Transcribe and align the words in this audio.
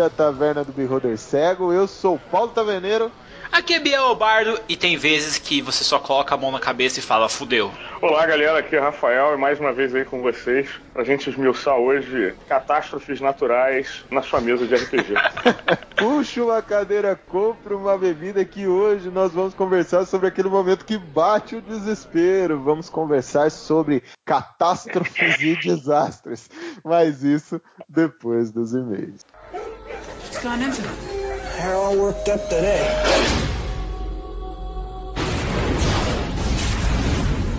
À 0.00 0.08
Taverna 0.08 0.64
do 0.64 0.72
Beholder 0.72 1.18
Cego. 1.18 1.72
Eu 1.72 1.86
sou 1.86 2.14
o 2.14 2.18
Paulo 2.18 2.48
Taveneiro. 2.48 3.12
Aqui 3.52 3.74
é 3.74 3.80
Biel 3.80 4.14
Bardo 4.14 4.60
e 4.68 4.76
tem 4.76 4.96
vezes 4.96 5.36
que 5.36 5.60
você 5.60 5.82
só 5.82 5.98
coloca 5.98 6.34
a 6.34 6.38
mão 6.38 6.52
na 6.52 6.60
cabeça 6.60 7.00
e 7.00 7.02
fala 7.02 7.28
fudeu. 7.28 7.72
Olá 8.00 8.24
galera, 8.24 8.60
aqui 8.60 8.76
é 8.76 8.78
Rafael 8.78 9.34
e 9.34 9.36
mais 9.36 9.58
uma 9.58 9.72
vez 9.72 9.92
aí 9.92 10.04
com 10.04 10.22
vocês 10.22 10.68
pra 10.92 11.02
gente 11.02 11.28
esmiuçar 11.28 11.76
hoje 11.76 12.32
catástrofes 12.48 13.20
naturais 13.20 14.04
na 14.10 14.22
sua 14.22 14.40
mesa 14.40 14.66
de 14.66 14.74
RPG. 14.76 15.14
Puxa 15.98 16.44
uma 16.44 16.62
cadeira, 16.62 17.20
compre 17.28 17.74
uma 17.74 17.98
bebida 17.98 18.44
que 18.44 18.66
hoje 18.66 19.10
nós 19.10 19.32
vamos 19.32 19.52
conversar 19.52 20.06
sobre 20.06 20.28
aquele 20.28 20.48
momento 20.48 20.84
que 20.84 20.96
bate 20.96 21.56
o 21.56 21.60
desespero. 21.60 22.58
Vamos 22.60 22.88
conversar 22.88 23.50
sobre 23.50 24.02
catástrofes 24.24 25.40
e 25.40 25.56
desastres. 25.56 26.48
Mas 26.84 27.24
isso 27.24 27.60
depois 27.88 28.50
dos 28.52 28.72
e-mails. 28.72 29.20
What's 29.52 30.42
gone 30.42 30.62
into 30.62 30.82
They're 30.82 31.74
all 31.74 31.98
worked 31.98 32.28
up 32.28 32.44
today. 32.44 32.86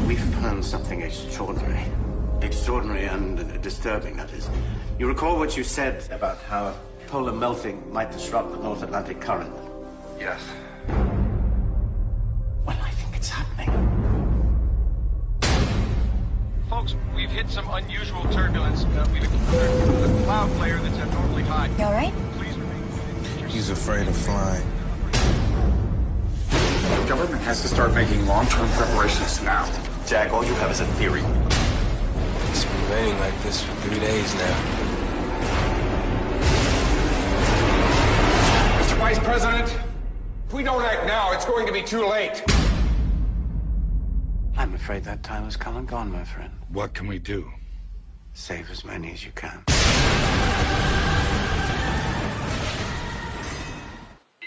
We've 0.08 0.20
found 0.36 0.64
something 0.64 1.02
extraordinary. 1.02 1.84
Extraordinary 2.42 3.06
and 3.06 3.62
disturbing, 3.62 4.18
that 4.18 4.32
is. 4.32 4.50
You 5.00 5.08
recall 5.08 5.38
what 5.38 5.58
you 5.58 5.64
said 5.64 6.10
about 6.12 6.38
how 6.38 6.76
polar 7.08 7.34
melting 7.34 7.92
might 7.92 8.12
disrupt 8.12 8.52
the 8.52 8.60
North 8.60 8.84
Atlantic 8.84 9.20
current? 9.20 9.54
Yes. 10.18 10.42
Well, 10.88 12.78
I 12.82 12.92
think 12.92 13.18
it's 13.18 13.30
happening. 13.30 14.01
Folks, 16.72 16.96
we've 17.14 17.30
hit 17.30 17.50
some 17.50 17.70
unusual 17.70 18.24
turbulence. 18.32 18.86
Uh, 18.86 19.06
we've 19.12 19.26
encountered 19.26 20.10
a 20.10 20.24
cloud 20.24 20.50
layer 20.52 20.78
that's 20.78 20.98
abnormally 21.00 21.44
high. 21.44 21.68
You 21.78 21.84
all 21.84 21.92
right? 21.92 22.14
He's 23.50 23.70
afraid 23.70 24.08
of 24.08 24.16
flying. 24.16 24.66
The 26.50 27.06
government 27.10 27.42
has 27.44 27.62
to 27.64 27.68
start 27.68 27.94
making 27.94 28.26
long-term 28.26 28.70
preparations 28.70 29.44
now. 29.44 29.70
Jack, 30.08 30.32
all 30.32 30.46
you 30.46 30.54
have 30.54 30.72
is 30.72 30.80
a 30.80 30.86
theory. 30.86 31.20
It's 32.52 32.64
been 32.64 32.90
raining 32.90 33.20
like 33.20 33.44
this 33.44 33.62
for 33.62 33.76
three 33.82 34.00
days 34.00 34.34
now. 34.36 34.58
Mr. 38.80 38.98
Vice 38.98 39.20
President, 39.20 39.78
if 40.48 40.54
we 40.54 40.64
don't 40.64 40.84
act 40.84 41.06
now, 41.06 41.34
it's 41.34 41.44
going 41.44 41.68
to 41.68 41.74
be 41.74 41.82
too 41.82 42.08
late. 42.08 42.42
I'm 44.58 44.74
afraid 44.74 45.04
that 45.06 45.24
time 45.24 45.44
has 45.46 45.56
come 45.56 45.78
and 45.78 45.88
gone, 45.88 46.12
my 46.12 46.24
friend. 46.24 46.52
What 46.70 46.94
can 46.94 47.08
we 47.08 47.20
do? 47.20 47.50
Save 48.34 48.70
as 48.70 48.86
many 48.86 49.12
as 49.12 49.26
you 49.26 49.32
can. 49.32 49.64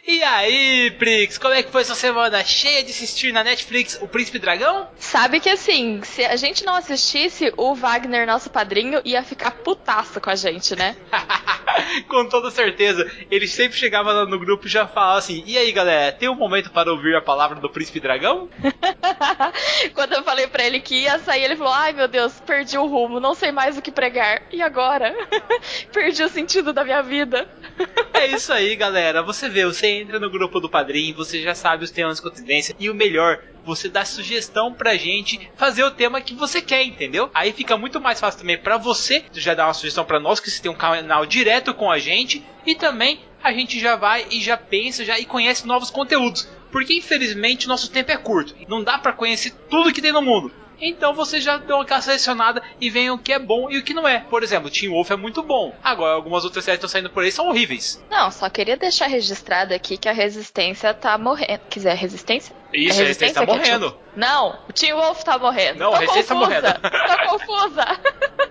E 0.06 0.22
aí, 0.22 0.90
Prix, 0.98 1.38
como 1.38 1.54
é 1.54 1.62
que 1.62 1.72
foi 1.72 1.82
sua 1.82 1.94
semana? 1.94 2.44
Cheia 2.44 2.82
de 2.84 2.90
assistir 2.90 3.32
na 3.32 3.42
Netflix 3.42 3.98
O 4.02 4.06
Príncipe 4.06 4.38
Dragão? 4.38 4.86
Sabe 4.98 5.40
que 5.40 5.48
assim, 5.48 6.02
se 6.02 6.22
a 6.22 6.36
gente 6.36 6.62
não 6.62 6.74
assistisse, 6.74 7.50
o 7.56 7.74
Wagner, 7.74 8.26
nosso 8.26 8.50
padrinho, 8.50 9.00
ia 9.02 9.22
ficar 9.22 9.52
putaço 9.52 10.20
com 10.20 10.28
a 10.28 10.34
gente, 10.34 10.76
né? 10.76 10.94
com 12.06 12.28
toda 12.28 12.50
certeza. 12.50 13.10
Ele 13.30 13.48
sempre 13.48 13.78
chegava 13.78 14.12
lá 14.12 14.26
no 14.26 14.38
grupo 14.38 14.66
e 14.66 14.70
já 14.70 14.86
falava 14.86 15.18
assim: 15.18 15.42
E 15.46 15.56
aí, 15.56 15.72
galera, 15.72 16.12
tem 16.12 16.28
um 16.28 16.34
momento 16.34 16.70
para 16.70 16.92
ouvir 16.92 17.16
a 17.16 17.22
palavra 17.22 17.58
do 17.58 17.70
Príncipe 17.70 17.98
Dragão? 17.98 18.50
Quando 19.94 20.12
eu 20.12 20.22
falei 20.22 20.46
para 20.46 20.64
ele 20.64 20.80
que 20.80 21.02
ia 21.02 21.18
sair, 21.18 21.44
ele 21.44 21.56
falou: 21.56 21.72
Ai 21.72 21.94
meu 21.94 22.08
Deus, 22.08 22.38
perdi 22.40 22.76
o 22.76 22.86
rumo, 22.86 23.20
não 23.20 23.34
sei 23.34 23.50
mais 23.50 23.78
o 23.78 23.82
que 23.82 23.90
pregar. 23.90 24.42
E 24.52 24.60
agora? 24.60 25.14
perdi 25.90 26.22
o 26.22 26.28
sentido 26.28 26.74
da 26.74 26.84
minha 26.84 27.02
vida. 27.02 27.48
é 28.14 28.26
isso 28.26 28.52
aí, 28.52 28.74
galera. 28.76 29.22
Você 29.22 29.48
vê, 29.48 29.64
você 29.64 29.86
entra 29.86 30.18
no 30.18 30.30
grupo 30.30 30.60
do 30.60 30.68
padrinho, 30.68 31.14
você 31.14 31.40
já 31.42 31.54
sabe 31.54 31.84
os 31.84 31.90
temas 31.90 32.16
de 32.16 32.22
coincidência 32.22 32.74
e 32.78 32.88
o 32.88 32.94
melhor, 32.94 33.42
você 33.64 33.88
dá 33.88 34.04
sugestão 34.04 34.72
pra 34.72 34.96
gente 34.96 35.50
fazer 35.56 35.84
o 35.84 35.90
tema 35.90 36.20
que 36.20 36.34
você 36.34 36.60
quer, 36.60 36.82
entendeu? 36.84 37.30
Aí 37.34 37.52
fica 37.52 37.76
muito 37.76 38.00
mais 38.00 38.20
fácil 38.20 38.40
também 38.40 38.58
para 38.58 38.76
você 38.76 39.24
já 39.32 39.54
dar 39.54 39.66
uma 39.66 39.74
sugestão 39.74 40.04
para 40.04 40.20
nós 40.20 40.40
que 40.40 40.50
você 40.50 40.62
tem 40.62 40.70
um 40.70 40.76
canal 40.76 41.26
direto 41.26 41.74
com 41.74 41.90
a 41.90 41.98
gente 41.98 42.44
e 42.66 42.74
também 42.74 43.20
a 43.42 43.52
gente 43.52 43.78
já 43.78 43.96
vai 43.96 44.26
e 44.30 44.40
já 44.40 44.56
pensa 44.56 45.04
já 45.04 45.18
e 45.18 45.24
conhece 45.24 45.66
novos 45.66 45.90
conteúdos. 45.90 46.48
Porque 46.70 46.94
infelizmente 46.94 47.68
nosso 47.68 47.90
tempo 47.90 48.10
é 48.10 48.16
curto. 48.16 48.54
Não 48.68 48.82
dá 48.82 48.98
para 48.98 49.12
conhecer 49.12 49.52
tudo 49.70 49.92
que 49.92 50.02
tem 50.02 50.12
no 50.12 50.22
mundo. 50.22 50.50
Então 50.80 51.14
você 51.14 51.40
já 51.40 51.56
deu 51.56 51.80
aquela 51.80 52.00
selecionada 52.00 52.62
e 52.80 52.90
vem 52.90 53.10
o 53.10 53.18
que 53.18 53.32
é 53.32 53.38
bom 53.38 53.70
e 53.70 53.78
o 53.78 53.82
que 53.82 53.94
não 53.94 54.06
é. 54.06 54.20
Por 54.20 54.42
exemplo, 54.42 54.70
Team 54.70 54.92
Wolf 54.92 55.10
é 55.10 55.16
muito 55.16 55.42
bom. 55.42 55.74
Agora, 55.82 56.14
algumas 56.14 56.44
outras 56.44 56.64
séries 56.64 56.78
estão 56.78 56.88
saindo 56.88 57.10
por 57.10 57.22
aí 57.22 57.32
são 57.32 57.48
horríveis. 57.48 58.02
Não, 58.10 58.30
só 58.30 58.48
queria 58.48 58.76
deixar 58.76 59.06
registrado 59.06 59.74
aqui 59.74 59.96
que 59.96 60.08
a 60.08 60.12
Resistência 60.12 60.92
tá 60.94 61.16
morrendo. 61.18 61.60
Quiser 61.70 61.96
Resistência? 61.96 62.54
Isso, 62.74 63.00
a 63.00 63.04
Resistência, 63.04 63.40
a 63.40 63.44
resistência 63.44 63.46
tá 63.46 63.48
morrendo. 63.80 63.96
Não, 64.16 64.58
o 64.68 64.72
Team 64.72 64.96
Wolf 64.96 65.22
tá 65.24 65.38
morrendo. 65.38 65.78
Não, 65.78 65.90
tô 65.90 65.96
a 65.96 66.00
Resistência 66.00 66.34
confusa. 66.34 66.62
tá 66.62 66.80
morrendo. 66.80 66.90
tô 67.08 67.38
confusa. 67.38 68.00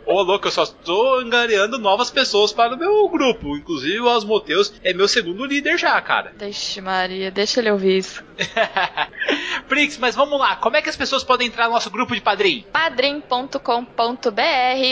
Ô, 0.05 0.21
louco, 0.21 0.47
eu 0.47 0.51
só 0.51 0.63
estou 0.63 1.19
angariando 1.19 1.77
novas 1.79 2.11
pessoas 2.11 2.51
para 2.51 2.75
o 2.75 2.77
meu 2.77 3.07
grupo. 3.07 3.55
Inclusive 3.55 4.01
o 4.01 4.07
Osmoteus 4.07 4.73
é 4.83 4.93
meu 4.93 5.07
segundo 5.07 5.45
líder 5.45 5.77
já, 5.77 5.99
cara. 6.01 6.33
Deixa, 6.35 6.81
Maria, 6.81 7.31
deixa 7.31 7.61
ele 7.61 7.71
ouvir 7.71 7.99
isso. 7.99 8.21
Prix, 9.69 9.97
mas 9.97 10.15
vamos 10.15 10.37
lá. 10.37 10.57
Como 10.57 10.75
é 10.75 10.81
que 10.81 10.89
as 10.89 10.97
pessoas 10.97 11.23
podem 11.23 11.47
entrar 11.47 11.67
no 11.67 11.73
nosso 11.73 11.89
grupo 11.89 12.13
de 12.13 12.19
padrinho? 12.21 12.63
padrim.com.br 12.71 13.53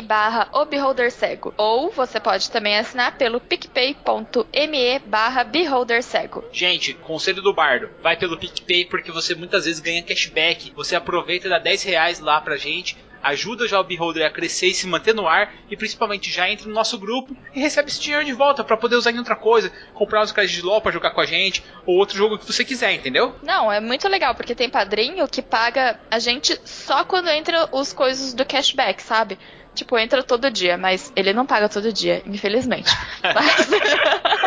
barra 0.05 0.47
Beholder 0.69 1.11
Cego. 1.11 1.53
Ou 1.57 1.91
você 1.91 2.19
pode 2.19 2.49
também 2.49 2.77
assinar 2.77 3.17
pelo 3.17 3.41
picpay.me 3.41 4.99
barra 5.05 5.43
Beholder 5.43 6.01
Cego. 6.01 6.45
Gente, 6.53 6.93
conselho 6.93 7.41
do 7.41 7.53
bardo. 7.53 7.89
Vai 8.01 8.15
pelo 8.15 8.37
PicPay 8.37 8.85
porque 8.85 9.11
você 9.11 9.20
muitas 9.35 9.65
vezes 9.65 9.79
ganha 9.79 10.03
cashback. 10.03 10.71
Você 10.75 10.95
aproveita 10.95 11.49
dá 11.49 11.59
10 11.59 11.83
reais 11.83 12.19
lá 12.19 12.39
pra 12.41 12.57
gente 12.57 12.97
ajuda 13.21 13.67
já 13.67 13.79
o 13.79 13.83
Beholder 13.83 14.25
a 14.25 14.29
crescer 14.29 14.67
e 14.67 14.73
se 14.73 14.87
manter 14.87 15.13
no 15.13 15.27
ar 15.27 15.53
e 15.69 15.77
principalmente 15.77 16.31
já 16.31 16.49
entra 16.49 16.67
no 16.67 16.73
nosso 16.73 16.97
grupo 16.97 17.35
e 17.53 17.59
recebe 17.59 17.89
esse 17.89 18.01
dinheiro 18.01 18.25
de 18.25 18.33
volta 18.33 18.63
para 18.63 18.77
poder 18.77 18.95
usar 18.95 19.11
em 19.11 19.17
outra 19.17 19.35
coisa, 19.35 19.71
comprar 19.93 20.23
uns 20.23 20.31
créditos 20.31 20.59
de 20.59 20.65
LOL 20.65 20.81
para 20.81 20.91
jogar 20.91 21.11
com 21.11 21.21
a 21.21 21.25
gente 21.25 21.63
ou 21.85 21.97
outro 21.97 22.17
jogo 22.17 22.37
que 22.37 22.45
você 22.45 22.65
quiser, 22.65 22.93
entendeu? 22.93 23.35
Não, 23.43 23.71
é 23.71 23.79
muito 23.79 24.07
legal 24.07 24.33
porque 24.35 24.55
tem 24.55 24.69
padrinho 24.69 25.27
que 25.27 25.41
paga 25.41 25.99
a 26.09 26.19
gente 26.19 26.59
só 26.65 27.03
quando 27.03 27.29
entra 27.29 27.69
os 27.71 27.93
coisas 27.93 28.33
do 28.33 28.45
cashback, 28.45 29.01
sabe? 29.01 29.37
Tipo, 29.73 29.97
entra 29.97 30.21
todo 30.21 30.51
dia, 30.51 30.77
mas 30.77 31.11
ele 31.15 31.33
não 31.33 31.45
paga 31.45 31.69
todo 31.69 31.93
dia, 31.93 32.21
infelizmente. 32.25 32.91
mas... 33.23 33.69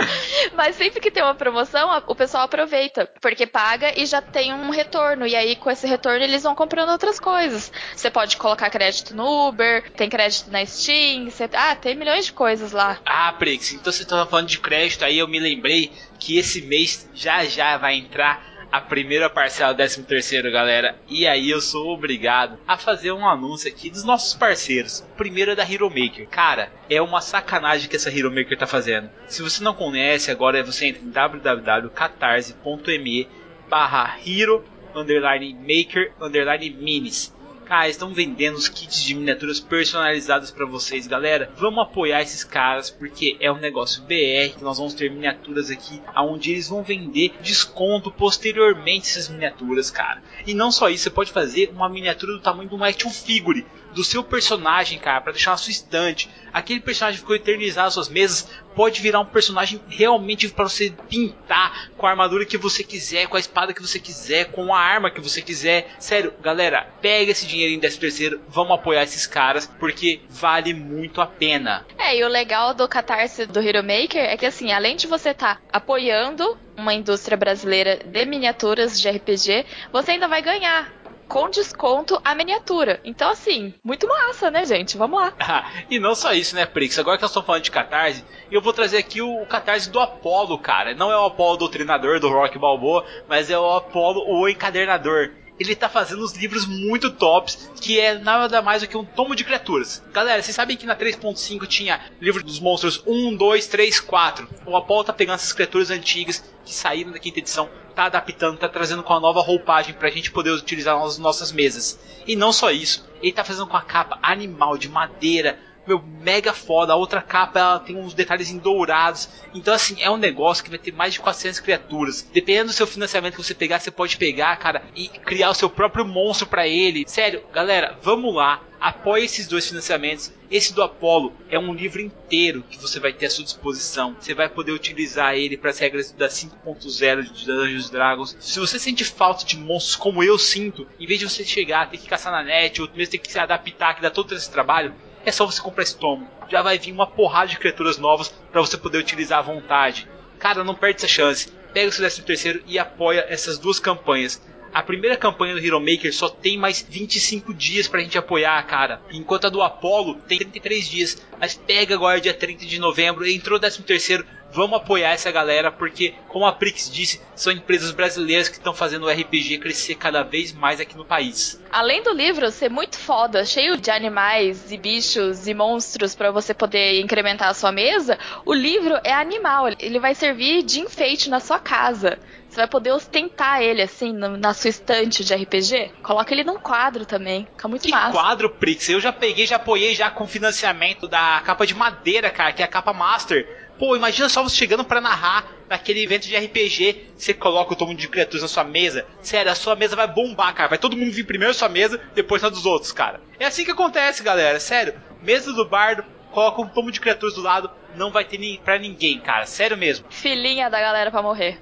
mas, 0.55 0.77
sempre 0.77 1.01
que 1.01 1.11
tem 1.11 1.23
uma 1.23 1.35
promoção, 1.35 2.03
o 2.07 2.15
pessoal 2.15 2.45
aproveita, 2.45 3.07
porque 3.21 3.47
paga 3.47 3.99
e 3.99 4.05
já 4.05 4.21
tem 4.21 4.53
um 4.53 4.71
retorno. 4.71 5.27
E 5.27 5.35
aí, 5.35 5.57
com 5.57 5.71
esse 5.71 5.87
retorno, 5.87 6.23
eles 6.23 6.43
vão 6.43 6.55
comprando 6.55 6.91
outras 6.91 7.19
coisas. 7.19 7.73
Você 7.95 8.11
pode 8.11 8.37
colocar 8.37 8.69
crédito 8.71 9.15
no 9.15 9.49
Uber, 9.49 9.91
tem 9.93 10.09
crédito 10.09 10.51
na 10.51 10.65
Steam, 10.65 11.31
você... 11.31 11.49
ah, 11.55 11.75
tem 11.75 11.95
milhões 11.95 12.27
de 12.27 12.33
coisas 12.33 12.73
lá. 12.73 12.99
Ah, 13.07 13.33
Prix, 13.33 13.73
então 13.73 13.93
você 13.93 14.03
estava 14.03 14.29
falando 14.29 14.49
de 14.49 14.59
crédito, 14.59 15.05
aí 15.05 15.19
eu 15.19 15.29
me 15.29 15.41
lembrei 15.41 15.93
que 16.19 16.39
esse 16.39 16.63
mês 16.63 17.09
já 17.15 17.45
já 17.45 17.77
vai 17.77 17.97
entrar 17.97 18.54
a 18.75 18.81
primeira 18.81 19.31
parcela 19.31 19.73
do 19.73 19.77
13 19.77 20.03
terceiro, 20.03 20.51
galera. 20.51 20.97
E 21.09 21.29
aí 21.29 21.49
eu 21.49 21.61
sou 21.61 21.95
obrigado 21.95 22.59
a 22.67 22.77
fazer 22.77 23.13
um 23.13 23.25
anúncio 23.25 23.71
aqui 23.71 23.89
dos 23.89 24.03
nossos 24.03 24.35
parceiros. 24.35 24.99
O 24.99 25.17
primeiro 25.17 25.53
é 25.53 25.55
da 25.55 25.63
Hero 25.63 25.89
Maker. 25.89 26.27
Cara, 26.29 26.73
é 26.91 27.01
uma 27.01 27.21
sacanagem 27.21 27.89
que 27.89 27.95
essa 27.95 28.11
Hero 28.11 28.33
Maker 28.33 28.59
tá 28.59 28.67
fazendo. 28.67 29.09
Se 29.29 29.43
você 29.43 29.63
não 29.63 29.75
conhece, 29.75 30.29
agora 30.29 30.65
você 30.65 30.87
entra 30.87 31.05
em 31.05 31.11
www.catarse.me 31.11 33.29
barra 33.71 34.19
hero 34.27 34.65
underline 34.93 35.55
maker 35.55 36.13
underline 36.21 36.71
minis. 36.71 37.33
Cara, 37.65 37.89
estão 37.89 38.13
vendendo 38.13 38.57
os 38.57 38.69
kits 38.69 39.03
de 39.03 39.15
miniaturas 39.15 39.59
personalizadas 39.59 40.51
para 40.51 40.67
vocês, 40.67 41.07
galera. 41.07 41.51
Vamos 41.57 41.83
apoiar 41.83 42.21
esses 42.21 42.45
caras 42.45 42.91
porque 42.91 43.37
é 43.41 43.51
um 43.51 43.59
negócio 43.59 44.03
BR 44.03 44.55
que 44.57 44.63
nós 44.63 44.77
vamos 44.77 44.93
ter 44.93 45.11
miniaturas 45.11 45.71
aqui 45.71 46.01
aonde 46.15 46.53
eles 46.53 46.69
vão 46.69 46.83
vender 46.83 47.33
desconto 47.41 48.11
posteriormente 48.11 49.09
essas 49.09 49.29
miniaturas, 49.29 49.91
cara. 49.91 50.23
E 50.47 50.53
não 50.53 50.71
só 50.71 50.91
isso, 50.91 51.05
você 51.05 51.11
pode 51.11 51.33
fazer 51.33 51.71
uma 51.75 51.89
miniatura 51.89 52.33
do 52.33 52.41
tamanho 52.41 52.69
de 52.69 52.75
um 52.75 52.85
action 52.85 53.11
figure 53.11 53.65
do 53.95 54.05
seu 54.05 54.23
personagem, 54.23 54.99
cara, 54.99 55.21
para 55.21 55.33
deixar 55.33 55.53
na 55.53 55.57
sua 55.57 55.71
estante. 55.71 56.29
Aquele 56.53 56.81
personagem 56.81 57.19
ficou 57.19 57.35
eternizado 57.35 57.87
nas 57.87 57.95
suas 57.95 58.09
mesas, 58.09 58.49
pode 58.75 59.01
virar 59.01 59.21
um 59.21 59.27
personagem 59.27 59.81
realmente 59.89 60.49
para 60.49 60.69
você 60.69 60.93
pintar 61.09 61.91
com 61.97 62.07
a 62.07 62.11
armadura 62.11 62.45
que 62.45 62.57
você 62.57 62.85
quiser, 62.85 63.27
com 63.27 63.37
a 63.37 63.41
espada 63.41 63.73
que 63.73 63.83
você 63.83 63.99
quiser, 63.99 64.53
com 64.53 64.75
a 64.75 64.79
arma 64.79 65.11
que 65.11 65.21
você 65.21 65.41
quiser. 65.41 65.95
Sério, 65.99 66.33
galera, 66.41 66.87
pega 67.01 67.33
esse 67.33 67.47
dinheiro 67.47 67.73
em 67.73 67.81
13 67.81 67.99
terceiro, 67.99 68.41
vamos 68.49 68.73
apoiar 68.73 69.03
esses 69.03 69.27
caras 69.27 69.67
porque 69.79 70.21
vale 70.29 70.75
muito 70.75 71.21
a 71.21 71.27
pena. 71.27 71.85
É, 71.99 72.17
e 72.17 72.25
o 72.25 72.29
legal 72.29 72.75
do 72.75 72.87
Catarse 72.89 73.47
do 73.47 73.61
Hero 73.61 73.83
Maker 73.83 74.23
é 74.23 74.37
que 74.37 74.47
assim, 74.47 74.73
além 74.73 74.97
de 74.97 75.07
você 75.07 75.31
estar 75.31 75.57
tá 75.57 75.63
apoiando 75.73 76.59
uma 76.77 76.93
indústria 76.93 77.37
brasileira 77.37 78.01
de 78.05 78.25
miniaturas 78.25 79.01
de 79.01 79.09
RPG, 79.09 79.65
você 79.93 80.13
ainda 80.13 80.29
vai 80.29 80.43
ganhar 80.43 80.93
com 81.29 81.49
desconto 81.49 82.21
a 82.25 82.35
miniatura. 82.35 83.01
Então, 83.05 83.31
assim, 83.31 83.75
muito 83.83 84.07
massa, 84.07 84.51
né, 84.51 84.65
gente? 84.65 84.97
Vamos 84.97 85.21
lá. 85.21 85.33
e 85.91 85.99
não 85.99 86.15
só 86.15 86.33
isso, 86.33 86.55
né, 86.55 86.67
Prix? 86.67 86.99
Agora 86.99 87.17
que 87.17 87.23
nós 87.23 87.31
estamos 87.31 87.47
falando 87.47 87.63
de 87.63 87.71
Catarse, 87.71 88.25
eu 88.51 88.61
vou 88.61 88.73
trazer 88.73 88.99
aqui 88.99 89.21
o, 89.21 89.43
o 89.43 89.47
Catarse 89.47 89.91
do 89.91 90.01
Apollo, 90.01 90.59
cara. 90.59 90.95
Não 90.95 91.11
é 91.11 91.17
o 91.17 91.27
Apollo 91.27 91.59
doutrinador 91.59 92.21
do 92.21 92.29
Rock 92.29 92.59
Balboa, 92.59 93.05
mas 93.29 93.51
é 93.51 93.59
o 93.59 93.71
Apollo 93.71 94.25
o 94.27 94.49
encadernador 94.49 95.31
ele 95.59 95.75
tá 95.75 95.89
fazendo 95.89 96.25
uns 96.25 96.35
livros 96.35 96.67
muito 96.67 97.11
tops, 97.11 97.71
que 97.81 98.01
é 98.01 98.19
nada 98.19 98.61
mais 98.61 98.83
do 98.83 98.89
que 98.89 98.97
um 98.97 99.05
tomo 99.05 99.35
de 99.35 99.45
criaturas. 99.45 100.03
Galera, 100.13 100.43
vocês 100.43 100.55
sabem 100.55 100.77
que 100.77 100.87
na 100.87 100.97
3.5 100.97 101.67
tinha 101.67 102.01
livro 102.21 102.43
dos 102.43 102.59
monstros 102.61 103.03
1, 103.07 103.37
2, 103.37 103.67
3, 103.67 104.01
4. 104.01 104.49
O 104.67 104.77
Apollo 104.77 105.05
tá 105.05 105.13
pegando 105.13 105.37
essas 105.37 105.53
criaturas 105.53 105.91
antigas 105.91 106.45
que 106.65 106.75
saíram 106.75 107.13
da 107.13 107.19
quinta 107.19 107.39
edição, 107.39 107.69
tá 107.95 108.05
adaptando, 108.07 108.59
tá 108.59 108.69
trazendo 108.69 109.03
com 109.03 109.13
a 109.13 109.21
nova 109.21 109.41
roupagem 109.41 109.95
pra 109.95 110.11
gente 110.11 110.31
poder 110.31 110.51
utilizar 110.51 110.99
nas 110.99 111.19
nossas 111.19 111.53
mesas. 111.53 111.99
E 112.27 112.35
não 112.35 112.53
só 112.53 112.71
isso, 112.71 113.07
ele 113.23 113.33
tá 113.33 113.45
fazendo 113.45 113.67
com 113.67 113.77
a 113.77 113.83
capa 113.83 114.19
animal 114.23 114.77
de 114.77 114.89
madeira, 114.89 115.59
meu, 115.87 116.03
mega 116.21 116.53
foda. 116.53 116.93
A 116.93 116.97
outra 116.97 117.21
capa 117.21 117.59
ela 117.59 117.79
tem 117.79 117.97
uns 117.97 118.15
detalhes 118.15 118.51
em 118.51 118.59
dourados. 118.59 119.29
Então, 119.55 119.75
assim, 119.75 119.97
é 120.01 120.11
um 120.11 120.17
negócio 120.17 120.65
que 120.65 120.71
vai 120.71 120.79
ter 120.79 120.93
mais 120.93 121.13
de 121.13 121.21
400 121.21 121.61
criaturas. 121.61 122.29
Dependendo 122.33 122.67
do 122.67 122.73
seu 122.73 122.87
financiamento 122.87 123.37
que 123.37 123.43
você 123.43 123.55
pegar, 123.55 123.81
você 123.81 123.91
pode 123.91 124.17
pegar, 124.17 124.57
cara, 124.57 124.83
e 124.95 125.09
criar 125.09 125.51
o 125.51 125.55
seu 125.55 125.69
próprio 125.69 126.05
monstro 126.05 126.47
para 126.47 126.67
ele. 126.67 127.05
Sério, 127.07 127.43
galera, 127.53 127.99
vamos 128.03 128.35
lá. 128.35 128.63
Apoie 128.81 129.25
esses 129.25 129.47
dois 129.47 129.67
financiamentos. 129.67 130.31
Esse 130.51 130.75
do 130.75 130.83
Apollo 130.83 131.33
é 131.49 131.59
um 131.59 131.73
livro 131.73 132.03
inteiro 132.03 132.63
que 132.69 132.79
você 132.79 133.01
vai 133.01 133.15
ter 133.15 133.27
à 133.27 133.31
sua 133.31 133.43
disposição. 133.43 134.15
Você 134.21 134.35
vai 134.35 134.47
poder 134.47 134.73
utilizar 134.73 135.35
ele 135.35 135.57
para 135.57 135.71
as 135.71 135.79
regras 135.79 136.13
da 136.13 136.29
5.0 136.29 137.23
de 137.23 137.47
Dungeons 137.47 137.89
Dragons. 137.89 138.37
Se 138.39 138.61
você 138.61 138.79
sente 138.79 139.03
falta 139.03 139.45
de 139.47 139.57
monstros 139.57 139.97
como 139.97 140.23
eu 140.23 140.39
sinto, 140.39 140.87
em 141.01 141.07
vez 141.07 141.19
de 141.19 141.29
você 141.29 141.45
chegar, 141.45 141.89
ter 141.89 141.97
que 141.97 142.07
caçar 142.07 142.31
na 142.31 142.43
net, 142.43 142.83
ou 142.83 142.89
mesmo 142.95 143.13
ter 143.13 143.19
que 143.19 143.33
se 143.33 143.39
adaptar, 143.39 143.95
que 143.95 144.03
dá 144.03 144.11
todo 144.11 144.35
esse 144.35 144.51
trabalho, 144.51 144.95
é 145.25 145.33
só 145.33 145.47
você 145.47 145.61
comprar 145.61 145.83
esse 145.83 145.97
tomo. 145.97 146.29
Já 146.49 146.63
vai 146.63 146.79
vir 146.79 146.93
uma 146.93 147.07
porrada 147.07 147.49
de 147.49 147.59
criaturas 147.59 147.99
novas 147.99 148.29
para 148.29 148.61
você 148.61 148.77
poder 148.77 148.99
utilizar 148.99 149.39
à 149.39 149.43
vontade. 149.43 150.09
Cara, 150.39 150.65
não 150.65 150.75
perde 150.75 150.99
essa 150.99 151.09
chance. 151.09 151.51
Pega 151.73 151.89
o 151.89 151.93
seu 151.93 152.03
13 152.03 152.23
terceiro 152.23 152.63
e 152.67 152.79
apoia 152.79 153.27
essas 153.29 153.59
duas 153.59 153.79
campanhas. 153.81 154.41
A 154.73 154.83
primeira 154.83 155.17
campanha 155.17 155.55
do 155.55 155.65
Hero 155.65 155.81
Maker 155.81 156.13
só 156.13 156.29
tem 156.29 156.59
mais 156.59 156.85
25 156.89 157.55
dias 157.55 157.87
pra 157.87 158.01
gente 158.01 158.19
apoiar, 158.19 158.61
cara. 158.67 159.01
Enquanto 159.13 159.47
a 159.47 159.51
do 159.51 159.63
Apollo 159.63 160.17
tem 160.27 160.39
33 160.39 160.89
dias. 160.89 161.23
Mas 161.39 161.55
pega 161.55 161.95
agora 161.95 162.21
dia 162.21 162.35
30 162.35 162.67
de 162.67 162.81
novembro, 162.81 163.27
entrou 163.27 163.59
13 163.59 163.83
terceiro, 163.83 164.27
vamos 164.55 164.79
apoiar 164.79 165.11
essa 165.11 165.31
galera, 165.33 165.71
porque, 165.73 166.15
como 166.29 166.47
a 166.47 166.53
Prix 166.53 166.91
disse, 166.91 167.21
são 167.35 167.53
empresas 167.53 167.91
brasileiras 167.91 168.49
que 168.49 168.57
estão 168.57 168.73
fazendo 168.73 169.07
o 169.07 169.11
RPG 169.11 169.59
crescer 169.59 169.97
cada 169.97 170.23
vez 170.23 170.53
mais 170.53 170.81
aqui 170.81 170.97
no 170.97 171.05
país. 171.05 171.61
Além 171.71 172.03
do 172.03 172.13
livro 172.13 172.51
ser 172.51 172.71
muito 172.71 172.97
foda, 172.97 173.45
cheio 173.45 173.77
de 173.77 173.91
animais 173.91 174.71
e 174.71 174.79
bichos 174.79 175.49
e 175.49 175.55
monstros 175.55 176.15
para 176.15 176.31
você 176.31 176.55
poder 176.55 177.01
incrementar 177.01 177.49
a 177.49 177.55
sua 177.55 177.73
mesa, 177.73 178.17
o 178.47 178.55
livro 178.55 178.99
é 179.03 179.13
animal, 179.13 179.69
ele 179.79 179.99
vai 179.99 180.15
servir 180.15 180.63
de 180.63 180.81
enfeite 180.81 181.29
na 181.29 181.41
sua 181.41 181.59
casa. 181.59 182.19
Você 182.49 182.61
vai 182.61 182.69
poder 182.69 182.93
ostentar 182.93 183.61
ele 183.61 183.83
assim 183.83 184.13
na 184.13 184.55
sua 184.55 184.71
estante 184.71 185.25
de 185.25 185.35
RPG. 185.35 185.91
Coloca 186.05 186.33
ele 186.33 186.45
num 186.45 186.57
quadro 186.57 187.05
também. 187.05 187.49
Fica 187.51 187.67
muito 187.67 187.83
que 187.83 187.91
massa. 187.91 188.13
quadro, 188.13 188.49
Prix? 188.49 188.91
Eu 188.91 189.01
já 189.01 189.13
peguei, 189.13 189.45
já 189.45 189.57
apoiei 189.57 189.93
já 189.93 190.09
com 190.09 190.25
financiamento 190.25 191.09
da 191.09 191.43
capa 191.45 191.67
de 191.67 191.75
madeira, 191.75 192.31
cara, 192.31 192.53
que 192.53 192.63
é 192.63 192.65
a 192.65 192.69
capa 192.69 192.93
Master. 192.93 193.64
Pô, 193.79 193.97
imagina 193.97 194.29
só 194.29 194.43
você 194.43 194.57
chegando 194.57 194.85
para 194.85 195.01
narrar 195.01 195.47
naquele 195.69 196.03
evento 196.03 196.27
de 196.29 196.37
RPG, 196.37 197.11
você 197.17 197.35
coloca 197.35 197.73
o 197.73 197.77
tomo 197.77 197.95
de 197.95 198.09
criaturas 198.09 198.43
na 198.43 198.49
sua 198.49 198.65
mesa. 198.65 199.07
Sério, 199.21 199.51
a 199.51 199.55
sua 199.55 199.75
mesa 199.75 199.97
vai 199.97 200.07
bombar, 200.07 200.55
cara. 200.55 200.69
Vai 200.69 200.79
todo 200.79 200.97
mundo 200.97 201.13
vir 201.13 201.25
primeiro 201.25 201.53
na 201.53 201.59
sua 201.59 201.69
mesa, 201.69 202.01
depois 202.15 202.43
na 202.43 202.49
dos 202.49 202.67
outros, 202.67 202.93
cara. 202.93 203.21
É 203.39 203.47
assim 203.47 203.65
que 203.65 203.71
acontece, 203.73 204.23
galera. 204.23 204.61
Sério, 204.61 204.95
mesa 205.23 205.53
do 205.53 205.65
bardo, 205.65 206.05
coloca 206.31 206.63
um 206.63 206.69
tomo 206.69 206.91
de 206.91 207.01
criaturas 207.01 207.35
do 207.35 207.43
lado, 207.43 207.71
não 207.97 208.11
vai 208.11 208.25
ter 208.25 208.39
ni 208.39 208.59
pra 208.59 208.79
ninguém, 208.79 209.19
cara. 209.21 209.47
Sério 209.47 209.77
mesmo. 209.77 210.07
Filhinha 210.11 210.69
da 210.71 210.81
galera 210.81 211.11
pra 211.11 211.23
morrer. 211.23 211.61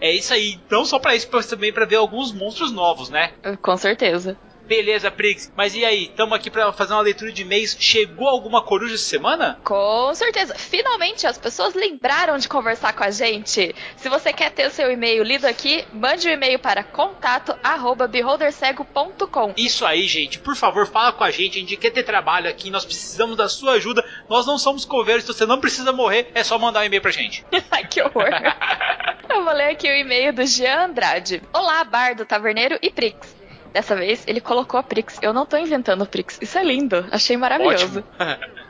é 0.00 0.12
isso 0.12 0.32
aí. 0.34 0.58
Não 0.70 0.84
só 0.84 0.98
pra 0.98 1.14
isso, 1.14 1.28
mas 1.32 1.46
também 1.46 1.72
pra 1.72 1.84
ver 1.84 1.96
alguns 1.96 2.32
monstros 2.32 2.72
novos, 2.72 3.10
né? 3.10 3.32
Com 3.62 3.76
certeza. 3.76 4.36
Beleza, 4.68 5.10
Prix. 5.10 5.50
Mas 5.56 5.74
e 5.74 5.84
aí? 5.84 6.04
Estamos 6.04 6.36
aqui 6.36 6.48
para 6.50 6.70
fazer 6.74 6.92
uma 6.92 7.00
leitura 7.00 7.32
de 7.32 7.40
e-mails. 7.40 7.74
Chegou 7.80 8.28
alguma 8.28 8.60
coruja 8.62 8.96
essa 8.96 9.04
semana? 9.04 9.58
Com 9.64 10.14
certeza. 10.14 10.54
Finalmente 10.54 11.26
as 11.26 11.38
pessoas 11.38 11.72
lembraram 11.74 12.36
de 12.36 12.46
conversar 12.46 12.92
com 12.92 13.02
a 13.02 13.10
gente. 13.10 13.74
Se 13.96 14.10
você 14.10 14.30
quer 14.30 14.50
ter 14.50 14.66
o 14.66 14.70
seu 14.70 14.92
e-mail 14.92 15.22
lido 15.22 15.46
aqui, 15.46 15.86
mande 15.90 16.28
um 16.28 16.32
e-mail 16.32 16.58
para 16.58 16.84
contato@beholdercego.com. 16.84 19.54
Isso 19.56 19.86
aí, 19.86 20.06
gente. 20.06 20.38
Por 20.38 20.54
favor, 20.54 20.86
fala 20.86 21.12
com 21.12 21.24
a 21.24 21.30
gente. 21.30 21.56
A 21.56 21.60
gente 21.62 21.78
quer 21.78 21.90
ter 21.90 22.02
trabalho 22.02 22.50
aqui. 22.50 22.68
Nós 22.68 22.84
precisamos 22.84 23.38
da 23.38 23.48
sua 23.48 23.72
ajuda. 23.72 24.04
Nós 24.28 24.46
não 24.46 24.58
somos 24.58 24.84
coveiros, 24.84 25.24
então 25.24 25.34
você 25.34 25.46
não 25.46 25.58
precisa 25.58 25.92
morrer. 25.92 26.30
É 26.34 26.44
só 26.44 26.58
mandar 26.58 26.80
um 26.80 26.84
e-mail 26.84 27.00
pra 27.00 27.10
gente. 27.10 27.42
que 27.88 28.02
horror. 28.02 28.28
Eu 29.30 29.44
vou 29.44 29.54
ler 29.54 29.70
aqui 29.70 29.88
o 29.88 29.94
e-mail 29.94 30.30
do 30.32 30.44
Jean 30.46 30.86
Andrade. 30.86 31.40
Olá, 31.52 31.84
Bardo, 31.84 32.24
Taverneiro 32.26 32.76
e 32.82 32.90
Prix. 32.90 33.37
Dessa 33.72 33.94
vez 33.94 34.24
ele 34.26 34.40
colocou 34.40 34.78
a 34.78 34.82
Prix. 34.82 35.18
Eu 35.22 35.32
não 35.32 35.46
tô 35.46 35.56
inventando 35.56 36.06
Prix. 36.06 36.38
Isso 36.40 36.58
é 36.58 36.64
lindo. 36.64 37.06
Achei 37.10 37.36
maravilhoso. 37.36 38.04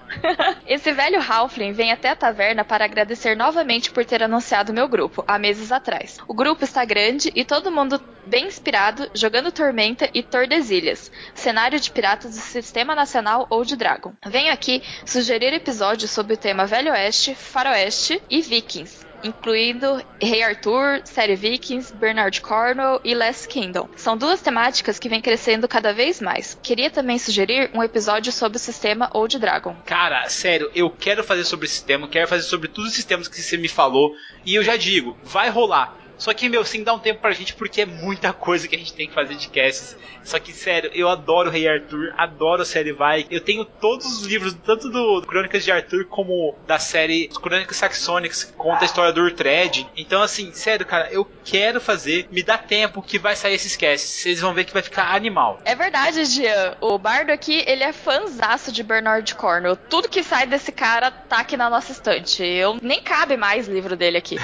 Esse 0.66 0.92
velho 0.92 1.20
Halfling 1.20 1.72
vem 1.72 1.92
até 1.92 2.10
a 2.10 2.16
taverna 2.16 2.64
para 2.64 2.84
agradecer 2.84 3.36
novamente 3.36 3.90
por 3.90 4.04
ter 4.04 4.22
anunciado 4.22 4.72
meu 4.72 4.88
grupo, 4.88 5.22
há 5.26 5.38
meses 5.38 5.70
atrás. 5.70 6.18
O 6.26 6.34
grupo 6.34 6.64
está 6.64 6.84
grande 6.84 7.30
e 7.34 7.44
todo 7.44 7.70
mundo 7.70 8.00
bem 8.26 8.46
inspirado, 8.46 9.10
jogando 9.14 9.52
Tormenta 9.52 10.08
e 10.12 10.22
Tordesilhas, 10.22 11.10
cenário 11.34 11.78
de 11.78 11.90
piratas 11.90 12.34
do 12.34 12.40
Sistema 12.40 12.94
Nacional 12.94 13.46
ou 13.50 13.64
de 13.64 13.76
Dragon. 13.76 14.12
Venho 14.26 14.52
aqui 14.52 14.82
sugerir 15.04 15.52
episódios 15.52 16.10
sobre 16.10 16.34
o 16.34 16.38
tema 16.38 16.66
Velho 16.66 16.92
Oeste, 16.92 17.34
Faroeste 17.34 18.22
e 18.30 18.40
Vikings 18.40 19.07
incluindo 19.22 20.02
Rei 20.20 20.42
Arthur, 20.42 21.00
série 21.04 21.36
Vikings, 21.36 21.94
Bernard 21.94 22.40
Cornwell 22.40 23.00
e 23.04 23.14
Last 23.14 23.48
Kingdom. 23.48 23.88
São 23.96 24.16
duas 24.16 24.40
temáticas 24.40 24.98
que 24.98 25.08
vêm 25.08 25.20
crescendo 25.20 25.68
cada 25.68 25.92
vez 25.92 26.20
mais. 26.20 26.58
Queria 26.62 26.90
também 26.90 27.18
sugerir 27.18 27.70
um 27.74 27.82
episódio 27.82 28.32
sobre 28.32 28.56
o 28.56 28.60
sistema 28.60 29.10
Old 29.12 29.38
Dragon. 29.38 29.74
Cara, 29.84 30.28
sério, 30.28 30.70
eu 30.74 30.90
quero 30.90 31.22
fazer 31.24 31.44
sobre 31.44 31.66
esse 31.66 31.74
sistema, 31.74 32.08
quero 32.08 32.28
fazer 32.28 32.44
sobre 32.44 32.68
todos 32.68 32.90
os 32.90 32.96
sistemas 32.96 33.28
que 33.28 33.40
você 33.40 33.56
me 33.56 33.68
falou, 33.68 34.14
e 34.44 34.54
eu 34.54 34.62
já 34.62 34.76
digo, 34.76 35.16
vai 35.22 35.48
rolar. 35.48 35.96
Só 36.18 36.34
que, 36.34 36.48
meu, 36.48 36.64
sem 36.64 36.82
dar 36.82 36.94
um 36.94 36.98
tempo 36.98 37.20
pra 37.20 37.30
gente, 37.30 37.54
porque 37.54 37.82
é 37.82 37.86
muita 37.86 38.32
coisa 38.32 38.66
que 38.66 38.74
a 38.74 38.78
gente 38.78 38.92
tem 38.92 39.08
que 39.08 39.14
fazer 39.14 39.36
de 39.36 39.48
casts. 39.48 39.96
Só 40.24 40.38
que, 40.38 40.52
sério, 40.52 40.90
eu 40.92 41.08
adoro 41.08 41.48
o 41.48 41.52
Rei 41.52 41.66
Arthur, 41.68 42.12
adoro 42.16 42.62
a 42.62 42.64
série 42.64 42.92
Vai. 42.92 43.24
Eu 43.30 43.40
tenho 43.40 43.64
todos 43.64 44.06
os 44.06 44.26
livros, 44.26 44.54
tanto 44.64 44.90
do 44.90 45.22
Crônicas 45.22 45.64
de 45.64 45.70
Arthur 45.70 46.06
como 46.06 46.56
da 46.66 46.78
série 46.78 47.28
Crônicas 47.28 47.76
Saxônicas, 47.76 48.44
que 48.44 48.52
conta 48.52 48.82
a 48.82 48.84
história 48.84 49.12
do 49.12 49.22
Urtred. 49.22 49.86
Então, 49.96 50.20
assim, 50.20 50.52
sério, 50.52 50.84
cara, 50.84 51.08
eu 51.10 51.26
quero 51.44 51.80
fazer. 51.80 52.26
Me 52.30 52.42
dá 52.42 52.58
tempo 52.58 53.00
que 53.00 53.18
vai 53.18 53.36
sair 53.36 53.54
esses 53.54 53.76
casts. 53.76 54.10
Vocês 54.10 54.40
vão 54.40 54.52
ver 54.52 54.64
que 54.64 54.72
vai 54.72 54.82
ficar 54.82 55.14
animal. 55.14 55.60
É 55.64 55.74
verdade, 55.74 56.24
Gian. 56.24 56.76
O 56.80 56.98
Bardo 56.98 57.30
aqui, 57.30 57.62
ele 57.66 57.84
é 57.84 57.92
fanzaço 57.92 58.72
de 58.72 58.82
Bernard 58.82 59.34
Cornwell. 59.36 59.76
Tudo 59.76 60.08
que 60.08 60.22
sai 60.22 60.46
desse 60.46 60.72
cara 60.72 61.10
tá 61.10 61.38
aqui 61.38 61.56
na 61.56 61.70
nossa 61.70 61.92
estante. 61.92 62.44
Eu 62.44 62.78
nem 62.82 63.00
cabe 63.00 63.36
mais 63.36 63.68
livro 63.68 63.96
dele 63.96 64.18
aqui. 64.18 64.36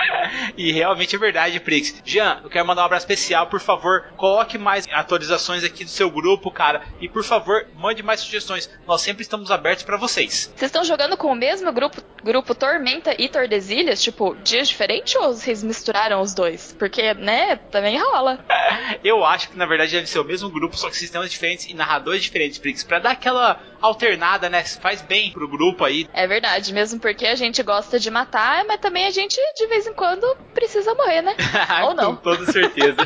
e 0.56 0.72
realmente 0.72 1.17
é 1.18 1.20
verdade, 1.20 1.60
Prix. 1.60 2.00
Jean, 2.04 2.40
eu 2.42 2.48
quero 2.48 2.66
mandar 2.66 2.82
um 2.82 2.86
abraço 2.86 3.04
especial. 3.04 3.46
Por 3.48 3.60
favor, 3.60 4.04
coloque 4.16 4.56
mais 4.56 4.86
atualizações 4.90 5.64
aqui 5.64 5.84
do 5.84 5.90
seu 5.90 6.10
grupo, 6.10 6.50
cara. 6.50 6.82
E 7.00 7.08
por 7.08 7.24
favor, 7.24 7.66
mande 7.74 8.02
mais 8.02 8.20
sugestões. 8.20 8.70
Nós 8.86 9.02
sempre 9.02 9.22
estamos 9.22 9.50
abertos 9.50 9.84
para 9.84 9.96
vocês. 9.96 10.52
Vocês 10.54 10.68
estão 10.68 10.84
jogando 10.84 11.16
com 11.16 11.28
o 11.28 11.34
mesmo 11.34 11.72
grupo, 11.72 12.02
grupo 12.22 12.54
Tormenta 12.54 13.14
e 13.18 13.28
Tordesilhas? 13.28 14.02
Tipo, 14.02 14.36
dias 14.42 14.68
diferentes 14.68 15.14
ou 15.16 15.34
vocês 15.34 15.62
misturaram 15.62 16.20
os 16.20 16.34
dois? 16.34 16.74
Porque, 16.78 17.14
né, 17.14 17.56
também 17.70 17.98
rola. 17.98 18.38
eu 19.02 19.24
acho 19.24 19.50
que 19.50 19.56
na 19.56 19.66
verdade 19.66 19.92
deve 19.92 20.06
ser 20.06 20.20
o 20.20 20.24
mesmo 20.24 20.48
grupo, 20.50 20.76
só 20.76 20.88
que 20.88 20.96
sistemas 20.96 21.30
diferentes 21.30 21.66
e 21.66 21.74
narradores 21.74 22.22
diferentes, 22.22 22.58
Prix. 22.58 22.84
Pra 22.84 22.98
dar 22.98 23.10
aquela 23.10 23.60
alternada, 23.80 24.48
né? 24.48 24.64
Faz 24.64 25.02
bem 25.02 25.32
pro 25.32 25.48
grupo 25.48 25.84
aí. 25.84 26.08
É 26.12 26.26
verdade, 26.26 26.72
mesmo 26.72 27.00
porque 27.00 27.26
a 27.26 27.34
gente 27.34 27.62
gosta 27.62 27.98
de 27.98 28.10
matar, 28.10 28.64
mas 28.64 28.80
também 28.80 29.06
a 29.06 29.10
gente 29.10 29.40
de 29.56 29.66
vez 29.66 29.86
em 29.86 29.94
quando 29.94 30.26
precisa 30.54 30.94
morrer, 30.94 31.07
né? 31.22 31.34
Ou 31.84 31.94
não. 31.94 32.16
Com 32.16 32.22
toda 32.22 32.50
certeza. 32.50 32.96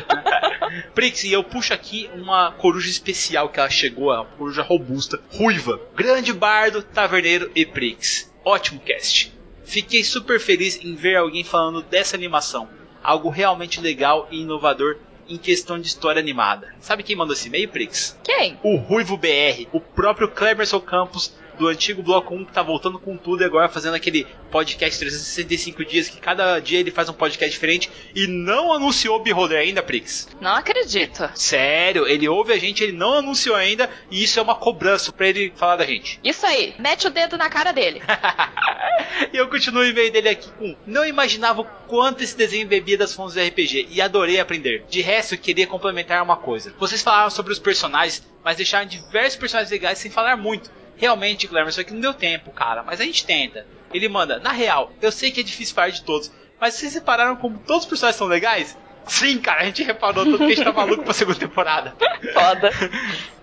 Prix, 0.93 1.23
e 1.23 1.33
eu 1.33 1.43
puxo 1.43 1.73
aqui 1.73 2.09
uma 2.15 2.51
coruja 2.51 2.89
especial 2.89 3.49
que 3.49 3.59
ela 3.59 3.69
chegou, 3.69 4.11
uma 4.11 4.25
coruja 4.25 4.61
robusta, 4.61 5.19
ruiva, 5.31 5.79
grande 5.95 6.33
bardo, 6.33 6.81
taverneiro 6.81 7.51
e 7.55 7.65
Prix. 7.65 8.31
Ótimo 8.43 8.79
cast. 8.79 9.33
Fiquei 9.63 10.03
super 10.03 10.39
feliz 10.39 10.83
em 10.83 10.95
ver 10.95 11.15
alguém 11.15 11.43
falando 11.43 11.81
dessa 11.81 12.15
animação. 12.15 12.67
Algo 13.01 13.29
realmente 13.29 13.81
legal 13.81 14.27
e 14.31 14.41
inovador 14.41 14.97
em 15.27 15.37
questão 15.37 15.79
de 15.79 15.87
história 15.87 16.19
animada. 16.19 16.73
Sabe 16.79 17.03
quem 17.03 17.15
mandou 17.15 17.33
esse 17.33 17.47
e-mail, 17.47 17.69
Prix? 17.69 18.17
Quem? 18.23 18.59
O 18.61 18.75
Ruivo 18.75 19.17
BR, 19.17 19.67
o 19.71 19.79
próprio 19.79 20.29
Cleberson 20.29 20.79
Campos 20.79 21.33
do 21.57 21.67
antigo 21.67 22.01
Bloco 22.01 22.33
1 22.33 22.45
que 22.45 22.53
tá 22.53 22.61
voltando 22.61 22.99
com 22.99 23.17
tudo 23.17 23.43
e 23.43 23.45
agora 23.45 23.69
fazendo 23.69 23.95
aquele 23.95 24.25
podcast 24.51 24.99
365 24.99 25.85
dias, 25.85 26.09
que 26.09 26.19
cada 26.19 26.59
dia 26.59 26.79
ele 26.79 26.91
faz 26.91 27.09
um 27.09 27.13
podcast 27.13 27.51
diferente 27.51 27.89
e 28.15 28.27
não 28.27 28.71
anunciou 28.71 29.17
o 29.17 29.23
Beholder 29.23 29.59
ainda, 29.59 29.81
Prix. 29.81 30.27
Não 30.39 30.55
acredito. 30.55 31.29
Sério, 31.35 32.07
ele 32.07 32.27
ouve 32.27 32.53
a 32.53 32.59
gente, 32.59 32.83
ele 32.83 32.93
não 32.93 33.13
anunciou 33.19 33.55
ainda 33.55 33.89
e 34.09 34.23
isso 34.23 34.39
é 34.39 34.41
uma 34.41 34.55
cobrança 34.55 35.11
pra 35.11 35.27
ele 35.27 35.53
falar 35.55 35.77
da 35.77 35.85
gente. 35.85 36.19
Isso 36.23 36.45
aí, 36.45 36.73
mete 36.79 37.07
o 37.07 37.11
dedo 37.11 37.37
na 37.37 37.49
cara 37.49 37.71
dele. 37.71 38.01
e 39.33 39.37
eu 39.37 39.49
continuo 39.49 39.81
o 39.81 39.85
e-mail 39.85 40.11
dele 40.11 40.29
aqui 40.29 40.49
com: 40.51 40.75
Não 40.85 41.05
imaginava 41.05 41.61
o 41.61 41.65
quanto 41.87 42.23
esse 42.23 42.35
desenho 42.35 42.67
bebia 42.67 42.97
das 42.97 43.13
fontes 43.13 43.35
do 43.35 43.41
RPG 43.41 43.87
e 43.89 44.01
adorei 44.01 44.39
aprender. 44.39 44.85
De 44.89 45.01
resto, 45.01 45.35
eu 45.35 45.39
queria 45.39 45.67
complementar 45.67 46.21
uma 46.23 46.37
coisa. 46.37 46.73
Vocês 46.79 47.01
falaram 47.01 47.29
sobre 47.29 47.51
os 47.51 47.59
personagens, 47.59 48.23
mas 48.43 48.57
deixaram 48.57 48.85
diversos 48.85 49.39
personagens 49.39 49.71
legais 49.71 49.97
sem 49.97 50.11
falar 50.11 50.37
muito. 50.37 50.69
Realmente, 50.95 51.47
Clemer, 51.47 51.69
isso 51.69 51.81
aqui 51.81 51.93
não 51.93 52.01
deu 52.01 52.13
tempo, 52.13 52.51
cara, 52.51 52.83
mas 52.83 53.01
a 53.01 53.03
gente 53.03 53.25
tenta. 53.25 53.65
Ele 53.93 54.07
manda: 54.07 54.39
Na 54.39 54.51
real, 54.51 54.91
eu 55.01 55.11
sei 55.11 55.31
que 55.31 55.39
é 55.39 55.43
difícil 55.43 55.75
falar 55.75 55.89
de 55.89 56.03
todos, 56.03 56.31
mas 56.59 56.75
vocês 56.75 56.93
repararam 56.93 57.35
como 57.35 57.59
todos 57.59 57.83
os 57.83 57.89
personagens 57.89 58.17
são 58.17 58.27
legais? 58.27 58.77
Sim, 59.05 59.37
cara, 59.39 59.61
a 59.61 59.65
gente 59.65 59.83
reparou 59.83 60.23
tanto 60.23 60.37
que 60.37 60.43
a 60.45 60.49
gente 60.49 60.63
tá 60.63 60.71
maluco 60.71 61.03
pra 61.03 61.13
segunda 61.13 61.37
temporada. 61.37 61.95
Foda. 62.33 62.71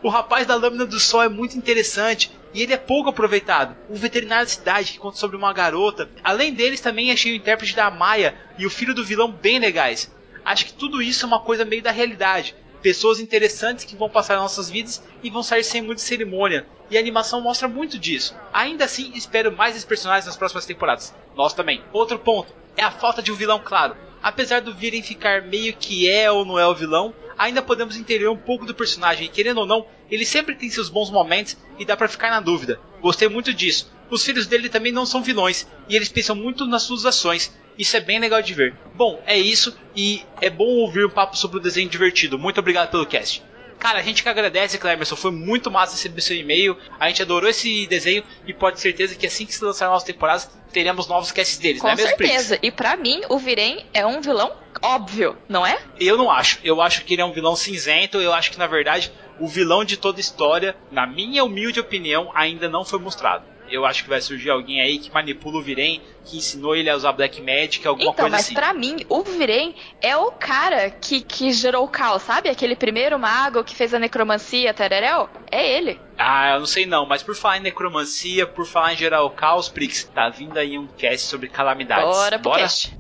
O 0.02 0.08
rapaz 0.08 0.46
da 0.46 0.54
lâmina 0.54 0.86
do 0.86 0.98
sol 0.98 1.22
é 1.22 1.28
muito 1.28 1.56
interessante 1.56 2.30
e 2.54 2.62
ele 2.62 2.72
é 2.72 2.78
pouco 2.78 3.10
aproveitado. 3.10 3.76
O 3.88 3.94
veterinário 3.94 4.46
da 4.46 4.50
cidade 4.50 4.92
que 4.92 4.98
conta 4.98 5.18
sobre 5.18 5.36
uma 5.36 5.52
garota. 5.52 6.08
Além 6.24 6.54
deles, 6.54 6.80
também 6.80 7.12
achei 7.12 7.32
o 7.32 7.36
intérprete 7.36 7.76
da 7.76 7.90
Maia 7.90 8.34
e 8.58 8.64
o 8.64 8.70
filho 8.70 8.94
do 8.94 9.04
vilão 9.04 9.30
bem 9.30 9.58
legais. 9.58 10.10
Acho 10.44 10.64
que 10.64 10.72
tudo 10.72 11.02
isso 11.02 11.24
é 11.24 11.28
uma 11.28 11.40
coisa 11.40 11.64
meio 11.64 11.82
da 11.82 11.90
realidade. 11.90 12.54
Pessoas 12.82 13.20
interessantes 13.20 13.84
que 13.84 13.96
vão 13.96 14.08
passar 14.08 14.36
nossas 14.36 14.70
vidas 14.70 15.02
e 15.22 15.28
vão 15.28 15.42
sair 15.42 15.64
sem 15.64 15.82
muita 15.82 16.00
cerimônia. 16.00 16.66
E 16.90 16.96
a 16.96 17.00
animação 17.00 17.40
mostra 17.40 17.68
muito 17.68 17.98
disso. 17.98 18.34
Ainda 18.52 18.86
assim, 18.86 19.12
espero 19.14 19.54
mais 19.54 19.74
esses 19.74 19.86
personagens 19.86 20.26
nas 20.26 20.36
próximas 20.36 20.66
temporadas. 20.66 21.14
Nós 21.36 21.52
também. 21.52 21.82
Outro 21.92 22.18
ponto 22.18 22.52
é 22.76 22.82
a 22.82 22.90
falta 22.90 23.22
de 23.22 23.30
um 23.30 23.36
vilão 23.36 23.60
claro. 23.62 23.96
Apesar 24.22 24.60
do 24.60 24.74
Viren 24.74 25.02
ficar 25.02 25.42
meio 25.42 25.74
que 25.74 26.08
é 26.08 26.30
ou 26.30 26.44
não 26.44 26.58
é 26.58 26.66
o 26.66 26.74
vilão, 26.74 27.14
ainda 27.38 27.62
podemos 27.62 27.96
entender 27.96 28.28
um 28.28 28.36
pouco 28.36 28.66
do 28.66 28.74
personagem 28.74 29.26
e 29.26 29.30
querendo 29.30 29.58
ou 29.58 29.66
não, 29.66 29.86
ele 30.10 30.26
sempre 30.26 30.54
tem 30.54 30.68
seus 30.68 30.90
bons 30.90 31.10
momentos 31.10 31.56
e 31.78 31.84
dá 31.84 31.96
pra 31.96 32.08
ficar 32.08 32.30
na 32.30 32.40
dúvida. 32.40 32.78
Gostei 33.00 33.28
muito 33.28 33.54
disso. 33.54 33.90
Os 34.10 34.24
filhos 34.24 34.46
dele 34.46 34.68
também 34.68 34.92
não 34.92 35.06
são 35.06 35.22
vilões 35.22 35.66
e 35.88 35.96
eles 35.96 36.08
pensam 36.08 36.36
muito 36.36 36.66
nas 36.66 36.82
suas 36.82 37.06
ações. 37.06 37.50
Isso 37.80 37.96
é 37.96 38.00
bem 38.00 38.18
legal 38.18 38.42
de 38.42 38.52
ver. 38.52 38.74
Bom, 38.94 39.22
é 39.26 39.38
isso 39.38 39.74
e 39.96 40.22
é 40.38 40.50
bom 40.50 40.66
ouvir 40.66 41.06
um 41.06 41.08
papo 41.08 41.34
sobre 41.34 41.56
o 41.56 41.60
desenho 41.60 41.88
divertido. 41.88 42.38
Muito 42.38 42.60
obrigado 42.60 42.90
pelo 42.90 43.06
cast. 43.06 43.42
Cara, 43.78 43.98
a 43.98 44.02
gente 44.02 44.22
que 44.22 44.28
agradece, 44.28 44.76
Clemerson. 44.76 45.16
Foi 45.16 45.30
muito 45.30 45.70
massa 45.70 45.94
receber 45.94 46.20
seu 46.20 46.36
e-mail. 46.36 46.76
A 46.98 47.08
gente 47.08 47.22
adorou 47.22 47.48
esse 47.48 47.86
desenho 47.86 48.22
e 48.46 48.52
pode 48.52 48.76
ter 48.76 48.82
certeza 48.82 49.14
que 49.14 49.26
assim 49.26 49.46
que 49.46 49.54
se 49.54 49.64
lançar 49.64 49.86
novas 49.86 50.02
temporadas, 50.02 50.50
teremos 50.70 51.08
novos 51.08 51.32
casts 51.32 51.56
deles, 51.56 51.80
Com 51.80 51.86
não 51.86 51.94
é 51.94 51.96
mesmo, 51.96 52.16
Prix? 52.18 52.30
certeza. 52.30 52.58
E 52.62 52.70
pra 52.70 52.94
mim, 52.98 53.22
o 53.30 53.38
Viren 53.38 53.78
é 53.94 54.04
um 54.04 54.20
vilão 54.20 54.52
óbvio, 54.82 55.38
não 55.48 55.66
é? 55.66 55.78
Eu 55.98 56.18
não 56.18 56.30
acho. 56.30 56.58
Eu 56.62 56.82
acho 56.82 57.02
que 57.06 57.14
ele 57.14 57.22
é 57.22 57.24
um 57.24 57.32
vilão 57.32 57.56
cinzento. 57.56 58.20
Eu 58.20 58.34
acho 58.34 58.50
que, 58.50 58.58
na 58.58 58.66
verdade, 58.66 59.10
o 59.38 59.48
vilão 59.48 59.86
de 59.86 59.96
toda 59.96 60.18
a 60.18 60.20
história, 60.20 60.76
na 60.90 61.06
minha 61.06 61.42
humilde 61.42 61.80
opinião, 61.80 62.30
ainda 62.34 62.68
não 62.68 62.84
foi 62.84 62.98
mostrado. 62.98 63.44
Eu 63.70 63.86
acho 63.86 64.02
que 64.02 64.08
vai 64.08 64.20
surgir 64.20 64.50
alguém 64.50 64.80
aí 64.80 64.98
que 64.98 65.10
manipula 65.12 65.58
o 65.58 65.62
Viren, 65.62 66.00
que 66.24 66.36
ensinou 66.38 66.74
ele 66.74 66.90
a 66.90 66.96
usar 66.96 67.12
Black 67.12 67.40
Magic, 67.40 67.86
alguma 67.86 68.10
Então, 68.10 68.14
coisa 68.24 68.30
mas 68.36 68.46
assim. 68.46 68.54
pra 68.54 68.72
mim, 68.72 68.96
o 69.08 69.22
Viren 69.22 69.74
é 70.02 70.16
o 70.16 70.32
cara 70.32 70.90
que, 70.90 71.20
que 71.20 71.52
gerou 71.52 71.84
o 71.84 71.88
caos, 71.88 72.22
sabe? 72.22 72.48
Aquele 72.48 72.74
primeiro 72.74 73.18
mago 73.18 73.62
que 73.62 73.74
fez 73.74 73.94
a 73.94 73.98
necromancia, 73.98 74.74
Tererel? 74.74 75.28
É 75.50 75.76
ele. 75.76 76.00
Ah, 76.18 76.54
eu 76.54 76.58
não 76.60 76.66
sei 76.66 76.84
não, 76.84 77.06
mas 77.06 77.22
por 77.22 77.34
falar 77.36 77.58
em 77.58 77.62
necromancia, 77.62 78.46
por 78.46 78.66
falar 78.66 78.92
em 78.92 78.96
gerar 78.96 79.22
o 79.22 79.30
caos, 79.30 79.68
Prix, 79.68 80.04
tá 80.12 80.28
vindo 80.28 80.58
aí 80.58 80.76
um 80.76 80.86
cast 80.86 81.26
sobre 81.28 81.48
calamidades. 81.48 82.04
Bora 82.04 82.38
pro 82.38 82.52
cast. 82.52 82.92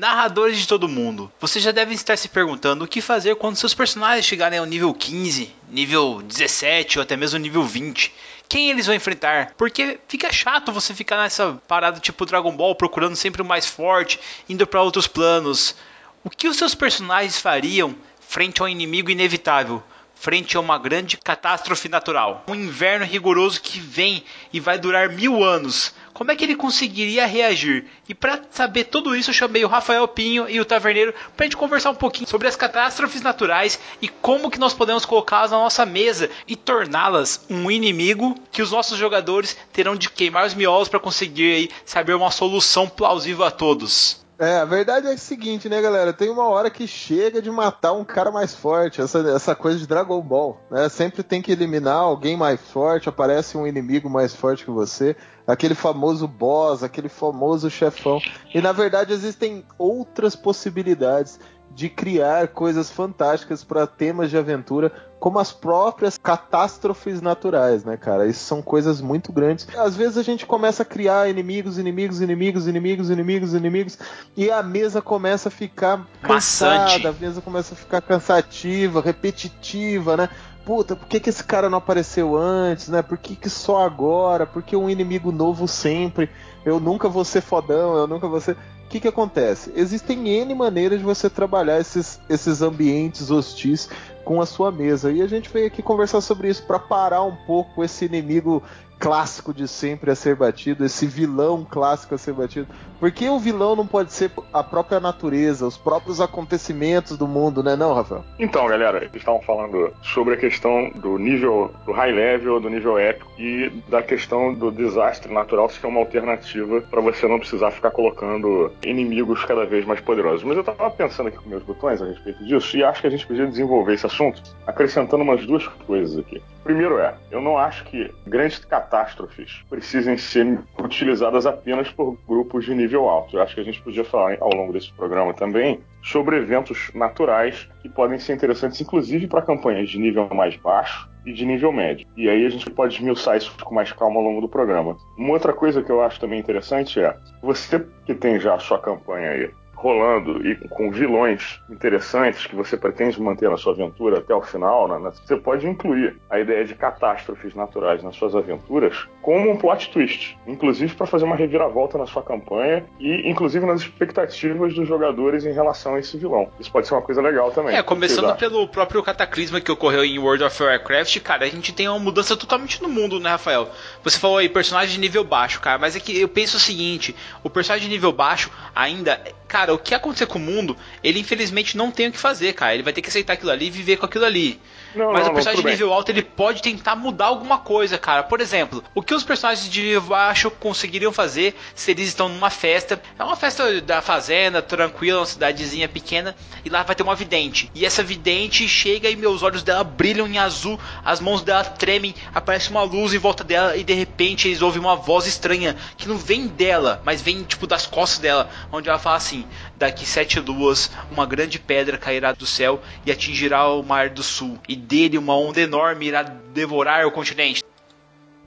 Narradores 0.00 0.56
de 0.56 0.66
todo 0.66 0.88
mundo, 0.88 1.30
vocês 1.38 1.62
já 1.62 1.72
devem 1.72 1.94
estar 1.94 2.16
se 2.16 2.26
perguntando 2.26 2.82
o 2.82 2.88
que 2.88 3.02
fazer 3.02 3.36
quando 3.36 3.56
seus 3.56 3.74
personagens 3.74 4.24
chegarem 4.24 4.58
ao 4.58 4.64
nível 4.64 4.94
15, 4.94 5.54
nível 5.68 6.22
17 6.22 6.98
ou 6.98 7.02
até 7.02 7.18
mesmo 7.18 7.38
nível 7.38 7.62
20. 7.64 8.10
Quem 8.48 8.70
eles 8.70 8.86
vão 8.86 8.94
enfrentar? 8.94 9.52
Porque 9.58 10.00
fica 10.08 10.32
chato 10.32 10.72
você 10.72 10.94
ficar 10.94 11.18
nessa 11.18 11.60
parada 11.68 12.00
tipo 12.00 12.24
Dragon 12.24 12.56
Ball 12.56 12.74
procurando 12.74 13.14
sempre 13.14 13.42
o 13.42 13.44
mais 13.44 13.66
forte, 13.66 14.18
indo 14.48 14.66
para 14.66 14.80
outros 14.80 15.06
planos. 15.06 15.76
O 16.24 16.30
que 16.30 16.48
os 16.48 16.56
seus 16.56 16.74
personagens 16.74 17.38
fariam 17.38 17.94
frente 18.26 18.62
a 18.62 18.64
um 18.64 18.68
inimigo 18.68 19.10
inevitável? 19.10 19.82
Frente 20.14 20.56
a 20.56 20.60
uma 20.60 20.78
grande 20.78 21.18
catástrofe 21.18 21.90
natural. 21.90 22.42
Um 22.48 22.54
inverno 22.54 23.04
rigoroso 23.04 23.60
que 23.60 23.78
vem 23.78 24.24
e 24.50 24.60
vai 24.60 24.78
durar 24.78 25.10
mil 25.10 25.44
anos. 25.44 25.94
Como 26.20 26.30
é 26.30 26.36
que 26.36 26.44
ele 26.44 26.54
conseguiria 26.54 27.24
reagir? 27.24 27.86
E 28.06 28.14
para 28.14 28.42
saber 28.50 28.84
tudo 28.84 29.16
isso, 29.16 29.30
eu 29.30 29.34
chamei 29.34 29.64
o 29.64 29.68
Rafael 29.68 30.06
Pinho 30.06 30.46
e 30.50 30.60
o 30.60 30.66
Taverneiro 30.66 31.14
para 31.34 31.46
gente 31.46 31.56
conversar 31.56 31.88
um 31.88 31.94
pouquinho 31.94 32.28
sobre 32.28 32.46
as 32.46 32.54
catástrofes 32.54 33.22
naturais 33.22 33.80
e 34.02 34.08
como 34.08 34.50
que 34.50 34.58
nós 34.58 34.74
podemos 34.74 35.06
colocá-las 35.06 35.50
na 35.50 35.56
nossa 35.56 35.86
mesa 35.86 36.28
e 36.46 36.54
torná-las 36.54 37.46
um 37.48 37.70
inimigo 37.70 38.38
que 38.52 38.60
os 38.60 38.70
nossos 38.70 38.98
jogadores 38.98 39.56
terão 39.72 39.96
de 39.96 40.10
queimar 40.10 40.44
os 40.44 40.52
miolos 40.52 40.90
para 40.90 41.00
conseguir 41.00 41.54
aí 41.54 41.70
saber 41.86 42.12
uma 42.12 42.30
solução 42.30 42.86
plausível 42.86 43.46
a 43.46 43.50
todos. 43.50 44.22
É, 44.40 44.56
a 44.56 44.64
verdade 44.64 45.06
é 45.06 45.12
o 45.12 45.18
seguinte, 45.18 45.68
né, 45.68 45.82
galera? 45.82 46.14
Tem 46.14 46.30
uma 46.30 46.48
hora 46.48 46.70
que 46.70 46.86
chega 46.86 47.42
de 47.42 47.50
matar 47.50 47.92
um 47.92 48.02
cara 48.02 48.30
mais 48.30 48.54
forte, 48.54 49.02
essa, 49.02 49.18
essa 49.18 49.54
coisa 49.54 49.78
de 49.78 49.86
Dragon 49.86 50.18
Ball, 50.22 50.58
né? 50.70 50.88
Sempre 50.88 51.22
tem 51.22 51.42
que 51.42 51.52
eliminar 51.52 51.96
alguém 51.96 52.38
mais 52.38 52.58
forte, 52.58 53.06
aparece 53.06 53.58
um 53.58 53.66
inimigo 53.66 54.08
mais 54.08 54.34
forte 54.34 54.64
que 54.64 54.70
você, 54.70 55.14
aquele 55.46 55.74
famoso 55.74 56.26
boss, 56.26 56.82
aquele 56.82 57.10
famoso 57.10 57.68
chefão. 57.68 58.18
E 58.54 58.62
na 58.62 58.72
verdade 58.72 59.12
existem 59.12 59.62
outras 59.76 60.34
possibilidades 60.34 61.38
de 61.70 61.88
criar 61.88 62.48
coisas 62.48 62.90
fantásticas 62.90 63.62
para 63.62 63.86
temas 63.86 64.30
de 64.30 64.36
aventura, 64.36 64.92
como 65.18 65.38
as 65.38 65.52
próprias 65.52 66.18
catástrofes 66.18 67.20
naturais, 67.20 67.84
né, 67.84 67.96
cara? 67.96 68.26
Isso 68.26 68.44
são 68.44 68.62
coisas 68.62 69.00
muito 69.00 69.32
grandes. 69.32 69.68
Às 69.76 69.94
vezes 69.94 70.16
a 70.16 70.22
gente 70.22 70.46
começa 70.46 70.82
a 70.82 70.86
criar 70.86 71.28
inimigos, 71.28 71.78
inimigos, 71.78 72.20
inimigos, 72.20 72.66
inimigos, 72.66 73.10
inimigos, 73.10 73.54
inimigos, 73.54 73.98
e 74.36 74.50
a 74.50 74.62
mesa 74.62 75.00
começa 75.00 75.48
a 75.48 75.52
ficar 75.52 76.06
Maçante. 76.22 77.02
cansada, 77.02 77.10
a 77.10 77.20
mesa 77.20 77.40
começa 77.40 77.74
a 77.74 77.76
ficar 77.76 78.00
cansativa, 78.00 79.00
repetitiva, 79.00 80.16
né? 80.16 80.28
Puta, 80.64 80.94
por 80.94 81.08
que, 81.08 81.20
que 81.20 81.30
esse 81.30 81.42
cara 81.42 81.70
não 81.70 81.78
apareceu 81.78 82.36
antes, 82.36 82.88
né? 82.88 83.02
Por 83.02 83.18
que, 83.18 83.34
que 83.34 83.48
só 83.48 83.84
agora? 83.84 84.46
Por 84.46 84.62
que 84.62 84.76
um 84.76 84.90
inimigo 84.90 85.32
novo 85.32 85.66
sempre? 85.66 86.30
Eu 86.64 86.78
nunca 86.78 87.08
vou 87.08 87.24
ser 87.24 87.40
fodão, 87.40 87.96
eu 87.96 88.06
nunca 88.06 88.28
vou 88.28 88.40
ser. 88.40 88.52
O 88.52 88.88
que, 88.90 89.00
que 89.00 89.08
acontece? 89.08 89.72
Existem 89.76 90.28
N 90.28 90.54
maneiras 90.54 90.98
de 90.98 91.04
você 91.04 91.30
trabalhar 91.30 91.78
esses, 91.78 92.20
esses 92.28 92.60
ambientes 92.60 93.30
hostis 93.30 93.88
com 94.24 94.40
a 94.40 94.46
sua 94.46 94.72
mesa. 94.72 95.12
E 95.12 95.22
a 95.22 95.26
gente 95.26 95.48
veio 95.48 95.68
aqui 95.68 95.82
conversar 95.82 96.20
sobre 96.20 96.48
isso 96.48 96.64
para 96.64 96.78
parar 96.78 97.22
um 97.22 97.36
pouco 97.46 97.84
esse 97.84 98.04
inimigo 98.04 98.62
clássico 99.00 99.54
de 99.54 99.66
sempre 99.66 100.10
a 100.10 100.14
ser 100.14 100.36
batido, 100.36 100.84
esse 100.84 101.06
vilão 101.06 101.66
clássico 101.68 102.14
a 102.14 102.18
ser 102.18 102.34
batido. 102.34 102.68
Porque 103.00 103.26
o 103.30 103.38
vilão 103.38 103.74
não 103.74 103.86
pode 103.86 104.12
ser 104.12 104.30
a 104.52 104.62
própria 104.62 105.00
natureza, 105.00 105.66
os 105.66 105.78
próprios 105.78 106.20
acontecimentos 106.20 107.16
do 107.16 107.26
mundo, 107.26 107.62
né, 107.62 107.74
não, 107.74 107.94
Rafael? 107.94 108.22
Então, 108.38 108.66
galera, 108.66 108.98
eles 108.98 109.16
estavam 109.16 109.40
falando 109.40 109.90
sobre 110.02 110.34
a 110.34 110.36
questão 110.36 110.90
do 110.90 111.16
nível 111.16 111.72
do 111.86 111.92
high 111.92 112.12
level, 112.12 112.60
do 112.60 112.68
nível 112.68 112.98
épico 112.98 113.30
e 113.38 113.70
da 113.88 114.02
questão 114.02 114.52
do 114.52 114.70
desastre 114.70 115.32
natural 115.32 115.70
ser 115.70 115.86
uma 115.86 116.00
alternativa 116.00 116.82
para 116.82 117.00
você 117.00 117.26
não 117.26 117.38
precisar 117.38 117.70
ficar 117.70 117.90
colocando 117.90 118.70
inimigos 118.84 119.42
cada 119.46 119.64
vez 119.64 119.86
mais 119.86 120.00
poderosos. 120.00 120.44
Mas 120.44 120.58
eu 120.58 120.64
tava 120.64 120.90
pensando 120.90 121.28
aqui 121.28 121.38
com 121.38 121.48
meus 121.48 121.62
botões 121.62 122.02
a 122.02 122.04
respeito 122.06 122.44
disso 122.44 122.76
e 122.76 122.84
acho 122.84 123.00
que 123.00 123.06
a 123.06 123.10
gente 123.10 123.26
podia 123.26 123.46
desenvolver 123.46 123.94
esse 123.94 124.04
assunto 124.04 124.42
acrescentando 124.66 125.22
umas 125.22 125.46
duas 125.46 125.66
coisas 125.86 126.18
aqui. 126.18 126.42
Primeiro 126.62 126.98
é, 126.98 127.14
eu 127.30 127.40
não 127.40 127.56
acho 127.56 127.84
que 127.84 128.12
grandes 128.26 128.58
catástrofes 128.90 129.64
precisem 129.70 130.18
ser 130.18 130.58
utilizadas 130.78 131.46
apenas 131.46 131.88
por 131.90 132.18
grupos 132.28 132.64
de 132.64 132.74
nível 132.74 133.08
alto. 133.08 133.36
Eu 133.36 133.42
acho 133.42 133.54
que 133.54 133.60
a 133.60 133.64
gente 133.64 133.80
podia 133.80 134.04
falar 134.04 134.36
ao 134.40 134.50
longo 134.50 134.72
desse 134.72 134.92
programa 134.92 135.32
também 135.32 135.80
sobre 136.02 136.36
eventos 136.36 136.90
naturais 136.94 137.68
que 137.80 137.88
podem 137.88 138.18
ser 138.18 138.34
interessantes, 138.34 138.80
inclusive 138.80 139.28
para 139.28 139.42
campanhas 139.42 139.88
de 139.88 139.98
nível 139.98 140.28
mais 140.34 140.56
baixo 140.56 141.08
e 141.24 141.32
de 141.32 141.46
nível 141.46 141.72
médio. 141.72 142.06
E 142.16 142.28
aí 142.28 142.44
a 142.44 142.50
gente 142.50 142.68
pode 142.70 142.96
esmiuçar 142.96 143.36
isso 143.36 143.54
com 143.62 143.74
mais 143.74 143.92
calma 143.92 144.18
ao 144.18 144.24
longo 144.24 144.40
do 144.40 144.48
programa. 144.48 144.96
Uma 145.16 145.34
outra 145.34 145.52
coisa 145.52 145.82
que 145.82 145.92
eu 145.92 146.02
acho 146.02 146.18
também 146.18 146.40
interessante 146.40 146.98
é, 146.98 147.14
você 147.42 147.86
que 148.04 148.14
tem 148.14 148.40
já 148.40 148.54
a 148.54 148.58
sua 148.58 148.78
campanha 148.78 149.30
aí 149.30 149.50
rolando 149.80 150.46
e 150.46 150.56
com 150.68 150.90
vilões 150.90 151.58
interessantes 151.70 152.46
que 152.46 152.54
você 152.54 152.76
pretende 152.76 153.20
manter 153.20 153.48
na 153.48 153.56
sua 153.56 153.72
aventura 153.72 154.18
até 154.18 154.34
o 154.34 154.42
final, 154.42 154.86
né, 154.86 155.10
você 155.24 155.36
pode 155.36 155.66
incluir 155.66 156.18
a 156.28 156.38
ideia 156.38 156.66
de 156.66 156.74
catástrofes 156.74 157.54
naturais 157.54 158.02
nas 158.02 158.14
suas 158.14 158.36
aventuras 158.36 159.08
como 159.22 159.50
um 159.50 159.56
plot 159.56 159.90
twist, 159.90 160.38
inclusive 160.46 160.94
para 160.94 161.06
fazer 161.06 161.24
uma 161.24 161.34
reviravolta 161.34 161.96
na 161.96 162.06
sua 162.06 162.22
campanha 162.22 162.84
e 162.98 163.28
inclusive 163.28 163.64
nas 163.64 163.80
expectativas 163.80 164.74
dos 164.74 164.86
jogadores 164.86 165.46
em 165.46 165.52
relação 165.52 165.94
a 165.94 165.98
esse 165.98 166.18
vilão. 166.18 166.50
Isso 166.60 166.70
pode 166.70 166.86
ser 166.86 166.92
uma 166.92 167.02
coisa 167.02 167.22
legal 167.22 167.50
também. 167.50 167.74
É, 167.74 167.82
começando 167.82 168.36
pelo 168.36 168.68
próprio 168.68 169.02
cataclisma 169.02 169.62
que 169.62 169.72
ocorreu 169.72 170.04
em 170.04 170.18
World 170.18 170.44
of 170.44 170.62
Warcraft, 170.62 171.20
cara, 171.20 171.46
a 171.46 171.48
gente 171.48 171.72
tem 171.72 171.88
uma 171.88 171.98
mudança 171.98 172.36
totalmente 172.36 172.82
no 172.82 172.88
mundo, 172.88 173.18
né, 173.18 173.30
Rafael? 173.30 173.70
Você 174.04 174.18
falou 174.18 174.36
aí, 174.36 174.48
personagem 174.48 174.94
de 174.94 175.00
nível 175.00 175.24
baixo, 175.24 175.58
cara, 175.60 175.78
mas 175.78 175.96
é 175.96 176.00
que 176.00 176.20
eu 176.20 176.28
penso 176.28 176.58
o 176.58 176.60
seguinte, 176.60 177.16
o 177.42 177.48
personagem 177.48 177.88
de 177.88 177.94
nível 177.94 178.12
baixo 178.12 178.50
ainda, 178.74 179.18
cara, 179.50 179.74
o 179.74 179.78
que 179.78 179.96
acontecer 179.96 180.26
com 180.26 180.38
o 180.38 180.42
mundo, 180.42 180.76
ele 181.02 181.18
infelizmente 181.18 181.76
não 181.76 181.90
tem 181.90 182.06
o 182.06 182.12
que 182.12 182.18
fazer, 182.18 182.52
cara. 182.52 182.72
Ele 182.72 182.84
vai 182.84 182.92
ter 182.92 183.02
que 183.02 183.08
aceitar 183.08 183.32
aquilo 183.32 183.50
ali 183.50 183.66
e 183.66 183.70
viver 183.70 183.96
com 183.96 184.06
aquilo 184.06 184.24
ali. 184.24 184.60
Não, 184.94 185.12
Mas 185.12 185.24
não, 185.24 185.30
o 185.30 185.34
personagem 185.34 185.64
de 185.64 185.70
nível 185.70 185.92
alto 185.92 186.10
ele 186.10 186.22
pode 186.22 186.62
tentar 186.62 186.96
mudar 186.96 187.26
alguma 187.26 187.58
coisa, 187.58 187.96
cara. 187.96 188.22
Por 188.22 188.40
exemplo, 188.40 188.82
o 188.94 189.02
que 189.02 189.14
os 189.14 189.22
personagens 189.22 189.70
de 189.70 189.82
nível 189.82 190.02
baixo 190.02 190.50
conseguiriam 190.50 191.12
fazer 191.12 191.56
se 191.74 191.90
eles 191.90 192.08
estão 192.08 192.28
numa 192.28 192.50
festa? 192.50 193.00
É 193.18 193.24
uma 193.24 193.36
festa 193.36 193.80
da 193.80 194.02
fazenda, 194.02 194.60
tranquila, 194.60 195.20
uma 195.20 195.26
cidadezinha 195.26 195.88
pequena, 195.88 196.34
e 196.64 196.68
lá 196.68 196.82
vai 196.82 196.94
ter 196.96 197.02
uma 197.02 197.14
vidente. 197.14 197.70
E 197.74 197.86
essa 197.86 198.02
vidente 198.02 198.66
chega 198.68 199.08
e 199.08 199.16
meus 199.16 199.42
olhos 199.42 199.62
dela 199.62 199.84
brilham 199.84 200.26
em 200.26 200.38
azul, 200.38 200.78
as 201.04 201.20
mãos 201.20 201.42
dela 201.42 201.64
tremem, 201.64 202.14
aparece 202.34 202.70
uma 202.70 202.82
luz 202.82 203.14
em 203.14 203.18
volta 203.18 203.44
dela 203.44 203.76
e 203.76 203.84
de 203.84 203.92
repente 203.92 204.48
eles 204.48 204.62
ouvem 204.62 204.80
uma 204.80 204.96
voz 204.96 205.26
estranha 205.26 205.76
que 205.96 206.08
não 206.08 206.16
vem 206.16 206.46
dela, 206.46 207.00
mas 207.04 207.22
vem 207.22 207.42
tipo 207.44 207.66
das 207.66 207.86
costas 207.86 208.18
dela, 208.18 208.50
onde 208.72 208.88
ela 208.88 208.98
fala 208.98 209.16
assim: 209.16 209.46
daqui 209.80 210.04
sete 210.04 210.38
luas, 210.38 210.92
uma 211.10 211.26
grande 211.26 211.58
pedra 211.58 211.96
cairá 211.96 212.32
do 212.32 212.44
céu 212.44 212.82
e 213.04 213.10
atingirá 213.10 213.66
o 213.66 213.82
mar 213.82 214.10
do 214.10 214.22
sul. 214.22 214.58
E 214.68 214.76
dele 214.76 215.16
uma 215.16 215.34
onda 215.34 215.58
enorme 215.58 216.06
irá 216.06 216.22
devorar 216.22 217.06
o 217.06 217.10
continente. 217.10 217.64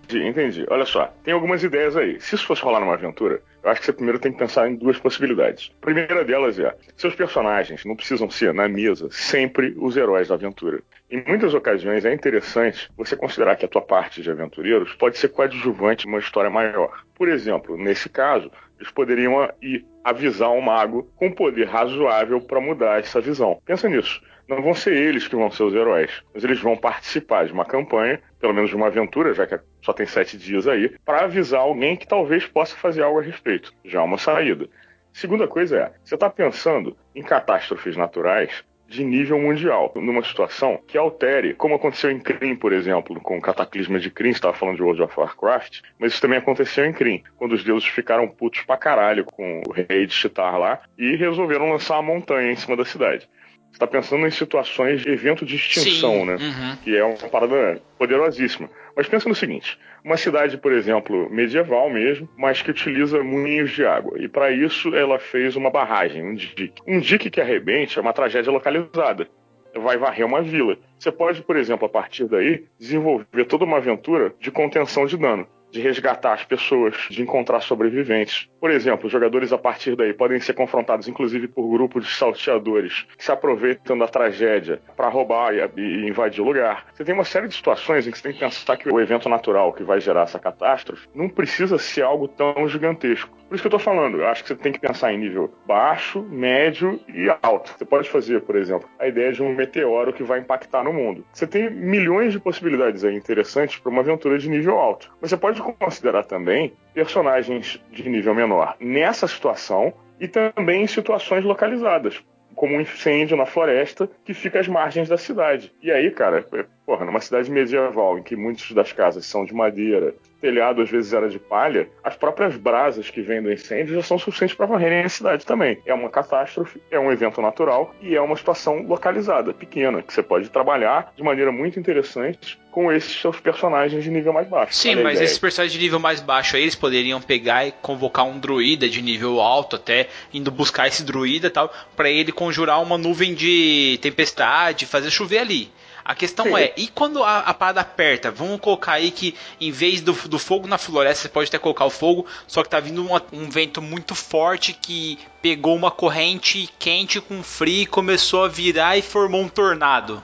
Entendi. 0.09 0.63
Olha 0.69 0.85
só, 0.85 1.11
tem 1.23 1.33
algumas 1.33 1.63
ideias 1.63 1.97
aí. 1.97 2.21
Se 2.21 2.35
isso 2.35 2.45
fosse 2.45 2.61
rolar 2.61 2.79
numa 2.81 2.93
aventura, 2.93 3.41
eu 3.63 3.69
acho 3.71 3.79
que 3.79 3.85
você 3.87 3.93
primeiro 3.93 4.19
tem 4.19 4.31
que 4.31 4.37
pensar 4.37 4.69
em 4.69 4.75
duas 4.75 4.99
possibilidades. 4.99 5.71
A 5.81 5.85
primeira 5.85 6.23
delas 6.23 6.59
é: 6.59 6.75
seus 6.95 7.15
personagens 7.15 7.83
não 7.83 7.95
precisam 7.95 8.29
ser, 8.29 8.53
na 8.53 8.67
mesa, 8.67 9.07
sempre 9.09 9.73
os 9.77 9.97
heróis 9.97 10.27
da 10.27 10.35
aventura. 10.35 10.81
Em 11.09 11.23
muitas 11.25 11.55
ocasiões 11.55 12.05
é 12.05 12.13
interessante 12.13 12.91
você 12.95 13.15
considerar 13.15 13.55
que 13.55 13.65
a 13.65 13.67
tua 13.67 13.81
parte 13.81 14.21
de 14.21 14.29
aventureiros 14.29 14.93
pode 14.93 15.17
ser 15.17 15.29
coadjuvante 15.29 16.05
numa 16.05 16.19
história 16.19 16.49
maior. 16.49 17.03
Por 17.15 17.27
exemplo, 17.27 17.75
nesse 17.75 18.07
caso, 18.07 18.51
eles 18.77 18.91
poderiam 18.91 19.49
ir 19.61 19.83
avisar 20.03 20.51
um 20.51 20.61
mago 20.61 21.09
com 21.15 21.31
poder 21.31 21.67
razoável 21.67 22.41
para 22.41 22.59
mudar 22.59 22.99
essa 22.99 23.21
visão. 23.21 23.59
Pensa 23.65 23.87
nisso 23.87 24.21
não 24.47 24.61
vão 24.61 24.73
ser 24.73 24.95
eles 24.95 25.27
que 25.27 25.35
vão 25.35 25.49
ser 25.49 25.63
os 25.63 25.73
heróis, 25.73 26.21
mas 26.33 26.43
eles 26.43 26.59
vão 26.59 26.75
participar 26.75 27.45
de 27.45 27.53
uma 27.53 27.65
campanha, 27.65 28.21
pelo 28.39 28.53
menos 28.53 28.69
de 28.69 28.75
uma 28.75 28.87
aventura, 28.87 29.33
já 29.33 29.47
que 29.47 29.59
só 29.81 29.93
tem 29.93 30.05
sete 30.05 30.37
dias 30.37 30.67
aí, 30.67 30.95
para 31.05 31.23
avisar 31.23 31.61
alguém 31.61 31.95
que 31.95 32.07
talvez 32.07 32.45
possa 32.45 32.75
fazer 32.75 33.03
algo 33.03 33.19
a 33.19 33.23
respeito. 33.23 33.73
Já 33.85 33.99
é 33.99 34.03
uma 34.03 34.17
saída. 34.17 34.67
Segunda 35.11 35.47
coisa 35.47 35.77
é, 35.77 35.91
você 36.03 36.15
está 36.15 36.29
pensando 36.29 36.97
em 37.15 37.21
catástrofes 37.21 37.95
naturais 37.95 38.63
de 38.93 39.03
nível 39.03 39.39
mundial, 39.39 39.91
numa 39.95 40.23
situação 40.23 40.79
que 40.87 40.97
altere, 40.97 41.55
como 41.55 41.75
aconteceu 41.75 42.11
em 42.11 42.19
Kryn, 42.19 42.55
por 42.55 42.71
exemplo, 42.71 43.19
com 43.19 43.37
o 43.37 43.41
cataclisma 43.41 43.99
de 43.99 44.11
Kryn, 44.11 44.31
estava 44.31 44.53
falando 44.53 44.75
de 44.75 44.83
World 44.83 45.01
of 45.01 45.19
Warcraft, 45.19 45.81
mas 45.97 46.13
isso 46.13 46.21
também 46.21 46.37
aconteceu 46.37 46.85
em 46.85 46.93
Kryn, 46.93 47.23
quando 47.35 47.53
os 47.53 47.63
deuses 47.63 47.87
ficaram 47.89 48.27
putos 48.27 48.61
pra 48.61 48.77
caralho 48.77 49.25
com 49.25 49.63
o 49.67 49.71
rei 49.71 50.05
de 50.05 50.13
Chitar 50.13 50.57
lá 50.59 50.81
e 50.97 51.15
resolveram 51.15 51.69
lançar 51.69 51.95
uma 51.95 52.13
montanha 52.13 52.51
em 52.51 52.55
cima 52.55 52.77
da 52.77 52.85
cidade 52.85 53.27
está 53.73 53.87
pensando 53.87 54.25
em 54.25 54.31
situações 54.31 55.01
de 55.01 55.09
evento 55.09 55.45
de 55.45 55.55
extinção, 55.55 56.11
Sim, 56.13 56.25
né? 56.25 56.33
uhum. 56.35 56.77
Que 56.83 56.95
é 56.95 57.03
uma 57.03 57.17
parada 57.29 57.81
poderosíssima. 57.97 58.69
Mas 58.95 59.07
pensa 59.07 59.27
no 59.27 59.35
seguinte: 59.35 59.77
uma 60.03 60.15
cidade, 60.15 60.57
por 60.57 60.71
exemplo, 60.71 61.29
medieval 61.29 61.89
mesmo, 61.89 62.29
mas 62.37 62.61
que 62.61 62.71
utiliza 62.71 63.23
moinhos 63.23 63.71
de 63.71 63.85
água. 63.85 64.17
E 64.19 64.29
para 64.29 64.51
isso 64.51 64.95
ela 64.95 65.19
fez 65.19 65.55
uma 65.55 65.69
barragem, 65.69 66.23
um 66.23 66.35
dique. 66.35 66.81
Um 66.87 66.99
dique 66.99 67.29
que 67.29 67.41
arrebente 67.41 67.97
é 67.97 68.01
uma 68.01 68.13
tragédia 68.13 68.51
localizada. 68.51 69.27
Vai 69.75 69.97
varrer 69.97 70.25
uma 70.25 70.41
vila. 70.41 70.77
Você 70.99 71.11
pode, 71.11 71.41
por 71.41 71.55
exemplo, 71.55 71.87
a 71.87 71.89
partir 71.89 72.25
daí, 72.25 72.65
desenvolver 72.79 73.45
toda 73.45 73.65
uma 73.65 73.77
aventura 73.77 74.33
de 74.39 74.51
contenção 74.51 75.07
de 75.07 75.17
dano 75.17 75.47
de 75.73 75.81
resgatar 75.81 76.33
as 76.33 76.45
pessoas, 76.45 76.95
de 77.09 77.21
encontrar 77.23 77.59
sobreviventes. 77.61 78.47
Por 78.59 78.69
exemplo, 78.69 79.07
os 79.07 79.11
jogadores 79.11 79.51
a 79.51 79.57
partir 79.57 79.95
daí 79.95 80.13
podem 80.13 80.39
ser 80.39 80.53
confrontados, 80.53 81.07
inclusive, 81.07 81.47
por 81.47 81.67
grupos 81.67 82.05
de 82.05 82.11
salteadores 82.13 83.07
que 83.17 83.25
se 83.25 83.31
aproveitam 83.31 83.97
da 83.97 84.07
tragédia 84.07 84.79
para 84.95 85.09
roubar 85.09 85.51
e, 85.53 85.59
e, 85.75 86.07
invadir 86.07 86.41
o 86.41 86.45
lugar. 86.45 86.85
Você 86.93 87.03
tem 87.03 87.15
uma 87.15 87.23
série 87.23 87.47
de 87.47 87.55
situações 87.55 88.07
em 88.07 88.11
que 88.11 88.17
você 88.17 88.23
tem 88.23 88.33
que 88.33 88.39
pensar 88.39 88.77
que 88.77 88.87
o 88.87 89.01
evento 89.01 89.27
natural 89.27 89.73
que 89.73 89.83
vai 89.83 89.99
gerar 89.99 90.21
essa 90.21 90.37
catástrofe 90.37 91.07
não 91.15 91.27
precisa 91.27 91.79
ser 91.79 92.03
algo 92.03 92.27
tão 92.27 92.67
gigantesco. 92.67 93.35
Por 93.49 93.55
isso 93.55 93.63
que 93.63 93.67
eu 93.67 93.77
estou 93.77 93.93
falando, 93.93 94.17
eu 94.17 94.27
acho 94.27 94.43
que 94.43 94.49
você 94.49 94.55
tem 94.55 94.71
que 94.71 94.79
pensar 94.79 95.11
em 95.11 95.17
nível 95.17 95.51
baixo, 95.65 96.21
médio 96.23 96.99
e 97.07 97.31
alto. 97.41 97.73
Você 97.77 97.85
pode 97.85 98.09
fazer, 98.09 98.41
por 98.41 98.55
exemplo, 98.55 98.87
a 98.99 99.07
ideia 99.07 99.31
de 99.31 99.41
um 99.41 99.53
meteoro 99.53 100.13
que 100.13 100.23
vai 100.23 100.39
impactar 100.39 100.83
no 100.83 100.93
mundo. 100.93 101.25
Você 101.33 101.47
tem 101.47 101.69
milhões 101.69 102.31
de 102.31 102.39
possibilidades 102.39 103.03
aí 103.03 103.15
interessantes 103.15 103.77
para 103.77 103.91
uma 103.91 104.01
aventura 104.01 104.37
de 104.37 104.49
nível 104.49 104.79
alto. 104.79 105.11
Mas 105.21 105.29
você 105.29 105.37
pode 105.37 105.62
considerar 105.63 106.23
também 106.23 106.73
personagens 106.93 107.81
de 107.91 108.09
nível 108.09 108.35
menor 108.35 108.75
nessa 108.79 109.27
situação 109.27 109.93
e 110.19 110.27
também 110.27 110.83
em 110.83 110.87
situações 110.87 111.43
localizadas, 111.43 112.21
como 112.55 112.75
um 112.75 112.81
incêndio 112.81 113.37
na 113.37 113.45
floresta 113.45 114.09
que 114.25 114.33
fica 114.33 114.59
às 114.59 114.67
margens 114.67 115.09
da 115.09 115.17
cidade. 115.17 115.73
E 115.81 115.91
aí, 115.91 116.11
cara, 116.11 116.45
porra, 116.85 117.05
numa 117.05 117.19
cidade 117.19 117.49
medieval 117.49 118.17
em 118.17 118.23
que 118.23 118.35
muitas 118.35 118.71
das 118.71 118.91
casas 118.91 119.25
são 119.25 119.45
de 119.45 119.53
madeira, 119.53 120.13
telhado 120.41 120.81
às 120.81 120.89
vezes 120.89 121.13
era 121.13 121.29
de 121.29 121.39
palha, 121.39 121.87
as 122.03 122.17
próprias 122.17 122.57
brasas 122.57 123.09
que 123.09 123.21
vêm 123.21 123.41
do 123.41 123.51
incêndio 123.51 123.95
já 123.95 124.03
são 124.03 124.19
suficientes 124.19 124.55
para 124.55 124.65
varrerem 124.65 125.03
a 125.03 125.09
cidade 125.09 125.45
também. 125.45 125.77
É 125.85 125.93
uma 125.93 126.09
catástrofe, 126.09 126.81
é 126.91 126.99
um 126.99 127.09
evento 127.11 127.41
natural 127.41 127.95
e 128.01 128.13
é 128.13 128.21
uma 128.21 128.35
situação 128.35 128.85
localizada, 128.85 129.53
pequena, 129.53 130.01
que 130.01 130.13
você 130.13 130.21
pode 130.21 130.49
trabalhar 130.49 131.13
de 131.15 131.23
maneira 131.23 131.51
muito 131.51 131.79
interessante 131.79 132.59
com 132.71 132.91
esses 132.91 133.21
seus 133.21 133.39
personagens 133.39 134.03
de 134.03 134.09
nível 134.09 134.33
mais 134.33 134.47
baixo. 134.47 134.73
Sim, 134.73 134.95
mas 134.95 135.21
esses 135.21 135.37
personagens 135.37 135.71
de 135.71 135.79
nível 135.79 135.99
mais 135.99 136.19
baixo 136.19 136.57
aí, 136.57 136.63
eles 136.63 136.75
poderiam 136.75 137.21
pegar 137.21 137.65
e 137.65 137.71
convocar 137.71 138.25
um 138.25 138.37
druida 138.37 138.89
de 138.89 139.01
nível 139.01 139.39
alto, 139.39 139.77
até 139.77 140.09
indo 140.33 140.51
buscar 140.51 140.87
esse 140.87 141.05
druida 141.05 141.47
e 141.47 141.51
tal, 141.51 141.71
para 141.95 142.09
ele 142.09 142.31
conjurar 142.31 142.81
uma 142.81 142.97
nuvem 142.97 143.33
de 143.33 143.97
tempestade, 144.01 144.85
fazer 144.85 145.09
chover 145.09 145.37
ali. 145.37 145.71
A 146.05 146.13
questão 146.13 146.45
Sim. 146.45 146.55
é, 146.57 146.73
e 146.75 146.87
quando 146.87 147.23
a, 147.23 147.39
a, 147.39 147.53
parada 147.53 147.81
aperta? 147.81 148.29
Vamos 148.29 148.59
colocar 148.59 148.93
aí 148.93 149.09
que 149.09 149.35
em 149.59 149.71
vez 149.71 150.01
do, 150.01 150.11
do, 150.27 150.37
fogo 150.37 150.67
na 150.67 150.77
floresta, 150.77 151.23
você 151.23 151.29
pode 151.29 151.47
até 151.47 151.57
colocar 151.57 151.85
o 151.85 151.89
fogo, 151.89 152.25
só 152.45 152.61
que 152.61 152.69
tá 152.69 152.79
vindo 152.79 153.05
uma, 153.05 153.21
um 153.31 153.49
vento 153.49 153.81
muito 153.81 154.13
forte 154.13 154.73
que 154.73 155.17
pegou 155.41 155.75
uma 155.75 155.91
corrente 155.91 156.69
quente 156.77 157.21
com 157.21 157.41
frio 157.41 157.83
e 157.83 157.85
começou 157.85 158.43
a 158.43 158.47
virar 158.47 158.97
e 158.97 159.01
formou 159.01 159.41
um 159.41 159.49
tornado. 159.49 160.21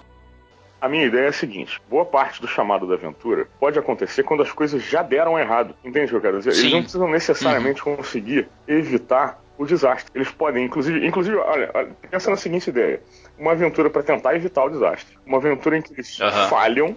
A 0.82 0.88
minha 0.88 1.06
ideia 1.06 1.26
é 1.26 1.30
a 1.30 1.34
seguinte: 1.34 1.82
boa 1.90 2.06
parte 2.06 2.42
do 2.42 2.48
chamado 2.48 2.88
da 2.88 2.96
aventura 2.96 3.48
pode 3.60 3.78
acontecer 3.78 4.24
quando 4.24 4.44
as 4.44 4.52
coisas 4.52 4.82
já 4.84 5.02
deram 5.02 5.38
errado. 5.38 5.76
Entende 5.84 6.08
o 6.08 6.10
que 6.10 6.16
eu 6.16 6.22
quero 6.22 6.38
dizer? 6.38 6.54
Sim. 6.54 6.62
Eles 6.62 6.74
não 6.74 6.82
precisam 6.82 7.10
necessariamente 7.10 7.88
uhum. 7.88 7.96
conseguir 7.98 8.48
evitar 8.68 9.42
o 9.58 9.66
desastre. 9.66 10.10
Eles 10.16 10.32
podem, 10.32 10.66
inclusive, 10.66 11.06
inclusive, 11.06 11.36
olha, 11.36 11.70
pensa 12.10 12.30
na 12.30 12.38
seguinte 12.38 12.70
ideia: 12.70 13.02
uma 13.40 13.52
aventura 13.54 13.90
para 13.90 14.04
tentar 14.04 14.36
evitar 14.36 14.66
o 14.66 14.70
desastre. 14.70 15.18
Uma 15.26 15.38
aventura 15.38 15.78
em 15.78 15.82
que 15.82 15.94
eles 15.94 16.20
Uhum. 16.20 16.48
falham 16.50 16.96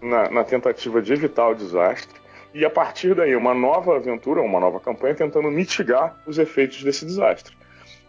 na, 0.00 0.30
na 0.30 0.44
tentativa 0.44 1.02
de 1.02 1.12
evitar 1.12 1.48
o 1.48 1.54
desastre. 1.54 2.14
E 2.54 2.64
a 2.64 2.70
partir 2.70 3.14
daí, 3.14 3.34
uma 3.34 3.52
nova 3.52 3.96
aventura, 3.96 4.40
uma 4.40 4.60
nova 4.60 4.78
campanha 4.78 5.14
tentando 5.14 5.50
mitigar 5.50 6.16
os 6.24 6.38
efeitos 6.38 6.84
desse 6.84 7.04
desastre. 7.04 7.54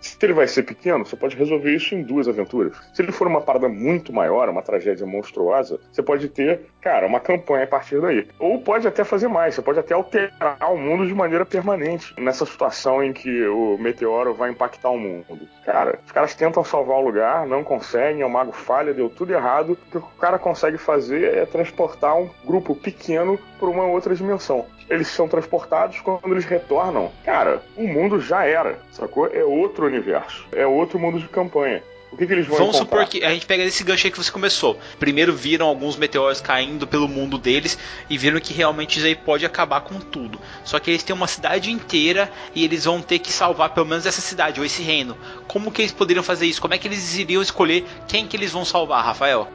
Se 0.06 0.24
ele 0.24 0.34
vai 0.34 0.48
ser 0.48 0.64
pequeno, 0.64 1.04
você 1.06 1.16
pode 1.16 1.36
resolver 1.36 1.76
isso 1.76 1.96
em 1.96 2.04
duas 2.04 2.28
aventuras. 2.28 2.78
Se 2.94 3.02
ele 3.02 3.12
for 3.12 3.28
uma 3.28 3.42
parada 3.42 3.68
muito 3.68 4.14
maior, 4.14 4.48
uma 4.48 4.62
tragédia 4.62 5.06
monstruosa, 5.06 5.80
você 5.92 6.04
pode 6.04 6.30
ter, 6.30 6.62
cara, 6.80 7.08
uma 7.08 7.20
campanha 7.20 7.64
a 7.64 7.68
partir 7.68 8.00
daí. 8.00 8.28
Ou 8.40 8.62
pode 8.62 8.88
até 8.88 9.04
fazer 9.04 9.28
mais, 9.28 9.56
você 9.56 9.62
pode 9.64 9.80
até 9.80 9.96
alterar 9.96 10.72
o 10.72 10.78
mundo 10.78 11.08
de 11.08 11.14
maneira 11.14 11.46
permanente 11.46 12.14
nessa 12.20 12.46
situação 12.46 13.04
em 13.04 13.12
que 13.12 13.48
o 13.48 13.78
meteoro 13.80 14.34
vai 14.34 14.52
impactar 14.52 14.92
o 14.92 14.98
mundo. 14.98 15.26
Cara, 15.66 16.00
os 16.06 16.12
caras 16.12 16.36
tentam 16.36 16.64
salvar 16.64 16.98
o 16.98 17.06
lugar, 17.06 17.48
não 17.48 17.64
conseguem, 17.64 18.24
o 18.24 18.30
mago 18.30 18.52
falha, 18.52 18.94
deu 18.94 19.10
tudo 19.10 19.34
errado. 19.34 19.72
O 19.74 19.76
que 19.76 19.98
o 19.98 20.02
cara 20.20 20.38
consegue 20.38 20.78
fazer 20.78 21.36
é 21.36 21.46
transportar 21.46 22.16
um 22.16 22.30
grupo 22.46 22.76
pequeno 22.76 23.40
para 23.60 23.70
uma 23.70 23.86
outra 23.86 24.14
dimensão 24.14 24.66
eles 24.90 25.08
são 25.08 25.28
transportados 25.28 26.00
quando 26.02 26.32
eles 26.32 26.46
retornam. 26.46 27.12
Cara, 27.24 27.62
o 27.76 27.88
mundo 27.88 28.20
já 28.20 28.46
era, 28.46 28.80
sacou? 28.92 29.28
É 29.28 29.44
outro 29.44 29.86
universo, 29.86 30.46
é 30.52 30.66
outro 30.66 31.00
mundo 31.00 31.20
de 31.20 31.28
campanha. 31.28 31.82
O 32.12 32.18
que, 32.18 32.26
que 32.26 32.32
eles 32.32 32.48
vão 32.48 32.58
Vamos 32.58 32.78
encontrar? 32.78 33.00
supor 33.02 33.12
que 33.12 33.26
a 33.26 33.32
gente 33.32 33.46
pega 33.46 33.64
esse 33.64 33.84
gancho 33.84 34.08
aí 34.08 34.12
que 34.12 34.18
você 34.18 34.32
começou. 34.32 34.80
Primeiro 34.98 35.36
viram 35.36 35.68
alguns 35.68 35.98
meteoros 35.98 36.40
caindo 36.40 36.88
pelo 36.88 37.10
mundo 37.10 37.38
deles 37.38 37.78
e 38.10 38.18
viram 38.18 38.40
que 38.40 38.54
realmente 38.54 38.98
isso 38.98 39.06
aí 39.06 39.16
pode 39.16 39.46
acabar 39.46 39.82
com 39.82 40.00
tudo. 40.00 40.40
Só 40.64 40.80
que 40.80 40.92
eles 40.92 41.04
têm 41.04 41.14
uma 41.14 41.28
cidade 41.28 41.70
inteira 41.70 42.32
e 42.54 42.64
eles 42.64 42.86
vão 42.86 43.02
ter 43.02 43.20
que 43.20 43.34
salvar 43.34 43.74
pelo 43.74 43.86
menos 43.86 44.06
essa 44.06 44.22
cidade 44.22 44.62
ou 44.62 44.66
esse 44.66 44.82
reino. 44.82 45.18
Como 45.46 45.70
que 45.70 45.82
eles 45.82 45.92
poderiam 45.92 46.24
fazer 46.24 46.46
isso? 46.46 46.62
Como 46.62 46.74
é 46.74 46.78
que 46.78 46.88
eles 46.88 47.18
iriam 47.18 47.42
escolher 47.42 47.86
quem 48.08 48.26
que 48.26 48.38
eles 48.38 48.52
vão 48.54 48.64
salvar, 48.64 49.04
Rafael? 49.04 49.50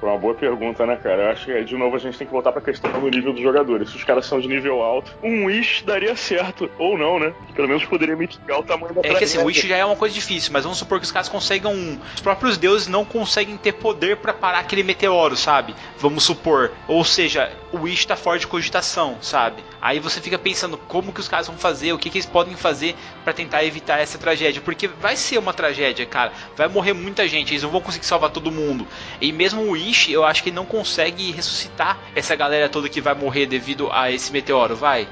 Foi 0.00 0.08
uma 0.10 0.18
boa 0.18 0.34
pergunta, 0.34 0.84
né, 0.84 0.96
cara? 0.96 1.22
Eu 1.22 1.30
acho 1.30 1.46
que, 1.46 1.64
de 1.64 1.76
novo, 1.76 1.96
a 1.96 1.98
gente 1.98 2.18
tem 2.18 2.26
que 2.26 2.32
voltar 2.32 2.52
pra 2.52 2.60
questão 2.60 2.90
do 2.92 3.08
nível 3.08 3.32
dos 3.32 3.42
jogadores. 3.42 3.90
Se 3.90 3.96
os 3.96 4.04
caras 4.04 4.26
são 4.26 4.38
de 4.40 4.46
nível 4.46 4.82
alto, 4.82 5.10
um 5.22 5.46
Wish 5.46 5.84
daria 5.84 6.14
certo. 6.14 6.70
Ou 6.78 6.98
não, 6.98 7.18
né? 7.18 7.32
Pelo 7.54 7.66
menos 7.66 7.84
poderia 7.86 8.14
mitigar 8.14 8.60
o 8.60 8.62
tamanho 8.62 8.92
da 8.94 9.00
É 9.02 9.14
que 9.14 9.24
assim, 9.24 9.38
o. 9.38 9.44
Wish 9.46 9.66
já 9.66 9.76
é 9.76 9.84
uma 9.84 9.96
coisa 9.96 10.14
difícil, 10.14 10.52
mas 10.52 10.64
vamos 10.64 10.78
supor 10.78 10.98
que 10.98 11.04
os 11.06 11.12
caras 11.12 11.28
consigam. 11.28 11.72
um- 11.72 11.98
Os 12.14 12.20
próprios 12.20 12.58
deuses 12.58 12.88
não 12.88 13.04
conseguem 13.04 13.56
ter 13.56 13.72
poder 13.72 14.18
pra 14.18 14.32
parar 14.34 14.58
aquele 14.58 14.82
meteoro, 14.82 15.36
sabe? 15.36 15.74
Vamos 15.98 16.24
supor. 16.24 16.72
Ou 16.86 17.02
seja, 17.04 17.50
o 17.72 17.78
Wish 17.78 18.06
tá 18.06 18.16
fora 18.16 18.38
de 18.38 18.46
cogitação, 18.46 19.16
sabe? 19.22 19.62
Aí 19.80 19.98
você 19.98 20.20
fica 20.20 20.38
pensando 20.38 20.76
como 20.76 21.12
que 21.12 21.20
os 21.20 21.28
caras 21.28 21.46
vão 21.46 21.56
fazer, 21.56 21.92
o 21.92 21.98
que, 21.98 22.10
que 22.10 22.18
eles 22.18 22.26
podem 22.26 22.54
fazer 22.56 22.94
pra 23.24 23.32
tentar 23.32 23.64
evitar 23.64 23.98
essa 23.98 24.18
tragédia. 24.18 24.60
Porque 24.60 24.88
vai 24.88 25.16
ser 25.16 25.38
uma 25.38 25.54
tragédia, 25.54 26.04
cara. 26.04 26.32
Vai 26.56 26.68
morrer 26.68 26.92
muita 26.92 27.26
gente, 27.28 27.52
eles 27.52 27.62
não 27.62 27.70
vão 27.70 27.80
conseguir 27.80 28.04
salvar 28.06 28.30
todo 28.30 28.50
mundo. 28.50 28.86
E 29.20 29.32
mesmo 29.32 29.62
o 29.62 29.70
Wish, 29.70 29.85
eu 30.08 30.24
acho 30.24 30.42
que 30.42 30.48
ele 30.50 30.56
não 30.56 30.64
consegue 30.66 31.30
ressuscitar 31.32 31.98
essa 32.14 32.34
galera 32.34 32.68
toda 32.68 32.88
que 32.88 33.00
vai 33.00 33.14
morrer 33.14 33.46
devido 33.46 33.88
a 33.92 34.10
esse 34.10 34.32
meteoro, 34.32 34.74
vai? 34.76 35.08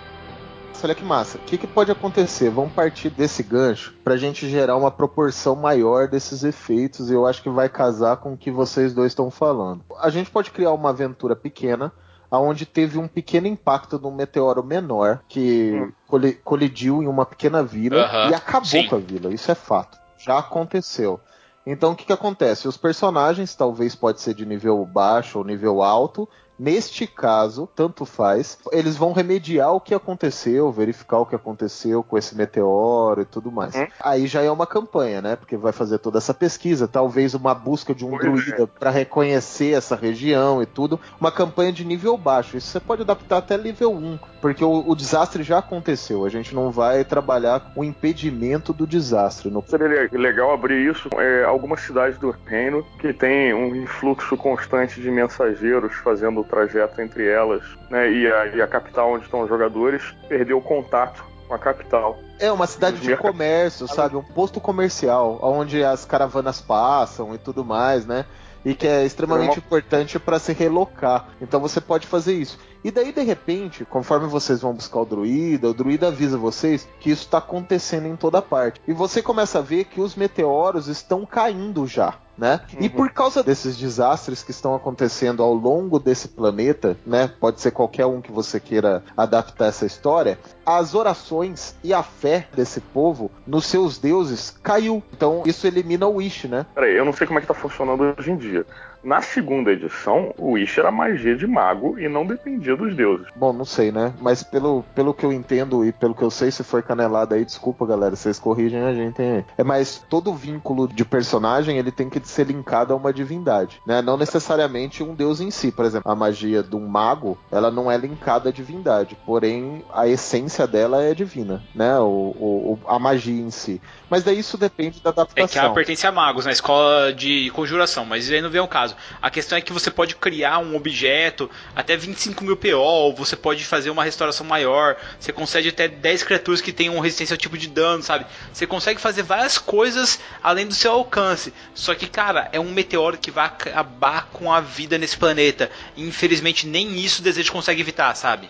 Olha 0.82 0.94
que 0.94 1.04
massa. 1.04 1.38
O 1.38 1.40
que, 1.42 1.56
que 1.56 1.66
pode 1.66 1.90
acontecer? 1.90 2.50
Vamos 2.50 2.72
partir 2.74 3.08
desse 3.08 3.42
gancho 3.42 3.94
pra 4.04 4.18
gente 4.18 4.46
gerar 4.50 4.76
uma 4.76 4.90
proporção 4.90 5.56
maior 5.56 6.08
desses 6.08 6.44
efeitos. 6.44 7.08
E 7.10 7.14
eu 7.14 7.26
acho 7.26 7.42
que 7.42 7.48
vai 7.48 7.70
casar 7.70 8.18
com 8.18 8.34
o 8.34 8.36
que 8.36 8.50
vocês 8.50 8.92
dois 8.92 9.12
estão 9.12 9.30
falando. 9.30 9.82
A 9.98 10.10
gente 10.10 10.30
pode 10.30 10.50
criar 10.50 10.72
uma 10.72 10.90
aventura 10.90 11.34
pequena, 11.34 11.90
onde 12.30 12.66
teve 12.66 12.98
um 12.98 13.08
pequeno 13.08 13.46
impacto 13.46 13.98
de 13.98 14.06
um 14.06 14.10
meteoro 14.14 14.62
menor 14.62 15.20
que 15.26 15.72
Hum. 15.72 15.92
coli- 16.06 16.34
colidiu 16.44 17.02
em 17.02 17.06
uma 17.06 17.24
pequena 17.24 17.62
vila 17.62 18.02
Aham, 18.02 18.30
e 18.30 18.34
acabou 18.34 18.64
sim. 18.66 18.86
com 18.86 18.96
a 18.96 18.98
vila. 18.98 19.32
Isso 19.32 19.50
é 19.50 19.54
fato. 19.54 19.96
Já 20.18 20.38
aconteceu. 20.38 21.18
Então 21.66 21.92
o 21.92 21.96
que, 21.96 22.04
que 22.04 22.12
acontece? 22.12 22.68
Os 22.68 22.76
personagens, 22.76 23.54
talvez 23.54 23.94
pode 23.94 24.20
ser 24.20 24.34
de 24.34 24.44
nível 24.44 24.84
baixo 24.84 25.38
ou 25.38 25.44
nível 25.44 25.82
alto. 25.82 26.28
Neste 26.58 27.06
caso, 27.06 27.68
tanto 27.74 28.04
faz, 28.04 28.58
eles 28.70 28.96
vão 28.96 29.12
remediar 29.12 29.72
o 29.72 29.80
que 29.80 29.94
aconteceu, 29.94 30.70
verificar 30.70 31.18
o 31.18 31.26
que 31.26 31.34
aconteceu 31.34 32.02
com 32.02 32.16
esse 32.16 32.36
meteoro 32.36 33.22
e 33.22 33.24
tudo 33.24 33.50
mais. 33.50 33.74
Hum. 33.74 33.86
Aí 34.00 34.26
já 34.26 34.42
é 34.42 34.50
uma 34.50 34.66
campanha, 34.66 35.20
né? 35.20 35.36
Porque 35.36 35.56
vai 35.56 35.72
fazer 35.72 35.98
toda 35.98 36.18
essa 36.18 36.32
pesquisa, 36.32 36.86
talvez 36.86 37.34
uma 37.34 37.54
busca 37.54 37.94
de 37.94 38.04
um 38.04 38.10
Pois 38.10 38.22
druida 38.22 38.66
para 38.66 38.90
reconhecer 38.90 39.72
essa 39.72 39.96
região 39.96 40.62
e 40.62 40.66
tudo. 40.66 41.00
Uma 41.20 41.32
campanha 41.32 41.72
de 41.72 41.84
nível 41.84 42.16
baixo. 42.16 42.56
Isso 42.56 42.68
você 42.68 42.80
pode 42.80 43.02
adaptar 43.02 43.38
até 43.38 43.58
nível 43.58 43.92
1, 43.92 44.18
porque 44.40 44.64
o, 44.64 44.88
o 44.88 44.94
desastre 44.94 45.42
já 45.42 45.58
aconteceu. 45.58 46.24
A 46.24 46.28
gente 46.28 46.54
não 46.54 46.70
vai 46.70 47.04
trabalhar 47.04 47.72
com 47.74 47.80
o 47.80 47.84
impedimento 47.84 48.72
do 48.72 48.86
desastre. 48.86 49.50
No... 49.50 49.64
Seria 49.66 49.88
le- 49.88 50.18
legal 50.18 50.52
abrir 50.52 50.88
isso 50.88 51.08
é, 51.16 51.44
algumas 51.44 51.80
cidades 51.80 52.18
do 52.18 52.30
reino 52.46 52.84
que 53.00 53.12
tem 53.12 53.52
um 53.52 53.74
influxo 53.74 54.36
constante 54.36 55.00
de 55.00 55.10
mensageiros 55.10 55.94
fazendo 55.96 56.43
o 56.44 56.48
trajeto 56.48 57.00
entre 57.00 57.26
elas, 57.26 57.62
né? 57.90 58.10
E 58.10 58.30
a, 58.30 58.46
e 58.46 58.62
a 58.62 58.66
capital 58.66 59.12
onde 59.12 59.24
estão 59.24 59.40
os 59.42 59.48
jogadores 59.48 60.02
perdeu 60.28 60.58
o 60.58 60.62
contato 60.62 61.24
com 61.48 61.54
a 61.54 61.58
capital. 61.58 62.18
É 62.38 62.50
uma 62.50 62.66
cidade 62.66 62.98
de 63.00 63.16
comércio, 63.16 63.86
sabe? 63.86 64.16
Um 64.16 64.22
posto 64.22 64.60
comercial, 64.60 65.38
onde 65.42 65.84
as 65.84 66.04
caravanas 66.04 66.60
passam 66.60 67.34
e 67.34 67.38
tudo 67.38 67.64
mais, 67.64 68.06
né? 68.06 68.24
E 68.64 68.74
que 68.74 68.86
é 68.86 69.04
extremamente 69.04 69.58
Uma- 69.58 69.66
importante 69.66 70.18
para 70.18 70.38
se 70.38 70.52
relocar. 70.52 71.28
Então 71.40 71.60
você 71.60 71.80
pode 71.80 72.06
fazer 72.06 72.32
isso. 72.32 72.58
E 72.82 72.90
daí, 72.90 73.12
de 73.12 73.22
repente, 73.22 73.84
conforme 73.84 74.26
vocês 74.26 74.60
vão 74.60 74.72
buscar 74.74 75.00
o 75.00 75.04
druida, 75.04 75.68
o 75.68 75.74
druida 75.74 76.08
avisa 76.08 76.36
vocês 76.36 76.88
que 76.98 77.10
isso 77.10 77.22
está 77.24 77.38
acontecendo 77.38 78.06
em 78.06 78.16
toda 78.16 78.42
parte. 78.42 78.80
E 78.86 78.92
você 78.92 79.22
começa 79.22 79.58
a 79.58 79.62
ver 79.62 79.84
que 79.84 80.00
os 80.00 80.14
meteoros 80.14 80.88
estão 80.88 81.24
caindo 81.26 81.86
já. 81.86 82.14
Né? 82.36 82.60
E 82.80 82.84
Uhum. 82.84 82.90
por 82.90 83.10
causa 83.10 83.42
desses 83.44 83.76
desastres 83.76 84.42
que 84.42 84.50
estão 84.50 84.74
acontecendo 84.74 85.42
ao 85.42 85.54
longo 85.54 86.00
desse 86.00 86.26
planeta, 86.26 86.96
né? 87.06 87.30
Pode 87.38 87.60
ser 87.60 87.70
qualquer 87.70 88.06
um 88.06 88.20
que 88.20 88.32
você 88.32 88.58
queira 88.58 89.04
adaptar 89.16 89.66
essa 89.66 89.86
história. 89.86 90.36
As 90.66 90.94
orações 90.96 91.76
e 91.84 91.94
a 91.94 92.02
fé 92.02 92.48
desse 92.52 92.80
povo 92.80 93.30
nos 93.46 93.66
seus 93.66 93.98
deuses 93.98 94.50
caiu. 94.62 95.00
Então 95.12 95.42
isso 95.46 95.64
elimina 95.66 96.06
o 96.08 96.16
Wish, 96.16 96.48
né? 96.48 96.66
Peraí, 96.74 96.96
eu 96.96 97.04
não 97.04 97.12
sei 97.12 97.26
como 97.26 97.38
é 97.38 97.42
que 97.42 97.48
tá 97.48 97.54
funcionando 97.54 98.14
hoje 98.18 98.32
em 98.32 98.36
dia. 98.36 98.66
Na 99.04 99.20
segunda 99.20 99.70
edição, 99.70 100.34
o 100.38 100.52
Wish 100.52 100.80
era 100.80 100.90
magia 100.90 101.36
de 101.36 101.46
mago 101.46 101.98
e 101.98 102.08
não 102.08 102.26
dependia 102.26 102.74
dos 102.74 102.94
deuses. 102.96 103.26
Bom, 103.36 103.52
não 103.52 103.64
sei, 103.64 103.92
né? 103.92 104.14
Mas 104.20 104.42
pelo, 104.42 104.82
pelo 104.94 105.12
que 105.12 105.24
eu 105.26 105.32
entendo 105.32 105.84
e 105.84 105.92
pelo 105.92 106.14
que 106.14 106.22
eu 106.22 106.30
sei, 106.30 106.50
se 106.50 106.64
for 106.64 106.82
canelada 106.82 107.34
aí, 107.34 107.44
desculpa, 107.44 107.86
galera, 107.86 108.16
vocês 108.16 108.38
corrigem 108.38 108.80
a 108.82 108.94
gente 108.94 109.20
aí. 109.20 109.44
É, 109.58 109.62
mas 109.62 110.02
todo 110.08 110.32
vínculo 110.34 110.88
de 110.88 111.04
personagem, 111.04 111.76
ele 111.78 111.92
tem 111.92 112.08
que 112.08 112.18
ser 112.26 112.46
linkado 112.46 112.92
a 112.92 112.96
uma 112.96 113.12
divindade, 113.12 113.80
né? 113.86 114.00
Não 114.00 114.16
necessariamente 114.16 115.02
um 115.02 115.14
deus 115.14 115.40
em 115.40 115.50
si. 115.50 115.70
Por 115.70 115.84
exemplo, 115.84 116.10
a 116.10 116.14
magia 116.16 116.62
de 116.62 116.74
um 116.74 116.86
mago, 116.88 117.36
ela 117.52 117.70
não 117.70 117.90
é 117.90 117.96
linkada 117.98 118.48
à 118.48 118.52
divindade, 118.52 119.16
porém 119.26 119.84
a 119.92 120.08
essência 120.08 120.66
dela 120.66 121.02
é 121.02 121.14
divina, 121.14 121.62
né? 121.74 121.98
O, 121.98 122.04
o- 122.38 122.72
o- 122.84 122.88
a 122.90 122.98
magia 122.98 123.40
em 123.42 123.50
si. 123.50 123.80
Mas 124.08 124.24
daí 124.24 124.38
isso 124.38 124.56
depende 124.56 125.02
da 125.02 125.10
É 125.10 125.12
que 125.12 125.18
ela 125.20 125.22
adaptação. 125.32 125.74
pertence 125.74 126.06
a 126.06 126.12
magos 126.12 126.44
na 126.46 126.52
escola 126.52 127.12
de 127.12 127.50
conjuração, 127.50 128.04
mas 128.06 128.24
isso 128.24 128.32
aí 128.32 128.40
não 128.40 128.50
vem 128.50 128.60
ao 128.60 128.68
caso. 128.68 128.93
A 129.20 129.30
questão 129.30 129.56
é 129.56 129.60
que 129.60 129.72
você 129.72 129.90
pode 129.90 130.16
criar 130.16 130.58
um 130.58 130.76
objeto 130.76 131.50
até 131.74 131.96
25 131.96 132.44
mil 132.44 132.56
PO, 132.56 133.14
você 133.16 133.36
pode 133.36 133.64
fazer 133.64 133.90
uma 133.90 134.04
restauração 134.04 134.46
maior, 134.46 134.96
você 135.18 135.32
concede 135.32 135.68
até 135.68 135.88
10 135.88 136.22
criaturas 136.22 136.60
que 136.60 136.72
tenham 136.72 136.98
resistência 137.00 137.34
ao 137.34 137.38
tipo 137.38 137.58
de 137.58 137.68
dano, 137.68 138.02
sabe? 138.02 138.26
Você 138.52 138.66
consegue 138.66 139.00
fazer 139.00 139.22
várias 139.22 139.58
coisas 139.58 140.20
além 140.42 140.66
do 140.66 140.74
seu 140.74 140.92
alcance. 140.92 141.52
Só 141.74 141.94
que, 141.94 142.06
cara, 142.06 142.48
é 142.52 142.60
um 142.60 142.70
meteoro 142.70 143.18
que 143.18 143.30
vai 143.30 143.46
acabar 143.46 144.28
com 144.32 144.52
a 144.52 144.60
vida 144.60 144.98
nesse 144.98 145.16
planeta. 145.16 145.70
E, 145.96 146.06
infelizmente, 146.06 146.66
nem 146.66 146.98
isso 146.98 147.20
o 147.20 147.24
desejo 147.24 147.52
consegue 147.52 147.80
evitar, 147.80 148.14
sabe? 148.14 148.48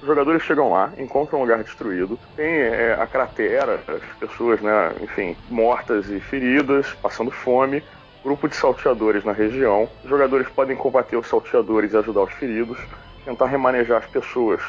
Os 0.00 0.06
jogadores 0.06 0.42
chegam 0.42 0.70
lá, 0.70 0.92
encontram 0.98 1.38
um 1.38 1.42
lugar 1.42 1.62
destruído, 1.62 2.18
tem 2.36 2.46
é, 2.46 2.94
a 3.00 3.06
cratera, 3.06 3.80
as 3.88 4.18
pessoas, 4.18 4.60
né, 4.60 4.92
enfim, 5.00 5.34
mortas 5.48 6.10
e 6.10 6.20
feridas, 6.20 6.86
passando 7.00 7.30
fome, 7.30 7.82
grupo 8.26 8.48
de 8.48 8.56
salteadores 8.56 9.24
na 9.24 9.30
região. 9.30 9.88
Os 10.02 10.10
jogadores 10.10 10.48
podem 10.48 10.76
combater 10.76 11.16
os 11.16 11.28
salteadores 11.28 11.92
e 11.92 11.96
ajudar 11.96 12.22
os 12.22 12.32
feridos, 12.32 12.76
tentar 13.24 13.46
remanejar 13.46 13.98
as 13.98 14.06
pessoas 14.06 14.60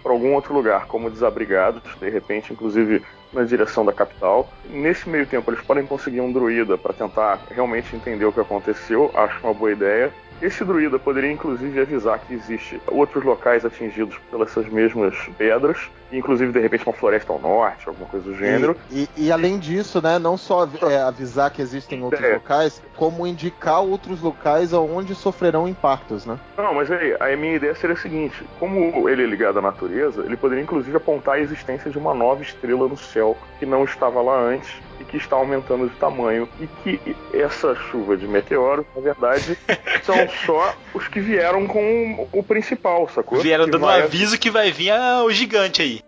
para 0.00 0.12
algum 0.12 0.32
outro 0.32 0.54
lugar, 0.54 0.86
como 0.86 1.10
desabrigados, 1.10 1.82
de 1.98 2.08
repente, 2.08 2.52
inclusive 2.52 3.02
na 3.32 3.42
direção 3.42 3.84
da 3.84 3.92
capital. 3.92 4.48
Nesse 4.70 5.08
meio 5.08 5.26
tempo, 5.26 5.50
eles 5.50 5.60
podem 5.60 5.84
conseguir 5.84 6.20
um 6.20 6.32
druida 6.32 6.78
para 6.78 6.92
tentar 6.92 7.40
realmente 7.50 7.96
entender 7.96 8.24
o 8.24 8.32
que 8.32 8.40
aconteceu, 8.40 9.10
acho 9.12 9.44
uma 9.44 9.52
boa 9.52 9.72
ideia. 9.72 10.12
Esse 10.42 10.64
druida 10.64 10.98
poderia 10.98 11.30
inclusive 11.30 11.80
avisar 11.80 12.18
que 12.18 12.32
existe 12.34 12.80
outros 12.86 13.24
locais 13.24 13.64
atingidos 13.64 14.16
pelas 14.30 14.50
essas 14.50 14.66
mesmas 14.68 15.14
pedras, 15.38 15.78
inclusive 16.10 16.50
de 16.52 16.58
repente 16.58 16.84
uma 16.84 16.92
floresta 16.92 17.32
ao 17.32 17.38
norte, 17.38 17.88
alguma 17.88 18.08
coisa 18.08 18.28
do 18.28 18.34
gênero. 18.34 18.76
E, 18.90 19.08
e- 19.16 19.26
e 19.26 19.32
além 19.32 19.58
disso, 19.58 20.02
né, 20.02 20.18
não 20.18 20.36
só 20.36 20.68
é, 20.82 20.96
avisar 21.00 21.50
que 21.52 21.62
existem 21.62 22.02
outros 22.02 22.22
É. 22.24 22.34
locais, 22.34 22.82
como 22.96 23.26
indicar 23.26 23.80
outros 23.82 24.20
locais 24.20 24.72
onde 24.72 25.14
sofrerão 25.14 25.68
impactos, 25.68 26.26
né? 26.26 26.36
Não, 26.56 26.74
mas 26.74 26.90
aí, 26.90 27.16
a 27.20 27.36
minha 27.36 27.54
ideia 27.54 27.74
seria 27.74 27.94
a 27.94 27.98
seguinte: 27.98 28.44
como 28.58 29.08
ele 29.08 29.22
é 29.22 29.26
ligado 29.26 29.58
à 29.58 29.62
natureza, 29.62 30.22
ele 30.24 30.36
poderia 30.36 30.62
inclusive 30.64 30.96
apontar 30.96 31.34
a 31.36 31.40
existência 31.40 31.90
de 31.90 31.98
uma 31.98 32.12
nova 32.14 32.42
estrela 32.42 32.88
no 32.88 32.96
céu 32.96 33.36
que 33.58 33.66
não 33.66 33.84
estava 33.84 34.20
lá 34.20 34.36
antes 34.40 34.80
e 35.00 35.04
que 35.04 35.16
está 35.16 35.34
aumentando 35.36 35.88
de 35.88 35.94
tamanho, 35.96 36.48
e 36.60 36.66
que 36.66 37.16
essa 37.34 37.74
chuva 37.74 38.16
de 38.16 38.28
meteoros, 38.28 38.84
na 38.94 39.00
verdade, 39.02 39.56
são 40.04 40.16
só 40.46 40.74
os 40.94 41.08
que 41.08 41.20
vieram 41.20 41.66
com 41.66 42.28
o 42.32 42.42
principal, 42.42 43.08
sacou? 43.08 43.38
Vieram 43.40 43.64
Que 43.64 43.70
dando 43.72 43.82
um 43.82 43.86
vai- 43.86 44.02
aviso 44.02 44.38
que 44.38 44.50
vai 44.50 44.70
vir 44.70 44.90
ah, 44.90 45.22
o 45.24 45.30
gigante 45.32 45.82
aí. 45.82 46.00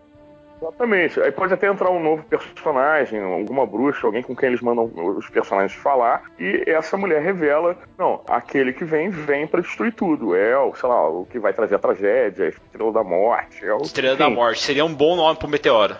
Exatamente. 0.61 1.19
Aí 1.19 1.29
pode 1.29 1.53
até 1.53 1.67
entrar 1.67 1.89
um 1.89 2.01
novo 2.01 2.23
personagem, 2.23 3.21
alguma 3.21 3.65
bruxa, 3.65 4.07
alguém 4.07 4.23
com 4.23 4.33
quem 4.33 4.47
eles 4.47 4.61
mandam 4.61 4.89
os 4.95 5.27
personagens 5.29 5.73
falar, 5.73 6.23
e 6.39 6.63
essa 6.67 6.95
mulher 6.95 7.21
revela, 7.21 7.75
não, 7.97 8.21
aquele 8.29 8.71
que 8.71 8.85
vem, 8.85 9.09
vem 9.09 9.45
pra 9.45 9.59
destruir 9.59 9.93
tudo. 9.93 10.33
É 10.33 10.57
o, 10.57 10.73
sei 10.73 10.87
lá, 10.87 11.09
o 11.09 11.25
que 11.29 11.37
vai 11.37 11.51
trazer 11.51 11.75
a 11.75 11.79
tragédia, 11.79 12.45
a 12.45 12.47
estrela 12.47 12.93
da 12.93 13.03
morte. 13.03 13.65
É 13.65 13.73
o, 13.73 13.81
Estrela 13.81 14.15
da 14.15 14.27
enfim, 14.27 14.35
Morte 14.35 14.61
seria 14.63 14.85
um 14.85 14.93
bom 14.93 15.17
nome 15.17 15.37
pro 15.37 15.49
meteoro. 15.49 15.97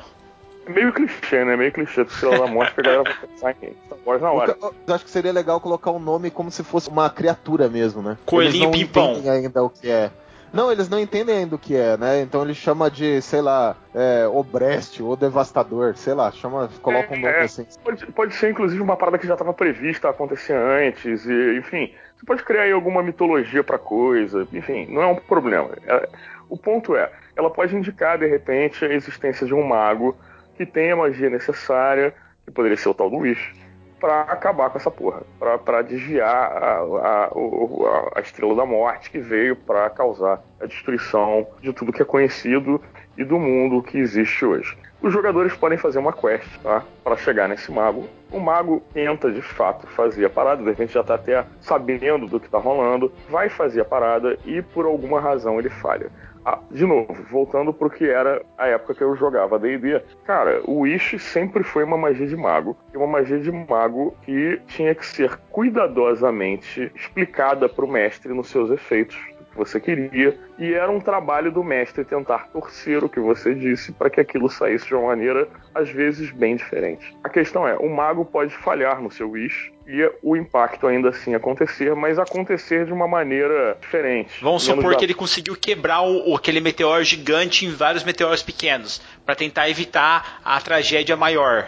É 0.65 0.69
Meio 0.69 0.93
clichê, 0.93 1.43
né? 1.45 1.55
Meio 1.55 1.71
clichê 1.71 2.03
do 2.03 2.09
Estrela 2.09 2.39
da 2.39 2.47
Morte, 2.47 2.73
que 2.73 2.81
a 2.81 2.83
galera 2.83 3.03
vai 3.03 3.13
pensar 3.27 3.55
em 3.61 3.73
Star 3.85 3.99
Wars 4.05 4.21
na 4.21 4.31
hora. 4.31 4.57
Eu 4.87 4.95
acho 4.95 5.05
que 5.05 5.11
seria 5.11 5.31
legal 5.31 5.59
colocar 5.59 5.91
um 5.91 5.99
nome 5.99 6.29
como 6.31 6.51
se 6.51 6.63
fosse 6.63 6.89
uma 6.89 7.09
criatura 7.09 7.67
mesmo, 7.69 8.01
né? 8.01 8.17
Coelhinho 8.25 8.49
Eles 8.53 8.61
não 8.61 8.71
Pimpão. 8.71 9.11
entendem 9.13 9.31
ainda 9.31 9.63
o 9.63 9.69
que 9.69 9.89
é. 9.89 10.11
Não, 10.53 10.71
eles 10.71 10.87
não 10.87 10.99
entendem 10.99 11.35
ainda 11.35 11.55
o 11.55 11.59
que 11.59 11.75
é, 11.75 11.97
né? 11.97 12.21
Então 12.21 12.43
ele 12.43 12.53
chama 12.53 12.89
de, 12.89 13.19
sei 13.23 13.41
lá, 13.41 13.75
é, 13.93 14.27
Obreste 14.27 15.01
ou 15.01 15.15
Devastador, 15.15 15.95
sei 15.97 16.13
lá, 16.13 16.31
chama, 16.31 16.69
coloca 16.79 17.11
um 17.11 17.17
nome 17.19 17.27
É, 17.27 17.41
assim. 17.41 17.65
Pode, 17.83 18.05
pode 18.07 18.35
ser, 18.35 18.51
inclusive, 18.51 18.79
uma 18.79 18.95
parada 18.95 19.17
que 19.17 19.25
já 19.25 19.33
estava 19.33 19.51
prevista 19.51 20.07
a 20.07 20.11
acontecer 20.11 20.53
antes, 20.53 21.25
e, 21.25 21.57
enfim. 21.57 21.91
Você 22.15 22.25
pode 22.25 22.43
criar 22.43 22.61
aí 22.61 22.71
alguma 22.71 23.01
mitologia 23.01 23.63
pra 23.63 23.79
coisa, 23.79 24.47
enfim, 24.53 24.85
não 24.85 25.01
é 25.01 25.07
um 25.07 25.15
problema. 25.15 25.71
É, 25.87 26.07
o 26.47 26.55
ponto 26.55 26.95
é, 26.95 27.11
ela 27.35 27.49
pode 27.49 27.75
indicar, 27.75 28.19
de 28.19 28.27
repente, 28.27 28.85
a 28.85 28.93
existência 28.93 29.47
de 29.47 29.55
um 29.55 29.63
mago 29.63 30.15
que 30.57 30.65
tem 30.65 30.91
a 30.91 30.95
magia 30.95 31.29
necessária, 31.29 32.13
que 32.45 32.51
poderia 32.51 32.77
ser 32.77 32.89
o 32.89 32.93
tal 32.93 33.09
do 33.09 33.17
Wish, 33.17 33.53
pra 33.99 34.21
acabar 34.21 34.69
com 34.69 34.77
essa 34.77 34.91
porra, 34.91 35.21
pra 35.63 35.81
desviar 35.81 36.27
a, 36.27 36.79
a, 36.79 37.25
a- 37.25 38.11
a 38.15 38.21
estrela 38.21 38.53
da 38.55 38.65
morte 38.65 39.09
que 39.09 39.19
veio 39.19 39.55
pra 39.55 39.89
causar 39.89 40.41
a 40.59 40.65
destruição 40.65 41.47
de 41.61 41.71
tudo 41.71 41.93
que 41.93 42.01
é 42.01 42.05
conhecido 42.05 42.81
e 43.17 43.23
do 43.23 43.39
mundo 43.39 43.81
que 43.81 43.97
existe 43.97 44.43
hoje. 44.45 44.77
Os 45.01 45.11
jogadores 45.11 45.53
podem 45.55 45.77
fazer 45.77 45.99
uma 45.99 46.13
quest, 46.13 46.47
tá? 46.61 46.81
Para 47.03 47.17
chegar 47.17 47.47
nesse 47.49 47.71
mago. 47.71 48.07
O 48.31 48.39
mago 48.39 48.81
tenta 48.93 49.29
de 49.31 49.41
fato 49.41 49.85
fazer 49.87 50.25
a 50.25 50.29
parada, 50.29 50.63
de 50.63 50.69
repente 50.69 50.93
já 50.93 51.03
tá 51.03 51.15
até 51.15 51.45
sabendo 51.61 52.25
do 52.27 52.39
que 52.39 52.49
tá 52.49 52.57
rolando, 52.57 53.11
vai 53.29 53.49
fazer 53.49 53.81
a 53.81 53.85
parada 53.85 54.37
e 54.45 54.61
por 54.61 54.85
alguma 54.85 55.19
razão 55.19 55.59
ele 55.59 55.69
falha. 55.69 56.09
Ah, 56.45 56.59
de 56.69 56.85
novo, 56.85 57.13
voltando 57.31 57.73
pro 57.73 57.89
que 57.89 58.09
era 58.09 58.41
a 58.57 58.67
época 58.67 58.93
que 58.93 59.01
eu 59.01 59.15
jogava 59.15 59.57
D&D, 59.57 60.01
cara, 60.25 60.61
o 60.65 60.79
Wish 60.79 61.17
sempre 61.17 61.63
foi 61.63 61.85
uma 61.85 61.97
magia 61.97 62.27
de 62.27 62.35
mago, 62.35 62.75
e 62.93 62.97
uma 62.97 63.07
magia 63.07 63.39
de 63.39 63.49
mago 63.51 64.13
que 64.23 64.59
tinha 64.67 64.93
que 64.93 65.05
ser 65.05 65.37
cuidadosamente 65.49 66.91
explicada 66.95 67.69
pro 67.69 67.87
mestre 67.87 68.33
nos 68.33 68.49
seus 68.49 68.69
efeitos, 68.71 69.15
que 69.51 69.57
você 69.57 69.79
queria, 69.79 70.37
e 70.59 70.73
era 70.73 70.91
um 70.91 70.99
trabalho 70.99 71.51
do 71.51 71.63
mestre 71.63 72.03
tentar 72.03 72.49
torcer 72.49 73.03
o 73.03 73.09
que 73.09 73.19
você 73.19 73.55
disse 73.55 73.93
para 73.93 74.09
que 74.09 74.19
aquilo 74.19 74.49
saísse 74.49 74.87
de 74.87 74.95
uma 74.95 75.07
maneira, 75.07 75.47
às 75.73 75.89
vezes, 75.89 76.29
bem 76.31 76.57
diferente. 76.57 77.15
A 77.23 77.29
questão 77.29 77.65
é, 77.65 77.77
o 77.77 77.89
mago 77.89 78.25
pode 78.25 78.53
falhar 78.53 79.01
no 79.01 79.09
seu 79.09 79.29
wish 79.31 79.72
e 79.85 80.09
o 80.21 80.35
impacto 80.35 80.87
ainda 80.87 81.09
assim 81.09 81.35
acontecer, 81.35 81.93
mas 81.95 82.17
acontecer 82.17 82.85
de 82.85 82.93
uma 82.93 83.07
maneira 83.07 83.77
diferente. 83.81 84.41
Vamos 84.41 84.63
supor 84.63 84.91
da- 84.93 84.97
que 84.97 85.05
ele 85.05 85.13
conseguiu 85.13 85.55
quebrar 85.55 86.01
o, 86.03 86.35
aquele 86.35 86.59
meteoro 86.61 87.03
gigante 87.03 87.65
em 87.65 87.69
vários 87.71 88.03
meteoros 88.03 88.41
pequenos, 88.41 89.01
pra 89.25 89.35
tentar 89.35 89.69
evitar 89.69 90.39
a 90.43 90.59
tragédia 90.61 91.15
maior. 91.17 91.67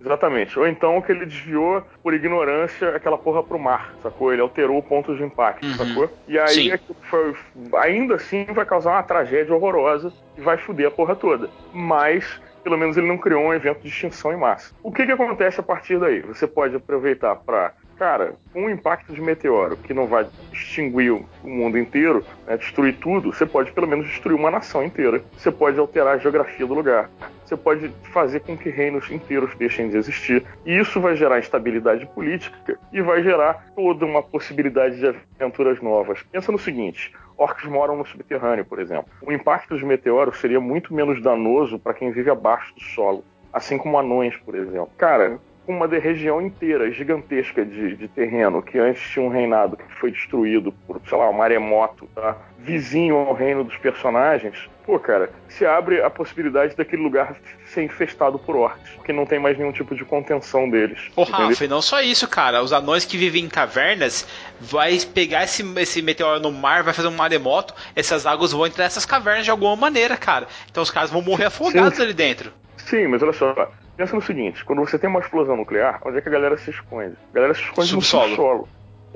Exatamente. 0.00 0.56
Ou 0.56 0.68
então 0.68 1.02
que 1.02 1.10
ele 1.10 1.26
desviou, 1.26 1.82
por 2.04 2.14
ignorância, 2.14 2.90
aquela 2.94 3.18
porra 3.18 3.42
pro 3.42 3.58
mar, 3.58 3.94
sacou? 4.00 4.32
Ele 4.32 4.40
alterou 4.40 4.78
o 4.78 4.82
ponto 4.82 5.16
de 5.16 5.24
impacto, 5.24 5.66
Uhum. 5.66 5.74
sacou? 5.74 6.10
E 6.28 6.38
aí 6.38 6.70
aquilo 6.70 6.96
foi, 7.10 7.34
ainda 7.80 8.14
assim 8.14 8.44
vai 8.44 8.64
causar 8.64 8.92
uma 8.92 9.02
tragédia 9.02 9.52
horrorosa 9.52 10.12
e 10.36 10.40
vai 10.40 10.56
foder 10.56 10.86
a 10.86 10.90
porra 10.92 11.16
toda. 11.16 11.50
Mas, 11.72 12.40
pelo 12.68 12.78
menos 12.78 12.98
ele 12.98 13.06
não 13.06 13.16
criou 13.16 13.42
um 13.42 13.54
evento 13.54 13.80
de 13.80 13.88
extinção 13.88 14.30
em 14.30 14.36
massa. 14.36 14.74
O 14.82 14.92
que 14.92 15.06
que 15.06 15.12
acontece 15.12 15.58
a 15.58 15.62
partir 15.62 15.98
daí? 15.98 16.20
Você 16.20 16.46
pode 16.46 16.76
aproveitar 16.76 17.34
pra. 17.36 17.72
Cara, 17.98 18.34
um 18.54 18.70
impacto 18.70 19.12
de 19.12 19.20
meteoro 19.20 19.76
que 19.76 19.92
não 19.92 20.06
vai 20.06 20.28
extinguir 20.52 21.10
o 21.10 21.26
o 21.42 21.48
mundo 21.48 21.78
inteiro, 21.78 22.24
né, 22.46 22.56
destruir 22.56 22.96
tudo, 22.98 23.32
você 23.32 23.46
pode 23.46 23.72
pelo 23.72 23.86
menos 23.86 24.06
destruir 24.06 24.34
uma 24.34 24.50
nação 24.50 24.84
inteira. 24.84 25.22
Você 25.36 25.50
pode 25.50 25.78
alterar 25.78 26.14
a 26.14 26.18
geografia 26.18 26.66
do 26.66 26.74
lugar. 26.74 27.08
Você 27.48 27.56
pode 27.56 27.88
fazer 28.12 28.40
com 28.40 28.58
que 28.58 28.68
reinos 28.68 29.10
inteiros 29.10 29.54
deixem 29.54 29.88
de 29.88 29.96
existir. 29.96 30.44
E 30.66 30.78
isso 30.78 31.00
vai 31.00 31.16
gerar 31.16 31.38
instabilidade 31.38 32.04
política 32.04 32.78
e 32.92 33.00
vai 33.00 33.22
gerar 33.22 33.72
toda 33.74 34.04
uma 34.04 34.22
possibilidade 34.22 34.98
de 34.98 35.16
aventuras 35.40 35.80
novas. 35.80 36.22
Pensa 36.30 36.52
no 36.52 36.58
seguinte: 36.58 37.10
orcs 37.38 37.64
moram 37.64 37.96
no 37.96 38.04
subterrâneo, 38.04 38.66
por 38.66 38.78
exemplo. 38.78 39.06
O 39.22 39.32
impacto 39.32 39.78
de 39.78 39.84
meteoro 39.86 40.34
seria 40.36 40.60
muito 40.60 40.92
menos 40.92 41.22
danoso 41.22 41.78
para 41.78 41.94
quem 41.94 42.10
vive 42.10 42.28
abaixo 42.28 42.74
do 42.74 42.82
solo. 42.82 43.24
Assim 43.50 43.78
como 43.78 43.98
anões, 43.98 44.36
por 44.36 44.54
exemplo. 44.54 44.90
Cara, 44.98 45.38
uma 45.68 45.86
de- 45.86 45.98
região 45.98 46.40
inteira 46.40 46.90
gigantesca 46.90 47.64
de, 47.64 47.96
de 47.96 48.08
terreno 48.08 48.62
que 48.62 48.78
antes 48.78 49.02
tinha 49.10 49.24
um 49.24 49.28
reinado 49.28 49.76
que 49.76 49.84
foi 50.00 50.10
destruído 50.10 50.72
por, 50.86 51.00
sei 51.06 51.18
lá, 51.18 51.28
um 51.28 51.34
maremoto, 51.34 52.08
tá? 52.14 52.36
vizinho 52.58 53.16
ao 53.16 53.34
reino 53.34 53.62
dos 53.62 53.76
personagens, 53.76 54.68
pô, 54.84 54.98
cara, 54.98 55.30
se 55.48 55.64
abre 55.64 56.02
a 56.02 56.10
possibilidade 56.10 56.74
daquele 56.74 57.02
lugar 57.02 57.36
ser 57.66 57.82
infestado 57.82 58.38
por 58.38 58.56
orcs, 58.56 58.90
porque 58.96 59.12
não 59.12 59.26
tem 59.26 59.38
mais 59.38 59.56
nenhum 59.56 59.70
tipo 59.70 59.94
de 59.94 60.04
contenção 60.04 60.68
deles. 60.68 60.98
Ô 61.14 61.22
entendeu? 61.22 61.46
Rafa, 61.48 61.64
e 61.64 61.68
não 61.68 61.80
só 61.82 62.00
isso, 62.00 62.26
cara. 62.26 62.62
Os 62.62 62.72
anões 62.72 63.04
que 63.04 63.16
vivem 63.16 63.44
em 63.44 63.48
cavernas 63.48 64.26
vai 64.60 64.98
pegar 65.14 65.44
esse, 65.44 65.62
esse 65.78 66.02
meteoro 66.02 66.40
no 66.40 66.50
mar, 66.50 66.82
vai 66.82 66.92
fazer 66.94 67.08
um 67.08 67.16
maremoto, 67.16 67.74
essas 67.94 68.26
águas 68.26 68.52
vão 68.52 68.66
entrar 68.66 68.84
nessas 68.84 69.04
cavernas 69.06 69.44
de 69.44 69.50
alguma 69.50 69.76
maneira, 69.76 70.16
cara. 70.16 70.46
Então 70.70 70.82
os 70.82 70.90
caras 70.90 71.10
vão 71.10 71.22
morrer 71.22 71.44
afogados 71.46 71.96
Sim. 71.96 72.02
ali 72.02 72.14
dentro. 72.14 72.52
Sim, 72.78 73.06
mas 73.06 73.22
olha 73.22 73.32
só, 73.32 73.70
pensa 73.98 74.14
no 74.14 74.22
seguinte, 74.22 74.64
quando 74.64 74.78
você 74.78 74.96
tem 74.96 75.10
uma 75.10 75.18
explosão 75.18 75.56
nuclear, 75.56 76.00
onde 76.04 76.18
é 76.18 76.20
que 76.20 76.28
a 76.28 76.32
galera 76.32 76.56
se 76.56 76.70
esconde? 76.70 77.16
A 77.32 77.34
galera 77.34 77.52
se 77.52 77.62
esconde 77.62 77.88
Subsolo. 77.88 78.22
no 78.22 78.36
subsolo. 78.36 78.68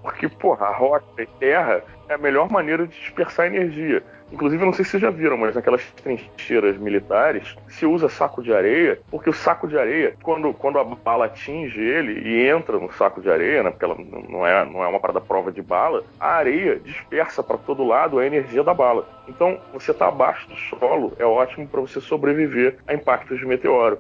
Porque, 0.03 0.29
porra, 0.29 0.67
a 0.67 0.77
rocha 0.77 1.07
e 1.17 1.27
terra 1.39 1.85
é 2.09 2.15
a 2.15 2.19
melhor 2.19 2.51
maneira 2.51 2.85
de 2.85 2.99
dispersar 2.99 3.47
energia. 3.47 4.03
Inclusive, 4.33 4.63
eu 4.63 4.67
não 4.67 4.73
sei 4.73 4.85
se 4.85 4.93
vocês 4.93 5.03
já 5.03 5.11
viram, 5.11 5.37
mas 5.37 5.55
naquelas 5.55 5.85
trincheiras 6.03 6.79
militares 6.79 7.55
se 7.69 7.85
usa 7.85 8.09
saco 8.09 8.43
de 8.43 8.53
areia, 8.53 8.99
porque 9.11 9.29
o 9.29 9.33
saco 9.33 9.69
de 9.69 9.79
areia, 9.79 10.17
quando, 10.23 10.55
quando 10.55 10.79
a 10.79 10.85
bala 10.85 11.27
atinge 11.27 11.79
ele 11.79 12.27
e 12.27 12.49
entra 12.49 12.79
no 12.79 12.91
saco 12.93 13.21
de 13.21 13.31
areia, 13.31 13.63
né, 13.63 13.71
porque 13.71 13.85
ela 13.85 13.97
não 14.29 14.47
é, 14.47 14.65
não 14.65 14.83
é 14.83 14.89
uma 14.89 14.99
parada 14.99 15.21
prova 15.21 15.53
de 15.53 15.61
bala, 15.61 16.03
a 16.19 16.29
areia 16.29 16.81
dispersa 16.81 17.43
para 17.43 17.59
todo 17.59 17.85
lado 17.85 18.19
a 18.19 18.27
energia 18.27 18.65
da 18.65 18.73
bala. 18.73 19.07
Então, 19.29 19.61
você 19.73 19.93
tá 19.93 20.09
abaixo 20.09 20.49
do 20.49 20.57
solo, 20.57 21.13
é 21.19 21.27
ótimo 21.27 21.69
para 21.69 21.83
você 21.83 22.01
sobreviver 22.01 22.79
a 22.87 22.95
impactos 22.95 23.39
de 23.39 23.45
meteoro. 23.45 23.99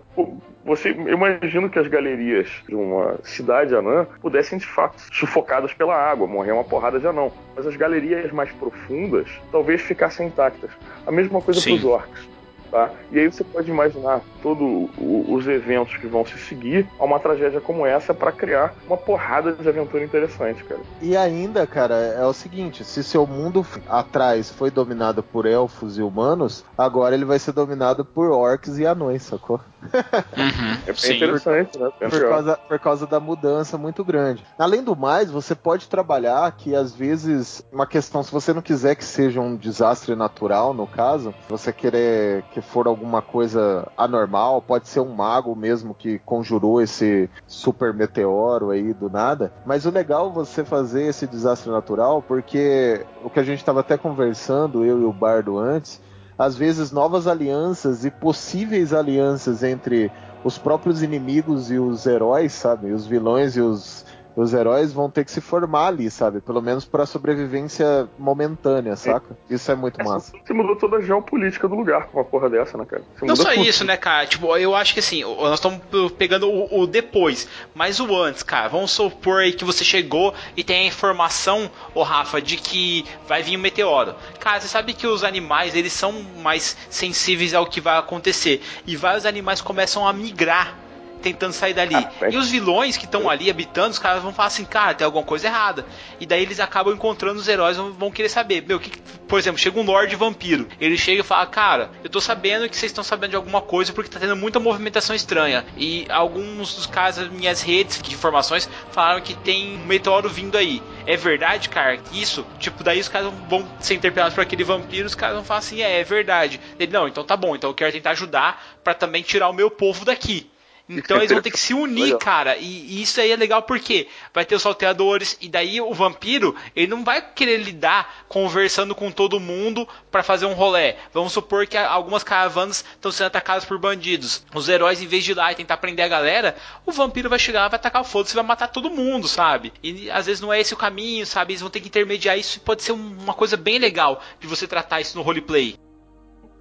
Você 0.64 0.90
eu 0.90 1.14
imagino 1.14 1.68
que 1.68 1.78
as 1.78 1.88
galerias 1.88 2.48
de 2.68 2.74
uma 2.74 3.18
cidade 3.24 3.74
anã 3.74 4.06
pudessem 4.20 4.58
de 4.58 4.66
fato 4.66 5.02
sufocadas 5.12 5.72
pela 5.74 5.94
água, 5.94 6.26
morrer 6.26 6.52
uma 6.52 6.64
porrada 6.64 7.00
de 7.00 7.06
anão. 7.06 7.32
Mas 7.56 7.66
as 7.66 7.76
galerias 7.76 8.30
mais 8.30 8.50
profundas 8.52 9.28
talvez 9.50 9.80
ficassem 9.80 10.28
intactas. 10.28 10.70
A 11.06 11.10
mesma 11.10 11.40
coisa 11.40 11.60
para 11.60 11.72
os 11.72 11.84
orcs. 11.84 12.31
Tá? 12.72 12.90
E 13.10 13.18
aí 13.18 13.30
você 13.30 13.44
pode 13.44 13.70
imaginar 13.70 14.22
todos 14.42 14.88
os 14.98 15.46
eventos 15.46 15.94
que 15.98 16.06
vão 16.06 16.24
se 16.24 16.38
seguir 16.38 16.88
a 16.98 17.04
uma 17.04 17.20
tragédia 17.20 17.60
como 17.60 17.84
essa 17.84 18.14
para 18.14 18.32
criar 18.32 18.74
uma 18.86 18.96
porrada 18.96 19.52
de 19.52 19.68
aventura 19.68 20.02
interessante, 20.02 20.64
cara. 20.64 20.80
E 21.02 21.14
ainda, 21.14 21.66
cara, 21.66 21.94
é 21.94 22.24
o 22.24 22.32
seguinte: 22.32 22.82
se 22.82 23.04
seu 23.04 23.26
mundo 23.26 23.66
atrás 23.86 24.50
foi 24.50 24.70
dominado 24.70 25.22
por 25.22 25.44
elfos 25.44 25.98
e 25.98 26.02
humanos, 26.02 26.64
agora 26.76 27.14
ele 27.14 27.26
vai 27.26 27.38
ser 27.38 27.52
dominado 27.52 28.06
por 28.06 28.30
orcs 28.30 28.78
e 28.78 28.86
anões, 28.86 29.22
sacou? 29.22 29.60
Uhum, 29.82 30.72
É 30.86 30.92
bem 30.92 30.94
sim. 30.94 31.16
interessante, 31.16 31.78
né? 31.78 31.90
Por 31.98 32.28
causa, 32.28 32.56
por 32.56 32.78
causa 32.78 33.06
da 33.06 33.20
mudança 33.20 33.76
muito 33.76 34.02
grande. 34.02 34.42
Além 34.58 34.82
do 34.82 34.96
mais, 34.96 35.30
você 35.30 35.54
pode 35.54 35.88
trabalhar 35.88 36.50
que 36.52 36.74
às 36.74 36.94
vezes 36.94 37.62
uma 37.70 37.86
questão, 37.86 38.22
se 38.22 38.32
você 38.32 38.54
não 38.54 38.62
quiser 38.62 38.94
que 38.94 39.04
seja 39.04 39.40
um 39.40 39.56
desastre 39.56 40.14
natural, 40.16 40.72
no 40.72 40.86
caso, 40.86 41.34
se 41.42 41.50
você 41.50 41.70
querer 41.70 42.44
que 42.52 42.61
for 42.62 42.86
alguma 42.86 43.20
coisa 43.20 43.86
anormal, 43.96 44.62
pode 44.62 44.88
ser 44.88 45.00
um 45.00 45.14
mago 45.14 45.54
mesmo 45.54 45.94
que 45.94 46.18
conjurou 46.20 46.80
esse 46.80 47.28
super 47.46 47.92
meteoro 47.92 48.70
aí 48.70 48.92
do 48.94 49.10
nada. 49.10 49.52
Mas 49.66 49.84
o 49.84 49.90
legal 49.90 50.28
é 50.28 50.32
você 50.32 50.64
fazer 50.64 51.04
esse 51.04 51.26
desastre 51.26 51.70
natural, 51.70 52.22
porque 52.22 53.04
o 53.22 53.28
que 53.28 53.40
a 53.40 53.44
gente 53.44 53.58
estava 53.58 53.80
até 53.80 53.98
conversando, 53.98 54.84
eu 54.84 55.00
e 55.00 55.04
o 55.04 55.12
Bardo 55.12 55.58
antes, 55.58 56.00
às 56.38 56.56
vezes 56.56 56.90
novas 56.90 57.26
alianças 57.26 58.04
e 58.04 58.10
possíveis 58.10 58.92
alianças 58.92 59.62
entre 59.62 60.10
os 60.44 60.58
próprios 60.58 61.02
inimigos 61.02 61.70
e 61.70 61.78
os 61.78 62.06
heróis, 62.06 62.52
sabe? 62.52 62.92
Os 62.92 63.06
vilões 63.06 63.56
e 63.56 63.60
os, 63.60 64.04
os 64.36 64.52
heróis 64.54 64.92
vão 64.92 65.10
ter 65.10 65.24
que 65.24 65.30
se 65.30 65.40
formar 65.40 65.88
ali, 65.88 66.10
sabe? 66.10 66.40
Pelo 66.40 66.60
menos 66.62 66.84
para 66.84 67.04
sobrevivência 67.06 68.08
momentânea, 68.18 68.96
saca? 68.96 69.36
Isso 69.50 69.70
é 69.70 69.74
muito 69.74 70.02
massa. 70.04 70.32
Você 70.44 70.52
mudou 70.52 70.76
toda 70.76 70.96
a 70.96 71.00
geopolítica 71.00 71.68
do 71.68 71.74
lugar 71.74 72.06
com 72.06 72.18
uma 72.18 72.24
porra 72.24 72.48
dessa, 72.48 72.76
né, 72.78 72.84
cara? 72.84 73.02
Você 73.18 73.26
Não 73.26 73.36
só 73.36 73.50
tudo. 73.50 73.64
isso, 73.64 73.84
né, 73.84 73.96
cara? 73.96 74.26
Tipo, 74.26 74.56
eu 74.56 74.74
acho 74.74 74.94
que 74.94 75.00
assim, 75.00 75.22
o- 75.24 75.34
nós 75.36 75.54
estamos 75.54 75.80
pegando 76.16 76.48
o, 76.48 76.80
o 76.82 76.86
depois, 76.86 77.48
mas 77.74 78.00
o 78.00 78.16
antes, 78.16 78.42
cara. 78.42 78.68
Vamos 78.68 78.90
supor 78.90 79.40
aí 79.40 79.52
que 79.52 79.64
você 79.64 79.84
chegou 79.84 80.34
e 80.56 80.64
tem 80.64 80.84
a 80.84 80.86
informação, 80.88 81.70
ô 81.94 82.02
Rafa, 82.02 82.40
de 82.40 82.56
que 82.56 83.04
vai 83.28 83.42
vir 83.42 83.56
um 83.56 83.60
meteoro. 83.60 84.14
Cara, 84.40 84.60
você 84.60 84.68
sabe 84.68 84.94
que 84.94 85.06
os 85.06 85.24
animais, 85.24 85.74
eles 85.74 85.92
são 85.92 86.12
mais 86.42 86.76
sensíveis 86.88 87.54
ao 87.54 87.66
que 87.66 87.80
vai 87.80 87.98
acontecer. 87.98 88.62
E 88.86 88.96
vários 88.96 89.26
animais 89.26 89.60
começam 89.60 90.06
a 90.06 90.12
migrar 90.12 90.76
tentando 91.22 91.52
sair 91.52 91.72
dali. 91.74 91.94
Ah, 91.94 92.28
e 92.30 92.36
os 92.36 92.50
vilões 92.50 92.96
que 92.96 93.04
estão 93.04 93.30
ali 93.30 93.48
habitando, 93.50 93.90
os 93.90 93.98
caras 93.98 94.22
vão 94.22 94.32
falar 94.32 94.48
assim, 94.48 94.64
cara, 94.64 94.94
tem 94.94 95.04
alguma 95.04 95.24
coisa 95.24 95.46
errada. 95.46 95.86
E 96.20 96.26
daí 96.26 96.42
eles 96.42 96.60
acabam 96.60 96.92
encontrando 96.94 97.38
os 97.40 97.48
heróis 97.48 97.76
vão, 97.76 97.92
vão 97.92 98.10
querer 98.10 98.28
saber. 98.28 98.64
Meu, 98.66 98.78
que, 98.80 98.90
que- 98.90 99.00
por 99.28 99.38
exemplo, 99.38 99.58
chega 99.58 99.80
um 99.80 99.82
Lorde 99.84 100.14
Vampiro. 100.14 100.68
Ele 100.78 100.98
chega 100.98 101.20
e 101.20 101.24
fala, 101.24 101.46
cara, 101.46 101.90
eu 102.04 102.10
tô 102.10 102.20
sabendo 102.20 102.68
que 102.68 102.76
vocês 102.76 102.90
estão 102.90 103.02
sabendo 103.02 103.30
de 103.30 103.36
alguma 103.36 103.62
coisa 103.62 103.90
porque 103.92 104.10
tá 104.10 104.20
tendo 104.20 104.36
muita 104.36 104.60
movimentação 104.60 105.16
estranha. 105.16 105.64
E 105.76 106.04
alguns 106.10 106.74
dos 106.74 106.86
caras 106.86 107.16
das 107.16 107.28
minhas 107.30 107.62
redes 107.62 108.02
de 108.02 108.12
informações 108.14 108.68
falaram 108.90 109.20
que 109.22 109.34
tem 109.34 109.76
um 109.78 109.86
meteoro 109.86 110.28
vindo 110.28 110.58
aí. 110.58 110.82
É 111.06 111.16
verdade, 111.16 111.68
cara? 111.70 111.98
Isso? 112.12 112.44
Tipo, 112.58 112.84
daí 112.84 113.00
os 113.00 113.08
caras 113.08 113.32
vão 113.48 113.66
ser 113.80 113.94
interpelados 113.94 114.34
por 114.34 114.42
aquele 114.42 114.64
vampiro, 114.64 115.06
os 115.06 115.14
caras 115.14 115.36
vão 115.36 115.44
falar 115.44 115.60
assim, 115.60 115.80
é, 115.80 116.00
é 116.00 116.04
verdade. 116.04 116.60
Ele, 116.78 116.92
não, 116.92 117.08
então 117.08 117.24
tá 117.24 117.36
bom, 117.36 117.56
então 117.56 117.70
eu 117.70 117.74
quero 117.74 117.90
tentar 117.92 118.10
ajudar 118.10 118.62
pra 118.84 118.92
também 118.94 119.22
tirar 119.22 119.48
o 119.48 119.52
meu 119.52 119.70
povo 119.70 120.04
daqui. 120.04 120.46
Então 120.88 121.16
eles 121.16 121.30
vão 121.30 121.40
ter 121.40 121.50
que 121.50 121.58
se 121.58 121.72
unir, 121.72 122.04
Legal. 122.04 122.18
cara. 122.18 122.56
E, 122.56 122.64
e 122.64 123.02
isso 123.02 123.20
aí 123.20 123.30
é 123.30 123.36
legal 123.36 123.62
porque 123.62 124.08
vai 124.34 124.44
ter 124.44 124.54
os 124.54 124.62
salteadores 124.62 125.38
e 125.40 125.48
daí 125.48 125.80
o 125.80 125.94
vampiro, 125.94 126.54
ele 126.76 126.88
não 126.88 127.02
vai 127.04 127.22
querer 127.22 127.58
lidar 127.58 128.24
conversando 128.28 128.94
com 128.94 129.10
todo 129.10 129.40
mundo 129.40 129.88
pra 130.10 130.22
fazer 130.22 130.44
um 130.46 130.52
rolê. 130.52 130.96
Vamos 131.14 131.32
supor 131.32 131.66
que 131.66 131.76
algumas 131.78 132.22
caravanas 132.22 132.84
estão 132.94 133.10
sendo 133.12 133.28
atacadas 133.28 133.64
por 133.64 133.78
bandidos. 133.78 134.44
Os 134.54 134.68
heróis, 134.68 135.00
em 135.00 135.06
vez 135.06 135.24
de 135.24 135.30
ir 135.30 135.34
lá 135.34 135.52
e 135.52 135.54
tentar 135.54 135.76
prender 135.78 136.04
a 136.04 136.08
galera, 136.08 136.56
o 136.84 136.92
vampiro 136.92 137.30
vai 137.30 137.38
chegar, 137.38 137.68
vai 137.68 137.76
atacar 137.78 138.02
o 138.02 138.04
foda-se 138.04 138.34
e 138.34 138.36
vai 138.36 138.44
matar 138.44 138.68
todo 138.68 138.90
mundo, 138.90 139.28
sabe? 139.28 139.72
E 139.82 140.10
às 140.10 140.26
vezes 140.26 140.40
não 140.40 140.52
é 140.52 140.60
esse 140.60 140.74
o 140.74 140.76
caminho, 140.76 141.24
sabe? 141.26 141.52
Eles 141.52 141.60
vão 141.62 141.70
ter 141.70 141.80
que 141.80 141.88
intermediar 141.88 142.38
isso 142.38 142.58
e 142.58 142.60
pode 142.60 142.82
ser 142.82 142.92
um- 142.92 143.16
uma 143.22 143.34
coisa 143.34 143.56
bem 143.56 143.78
legal 143.78 144.22
de 144.40 144.46
você 144.46 144.66
tratar 144.66 145.00
isso 145.00 145.16
no 145.16 145.22
roleplay. 145.22 145.76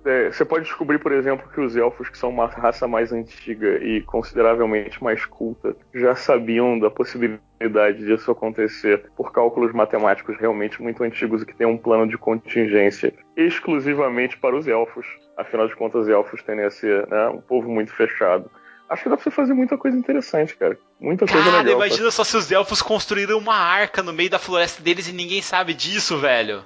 É, 0.03 0.31
você 0.31 0.43
pode 0.43 0.65
descobrir, 0.65 0.99
por 0.99 1.11
exemplo, 1.11 1.49
que 1.49 1.61
os 1.61 1.75
elfos, 1.75 2.09
que 2.09 2.17
são 2.17 2.29
uma 2.29 2.47
raça 2.47 2.87
mais 2.87 3.11
antiga 3.11 3.77
e 3.83 4.01
consideravelmente 4.01 5.03
mais 5.03 5.25
culta, 5.25 5.75
já 5.93 6.15
sabiam 6.15 6.79
da 6.79 6.89
possibilidade 6.89 8.03
disso 8.03 8.31
acontecer 8.31 9.11
por 9.15 9.31
cálculos 9.31 9.71
matemáticos 9.73 10.37
realmente 10.39 10.81
muito 10.81 11.03
antigos 11.03 11.43
e 11.43 11.45
que 11.45 11.55
tem 11.55 11.67
um 11.67 11.77
plano 11.77 12.07
de 12.07 12.17
contingência 12.17 13.13
exclusivamente 13.37 14.37
para 14.37 14.55
os 14.55 14.67
elfos. 14.67 15.05
Afinal 15.37 15.67
de 15.67 15.75
contas, 15.75 16.01
os 16.01 16.09
elfos 16.09 16.41
tendem 16.43 16.65
a 16.65 16.71
ser 16.71 17.07
né, 17.07 17.27
um 17.29 17.41
povo 17.41 17.69
muito 17.69 17.93
fechado. 17.93 18.49
Acho 18.89 19.03
que 19.03 19.09
dá 19.09 19.15
pra 19.15 19.23
você 19.23 19.31
fazer 19.31 19.53
muita 19.53 19.77
coisa 19.77 19.97
interessante, 19.97 20.55
cara. 20.57 20.77
Muita 20.99 21.25
coisa 21.25 21.49
Cara, 21.49 21.63
legal. 21.63 21.75
imagina 21.75 22.11
só 22.11 22.25
se 22.25 22.35
os 22.35 22.51
elfos 22.51 22.81
construíram 22.81 23.37
uma 23.37 23.55
arca 23.55 24.03
no 24.03 24.11
meio 24.11 24.29
da 24.29 24.37
floresta 24.37 24.83
deles 24.83 25.07
e 25.07 25.13
ninguém 25.13 25.41
sabe 25.41 25.73
disso, 25.73 26.17
velho. 26.17 26.65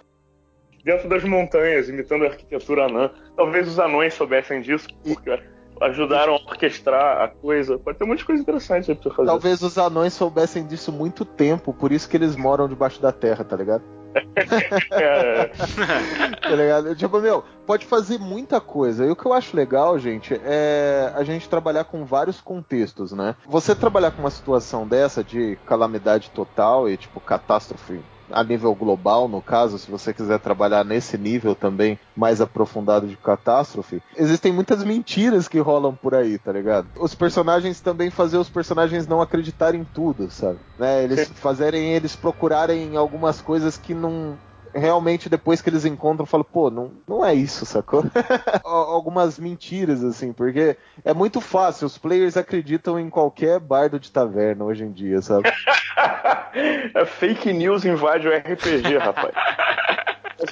Dentro 0.86 1.10
das 1.10 1.24
montanhas, 1.24 1.90
imitando 1.90 2.26
a 2.26 2.28
arquitetura 2.28 2.86
anã. 2.86 3.10
Talvez 3.36 3.68
os 3.68 3.80
anões 3.80 4.14
soubessem 4.14 4.62
disso, 4.62 4.88
porque 5.04 5.42
ajudaram 5.82 6.34
a 6.34 6.36
orquestrar 6.36 7.24
a 7.24 7.28
coisa. 7.28 7.80
Pode 7.80 7.98
ter 7.98 8.06
um 8.06 8.08
monte 8.08 8.20
de 8.20 8.26
coisa 8.26 8.42
interessante 8.42 8.92
aí 8.92 8.96
pra 8.96 9.10
você 9.10 9.16
fazer. 9.16 9.28
Talvez 9.28 9.62
os 9.64 9.78
anões 9.80 10.14
soubessem 10.14 10.66
disso 10.66 10.92
muito 10.92 11.26
tempo, 11.26 11.74
por 11.74 11.92
isso 11.92 12.08
que 12.08 12.16
eles 12.16 12.36
moram 12.36 12.70
debaixo 12.70 13.02
da 13.02 13.12
terra, 13.12 13.44
tá 13.44 13.56
ligado? 13.56 13.84
É, 14.92 15.46
tá 16.40 16.50
ligado? 16.56 16.96
Tipo, 16.96 17.20
meu, 17.20 17.44
pode 17.66 17.86
fazer 17.86 18.20
muita 18.20 18.62
coisa. 18.62 19.06
E 19.06 19.10
o 19.10 19.16
que 19.16 19.26
eu 19.26 19.34
acho 19.34 19.58
legal, 19.58 19.98
gente, 20.00 20.40
é 20.46 21.12
a 21.16 21.24
gente 21.24 21.50
trabalhar 21.50 21.84
com 21.86 22.06
vários 22.06 22.40
contextos, 22.40 23.12
né? 23.12 23.36
Você 23.48 23.76
trabalhar 23.76 24.12
com 24.12 24.22
uma 24.22 24.32
situação 24.32 24.88
dessa 24.88 25.24
de 25.24 25.58
calamidade 25.66 26.30
total 26.30 26.88
e, 26.88 26.96
tipo, 26.96 27.20
catástrofe 27.20 28.00
a 28.32 28.44
nível 28.44 28.74
global, 28.76 29.28
no 29.28 29.42
caso, 29.42 29.78
se 29.78 29.90
você 29.90 30.14
quiser 30.14 30.40
trabalhar 30.40 30.84
nesse 30.84 31.18
nível 31.18 31.56
também 31.56 32.00
mais 32.16 32.42
aprofundado 32.42 33.08
de 33.08 33.16
catástrofe, 33.16 34.02
existem 34.16 34.52
muitas 34.52 34.84
mentiras 34.84 35.48
que 35.48 35.60
rolam 35.60 35.96
por 35.96 36.16
aí, 36.16 36.38
tá 36.38 36.52
ligado? 36.52 36.88
Os 36.98 37.16
personagens 37.16 37.82
também 37.82 38.10
fazer 38.10 38.38
os 38.38 38.50
personagens 38.50 39.08
não 39.08 39.22
acreditarem 39.22 39.82
em 39.82 39.86
tudo, 39.86 40.30
sabe? 40.30 40.60
Né? 40.78 41.04
Eles 41.04 41.30
fazerem 41.36 41.94
eles 41.94 42.16
procurarem 42.16 42.96
algumas 42.96 43.42
coisas 43.42 43.78
que 43.78 43.94
não 43.94 44.38
realmente 44.76 45.30
depois 45.30 45.62
que 45.62 45.70
eles 45.70 45.86
encontram, 45.86 46.26
falam, 46.26 46.46
pô, 46.52 46.70
não, 46.70 46.92
não 47.08 47.26
é 47.26 47.34
isso, 47.34 47.66
sacou? 47.66 48.04
Al- 48.64 48.92
Algumas 48.92 49.40
mentiras, 49.40 50.04
assim, 50.04 50.34
porque 50.34 50.78
é 51.04 51.14
muito 51.14 51.40
fácil, 51.40 51.88
os 51.88 51.98
players 51.98 52.36
acreditam 52.38 53.00
em 53.00 53.10
qualquer 53.10 53.60
bardo 53.60 54.00
de 54.00 54.12
taverna 54.12 54.66
hoje 54.66 54.84
em 54.84 54.92
dia, 54.92 55.22
sabe? 55.22 55.50
é 56.94 57.06
fake 57.06 57.54
news 57.54 57.86
invade 57.86 58.28
o 58.28 58.32
RPG, 58.36 58.98
rapaz. 58.98 59.34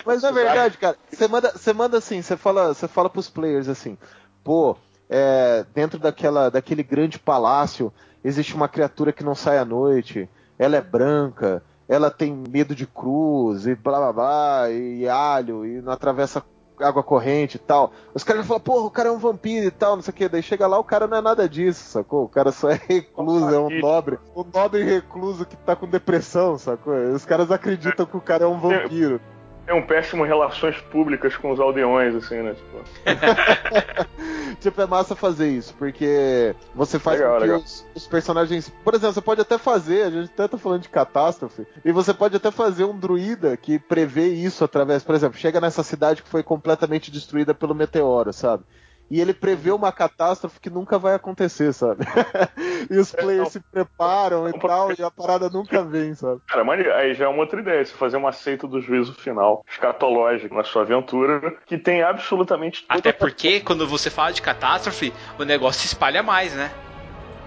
Mas 0.05 0.23
na 0.23 0.31
verdade, 0.31 0.77
cara, 0.77 0.95
você 1.11 1.27
manda, 1.27 1.51
você 1.51 1.73
manda 1.73 1.97
assim, 1.97 2.21
você 2.21 2.37
fala, 2.37 2.73
você 2.73 2.87
fala 2.87 3.09
pros 3.09 3.29
players 3.29 3.67
assim, 3.67 3.97
pô, 4.43 4.77
é, 5.09 5.65
dentro 5.73 5.99
daquela, 5.99 6.49
daquele 6.49 6.81
grande 6.83 7.19
palácio 7.19 7.93
existe 8.23 8.55
uma 8.55 8.69
criatura 8.69 9.11
que 9.11 9.23
não 9.23 9.35
sai 9.35 9.57
à 9.57 9.65
noite, 9.65 10.29
ela 10.57 10.77
é 10.77 10.81
branca, 10.81 11.61
ela 11.87 12.09
tem 12.09 12.33
medo 12.49 12.75
de 12.75 12.87
cruz 12.87 13.67
e 13.67 13.75
blá 13.75 13.99
blá 13.99 14.13
blá, 14.13 14.71
e 14.71 15.07
alho, 15.07 15.65
e 15.65 15.81
não 15.81 15.93
atravessa 15.93 16.43
água 16.79 17.03
corrente 17.03 17.55
e 17.55 17.59
tal. 17.59 17.91
Os 18.13 18.23
caras 18.23 18.45
falam, 18.45 18.61
porra, 18.61 18.85
o 18.85 18.91
cara 18.91 19.09
é 19.09 19.11
um 19.11 19.17
vampiro 19.17 19.67
e 19.67 19.71
tal, 19.71 19.95
não 19.95 20.03
sei 20.03 20.11
o 20.11 20.15
que. 20.15 20.29
Daí 20.29 20.41
chega 20.41 20.67
lá, 20.67 20.77
o 20.79 20.83
cara 20.83 21.07
não 21.07 21.17
é 21.17 21.21
nada 21.21 21.47
disso, 21.47 21.83
sacou? 21.83 22.23
O 22.23 22.29
cara 22.29 22.51
só 22.51 22.69
é 22.69 22.79
recluso, 22.87 23.53
é 23.53 23.59
um 23.59 23.79
nobre. 23.79 24.17
Um 24.35 24.43
nobre 24.53 24.83
recluso 24.83 25.45
que 25.45 25.55
tá 25.57 25.75
com 25.75 25.87
depressão, 25.87 26.57
sacou? 26.57 26.93
Os 26.93 27.25
caras 27.25 27.51
acreditam 27.51 28.05
que 28.05 28.17
o 28.17 28.21
cara 28.21 28.43
é 28.43 28.47
um 28.47 28.59
vampiro. 28.59 29.21
Tem 29.65 29.73
um 29.73 29.85
péssimo 29.85 30.25
relações 30.25 30.77
públicas 30.81 31.37
com 31.37 31.51
os 31.51 31.59
aldeões, 31.59 32.13
assim, 32.15 32.41
né? 32.41 32.53
Tipo, 32.53 32.83
tipo, 34.55 34.81
é 34.81 34.85
massa 34.85 35.15
fazer 35.15 35.49
isso, 35.49 35.73
porque 35.77 36.55
você 36.73 36.99
faz 36.99 37.19
Legal, 37.19 37.39
com 37.39 37.45
que 37.45 37.65
os, 37.65 37.85
os 37.95 38.07
personagens. 38.07 38.69
Por 38.83 38.93
exemplo, 38.93 39.13
você 39.13 39.21
pode 39.21 39.41
até 39.41 39.57
fazer, 39.57 40.03
a 40.03 40.09
gente 40.09 40.31
até 40.33 40.47
tá 40.47 40.57
falando 40.57 40.81
de 40.81 40.89
catástrofe, 40.89 41.65
e 41.83 41.91
você 41.91 42.13
pode 42.13 42.35
até 42.35 42.51
fazer 42.51 42.85
um 42.85 42.97
druida 42.97 43.55
que 43.57 43.79
prevê 43.79 44.27
isso 44.27 44.63
através. 44.63 45.03
Por 45.03 45.15
exemplo, 45.15 45.37
chega 45.37 45.61
nessa 45.61 45.83
cidade 45.83 46.23
que 46.23 46.29
foi 46.29 46.43
completamente 46.43 47.11
destruída 47.11 47.53
pelo 47.53 47.75
meteoro, 47.75 48.31
sabe? 48.33 48.63
E 49.11 49.21
ele 49.21 49.33
prevê 49.33 49.71
uma 49.71 49.91
catástrofe 49.91 50.59
que 50.59 50.69
nunca 50.69 50.97
vai 50.97 51.13
acontecer, 51.13 51.73
sabe? 51.73 52.05
e 52.89 52.97
os 52.97 53.11
players 53.11 53.49
se 53.49 53.59
preparam 53.59 54.49
e 54.49 54.53
tal, 54.53 54.91
e 54.91 55.03
a 55.03 55.11
parada 55.11 55.49
nunca 55.49 55.83
vem, 55.83 56.15
sabe? 56.15 56.41
Cara, 56.47 56.63
mas 56.63 56.85
aí 56.87 57.13
já 57.13 57.25
é 57.25 57.27
uma 57.27 57.39
outra 57.39 57.59
ideia, 57.59 57.85
você 57.85 57.93
fazer 57.93 58.17
uma 58.17 58.29
aceita 58.29 58.67
do 58.67 58.81
juízo 58.81 59.13
final, 59.13 59.63
escatológico 59.69 60.55
na 60.55 60.63
sua 60.63 60.81
aventura, 60.81 61.55
que 61.65 61.77
tem 61.77 62.01
absolutamente 62.01 62.85
Até 62.89 63.11
porque 63.11 63.59
quando 63.59 63.87
você 63.87 64.09
fala 64.09 64.31
de 64.31 64.41
catástrofe, 64.41 65.13
o 65.37 65.43
negócio 65.43 65.81
se 65.81 65.87
espalha 65.87 66.23
mais, 66.23 66.53
né? 66.53 66.71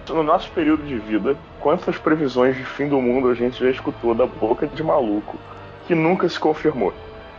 No 0.09 0.23
nosso 0.23 0.51
período 0.53 0.85
de 0.85 0.99
vida, 0.99 1.37
quantas 1.59 1.99
previsões 1.99 2.57
de 2.57 2.64
fim 2.64 2.88
do 2.88 3.01
mundo 3.01 3.29
a 3.29 3.35
gente 3.35 3.59
já 3.59 3.69
escutou 3.69 4.14
da 4.14 4.25
boca 4.25 4.66
de 4.69 4.83
maluco 4.83 5.37
que 5.87 5.95
nunca 5.95 6.29
se 6.29 6.38
confirmou? 6.38 6.92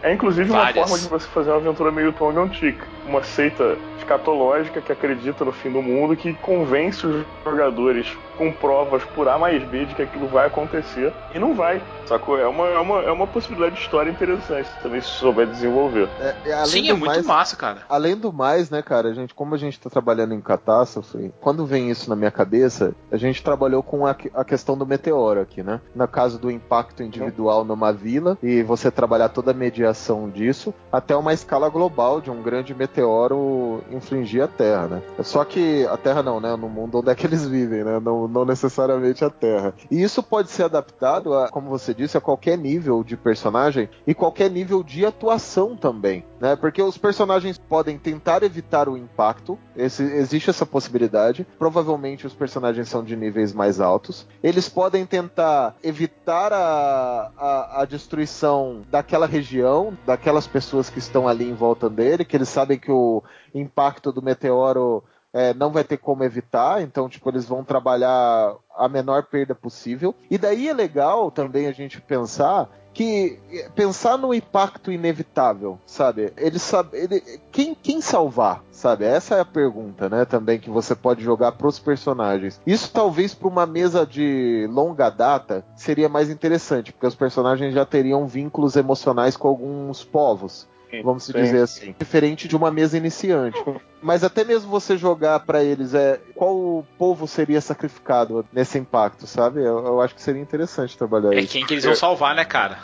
É 0.04 0.14
inclusive 0.14 0.50
uma 0.50 0.60
Várias. 0.60 0.88
forma 0.88 1.04
de 1.04 1.10
você 1.10 1.28
fazer 1.30 1.50
uma 1.50 1.58
aventura 1.58 1.92
meio 1.92 2.14
tongue 2.14 2.38
on 2.40 2.54
cheek. 2.54 2.78
Uma 3.06 3.24
seita 3.24 3.78
escatológica 3.98 4.82
que 4.82 4.92
acredita 4.92 5.44
no 5.44 5.52
fim 5.52 5.72
do 5.72 5.82
mundo, 5.82 6.16
que 6.16 6.34
convence 6.36 7.06
os 7.06 7.26
jogadores 7.44 8.08
com 8.38 8.52
provas 8.52 9.04
por 9.04 9.28
A 9.28 9.38
mais 9.38 9.64
B 9.64 9.86
de 9.86 9.96
que 9.96 10.02
aquilo 10.02 10.28
vai 10.28 10.48
acontecer 10.48 11.14
e 11.34 11.40
não 11.40 11.54
vai. 11.54 11.82
Sacou? 12.06 12.40
É 12.40 12.48
uma, 12.48 12.68
é 12.68 12.80
uma, 12.80 13.02
é 13.04 13.12
uma 13.12 13.28
possibilidade 13.28 13.76
de 13.76 13.82
história 13.82 14.10
interessante 14.10 14.70
também 14.82 15.02
se 15.02 15.08
souber 15.08 15.48
desenvolver. 15.48 16.08
É, 16.20 16.36
é, 16.46 16.54
além 16.54 16.68
Sim, 16.68 16.84
do 16.84 16.90
é 16.90 16.94
muito 16.94 17.06
mais, 17.06 17.26
massa, 17.26 17.56
cara. 17.56 17.82
Além 17.90 18.16
do 18.16 18.32
mais, 18.32 18.70
né, 18.70 18.82
cara, 18.82 19.10
a 19.10 19.14
gente, 19.14 19.34
como 19.34 19.56
a 19.56 19.58
gente 19.58 19.80
tá 19.80 19.90
trabalhando 19.90 20.34
em 20.34 20.42
catástrofe, 20.42 21.34
quando 21.42 21.66
vem 21.66 21.90
isso 21.90 22.10
na 22.10 22.16
minha 22.16 22.32
cabeça, 22.32 22.96
a 23.12 23.18
gente 23.18 23.44
trabalhou 23.44 23.84
com 23.84 24.06
a, 24.06 24.16
a 24.34 24.46
questão 24.46 24.78
do 24.78 24.86
meteoro 24.86 25.42
aqui, 25.42 25.62
né? 25.62 25.82
No 25.94 26.08
caso 26.08 26.40
do 26.40 26.50
impacto 26.50 27.04
individual 27.04 27.66
numa 27.66 27.92
vila 27.92 28.38
e 28.42 28.64
você 28.64 28.90
trabalhar 28.90 29.30
toda 29.30 29.52
a 29.52 29.54
mediação 29.54 30.30
disso 30.30 30.74
até 30.92 31.16
uma 31.16 31.34
escala 31.34 31.70
global 31.70 32.22
de 32.22 32.32
um 32.32 32.42
grande 32.42 32.74
meteoro 32.74 33.84
infligir 33.92 34.44
a 34.44 34.48
Terra, 34.48 34.88
né? 34.88 35.02
Só 35.22 35.44
que 35.44 35.86
a 35.88 35.98
Terra 35.98 36.24
não, 36.24 36.40
né? 36.40 36.56
No 36.56 36.70
mundo 36.70 37.00
onde 37.00 37.10
é 37.10 37.16
que 37.16 37.26
eles 37.26 37.46
vivem, 37.48 37.84
né? 37.84 38.00
Não, 38.28 38.46
necessariamente 38.46 39.24
a 39.24 39.30
Terra. 39.30 39.74
E 39.90 40.02
isso 40.02 40.22
pode 40.22 40.50
ser 40.50 40.64
adaptado, 40.64 41.34
a, 41.34 41.50
como 41.50 41.70
você 41.70 41.94
disse, 41.94 42.18
a 42.18 42.22
qualquer 42.22 42.58
nível 42.58 43.04
de 43.04 43.16
personagem 43.18 43.90
e 44.06 44.14
qualquer 44.14 44.50
nível 44.50 44.84
de 44.84 45.06
atuação 45.06 45.76
também, 45.76 46.26
né? 46.40 46.56
Porque 46.56 46.82
os 46.82 46.98
personagens 46.98 47.58
podem 47.58 47.98
tentar 47.98 48.44
evitar 48.44 48.88
o 48.90 48.98
impacto, 48.98 49.58
esse- 49.76 50.04
existe 50.04 50.50
essa 50.50 50.66
possibilidade. 50.66 51.46
Provavelmente 51.58 52.26
os 52.28 52.34
personagens 52.34 52.90
são 52.90 53.04
de 53.04 53.16
níveis 53.16 53.54
mais 53.54 53.80
altos. 53.80 54.28
Eles 54.44 54.68
podem 54.70 55.06
tentar 55.06 55.76
evitar 55.84 56.52
a, 56.54 57.32
a, 57.38 57.82
a 57.82 57.86
destruição 57.86 58.82
daquela 58.90 59.26
região, 59.26 59.98
daquelas 60.06 60.48
pessoas 60.48 60.90
que 60.90 61.00
estão 61.00 61.28
ali 61.28 61.50
em 61.50 61.54
volta 61.54 61.90
dele, 61.90 62.26
que 62.26 62.36
eles 62.36 62.50
sabem 62.50 62.78
que 62.80 62.92
o 62.92 63.24
impacto 63.54 64.12
do 64.12 64.22
meteoro 64.22 65.04
é, 65.38 65.54
não 65.54 65.72
vai 65.72 65.84
ter 65.84 65.98
como 65.98 66.24
evitar, 66.24 66.82
então, 66.82 67.08
tipo, 67.08 67.30
eles 67.30 67.46
vão 67.46 67.64
trabalhar 67.64 68.56
a 68.76 68.90
menor 68.90 69.22
perda 69.22 69.54
possível. 69.54 70.16
E 70.32 70.38
daí 70.38 70.68
é 70.68 70.74
legal 70.74 71.30
também 71.30 71.68
a 71.68 71.72
gente 71.72 72.02
pensar 72.02 72.68
que 72.92 73.40
pensar 73.76 74.18
no 74.18 74.34
impacto 74.34 74.92
inevitável, 74.92 75.78
sabe? 75.86 76.34
Ele 76.36 76.58
sabe, 76.58 76.98
ele, 76.98 77.22
quem, 77.52 77.76
quem 77.76 78.02
salvar, 78.02 78.64
sabe? 78.72 79.06
Essa 79.06 79.36
é 79.36 79.40
a 79.42 79.46
pergunta, 79.46 80.10
né? 80.10 80.26
Também 80.26 80.60
que 80.60 80.72
você 80.72 80.96
pode 80.96 81.24
jogar 81.24 81.52
para 81.52 81.68
os 81.68 81.78
personagens. 81.78 82.60
Isso 82.66 82.92
talvez 82.92 83.36
para 83.36 83.48
uma 83.48 83.68
mesa 83.68 84.04
de 84.08 84.68
longa 84.72 85.12
data 85.12 85.64
seria 85.76 86.10
mais 86.10 86.32
interessante, 86.32 86.92
porque 86.92 87.06
os 87.06 87.14
personagens 87.14 87.76
já 87.76 87.86
teriam 87.86 88.26
vínculos 88.26 88.76
emocionais 88.76 89.38
com 89.38 89.48
alguns 89.48 90.04
povos 90.04 90.68
vamos 91.04 91.26
sim, 91.26 91.34
dizer 91.34 91.62
assim. 91.62 91.96
Diferente 91.98 92.48
de 92.48 92.56
uma 92.56 92.72
mesa 92.72 92.98
iniciante. 92.98 93.62
Mas 94.02 94.24
até 94.24 94.44
mesmo 94.44 94.70
você 94.70 94.98
jogar 94.98 95.40
para 95.42 95.64
eles 95.64 95.94
é 95.94 96.20
qual 96.36 96.86
povo 96.98 97.28
seria 97.28 97.62
sacrificado 97.62 98.46
nesse 98.54 98.78
impacto, 98.78 99.26
sabe? 99.26 99.60
Eu, 99.60 99.86
eu 99.86 100.02
acho 100.02 100.16
que 100.16 100.22
seria 100.22 100.42
interessante 100.42 100.98
trabalhar 100.98 101.34
é 101.34 101.40
isso. 101.40 101.50
É 101.50 101.60
quem 101.60 101.66
que 101.66 101.74
eles 101.74 101.86
vão 101.86 101.96
salvar, 101.96 102.36
né, 102.36 102.46
cara? 102.46 102.78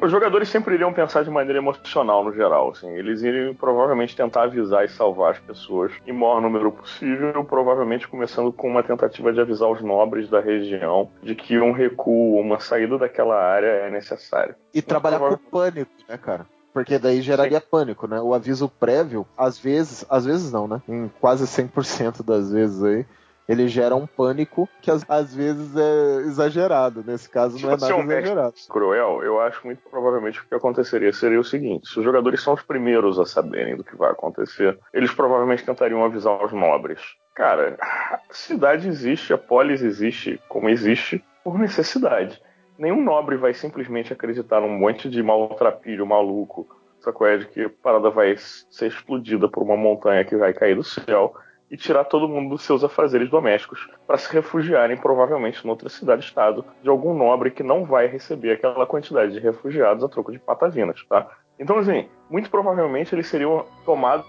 Os 0.00 0.10
jogadores 0.10 0.48
sempre 0.48 0.74
iriam 0.74 0.94
pensar 0.94 1.22
de 1.22 1.30
maneira 1.30 1.58
emocional 1.58 2.24
no 2.24 2.32
geral, 2.32 2.70
assim. 2.70 2.88
Eles 2.88 3.22
iriam 3.22 3.54
provavelmente 3.54 4.16
tentar 4.16 4.44
avisar 4.44 4.82
e 4.82 4.88
salvar 4.88 5.32
as 5.32 5.38
pessoas 5.38 5.92
em 6.06 6.12
maior 6.12 6.40
número 6.40 6.72
possível, 6.72 7.44
provavelmente 7.44 8.08
começando 8.08 8.50
com 8.50 8.66
uma 8.66 8.82
tentativa 8.82 9.30
de 9.30 9.40
avisar 9.40 9.70
os 9.70 9.82
nobres 9.82 10.30
da 10.30 10.40
região 10.40 11.10
de 11.22 11.34
que 11.34 11.58
um 11.58 11.72
recuo, 11.72 12.40
uma 12.40 12.58
saída 12.58 12.96
daquela 12.96 13.36
área 13.36 13.66
é 13.66 13.90
necessário. 13.90 14.54
E 14.72 14.80
trabalhar 14.80 15.18
com 15.18 15.36
pânico, 15.36 15.90
né, 16.08 16.16
cara? 16.16 16.46
Porque 16.72 16.98
daí 16.98 17.20
geraria 17.20 17.60
pânico, 17.60 18.06
né? 18.06 18.20
O 18.20 18.32
aviso 18.32 18.68
prévio, 18.68 19.26
às 19.36 19.58
vezes, 19.58 20.04
às 20.08 20.24
vezes 20.24 20.52
não, 20.52 20.68
né? 20.68 20.80
Em 20.88 21.10
quase 21.20 21.44
100% 21.44 22.22
das 22.22 22.52
vezes 22.52 22.82
aí, 22.82 23.06
ele 23.48 23.66
gera 23.66 23.96
um 23.96 24.06
pânico 24.06 24.68
que 24.80 24.92
às, 24.92 25.04
às 25.08 25.34
vezes 25.34 25.74
é 25.76 26.20
exagerado. 26.28 27.02
Nesse 27.04 27.28
caso, 27.28 27.58
não 27.58 27.72
é 27.72 27.76
nada 27.76 27.96
um 27.96 28.02
exagerado. 28.02 28.54
Cruel, 28.68 29.24
eu 29.24 29.40
acho 29.40 29.66
muito 29.66 29.82
provavelmente 29.90 30.40
o 30.40 30.44
que 30.46 30.54
aconteceria 30.54 31.12
seria 31.12 31.40
o 31.40 31.44
seguinte: 31.44 31.88
se 31.88 31.98
os 31.98 32.04
jogadores 32.04 32.40
são 32.40 32.54
os 32.54 32.62
primeiros 32.62 33.18
a 33.18 33.26
saberem 33.26 33.76
do 33.76 33.82
que 33.82 33.96
vai 33.96 34.12
acontecer, 34.12 34.78
eles 34.94 35.12
provavelmente 35.12 35.64
tentariam 35.64 36.04
avisar 36.04 36.44
os 36.44 36.52
nobres. 36.52 37.00
Cara, 37.34 37.76
a 37.80 38.20
cidade 38.30 38.86
existe, 38.86 39.32
a 39.32 39.38
polis 39.38 39.82
existe 39.82 40.40
como 40.48 40.68
existe 40.68 41.24
por 41.42 41.58
necessidade 41.58 42.40
nenhum 42.80 43.04
nobre 43.04 43.36
vai 43.36 43.52
simplesmente 43.52 44.12
acreditar 44.12 44.60
num 44.60 44.78
monte 44.78 45.08
de 45.08 45.22
maltrapilho 45.22 46.06
maluco, 46.06 46.66
sacou? 47.00 47.26
É 47.26 47.36
de 47.36 47.46
que 47.46 47.64
a 47.64 47.70
parada 47.70 48.10
vai 48.10 48.34
ser 48.36 48.86
explodida 48.86 49.48
por 49.48 49.62
uma 49.62 49.76
montanha 49.76 50.24
que 50.24 50.34
vai 50.34 50.54
cair 50.54 50.74
do 50.74 50.82
céu 50.82 51.34
e 51.70 51.76
tirar 51.76 52.04
todo 52.04 52.26
mundo 52.26 52.50
dos 52.50 52.62
seus 52.62 52.82
afazeres 52.82 53.30
domésticos 53.30 53.86
para 54.06 54.18
se 54.18 54.32
refugiarem 54.32 54.96
provavelmente 54.96 55.64
em 55.64 55.70
outra 55.70 55.88
cidade-estado 55.88 56.64
de 56.82 56.88
algum 56.88 57.14
nobre 57.14 57.50
que 57.50 57.62
não 57.62 57.84
vai 57.84 58.06
receber 58.06 58.52
aquela 58.52 58.86
quantidade 58.86 59.32
de 59.32 59.38
refugiados 59.38 60.02
a 60.02 60.08
troco 60.08 60.32
de 60.32 60.38
patavinas, 60.38 61.04
tá? 61.08 61.28
Então, 61.58 61.78
assim, 61.78 62.08
muito 62.28 62.50
provavelmente 62.50 63.14
eles 63.14 63.28
seriam 63.28 63.66
tomados 63.84 64.26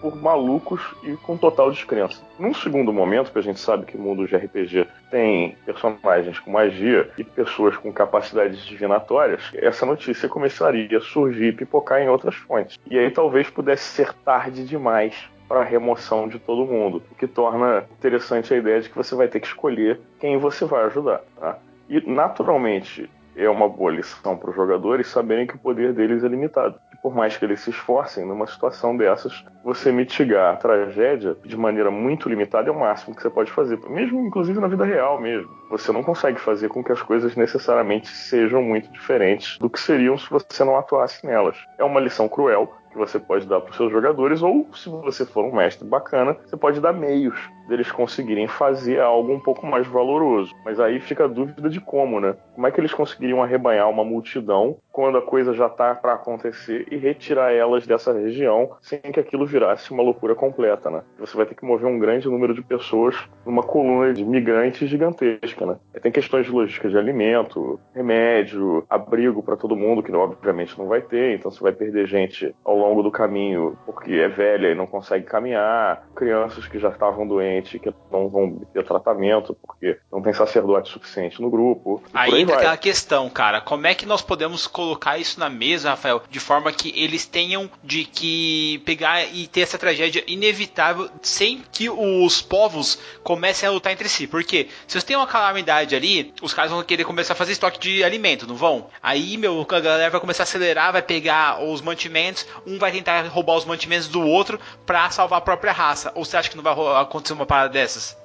por 0.00 0.16
malucos 0.16 0.80
e 1.02 1.16
com 1.16 1.36
total 1.36 1.70
descrença. 1.70 2.22
Num 2.38 2.54
segundo 2.54 2.92
momento, 2.92 3.32
que 3.32 3.38
a 3.38 3.42
gente 3.42 3.60
sabe 3.60 3.86
que 3.86 3.96
o 3.96 4.00
mundo 4.00 4.26
de 4.26 4.36
RPG 4.36 4.86
tem 5.10 5.56
personagens 5.64 6.38
com 6.38 6.50
magia 6.50 7.10
e 7.16 7.24
pessoas 7.24 7.76
com 7.76 7.92
capacidades 7.92 8.64
divinatórias, 8.64 9.42
essa 9.54 9.86
notícia 9.86 10.28
começaria 10.28 10.98
a 10.98 11.00
surgir 11.00 11.48
e 11.48 11.52
pipocar 11.52 12.00
em 12.00 12.08
outras 12.08 12.34
fontes. 12.34 12.78
E 12.90 12.98
aí 12.98 13.10
talvez 13.10 13.48
pudesse 13.50 13.84
ser 13.84 14.12
tarde 14.12 14.64
demais 14.64 15.28
para 15.48 15.60
a 15.60 15.64
remoção 15.64 16.28
de 16.28 16.38
todo 16.38 16.66
mundo, 16.66 17.02
o 17.10 17.14
que 17.14 17.26
torna 17.26 17.84
interessante 17.98 18.52
a 18.52 18.56
ideia 18.56 18.80
de 18.80 18.88
que 18.88 18.96
você 18.96 19.14
vai 19.14 19.28
ter 19.28 19.40
que 19.40 19.46
escolher 19.46 20.00
quem 20.18 20.36
você 20.38 20.64
vai 20.64 20.84
ajudar. 20.86 21.20
Tá? 21.38 21.58
E 21.88 22.00
naturalmente 22.00 23.08
é 23.36 23.48
uma 23.48 23.68
boa 23.68 23.92
lição 23.92 24.36
para 24.36 24.50
os 24.50 24.56
jogadores 24.56 25.08
saberem 25.08 25.46
que 25.46 25.54
o 25.54 25.58
poder 25.58 25.92
deles 25.92 26.24
é 26.24 26.28
limitado 26.28 26.80
por 27.06 27.14
mais 27.14 27.36
que 27.36 27.44
eles 27.44 27.60
se 27.60 27.70
esforcem, 27.70 28.26
numa 28.26 28.48
situação 28.48 28.96
dessas, 28.96 29.44
você 29.62 29.92
mitigar 29.92 30.52
a 30.52 30.56
tragédia 30.56 31.36
de 31.44 31.56
maneira 31.56 31.88
muito 31.88 32.28
limitada 32.28 32.68
é 32.68 32.72
o 32.72 32.80
máximo 32.80 33.14
que 33.14 33.22
você 33.22 33.30
pode 33.30 33.52
fazer, 33.52 33.78
mesmo 33.88 34.26
inclusive 34.26 34.58
na 34.58 34.66
vida 34.66 34.84
real 34.84 35.20
mesmo. 35.20 35.48
Você 35.70 35.92
não 35.92 36.02
consegue 36.02 36.40
fazer 36.40 36.68
com 36.68 36.82
que 36.82 36.90
as 36.90 37.00
coisas 37.00 37.36
necessariamente 37.36 38.08
sejam 38.08 38.60
muito 38.60 38.90
diferentes 38.90 39.56
do 39.58 39.70
que 39.70 39.78
seriam 39.78 40.18
se 40.18 40.28
você 40.28 40.64
não 40.64 40.76
atuasse 40.76 41.24
nelas. 41.24 41.56
É 41.78 41.84
uma 41.84 42.00
lição 42.00 42.28
cruel, 42.28 42.74
que 42.96 42.98
você 42.98 43.18
pode 43.18 43.46
dar 43.46 43.60
para 43.60 43.70
os 43.70 43.76
seus 43.76 43.92
jogadores, 43.92 44.42
ou 44.42 44.66
se 44.74 44.88
você 44.88 45.26
for 45.26 45.44
um 45.44 45.54
mestre 45.54 45.86
bacana, 45.86 46.36
você 46.44 46.56
pode 46.56 46.80
dar 46.80 46.92
meios 46.92 47.38
deles 47.68 47.92
conseguirem 47.92 48.48
fazer 48.48 49.00
algo 49.00 49.32
um 49.32 49.40
pouco 49.40 49.66
mais 49.66 49.86
valoroso. 49.86 50.54
Mas 50.64 50.80
aí 50.80 50.98
fica 50.98 51.24
a 51.24 51.28
dúvida 51.28 51.68
de 51.68 51.80
como, 51.80 52.20
né? 52.20 52.36
Como 52.54 52.66
é 52.66 52.70
que 52.70 52.80
eles 52.80 52.94
conseguiriam 52.94 53.42
arrebanhar 53.42 53.90
uma 53.90 54.04
multidão 54.04 54.78
quando 54.96 55.18
a 55.18 55.22
coisa 55.22 55.52
já 55.52 55.66
está 55.66 55.94
para 55.94 56.14
acontecer 56.14 56.86
e 56.90 56.96
retirar 56.96 57.52
elas 57.52 57.86
dessa 57.86 58.14
região 58.14 58.70
sem 58.80 58.98
que 58.98 59.20
aquilo 59.20 59.44
virasse 59.44 59.90
uma 59.90 60.02
loucura 60.02 60.34
completa, 60.34 60.88
né? 60.88 61.02
Você 61.18 61.36
vai 61.36 61.44
ter 61.44 61.54
que 61.54 61.66
mover 61.66 61.86
um 61.86 61.98
grande 61.98 62.26
número 62.26 62.54
de 62.54 62.62
pessoas 62.62 63.14
numa 63.44 63.62
coluna 63.62 64.14
de 64.14 64.24
migrantes 64.24 64.88
gigantesca, 64.88 65.66
né? 65.66 65.76
Tem 66.00 66.10
questões 66.10 66.46
de 66.46 66.50
logística 66.50 66.88
de 66.88 66.96
alimento, 66.96 67.78
remédio, 67.94 68.86
abrigo 68.88 69.42
para 69.42 69.54
todo 69.54 69.76
mundo, 69.76 70.02
que 70.02 70.10
obviamente 70.10 70.78
não 70.78 70.86
vai 70.86 71.02
ter, 71.02 71.34
então 71.34 71.50
você 71.50 71.60
vai 71.62 71.72
perder 71.72 72.06
gente 72.06 72.54
ao 72.64 72.78
longo 72.78 73.02
do 73.02 73.10
caminho 73.10 73.76
porque 73.84 74.14
é 74.14 74.28
velha 74.28 74.68
e 74.68 74.74
não 74.74 74.86
consegue 74.86 75.26
caminhar, 75.26 76.06
crianças 76.14 76.66
que 76.66 76.78
já 76.78 76.88
estavam 76.88 77.28
doentes 77.28 77.78
que 77.78 77.92
não 78.10 78.30
vão 78.30 78.62
ter 78.72 78.82
tratamento 78.82 79.54
porque 79.60 79.98
não 80.10 80.22
tem 80.22 80.32
sacerdote 80.32 80.88
suficiente 80.88 81.42
no 81.42 81.50
grupo. 81.50 82.02
Aí, 82.14 82.40
entra 82.40 82.56
aquela 82.56 82.76
questão, 82.78 83.28
cara, 83.28 83.60
como 83.60 83.86
é 83.86 83.94
que 83.94 84.06
nós 84.06 84.22
podemos 84.22 84.66
colocar 84.66 84.85
colocar 84.86 85.18
isso 85.18 85.40
na 85.40 85.50
mesa, 85.50 85.90
Rafael, 85.90 86.22
de 86.30 86.38
forma 86.38 86.70
que 86.70 86.92
eles 86.96 87.26
tenham 87.26 87.68
de 87.82 88.04
que 88.04 88.80
pegar 88.84 89.24
e 89.24 89.48
ter 89.48 89.62
essa 89.62 89.76
tragédia 89.76 90.22
inevitável 90.28 91.10
sem 91.20 91.64
que 91.72 91.90
os 91.90 92.40
povos 92.40 92.98
comecem 93.24 93.68
a 93.68 93.72
lutar 93.72 93.92
entre 93.92 94.08
si. 94.08 94.28
Porque 94.28 94.68
se 94.86 94.98
você 94.98 95.04
tem 95.04 95.16
uma 95.16 95.26
calamidade 95.26 95.96
ali, 95.96 96.32
os 96.40 96.54
caras 96.54 96.70
vão 96.70 96.82
querer 96.84 97.04
começar 97.04 97.32
a 97.32 97.36
fazer 97.36 97.52
estoque 97.52 97.80
de 97.80 98.04
alimento, 98.04 98.46
não 98.46 98.54
vão? 98.54 98.86
Aí, 99.02 99.36
meu, 99.36 99.66
a 99.68 99.80
galera 99.80 100.10
vai 100.10 100.20
começar 100.20 100.44
a 100.44 100.44
acelerar, 100.44 100.92
vai 100.92 101.02
pegar 101.02 101.60
os 101.60 101.80
mantimentos, 101.80 102.46
um 102.64 102.78
vai 102.78 102.92
tentar 102.92 103.26
roubar 103.26 103.56
os 103.56 103.64
mantimentos 103.64 104.06
do 104.06 104.22
outro 104.22 104.60
para 104.86 105.10
salvar 105.10 105.38
a 105.38 105.42
própria 105.42 105.72
raça. 105.72 106.12
Ou 106.14 106.24
você 106.24 106.36
acha 106.36 106.48
que 106.48 106.56
não 106.56 106.62
vai 106.62 106.74
acontecer 107.02 107.32
uma 107.32 107.46
parada 107.46 107.70
dessas? 107.70 108.16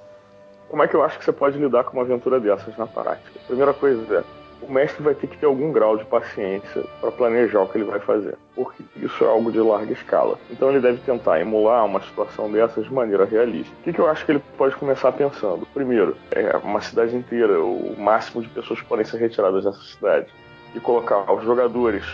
Como 0.69 0.83
é 0.83 0.87
que 0.87 0.95
eu 0.95 1.03
acho 1.03 1.19
que 1.19 1.25
você 1.25 1.33
pode 1.33 1.57
lidar 1.57 1.83
com 1.83 1.97
uma 1.97 2.03
aventura 2.03 2.39
dessas 2.39 2.77
na 2.77 2.87
prática? 2.87 3.29
Primeira 3.47 3.73
coisa 3.73 4.19
é 4.19 4.23
o 4.61 4.71
mestre 4.71 5.03
vai 5.03 5.15
ter 5.15 5.27
que 5.27 5.37
ter 5.37 5.45
algum 5.45 5.71
grau 5.71 5.97
de 5.97 6.05
paciência 6.05 6.83
para 6.99 7.11
planejar 7.11 7.61
o 7.61 7.67
que 7.67 7.77
ele 7.77 7.85
vai 7.85 7.99
fazer, 7.99 8.37
porque 8.55 8.83
isso 8.95 9.23
é 9.23 9.27
algo 9.27 9.51
de 9.51 9.59
larga 9.59 9.91
escala. 9.91 10.37
Então 10.49 10.69
ele 10.69 10.79
deve 10.79 10.99
tentar 10.99 11.39
emular 11.39 11.85
uma 11.85 12.01
situação 12.01 12.51
dessas 12.51 12.85
de 12.85 12.93
maneira 12.93 13.25
realista. 13.25 13.73
O 13.79 13.83
que, 13.83 13.93
que 13.93 13.99
eu 13.99 14.07
acho 14.07 14.25
que 14.25 14.33
ele 14.33 14.43
pode 14.57 14.75
começar 14.75 15.11
pensando? 15.11 15.65
Primeiro, 15.73 16.15
é 16.31 16.55
uma 16.57 16.81
cidade 16.81 17.15
inteira, 17.15 17.59
o 17.59 17.95
máximo 17.97 18.41
de 18.41 18.49
pessoas 18.49 18.79
que 18.79 18.87
podem 18.87 19.05
ser 19.05 19.17
retiradas 19.17 19.63
dessa 19.63 19.81
cidade, 19.81 20.27
e 20.73 20.79
colocar 20.79 21.31
os 21.31 21.43
jogadores 21.43 22.05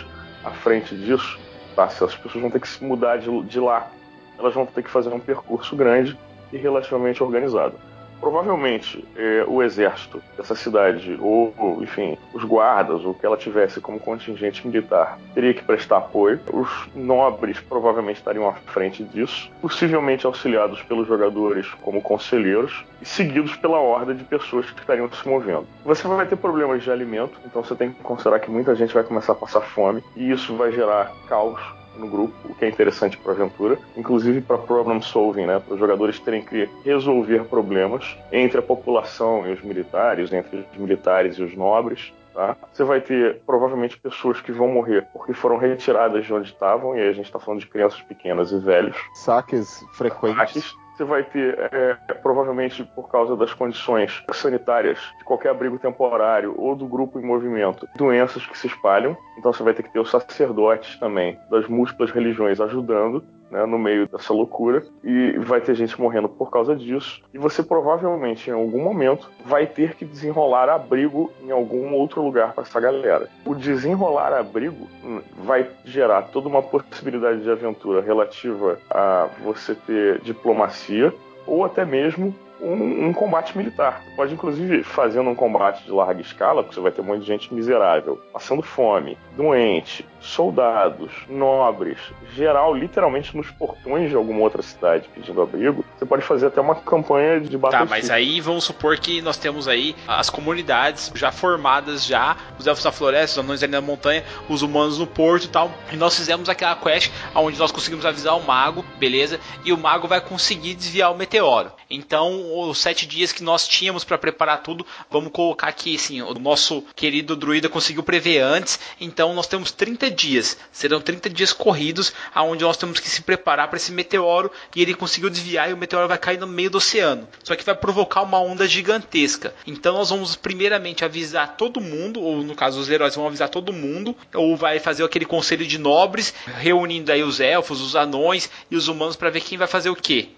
à 0.44 0.50
frente 0.50 0.96
disso, 0.96 1.38
tá? 1.76 1.84
essas 1.84 2.16
pessoas 2.16 2.42
vão 2.42 2.50
ter 2.50 2.60
que 2.60 2.68
se 2.68 2.82
mudar 2.82 3.18
de, 3.18 3.42
de 3.42 3.60
lá, 3.60 3.90
elas 4.38 4.54
vão 4.54 4.66
ter 4.66 4.82
que 4.82 4.90
fazer 4.90 5.10
um 5.10 5.20
percurso 5.20 5.76
grande 5.76 6.18
e 6.52 6.56
relativamente 6.56 7.22
organizado 7.22 7.74
provavelmente 8.20 9.04
é, 9.16 9.44
o 9.46 9.62
exército 9.62 10.22
dessa 10.36 10.54
cidade, 10.54 11.16
ou, 11.20 11.52
enfim, 11.82 12.16
os 12.32 12.44
guardas, 12.44 13.04
ou 13.04 13.14
que 13.14 13.24
ela 13.24 13.36
tivesse 13.36 13.80
como 13.80 13.98
contingente 13.98 14.66
militar, 14.66 15.18
teria 15.34 15.54
que 15.54 15.62
prestar 15.62 15.98
apoio. 15.98 16.40
Os 16.52 16.88
nobres 16.94 17.60
provavelmente 17.60 18.18
estariam 18.18 18.48
à 18.48 18.52
frente 18.52 19.02
disso, 19.04 19.50
possivelmente 19.60 20.26
auxiliados 20.26 20.82
pelos 20.82 21.06
jogadores 21.06 21.68
como 21.82 22.02
conselheiros 22.02 22.84
e 23.00 23.06
seguidos 23.06 23.56
pela 23.56 23.78
horda 23.78 24.14
de 24.14 24.24
pessoas 24.24 24.70
que 24.70 24.80
estariam 24.80 25.10
se 25.10 25.28
movendo. 25.28 25.66
Você 25.84 26.06
vai 26.06 26.26
ter 26.26 26.36
problemas 26.36 26.82
de 26.82 26.90
alimento, 26.90 27.38
então 27.44 27.62
você 27.62 27.74
tem 27.74 27.90
que 27.90 28.02
considerar 28.02 28.40
que 28.40 28.50
muita 28.50 28.74
gente 28.74 28.92
vai 28.94 29.04
começar 29.04 29.32
a 29.32 29.36
passar 29.36 29.60
fome, 29.60 30.02
e 30.16 30.30
isso 30.30 30.56
vai 30.56 30.72
gerar 30.72 31.12
caos 31.28 31.77
no 31.98 32.08
grupo, 32.08 32.34
o 32.44 32.54
que 32.54 32.64
é 32.64 32.68
interessante 32.68 33.16
para 33.16 33.32
a 33.32 33.34
aventura, 33.34 33.78
inclusive 33.96 34.40
para 34.40 34.58
problem 34.58 35.02
solving, 35.02 35.46
né, 35.46 35.58
para 35.58 35.74
os 35.74 35.80
jogadores 35.80 36.18
terem 36.18 36.42
que 36.42 36.68
resolver 36.84 37.44
problemas 37.44 38.16
entre 38.32 38.58
a 38.58 38.62
população 38.62 39.46
e 39.46 39.52
os 39.52 39.62
militares, 39.62 40.32
entre 40.32 40.64
os 40.72 40.78
militares 40.78 41.36
e 41.36 41.42
os 41.42 41.54
nobres. 41.56 42.12
Tá? 42.32 42.56
Você 42.72 42.84
vai 42.84 43.00
ter 43.00 43.40
provavelmente 43.44 43.98
pessoas 43.98 44.40
que 44.40 44.52
vão 44.52 44.68
morrer 44.68 45.08
porque 45.12 45.32
foram 45.32 45.56
retiradas 45.56 46.24
de 46.24 46.32
onde 46.32 46.48
estavam, 46.48 46.96
e 46.96 47.00
aí 47.00 47.08
a 47.08 47.12
gente 47.12 47.26
está 47.26 47.40
falando 47.40 47.60
de 47.60 47.66
crianças 47.66 48.00
pequenas 48.02 48.52
e 48.52 48.58
velhos. 48.58 48.96
Saques 49.14 49.84
frequentes. 49.94 50.36
Saques 50.36 50.87
você 50.98 51.04
vai 51.04 51.22
ter, 51.22 51.56
é, 51.72 51.94
provavelmente 52.14 52.82
por 52.82 53.08
causa 53.08 53.36
das 53.36 53.54
condições 53.54 54.24
sanitárias 54.32 54.98
de 55.18 55.24
qualquer 55.24 55.50
abrigo 55.50 55.78
temporário 55.78 56.54
ou 56.58 56.74
do 56.74 56.88
grupo 56.88 57.20
em 57.20 57.24
movimento, 57.24 57.88
doenças 57.96 58.44
que 58.44 58.58
se 58.58 58.66
espalham. 58.66 59.16
Então 59.38 59.52
você 59.52 59.62
vai 59.62 59.72
ter 59.74 59.84
que 59.84 59.92
ter 59.92 60.00
os 60.00 60.10
sacerdotes 60.10 60.98
também 60.98 61.38
das 61.48 61.68
múltiplas 61.68 62.10
religiões 62.10 62.60
ajudando. 62.60 63.24
Né, 63.50 63.64
no 63.66 63.78
meio 63.78 64.08
dessa 64.08 64.32
loucura 64.32 64.84
e 65.02 65.38
vai 65.38 65.60
ter 65.60 65.74
gente 65.74 66.00
morrendo 66.00 66.28
por 66.28 66.50
causa 66.50 66.74
disso. 66.74 67.20
E 67.32 67.38
você 67.38 67.62
provavelmente, 67.62 68.50
em 68.50 68.52
algum 68.52 68.82
momento, 68.82 69.30
vai 69.44 69.66
ter 69.66 69.94
que 69.94 70.04
desenrolar 70.04 70.68
abrigo 70.68 71.32
em 71.42 71.50
algum 71.50 71.92
outro 71.94 72.22
lugar 72.22 72.52
para 72.52 72.62
essa 72.62 72.80
galera. 72.80 73.28
O 73.44 73.54
desenrolar 73.54 74.32
abrigo 74.32 74.86
hum, 75.04 75.20
vai 75.44 75.68
gerar 75.84 76.22
toda 76.22 76.48
uma 76.48 76.62
possibilidade 76.62 77.42
de 77.42 77.50
aventura 77.50 78.00
relativa 78.00 78.78
a 78.90 79.28
você 79.42 79.74
ter 79.74 80.20
diplomacia 80.20 81.12
ou 81.46 81.64
até 81.64 81.84
mesmo 81.84 82.34
um, 82.60 83.06
um, 83.06 83.12
combate 83.12 83.56
militar. 83.56 84.02
Você 84.04 84.16
pode, 84.16 84.34
inclusive, 84.34 84.82
fazendo 84.82 85.30
um 85.30 85.34
combate 85.34 85.84
de 85.84 85.90
larga 85.90 86.20
escala, 86.20 86.62
porque 86.62 86.74
você 86.74 86.80
vai 86.80 86.92
ter 86.92 87.00
um 87.00 87.04
monte 87.04 87.20
de 87.20 87.26
gente 87.26 87.52
miserável, 87.52 88.20
passando 88.32 88.62
fome, 88.62 89.16
doente, 89.36 90.04
soldados, 90.20 91.12
nobres, 91.28 91.98
geral, 92.34 92.74
literalmente 92.74 93.36
nos 93.36 93.50
portões 93.50 94.10
de 94.10 94.16
alguma 94.16 94.40
outra 94.40 94.62
cidade 94.62 95.08
pedindo 95.14 95.40
abrigo. 95.40 95.84
Você 95.96 96.04
pode 96.04 96.22
fazer 96.22 96.46
até 96.46 96.60
uma 96.60 96.74
campanha 96.74 97.40
de 97.40 97.56
batalha. 97.56 97.84
Tá, 97.84 97.90
mas 97.90 98.10
aí 98.10 98.40
vamos 98.40 98.64
supor 98.64 98.98
que 98.98 99.22
nós 99.22 99.36
temos 99.36 99.68
aí 99.68 99.94
as 100.06 100.30
comunidades 100.30 101.10
já 101.14 101.30
formadas 101.30 102.04
já, 102.04 102.36
os 102.58 102.66
elfos 102.66 102.84
na 102.84 102.92
floresta, 102.92 103.40
os 103.40 103.44
anões 103.44 103.62
ali 103.62 103.72
na 103.72 103.80
montanha, 103.80 104.24
os 104.48 104.62
humanos 104.62 104.98
no 104.98 105.06
porto 105.06 105.44
e 105.44 105.48
tal. 105.48 105.70
E 105.92 105.96
nós 105.96 106.16
fizemos 106.16 106.48
aquela 106.48 106.76
quest 106.76 107.12
onde 107.34 107.58
nós 107.58 107.72
conseguimos 107.72 108.04
avisar 108.04 108.36
o 108.36 108.42
mago, 108.44 108.84
beleza? 108.98 109.40
E 109.64 109.72
o 109.72 109.78
mago 109.78 110.08
vai 110.08 110.20
conseguir 110.20 110.74
desviar 110.74 111.12
o 111.12 111.16
meteoro. 111.16 111.72
Então 111.90 112.47
os 112.48 112.78
sete 112.78 113.06
dias 113.06 113.32
que 113.32 113.42
nós 113.42 113.66
tínhamos 113.66 114.04
para 114.04 114.18
preparar 114.18 114.62
tudo, 114.62 114.86
vamos 115.10 115.32
colocar 115.32 115.68
aqui, 115.68 115.96
assim, 115.96 116.22
o 116.22 116.34
nosso 116.34 116.82
querido 116.94 117.36
druida 117.36 117.68
conseguiu 117.68 118.02
prever 118.02 118.40
antes, 118.40 118.78
então 119.00 119.34
nós 119.34 119.46
temos 119.46 119.70
30 119.70 120.10
dias, 120.10 120.56
serão 120.72 121.00
30 121.00 121.30
dias 121.30 121.52
corridos, 121.52 122.12
aonde 122.34 122.64
nós 122.64 122.76
temos 122.76 123.00
que 123.00 123.08
se 123.08 123.22
preparar 123.22 123.68
para 123.68 123.76
esse 123.76 123.92
meteoro, 123.92 124.50
e 124.74 124.82
ele 124.82 124.94
conseguiu 124.94 125.30
desviar 125.30 125.70
e 125.70 125.72
o 125.72 125.76
meteoro 125.76 126.08
vai 126.08 126.18
cair 126.18 126.38
no 126.38 126.46
meio 126.46 126.70
do 126.70 126.78
oceano, 126.78 127.28
só 127.42 127.54
que 127.54 127.64
vai 127.64 127.74
provocar 127.74 128.22
uma 128.22 128.40
onda 128.40 128.66
gigantesca, 128.66 129.54
então 129.66 129.94
nós 129.94 130.10
vamos 130.10 130.36
primeiramente 130.36 131.04
avisar 131.04 131.56
todo 131.56 131.80
mundo, 131.80 132.20
ou 132.20 132.42
no 132.42 132.54
caso 132.54 132.80
os 132.80 132.88
heróis 132.88 133.14
vão 133.14 133.26
avisar 133.26 133.48
todo 133.48 133.72
mundo, 133.72 134.16
ou 134.34 134.56
vai 134.56 134.78
fazer 134.78 135.04
aquele 135.04 135.24
conselho 135.24 135.66
de 135.66 135.78
nobres, 135.78 136.34
reunindo 136.58 137.12
aí 137.12 137.22
os 137.22 137.40
elfos, 137.40 137.80
os 137.80 137.94
anões 137.94 138.50
e 138.70 138.76
os 138.76 138.88
humanos 138.88 139.16
para 139.16 139.30
ver 139.30 139.40
quem 139.40 139.58
vai 139.58 139.66
fazer 139.66 139.90
o 139.90 139.96
que. 139.96 140.37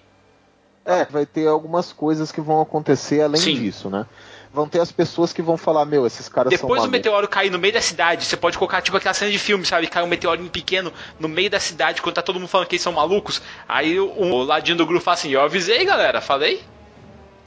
É, 0.85 1.05
vai 1.05 1.27
ter 1.27 1.47
algumas 1.47 1.93
coisas 1.93 2.33
que 2.33 2.41
vão 2.41 2.61
acontecer 2.61 3.21
além 3.23 3.41
Sim. 3.41 3.55
disso, 3.55 3.91
né? 3.91 4.07
Vão 4.53 4.69
ter 4.69 4.81
as 4.81 4.91
pessoas 4.91 5.33
que 5.33 5.41
vão 5.41 5.57
falar, 5.57 5.85
meu, 5.85 6.07
esses 6.07 6.29
caras 6.29 6.51
Depois 6.51 6.61
são 6.61 6.69
Depois 6.69 6.83
do 6.83 6.91
meteoro 6.91 7.29
cair 7.29 7.51
no 7.51 7.59
meio 7.59 7.73
da 7.73 7.81
cidade, 7.81 8.25
você 8.25 8.37
pode 8.37 8.59
colocar 8.59 8.83
tipo 8.83 8.97
aquela 8.97 9.15
cena 9.15 9.31
de 9.31 9.39
filme, 9.39 9.65
sabe? 9.65 9.87
Cai 9.87 10.03
um 10.03 10.09
meteoro 10.09 10.43
pequeno 10.49 10.93
no 11.21 11.29
meio 11.29 11.49
da 11.49 11.61
cidade, 11.61 12.03
quando 12.03 12.17
tá 12.17 12.23
todo 12.23 12.41
mundo 12.41 12.49
falando 12.49 12.67
que 12.67 12.75
eles 12.75 12.83
são 12.83 12.93
malucos. 12.93 13.41
Aí 13.69 14.01
o, 14.01 14.11
o 14.11 14.43
ladinho 14.43 14.79
do 14.79 14.87
grupo 14.87 15.05
fala 15.05 15.15
assim, 15.15 15.31
eu 15.31 15.41
avisei, 15.41 15.85
galera, 15.85 16.21
falei. 16.21 16.61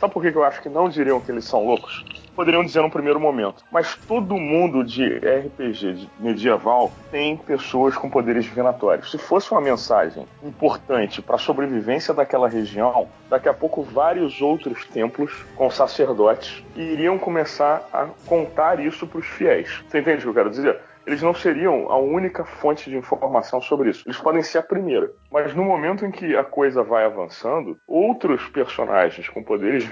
Sabe 0.04 0.14
por 0.14 0.22
que 0.22 0.38
eu 0.38 0.44
acho 0.44 0.62
que 0.62 0.68
não 0.68 0.90
diriam 0.90 1.22
que 1.22 1.32
eles 1.32 1.46
são 1.46 1.66
loucos? 1.66 2.04
poderiam 2.36 2.64
dizer 2.64 2.82
no 2.82 2.90
primeiro 2.90 3.20
momento. 3.20 3.64
Mas 3.72 3.96
todo 3.96 4.36
mundo 4.38 4.84
de 4.84 5.06
RPG 5.18 6.10
medieval 6.20 6.92
tem 7.12 7.38
pessoas 7.38 7.96
com 7.96 8.10
poderes 8.10 8.44
divinatórios. 8.44 9.12
Se 9.12 9.18
fosse 9.18 9.52
uma 9.52 9.62
mensagem 9.62 10.26
importante 10.44 11.22
para 11.22 11.36
a 11.36 11.40
sobrevivência 11.40 12.14
daquela 12.14 12.50
região, 12.50 13.08
daqui 13.30 13.48
a 13.48 13.54
pouco 13.54 13.84
vários 13.84 14.42
outros 14.42 14.86
templos 14.86 15.46
com 15.56 15.70
sacerdotes 15.70 16.64
iriam 16.76 17.18
começar 17.18 17.88
a 17.94 18.08
contar 18.26 18.80
isso 18.80 19.08
para 19.08 19.20
os 19.20 19.28
fiéis. 19.28 19.84
Você 19.88 20.00
entende 20.00 20.18
o 20.18 20.22
que 20.22 20.28
eu 20.30 20.34
quero 20.34 20.50
dizer? 20.50 20.80
Eles 21.06 21.22
não 21.22 21.34
seriam 21.34 21.92
a 21.92 21.98
única 21.98 22.44
fonte 22.44 22.90
de 22.90 22.98
informação 22.98 23.62
sobre 23.62 23.90
isso. 23.90 24.04
Eles 24.06 24.20
podem 24.20 24.44
ser 24.44 24.60
a 24.60 24.64
primeira. 24.64 25.12
Mas 25.32 25.54
no 25.56 25.64
momento 25.64 26.06
em 26.06 26.12
que 26.12 26.36
a 26.36 26.44
coisa 26.44 26.84
vai 26.84 27.06
avançando, 27.06 27.78
outros 27.88 28.48
personagens 28.50 29.28
com 29.30 29.44
poderes 29.44 29.88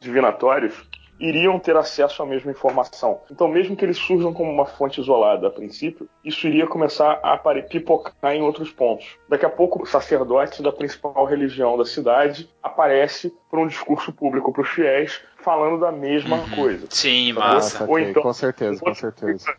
divinatórios 0.00 0.88
iriam 1.18 1.58
ter 1.58 1.76
acesso 1.76 2.22
à 2.22 2.26
mesma 2.26 2.50
informação. 2.50 3.20
Então, 3.30 3.48
mesmo 3.48 3.76
que 3.76 3.84
eles 3.84 3.96
surjam 3.96 4.32
como 4.32 4.50
uma 4.50 4.66
fonte 4.66 5.00
isolada 5.00 5.46
a 5.46 5.50
princípio, 5.50 6.08
isso 6.24 6.46
iria 6.46 6.66
começar 6.66 7.18
a 7.22 7.38
pipocar 7.38 8.34
em 8.34 8.42
outros 8.42 8.70
pontos. 8.70 9.16
Daqui 9.28 9.46
a 9.46 9.50
pouco, 9.50 9.82
o 9.82 9.86
sacerdote 9.86 10.62
da 10.62 10.72
principal 10.72 11.24
religião 11.24 11.76
da 11.76 11.84
cidade 11.84 12.48
aparece 12.62 13.32
para 13.50 13.60
um 13.60 13.66
discurso 13.66 14.12
público 14.12 14.52
para 14.52 14.62
os 14.62 14.68
fiéis 14.68 15.22
falando 15.38 15.80
da 15.80 15.92
mesma 15.92 16.36
uhum. 16.36 16.50
coisa. 16.50 16.86
Sim, 16.90 17.32
massa. 17.32 17.86
Ou 17.88 17.98
então, 17.98 18.22
com 18.22 18.32
certeza, 18.32 18.80
com 18.80 18.94
certeza. 18.94 19.54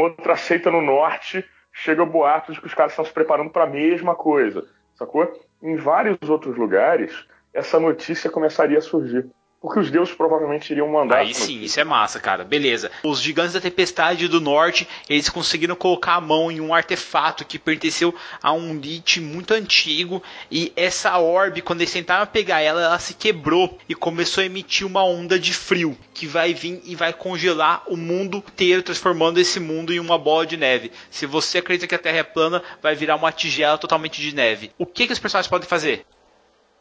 Uma 0.00 0.08
outra 0.08 0.34
seita 0.34 0.70
no 0.70 0.80
norte 0.80 1.44
chega 1.70 2.06
boato 2.06 2.54
de 2.54 2.58
que 2.58 2.66
os 2.66 2.72
caras 2.72 2.92
estão 2.92 3.04
se 3.04 3.12
preparando 3.12 3.50
para 3.50 3.64
a 3.64 3.66
mesma 3.66 4.14
coisa, 4.14 4.66
sacou? 4.94 5.30
Em 5.62 5.76
vários 5.76 6.16
outros 6.26 6.56
lugares, 6.56 7.26
essa 7.52 7.78
notícia 7.78 8.30
começaria 8.30 8.78
a 8.78 8.80
surgir. 8.80 9.28
Porque 9.60 9.78
os 9.78 9.90
deuses 9.90 10.14
provavelmente 10.14 10.70
iriam 10.70 10.88
mandar. 10.88 11.18
Aí 11.18 11.34
sim, 11.34 11.60
isso 11.60 11.78
é 11.78 11.84
massa, 11.84 12.18
cara. 12.18 12.44
Beleza. 12.44 12.90
Os 13.04 13.20
gigantes 13.20 13.52
da 13.52 13.60
tempestade 13.60 14.26
do 14.26 14.40
norte, 14.40 14.88
eles 15.06 15.28
conseguiram 15.28 15.76
colocar 15.76 16.14
a 16.14 16.20
mão 16.20 16.50
em 16.50 16.62
um 16.62 16.72
artefato 16.72 17.44
que 17.44 17.58
pertenceu 17.58 18.14
a 18.42 18.54
um 18.54 18.78
Lich 18.80 19.20
muito 19.20 19.52
antigo. 19.52 20.22
E 20.50 20.72
essa 20.74 21.18
orbe, 21.18 21.60
quando 21.60 21.82
eles 21.82 21.92
tentaram 21.92 22.26
pegar 22.26 22.62
ela, 22.62 22.80
ela 22.80 22.98
se 22.98 23.12
quebrou 23.12 23.78
e 23.86 23.94
começou 23.94 24.40
a 24.40 24.46
emitir 24.46 24.86
uma 24.86 25.04
onda 25.04 25.38
de 25.38 25.52
frio 25.52 25.94
que 26.14 26.26
vai 26.26 26.54
vir 26.54 26.80
e 26.86 26.96
vai 26.96 27.12
congelar 27.12 27.82
o 27.86 27.98
mundo 27.98 28.38
inteiro, 28.38 28.82
transformando 28.82 29.38
esse 29.38 29.60
mundo 29.60 29.92
em 29.92 30.00
uma 30.00 30.16
bola 30.16 30.46
de 30.46 30.56
neve. 30.56 30.90
Se 31.10 31.26
você 31.26 31.58
acredita 31.58 31.86
que 31.86 31.94
a 31.94 31.98
Terra 31.98 32.18
é 32.18 32.22
plana, 32.22 32.62
vai 32.82 32.94
virar 32.94 33.16
uma 33.16 33.30
tigela 33.30 33.76
totalmente 33.76 34.22
de 34.22 34.34
neve. 34.34 34.72
O 34.78 34.86
que, 34.86 35.06
que 35.06 35.12
os 35.12 35.18
personagens 35.18 35.50
podem 35.50 35.68
fazer? 35.68 36.06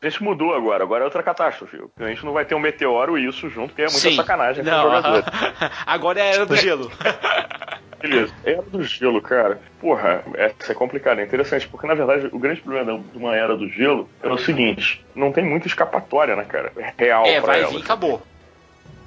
A 0.02 0.08
gente 0.08 0.24
mudou 0.24 0.54
agora, 0.54 0.84
agora 0.84 1.04
é 1.04 1.06
outra 1.06 1.22
catástrofe. 1.22 1.78
A 2.00 2.08
gente 2.08 2.26
não 2.26 2.32
vai 2.32 2.46
ter 2.46 2.56
um 2.56 2.60
meteoro 2.60 3.18
e 3.18 3.28
isso 3.28 3.50
junto, 3.50 3.74
que 3.74 3.82
é 3.82 3.86
muita 3.86 4.00
Sim. 4.00 4.16
sacanagem 4.16 4.64
não, 4.64 4.84
com 4.84 4.88
o 4.88 4.96
jogador. 4.96 5.24
agora 5.86 6.20
é 6.20 6.24
a 6.24 6.26
era 6.36 6.46
do 6.46 6.56
gelo. 6.56 6.90
Beleza. 8.00 8.34
Era 8.46 8.62
do 8.62 8.82
gelo, 8.82 9.22
cara. 9.22 9.60
Porra, 9.82 10.24
essa 10.36 10.72
é 10.72 10.76
complicada, 10.76 11.20
é 11.20 11.26
interessante, 11.26 11.68
porque 11.68 11.86
na 11.86 11.96
verdade 11.96 12.30
o 12.32 12.40
grande 12.40 12.62
problema 12.62 12.98
de 12.98 13.18
uma 13.18 13.36
era 13.36 13.58
do 13.58 13.68
gelo 13.68 14.10
é 14.24 14.30
o 14.30 14.38
seguinte: 14.38 15.06
não 15.14 15.34
tem 15.34 15.44
muita 15.44 15.68
escapatória, 15.68 16.34
né, 16.34 16.46
cara? 16.46 16.72
É 16.78 16.94
real. 16.98 17.26
É, 17.26 17.42
vai 17.42 17.62
ela. 17.62 17.72
vir 17.72 17.82
acabou 17.82 18.22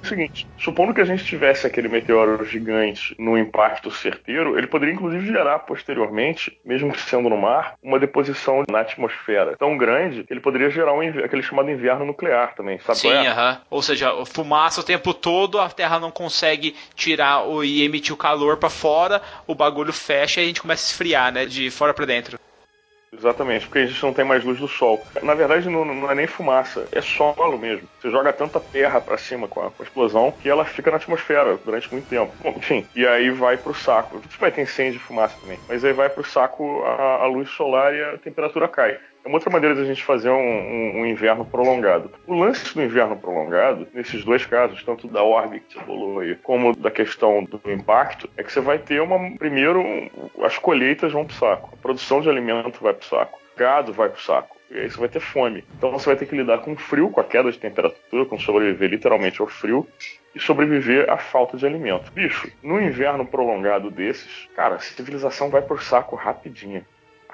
seguinte: 0.03 0.47
supondo 0.57 0.93
que 0.93 1.01
a 1.01 1.05
gente 1.05 1.23
tivesse 1.23 1.65
aquele 1.65 1.87
meteoro 1.87 2.43
gigante 2.45 3.15
no 3.17 3.37
impacto 3.37 3.91
certeiro, 3.91 4.57
ele 4.57 4.67
poderia 4.67 4.93
inclusive 4.93 5.25
gerar 5.25 5.59
posteriormente, 5.59 6.59
mesmo 6.65 6.97
sendo 6.97 7.29
no 7.29 7.37
mar, 7.37 7.75
uma 7.81 7.99
deposição 7.99 8.63
na 8.69 8.79
atmosfera 8.79 9.55
tão 9.57 9.77
grande 9.77 10.23
que 10.23 10.33
ele 10.33 10.39
poderia 10.39 10.69
gerar 10.69 10.93
um, 10.93 11.01
aquele 11.01 11.43
chamado 11.43 11.69
inverno 11.69 12.05
nuclear 12.05 12.55
também, 12.55 12.79
sabe? 12.79 12.99
Sim, 12.99 13.09
é? 13.09 13.33
-huh. 13.33 13.59
ou 13.69 13.81
seja, 13.81 14.11
fumaça 14.25 14.81
o 14.81 14.83
tempo 14.83 15.13
todo, 15.13 15.59
a 15.59 15.69
Terra 15.69 15.99
não 15.99 16.11
consegue 16.11 16.75
tirar 16.95 17.43
e 17.63 17.83
emitir 17.83 18.13
o 18.13 18.17
calor 18.17 18.57
para 18.57 18.69
fora, 18.69 19.21
o 19.47 19.55
bagulho 19.55 19.93
fecha 19.93 20.41
e 20.41 20.43
a 20.43 20.47
gente 20.47 20.61
começa 20.61 20.85
a 20.85 20.89
esfriar, 20.89 21.31
né, 21.31 21.45
de 21.45 21.69
fora 21.69 21.93
para 21.93 22.05
dentro. 22.05 22.37
Exatamente, 23.17 23.67
porque 23.67 23.79
a 23.79 23.85
gente 23.85 24.03
não 24.03 24.13
tem 24.13 24.25
mais 24.25 24.43
luz 24.43 24.59
do 24.59 24.67
sol. 24.67 25.05
Na 25.21 25.33
verdade, 25.33 25.69
não, 25.69 25.85
não 25.85 26.09
é 26.09 26.15
nem 26.15 26.27
fumaça, 26.27 26.87
é 26.91 27.01
solo 27.01 27.57
mesmo. 27.57 27.87
Você 27.99 28.09
joga 28.09 28.33
tanta 28.33 28.59
terra 28.59 28.99
para 28.99 29.17
cima 29.17 29.47
com 29.47 29.61
a, 29.61 29.71
com 29.71 29.83
a, 29.83 29.85
explosão 29.85 30.31
que 30.31 30.49
ela 30.49 30.65
fica 30.65 30.89
na 30.89 30.97
atmosfera 30.97 31.57
durante 31.63 31.91
muito 31.91 32.07
tempo. 32.07 32.33
Bom, 32.41 32.55
enfim, 32.57 32.85
e 32.95 33.05
aí 33.05 33.29
vai 33.29 33.57
pro 33.57 33.73
saco. 33.73 34.21
Vai 34.39 34.51
ter 34.51 34.61
incêndio 34.61 34.93
de 34.93 34.99
fumaça 34.99 35.37
também, 35.39 35.59
mas 35.67 35.85
aí 35.85 35.93
vai 35.93 36.09
pro 36.09 36.23
saco 36.23 36.83
a, 36.83 37.23
a 37.23 37.25
luz 37.25 37.49
solar 37.49 37.93
e 37.93 38.03
a 38.03 38.17
temperatura 38.17 38.67
cai. 38.67 38.97
É 39.23 39.27
uma 39.29 39.37
outra 39.37 39.49
maneira 39.49 39.73
de 39.73 39.81
a 39.81 39.85
gente 39.85 40.03
fazer 40.03 40.29
um, 40.29 40.35
um, 40.35 40.99
um, 40.99 41.05
inverno 41.05 41.45
prolongado. 41.45 42.11
O 42.27 42.33
lance 42.33 42.75
do 42.75 42.83
inverno 42.83 43.15
prolongado, 43.15 43.87
nesses 43.93 44.25
dois 44.25 44.45
casos, 44.45 44.83
tanto 44.83 45.07
da 45.07 45.23
orbe 45.23 45.61
que 45.61 45.73
você 45.73 45.79
falou 45.79 46.19
aí, 46.19 46.35
como 46.35 46.75
da 46.75 46.91
questão 46.91 47.41
do 47.45 47.71
impacto, 47.71 48.29
é 48.35 48.43
que 48.43 48.51
você 48.51 48.59
vai 48.59 48.77
ter 48.79 49.01
uma. 49.01 49.37
Primeiro, 49.37 49.81
as 50.43 50.57
colheitas 50.57 51.13
vão 51.13 51.25
pro 51.25 51.35
saco, 51.35 51.69
a 51.71 51.77
produção 51.77 52.19
de 52.19 52.29
alimento 52.29 52.83
vai 52.83 52.93
pro 52.93 53.07
saco, 53.07 53.39
o 53.55 53.57
gado 53.57 53.93
vai 53.93 54.09
pro 54.09 54.21
saco. 54.21 54.57
E 54.69 54.79
aí 54.79 54.91
você 54.91 54.99
vai 54.99 55.07
ter 55.07 55.21
fome. 55.21 55.63
Então 55.77 55.91
você 55.91 56.07
vai 56.07 56.15
ter 56.17 56.25
que 56.25 56.35
lidar 56.35 56.57
com 56.57 56.73
o 56.73 56.75
frio, 56.75 57.09
com 57.09 57.21
a 57.21 57.23
queda 57.23 57.49
de 57.49 57.59
temperatura, 57.59 58.25
com 58.25 58.37
sobreviver 58.37 58.89
literalmente 58.89 59.39
ao 59.39 59.47
frio 59.47 59.87
e 60.35 60.39
sobreviver 60.39 61.09
à 61.09 61.17
falta 61.17 61.55
de 61.55 61.65
alimento. 61.65 62.11
Bicho, 62.11 62.51
no 62.61 62.81
inverno 62.81 63.25
prolongado 63.25 63.89
desses, 63.89 64.49
cara, 64.55 64.75
a 64.75 64.79
civilização 64.79 65.49
vai 65.49 65.61
pro 65.61 65.77
saco 65.77 66.15
rapidinho 66.15 66.83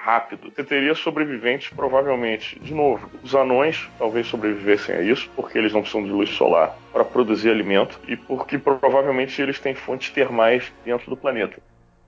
rápido. 0.02 0.50
Você 0.50 0.64
teria 0.64 0.94
sobreviventes, 0.94 1.68
provavelmente, 1.68 2.58
de 2.58 2.72
novo, 2.72 3.10
os 3.22 3.34
anões 3.34 3.88
talvez 3.98 4.26
sobrevivessem 4.26 4.94
a 4.94 5.02
isso, 5.02 5.30
porque 5.36 5.58
eles 5.58 5.72
não 5.72 5.82
precisam 5.82 6.04
de 6.04 6.10
luz 6.10 6.30
solar 6.30 6.74
para 6.92 7.04
produzir 7.04 7.50
alimento 7.50 8.00
e 8.08 8.16
porque 8.16 8.58
provavelmente 8.58 9.40
eles 9.40 9.58
têm 9.60 9.74
fontes 9.74 10.10
termais 10.10 10.72
dentro 10.84 11.10
do 11.10 11.16
planeta. 11.16 11.60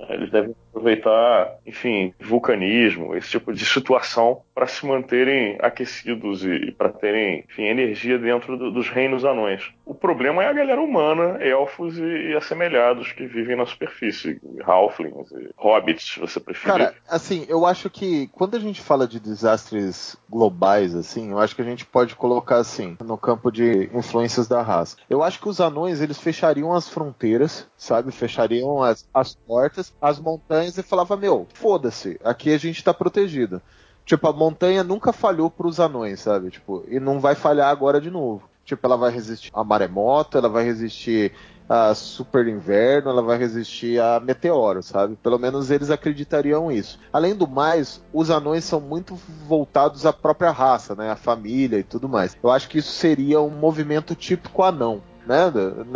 Eles 0.09 0.31
devem 0.31 0.55
aproveitar, 0.71 1.59
enfim, 1.67 2.15
vulcanismo, 2.21 3.15
esse 3.15 3.31
tipo 3.31 3.53
de 3.53 3.65
situação 3.65 4.43
para 4.55 4.67
se 4.67 4.85
manterem 4.87 5.59
aquecidos 5.61 6.45
e, 6.45 6.49
e 6.49 6.73
para 6.73 6.89
terem, 6.89 7.45
enfim, 7.49 7.65
energia 7.65 8.19
dentro 8.19 8.57
do, 8.57 8.71
dos 8.71 8.89
reinos 8.89 9.25
anões. 9.25 9.71
O 9.85 9.95
problema 9.95 10.43
é 10.43 10.49
a 10.49 10.53
galera 10.53 10.81
humana, 10.81 11.39
elfos 11.43 11.99
e, 11.99 12.31
e 12.31 12.37
assemelhados 12.37 13.13
que 13.13 13.27
vivem 13.27 13.57
na 13.57 13.67
superfície, 13.67 14.41
halflings, 14.65 15.31
e 15.33 15.51
hobbits, 15.57 16.15
se 16.15 16.21
você 16.21 16.41
preferir. 16.41 16.79
Cara, 16.79 16.95
assim, 17.09 17.45
eu 17.49 17.67
acho 17.67 17.91
que 17.91 18.29
quando 18.29 18.57
a 18.57 18.61
gente 18.61 18.81
fala 18.81 19.07
de 19.07 19.21
desastres 19.21 20.17
globais, 20.29 20.95
assim, 20.95 21.31
eu 21.31 21.39
acho 21.39 21.55
que 21.55 21.63
a 21.63 21.67
gente 21.67 21.85
pode 21.85 22.17
colocar 22.17 22.57
assim, 22.57 22.97
no 23.05 23.19
campo 23.19 23.51
de 23.51 23.91
influências 23.93 24.49
da 24.49 24.63
raça. 24.63 24.97
Eu 25.09 25.23
acho 25.23 25.41
que 25.41 25.49
os 25.49 25.61
anões, 25.61 26.01
eles 26.01 26.19
fechariam 26.19 26.73
as 26.73 26.89
fronteiras, 26.89 27.69
sabe? 27.77 28.11
Fechariam 28.11 28.83
as, 28.83 29.09
as 29.13 29.35
portas, 29.35 29.92
as 30.01 30.19
montanhas 30.19 30.77
e 30.77 30.83
falava, 30.83 31.17
meu, 31.17 31.47
foda-se, 31.55 32.19
aqui 32.25 32.53
a 32.53 32.59
gente 32.59 32.83
tá 32.83 32.93
protegido. 32.93 33.61
Tipo, 34.05 34.29
a 34.29 34.33
montanha 34.33 34.83
nunca 34.83 35.13
falhou 35.13 35.49
pros 35.49 35.79
anões, 35.79 36.21
sabe? 36.21 36.51
Tipo, 36.51 36.85
e 36.89 36.99
não 36.99 37.21
vai 37.21 37.35
falhar 37.35 37.69
agora 37.71 38.01
de 38.01 38.11
novo. 38.11 38.43
Tipo, 38.65 38.87
ela 38.87 38.97
vai 38.97 39.13
resistir 39.13 39.51
a 39.55 39.63
maremoto, 39.63 40.39
ela 40.39 40.49
vai 40.49 40.65
resistir 40.65 41.33
a 41.69 41.95
super 41.95 42.47
inverno, 42.49 43.11
ela 43.11 43.23
vai 43.23 43.39
resistir 43.39 44.01
a 44.01 44.21
meteoro, 44.21 44.83
sabe? 44.83 45.17
Pelo 45.17 45.39
menos 45.39 45.71
eles 45.71 45.91
acreditariam 45.91 46.71
isso. 46.71 46.99
Além 47.13 47.35
do 47.35 47.47
mais, 47.47 48.03
os 48.13 48.31
anões 48.31 48.65
são 48.65 48.81
muito 48.81 49.15
voltados 49.47 50.05
à 50.05 50.13
própria 50.13 50.51
raça, 50.51 50.95
né? 50.95 51.11
A 51.11 51.17
família 51.17 51.79
e 51.79 51.83
tudo 51.83 52.09
mais. 52.09 52.37
Eu 52.43 52.51
acho 52.51 52.69
que 52.69 52.79
isso 52.79 52.93
seria 52.93 53.41
um 53.41 53.51
movimento 53.51 54.15
típico 54.15 54.63
anão 54.63 55.03
né? 55.27 55.53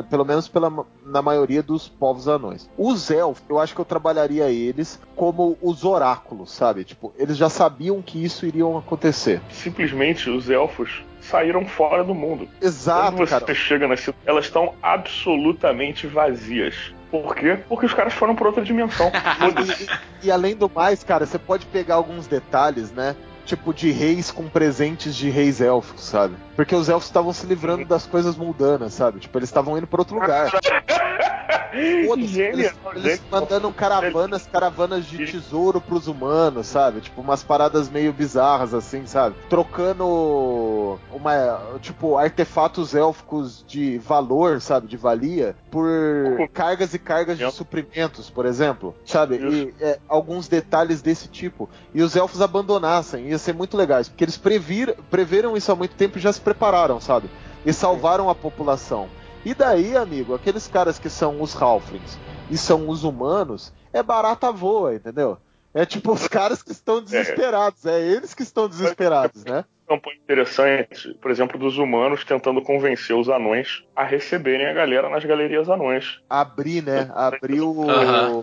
Pelo 0.09 0.25
menos 0.25 0.49
pela, 0.49 0.73
na 1.05 1.21
maioria 1.23 1.63
dos 1.63 1.89
povos 1.89 2.29
anões. 2.29 2.69
Os 2.79 3.11
elfos, 3.11 3.43
eu 3.49 3.59
acho 3.59 3.75
que 3.75 3.81
eu 3.81 3.85
trabalharia 3.85 4.51
eles 4.51 5.01
como 5.15 5.57
os 5.61 5.85
oráculos, 5.85 6.53
sabe? 6.53 6.85
Tipo, 6.85 7.13
eles 7.19 7.37
já 7.37 7.49
sabiam 7.49 8.01
que 8.03 8.23
isso 8.23 8.47
iria 8.47 8.65
acontecer. 8.79 9.41
Simplesmente 9.51 10.31
os 10.31 10.49
elfos 10.51 11.03
saíram 11.21 11.67
fora 11.67 12.05
do 12.05 12.15
mundo. 12.15 12.49
Exato, 12.63 13.17
Quando 13.17 13.29
você 13.29 13.41
cara. 13.41 13.55
chega 13.55 13.89
na 13.89 13.97
cidade, 13.97 14.19
elas 14.25 14.45
estão 14.45 14.75
absolutamente 14.83 16.07
vazias. 16.07 16.75
Por 17.11 17.35
quê? 17.35 17.59
Porque 17.69 17.87
os 17.87 17.95
caras 17.95 18.13
foram 18.15 18.35
para 18.35 18.47
outra 18.49 18.63
dimensão. 18.65 19.11
E, 19.41 19.83
e- 19.85 20.27
e 20.27 20.31
além 20.31 20.55
do 20.57 20.69
mais, 20.69 21.03
cara, 21.05 21.25
você 21.27 21.39
pode 21.39 21.67
pegar 21.67 21.97
alguns 21.97 22.27
detalhes, 22.27 22.91
né? 22.93 23.15
Tipo, 23.47 23.73
de 23.73 23.93
reis 23.93 24.31
com 24.31 24.49
presentes 24.49 25.15
de 25.15 25.31
reis 25.31 25.61
élficos, 25.61 26.03
sabe? 26.05 26.35
Porque 26.55 26.75
os 26.75 26.89
elfos 26.89 27.09
estavam 27.09 27.33
se 27.33 27.47
livrando 27.47 27.85
das 27.85 28.05
coisas 28.05 28.37
mundanas, 28.37 28.93
sabe? 28.93 29.21
Tipo, 29.21 29.39
eles 29.39 29.49
estavam 29.49 29.79
indo 29.79 29.87
pra 29.87 30.01
outro 30.01 30.19
lugar. 30.19 30.51
Eles, 31.77 32.37
eles 32.37 33.23
mandando 33.31 33.71
caravanas, 33.71 34.47
caravanas 34.47 35.05
de 35.05 35.27
tesouro 35.27 35.81
pros 35.81 36.07
humanos, 36.07 36.67
sabe? 36.67 37.01
Tipo, 37.01 37.21
umas 37.21 37.43
paradas 37.43 37.91
meio 37.91 38.13
bizarras, 38.13 38.73
assim, 38.73 39.07
sabe? 39.07 39.37
Trocando 39.49 40.99
uma, 41.13 41.61
tipo, 41.81 42.17
artefatos 42.17 42.95
élficos 42.95 43.65
de 43.67 43.99
valor, 43.99 44.61
sabe? 44.61 44.87
De 44.87 44.97
valia, 44.97 45.55
por 45.71 45.87
cargas 46.53 46.95
e 46.95 46.99
cargas 46.99 47.37
de 47.37 47.51
suprimentos, 47.53 48.31
por 48.31 48.47
exemplo, 48.47 48.95
sabe? 49.05 49.37
E 49.37 49.75
é, 49.81 49.99
alguns 50.09 50.49
detalhes 50.49 51.03
desse 51.03 51.29
tipo. 51.29 51.69
E 51.95 52.03
os 52.03 52.17
elfos 52.17 52.41
abandonassem, 52.41 53.29
ia 53.37 53.39
ser 53.39 53.55
muito 53.55 53.77
legais, 53.77 54.09
porque 54.09 54.25
eles 54.25 54.37
previr, 54.37 54.97
preveram 55.11 55.57
isso 55.57 55.71
há 55.71 55.77
muito 55.77 55.95
tempo 55.95 56.19
e 56.19 56.21
já 56.21 56.33
se 56.33 56.41
prepararam, 56.41 57.01
sabe? 57.01 57.29
E 57.65 57.73
salvaram 57.73 58.29
a 58.29 58.35
população. 58.35 59.09
E 59.45 59.55
daí, 59.55 59.97
amigo, 59.97 60.35
aqueles 60.35 60.67
caras 60.67 60.99
que 60.99 61.09
são 61.09 61.41
os 61.41 61.55
Halflings 61.61 62.19
e 62.51 62.57
são 62.57 62.89
os 62.89 63.05
humanos, 63.05 63.73
é 63.93 64.03
barata 64.03 64.51
voa, 64.51 64.95
entendeu? 64.95 65.39
É 65.73 65.85
tipo 65.85 66.13
os 66.13 66.27
caras 66.27 66.63
que 66.63 66.73
estão 66.73 67.03
desesperados, 67.03 67.85
é 67.85 68.01
eles 68.01 68.35
que 68.35 68.43
estão 68.43 68.69
desesperados, 68.69 69.45
né? 69.45 69.65
campanha 69.87 70.17
interessante, 70.17 71.15
por 71.23 71.31
exemplo, 71.31 71.59
dos 71.59 71.79
humanos 71.79 72.25
tentando 72.25 72.61
convencer 72.61 73.15
os 73.15 73.29
anões 73.29 73.85
a 73.95 74.05
receberem 74.05 74.67
a 74.67 74.73
galera 74.73 75.09
nas 75.09 75.25
galerias 75.25 75.69
anões. 75.69 76.21
Abrir, 76.29 76.83
né? 76.83 77.09
Abrir 77.15 77.61
o. 77.61 77.89
Aham. 77.89 78.43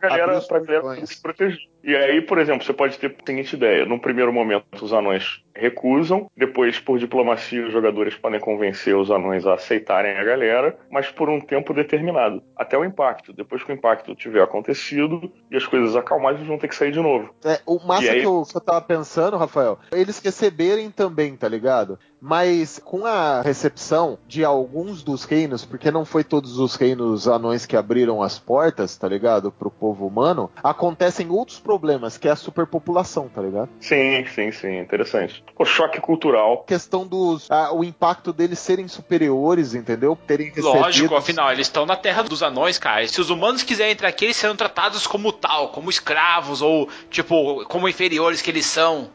Galera, 0.00 0.36
Abrir 0.36 0.46
pra 0.46 0.60
galera 0.60 1.06
se 1.06 1.20
proteger. 1.20 1.73
E 1.84 1.94
aí, 1.94 2.22
por 2.22 2.38
exemplo, 2.38 2.64
você 2.64 2.72
pode 2.72 2.98
ter 2.98 3.08
a 3.08 3.26
seguinte 3.26 3.54
ideia: 3.54 3.84
num 3.84 3.98
primeiro 3.98 4.32
momento, 4.32 4.64
os 4.82 4.92
anões 4.92 5.43
recusam, 5.54 6.30
depois, 6.36 6.78
por 6.78 6.98
diplomacia, 6.98 7.66
os 7.66 7.72
jogadores 7.72 8.14
podem 8.14 8.40
convencer 8.40 8.96
os 8.96 9.10
anões 9.10 9.46
a 9.46 9.54
aceitarem 9.54 10.16
a 10.16 10.24
galera, 10.24 10.76
mas 10.90 11.08
por 11.10 11.28
um 11.28 11.40
tempo 11.40 11.72
determinado, 11.72 12.42
até 12.56 12.76
o 12.76 12.84
impacto. 12.84 13.32
Depois 13.32 13.62
que 13.62 13.72
o 13.72 13.74
impacto 13.74 14.14
tiver 14.14 14.42
acontecido 14.42 15.32
e 15.50 15.56
as 15.56 15.66
coisas 15.66 15.94
acalmarem, 15.96 16.38
eles 16.38 16.48
vão 16.48 16.58
ter 16.58 16.68
que 16.68 16.74
sair 16.76 16.92
de 16.92 17.00
novo. 17.00 17.34
É, 17.44 17.60
o 17.66 17.78
massa 17.86 18.10
aí- 18.10 18.20
que, 18.20 18.26
eu, 18.26 18.42
que 18.50 18.56
eu 18.56 18.60
tava 18.60 18.80
pensando, 18.82 19.36
Rafael, 19.36 19.78
eles 19.92 20.18
receberem 20.18 20.90
também, 20.90 21.36
tá 21.36 21.48
ligado? 21.48 21.98
Mas 22.20 22.78
com 22.82 23.04
a 23.04 23.42
recepção 23.42 24.18
de 24.26 24.42
alguns 24.44 25.02
dos 25.02 25.24
reinos, 25.24 25.64
porque 25.64 25.90
não 25.90 26.06
foi 26.06 26.24
todos 26.24 26.58
os 26.58 26.74
reinos 26.74 27.28
anões 27.28 27.66
que 27.66 27.76
abriram 27.76 28.22
as 28.22 28.38
portas, 28.38 28.96
tá 28.96 29.06
ligado? 29.06 29.52
Pro 29.52 29.70
povo 29.70 30.06
humano, 30.06 30.50
acontecem 30.62 31.30
outros 31.30 31.60
problemas, 31.60 32.16
que 32.16 32.26
é 32.26 32.30
a 32.30 32.36
superpopulação, 32.36 33.28
tá 33.28 33.42
ligado? 33.42 33.68
Sim, 33.78 34.24
sim, 34.26 34.50
sim, 34.52 34.78
interessante. 34.78 35.43
O 35.56 35.64
choque 35.64 36.00
cultural. 36.00 36.64
questão 36.66 37.06
dos. 37.06 37.48
ah, 37.50 37.72
o 37.72 37.84
impacto 37.84 38.32
deles 38.32 38.58
serem 38.58 38.88
superiores, 38.88 39.74
entendeu? 39.74 40.18
Terem 40.26 40.48
recebido. 40.48 40.74
Lógico, 40.74 41.14
afinal, 41.14 41.52
eles 41.52 41.68
estão 41.68 41.86
na 41.86 41.94
terra 41.96 42.22
dos 42.22 42.42
anões, 42.42 42.76
cara. 42.76 43.06
Se 43.06 43.20
os 43.20 43.30
humanos 43.30 43.62
quiserem 43.62 43.92
entrar 43.92 44.08
aqui, 44.08 44.24
eles 44.24 44.36
serão 44.36 44.56
tratados 44.56 45.06
como 45.06 45.32
tal, 45.32 45.68
como 45.68 45.88
escravos, 45.88 46.60
ou, 46.60 46.88
tipo, 47.08 47.64
como 47.66 47.88
inferiores 47.88 48.42
que 48.42 48.50
eles 48.50 48.66
são. 48.66 49.10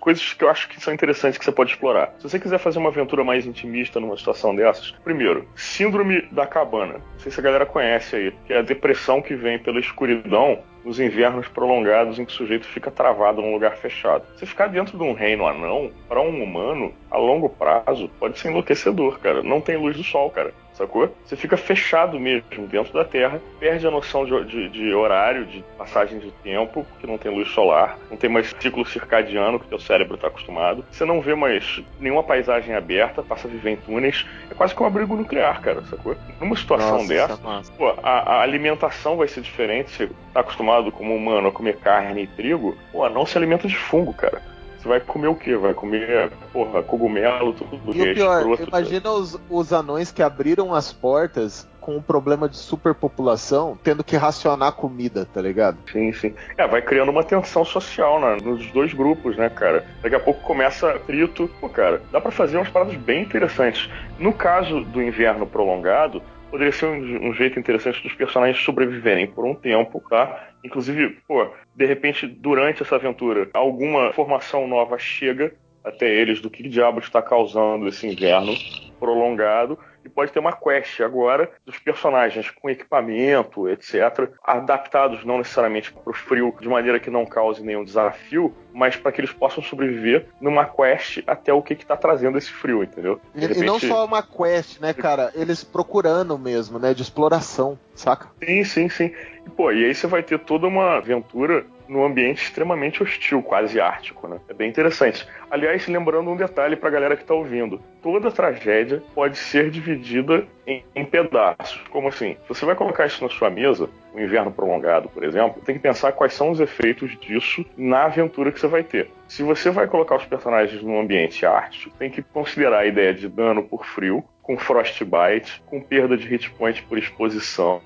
coisas 0.00 0.32
que 0.32 0.42
eu 0.42 0.50
acho 0.50 0.68
que 0.68 0.80
são 0.82 0.92
interessantes 0.92 1.38
que 1.38 1.44
você 1.44 1.52
pode 1.52 1.70
explorar. 1.70 2.12
Se 2.18 2.28
você 2.28 2.40
quiser 2.40 2.58
fazer 2.58 2.80
uma 2.80 2.88
aventura 2.88 3.22
mais 3.22 3.46
intimista 3.46 4.00
numa 4.00 4.16
situação 4.16 4.52
dessas, 4.56 4.90
primeiro, 5.04 5.48
síndrome 5.54 6.22
da 6.32 6.44
cabana. 6.44 6.94
Não 6.94 7.20
sei 7.20 7.30
se 7.30 7.38
a 7.38 7.42
galera 7.42 7.64
conhece 7.64 8.16
aí, 8.16 8.34
que 8.46 8.52
é 8.52 8.58
a 8.58 8.62
depressão 8.62 9.22
que 9.22 9.36
vem 9.36 9.60
pela 9.60 9.78
escuridão 9.78 10.58
nos 10.84 10.98
invernos 10.98 11.48
prolongados 11.48 12.18
em 12.18 12.24
que 12.24 12.32
o 12.32 12.36
sujeito 12.36 12.66
fica 12.66 12.90
travado 12.90 13.40
num 13.40 13.52
lugar 13.52 13.76
fechado. 13.76 14.24
Você 14.36 14.46
ficar 14.46 14.66
dentro 14.68 14.96
de 14.98 15.04
um 15.04 15.12
reino 15.12 15.46
anão, 15.46 15.90
para 16.08 16.20
um 16.20 16.42
humano, 16.42 16.92
a 17.10 17.16
longo 17.18 17.48
prazo, 17.48 18.08
pode 18.18 18.38
ser 18.38 18.48
enlouquecedor, 18.48 19.18
cara. 19.20 19.42
Não 19.42 19.60
tem 19.60 19.76
luz 19.76 19.96
do 19.96 20.02
sol, 20.04 20.30
cara. 20.30 20.52
Sacou? 20.74 21.14
Você 21.26 21.36
fica 21.36 21.54
fechado 21.56 22.18
mesmo 22.18 22.66
dentro 22.66 22.94
da 22.94 23.04
Terra, 23.04 23.42
perde 23.60 23.86
a 23.86 23.90
noção 23.90 24.24
de, 24.24 24.44
de- 24.46 24.68
de 24.70 24.94
horário, 24.94 25.44
de 25.44 25.62
passagem 25.76 26.18
de 26.18 26.30
tempo, 26.42 26.86
porque 26.90 27.06
não 27.06 27.18
tem 27.18 27.30
luz 27.30 27.50
solar, 27.50 27.98
não 28.10 28.16
tem 28.16 28.30
mais 28.30 28.54
ciclo 28.58 28.84
circadiano 28.86 29.60
que 29.60 29.68
teu 29.68 29.78
cérebro 29.78 30.14
está 30.14 30.28
acostumado. 30.28 30.82
Você 30.90 31.04
não 31.04 31.20
vê 31.20 31.34
mais 31.34 31.82
nenhuma 32.00 32.22
paisagem 32.22 32.74
aberta, 32.74 33.22
passa 33.22 33.46
a 33.46 33.50
viver 33.50 33.72
em 33.72 33.76
túneis. 33.76 34.26
É 34.50 34.54
quase 34.54 34.74
que 34.74 34.82
um 34.82 34.86
abrigo 34.86 35.14
nuclear, 35.14 35.60
cara, 35.60 35.82
sacou? 35.84 36.16
Numa 36.40 36.56
situação 36.56 36.92
Nossa, 37.02 37.08
dessa. 37.08 37.36
Pô, 37.76 37.94
a, 38.02 38.36
a 38.36 38.40
alimentação 38.40 39.18
vai 39.18 39.28
ser 39.28 39.42
diferente. 39.42 39.90
Você 39.90 40.10
tá 40.32 40.40
acostumado 40.40 40.71
como 40.92 41.14
humano 41.14 41.48
a 41.48 41.52
comer 41.52 41.76
carne 41.78 42.22
e 42.22 42.26
trigo, 42.26 42.76
pô, 42.90 43.08
não 43.08 43.26
se 43.26 43.36
alimenta 43.36 43.68
de 43.68 43.76
fungo, 43.76 44.14
cara. 44.14 44.40
Você 44.78 44.88
vai 44.88 44.98
comer 44.98 45.28
o 45.28 45.34
quê? 45.36 45.54
Vai 45.56 45.74
comer, 45.74 46.32
porra, 46.52 46.82
cogumelo, 46.82 47.52
tudo 47.52 47.90
E 47.90 47.92
que 47.92 48.10
o 48.10 48.14
pior, 48.14 48.38
escroto. 48.40 48.64
imagina 48.68 49.10
os, 49.12 49.38
os 49.48 49.72
anões 49.72 50.10
que 50.10 50.22
abriram 50.24 50.74
as 50.74 50.92
portas 50.92 51.68
com 51.80 51.96
o 51.96 52.02
problema 52.02 52.48
de 52.48 52.56
superpopulação, 52.56 53.78
tendo 53.82 54.02
que 54.02 54.16
racionar 54.16 54.72
comida, 54.72 55.24
tá 55.32 55.40
ligado? 55.40 55.78
Sim, 55.90 56.12
sim. 56.12 56.34
É, 56.56 56.66
vai 56.66 56.82
criando 56.82 57.10
uma 57.10 57.22
tensão 57.22 57.64
social 57.64 58.20
né, 58.20 58.38
nos 58.42 58.66
dois 58.72 58.92
grupos, 58.92 59.36
né, 59.36 59.48
cara? 59.48 59.84
Daqui 60.02 60.14
a 60.16 60.20
pouco 60.20 60.40
começa 60.42 60.90
atrito. 60.90 61.48
Pô, 61.60 61.68
cara, 61.68 62.02
dá 62.10 62.20
pra 62.20 62.32
fazer 62.32 62.56
umas 62.56 62.68
paradas 62.68 62.96
bem 62.96 63.22
interessantes. 63.22 63.88
No 64.18 64.32
caso 64.32 64.80
do 64.84 65.00
inverno 65.02 65.46
prolongado, 65.46 66.22
poderia 66.52 66.70
ser 66.70 66.84
um, 66.84 67.30
um 67.30 67.32
jeito 67.32 67.58
interessante 67.58 68.02
dos 68.02 68.12
personagens 68.12 68.62
sobreviverem 68.62 69.26
por 69.26 69.46
um 69.46 69.54
tempo, 69.54 70.02
tá? 70.10 70.50
Inclusive, 70.62 71.16
pô, 71.26 71.50
de 71.74 71.86
repente, 71.86 72.26
durante 72.26 72.82
essa 72.82 72.96
aventura, 72.96 73.48
alguma 73.54 74.12
formação 74.12 74.68
nova 74.68 74.98
chega 74.98 75.54
até 75.82 76.06
eles 76.06 76.42
do 76.42 76.50
que 76.50 76.68
diabo 76.68 77.00
está 77.00 77.22
causando 77.22 77.88
esse 77.88 78.06
inverno 78.06 78.52
prolongado 79.00 79.78
e 80.04 80.08
pode 80.08 80.32
ter 80.32 80.38
uma 80.38 80.52
quest 80.52 81.00
agora 81.00 81.50
dos 81.64 81.78
personagens 81.78 82.50
com 82.50 82.68
equipamento, 82.70 83.68
etc., 83.68 84.30
adaptados 84.42 85.24
não 85.24 85.38
necessariamente 85.38 85.92
para 85.92 86.10
o 86.10 86.12
frio 86.14 86.54
de 86.60 86.68
maneira 86.68 86.98
que 87.00 87.10
não 87.10 87.24
cause 87.24 87.62
nenhum 87.62 87.84
desafio, 87.84 88.54
mas 88.72 88.96
para 88.96 89.12
que 89.12 89.20
eles 89.20 89.32
possam 89.32 89.62
sobreviver 89.62 90.26
numa 90.40 90.64
quest 90.64 91.22
até 91.26 91.52
o 91.52 91.62
que 91.62 91.74
está 91.74 91.96
trazendo 91.96 92.38
esse 92.38 92.50
frio, 92.50 92.82
entendeu? 92.82 93.20
De 93.34 93.44
E, 93.44 93.48
não 93.64 93.74
repente- 93.74 93.88
só 93.88 94.04
uma 94.04 94.22
quest, 94.22 94.80
né, 94.80 94.92
cara? 94.92 95.30
Eles 95.34 95.62
procurando 95.64 96.38
mesmo, 96.38 96.78
né? 96.78 96.94
De 96.94 97.02
exploração, 97.02 97.78
saca? 97.94 98.28
Sim, 98.44 98.64
sim, 98.64 98.88
sim. 98.88 99.12
E, 99.46 99.50
pô, 99.50 99.70
e 99.72 99.84
aí 99.84 99.94
você 99.94 100.06
vai 100.06 100.22
ter 100.22 100.38
toda 100.38 100.66
uma 100.66 100.96
aventura 100.96 101.64
num 101.88 102.04
ambiente 102.04 102.42
extremamente 102.44 103.02
hostil, 103.02 103.42
quase 103.42 103.78
ártico, 103.80 104.26
né? 104.26 104.38
É 104.48 104.54
bem 104.54 104.68
interessante. 104.70 105.26
Aliás, 105.50 105.86
lembrando 105.86 106.30
um 106.30 106.36
detalhe 106.36 106.76
pra 106.76 106.88
galera 106.90 107.16
que 107.16 107.24
tá 107.24 107.34
ouvindo: 107.34 107.82
toda 108.02 108.30
tragédia 108.30 109.02
pode 109.14 109.38
ser 109.38 109.70
dividida 109.70 110.44
em, 110.66 110.84
em, 110.94 111.04
pedaços. 111.04 111.80
Como 111.90 112.08
assim? 112.08 112.36
Você 112.48 112.66
vai 112.66 112.74
colocar 112.74 113.06
isso 113.06 113.22
na 113.22 113.30
sua 113.30 113.48
mesa, 113.48 113.88
o 114.12 114.18
um 114.18 114.20
inverno 114.20 114.50
prolongado, 114.50 115.08
por 115.08 115.22
exemplo, 115.24 115.62
tem 115.64 115.76
que 115.76 115.80
pensar 115.80 116.12
quais 116.12 116.34
são 116.34 116.50
os 116.50 116.60
efeitos 116.60 117.16
disso 117.20 117.64
na 117.76 118.04
aventura 118.04 118.50
que 118.50 118.60
você 118.60 118.66
vai 118.66 118.82
ter. 118.82 119.08
Se 119.28 119.42
você 119.42 119.70
vai 119.70 119.86
colocar 119.86 120.16
os 120.16 120.26
personagens 120.26 120.82
num 120.82 121.00
ambiente 121.00 121.46
ártico, 121.46 121.96
tem 121.96 122.10
que 122.10 122.22
considerar 122.22 122.80
a 122.80 122.86
ideia 122.86 123.14
de 123.14 123.28
dano 123.28 123.62
por 123.62 123.86
frio, 123.86 124.24
com 124.42 124.58
frostbite, 124.58 125.62
com 125.66 125.80
perda 125.80 126.16
de 126.16 126.26
hit 126.26 126.50
point 126.50 126.82
por 126.82 126.98
exposição, 126.98 127.80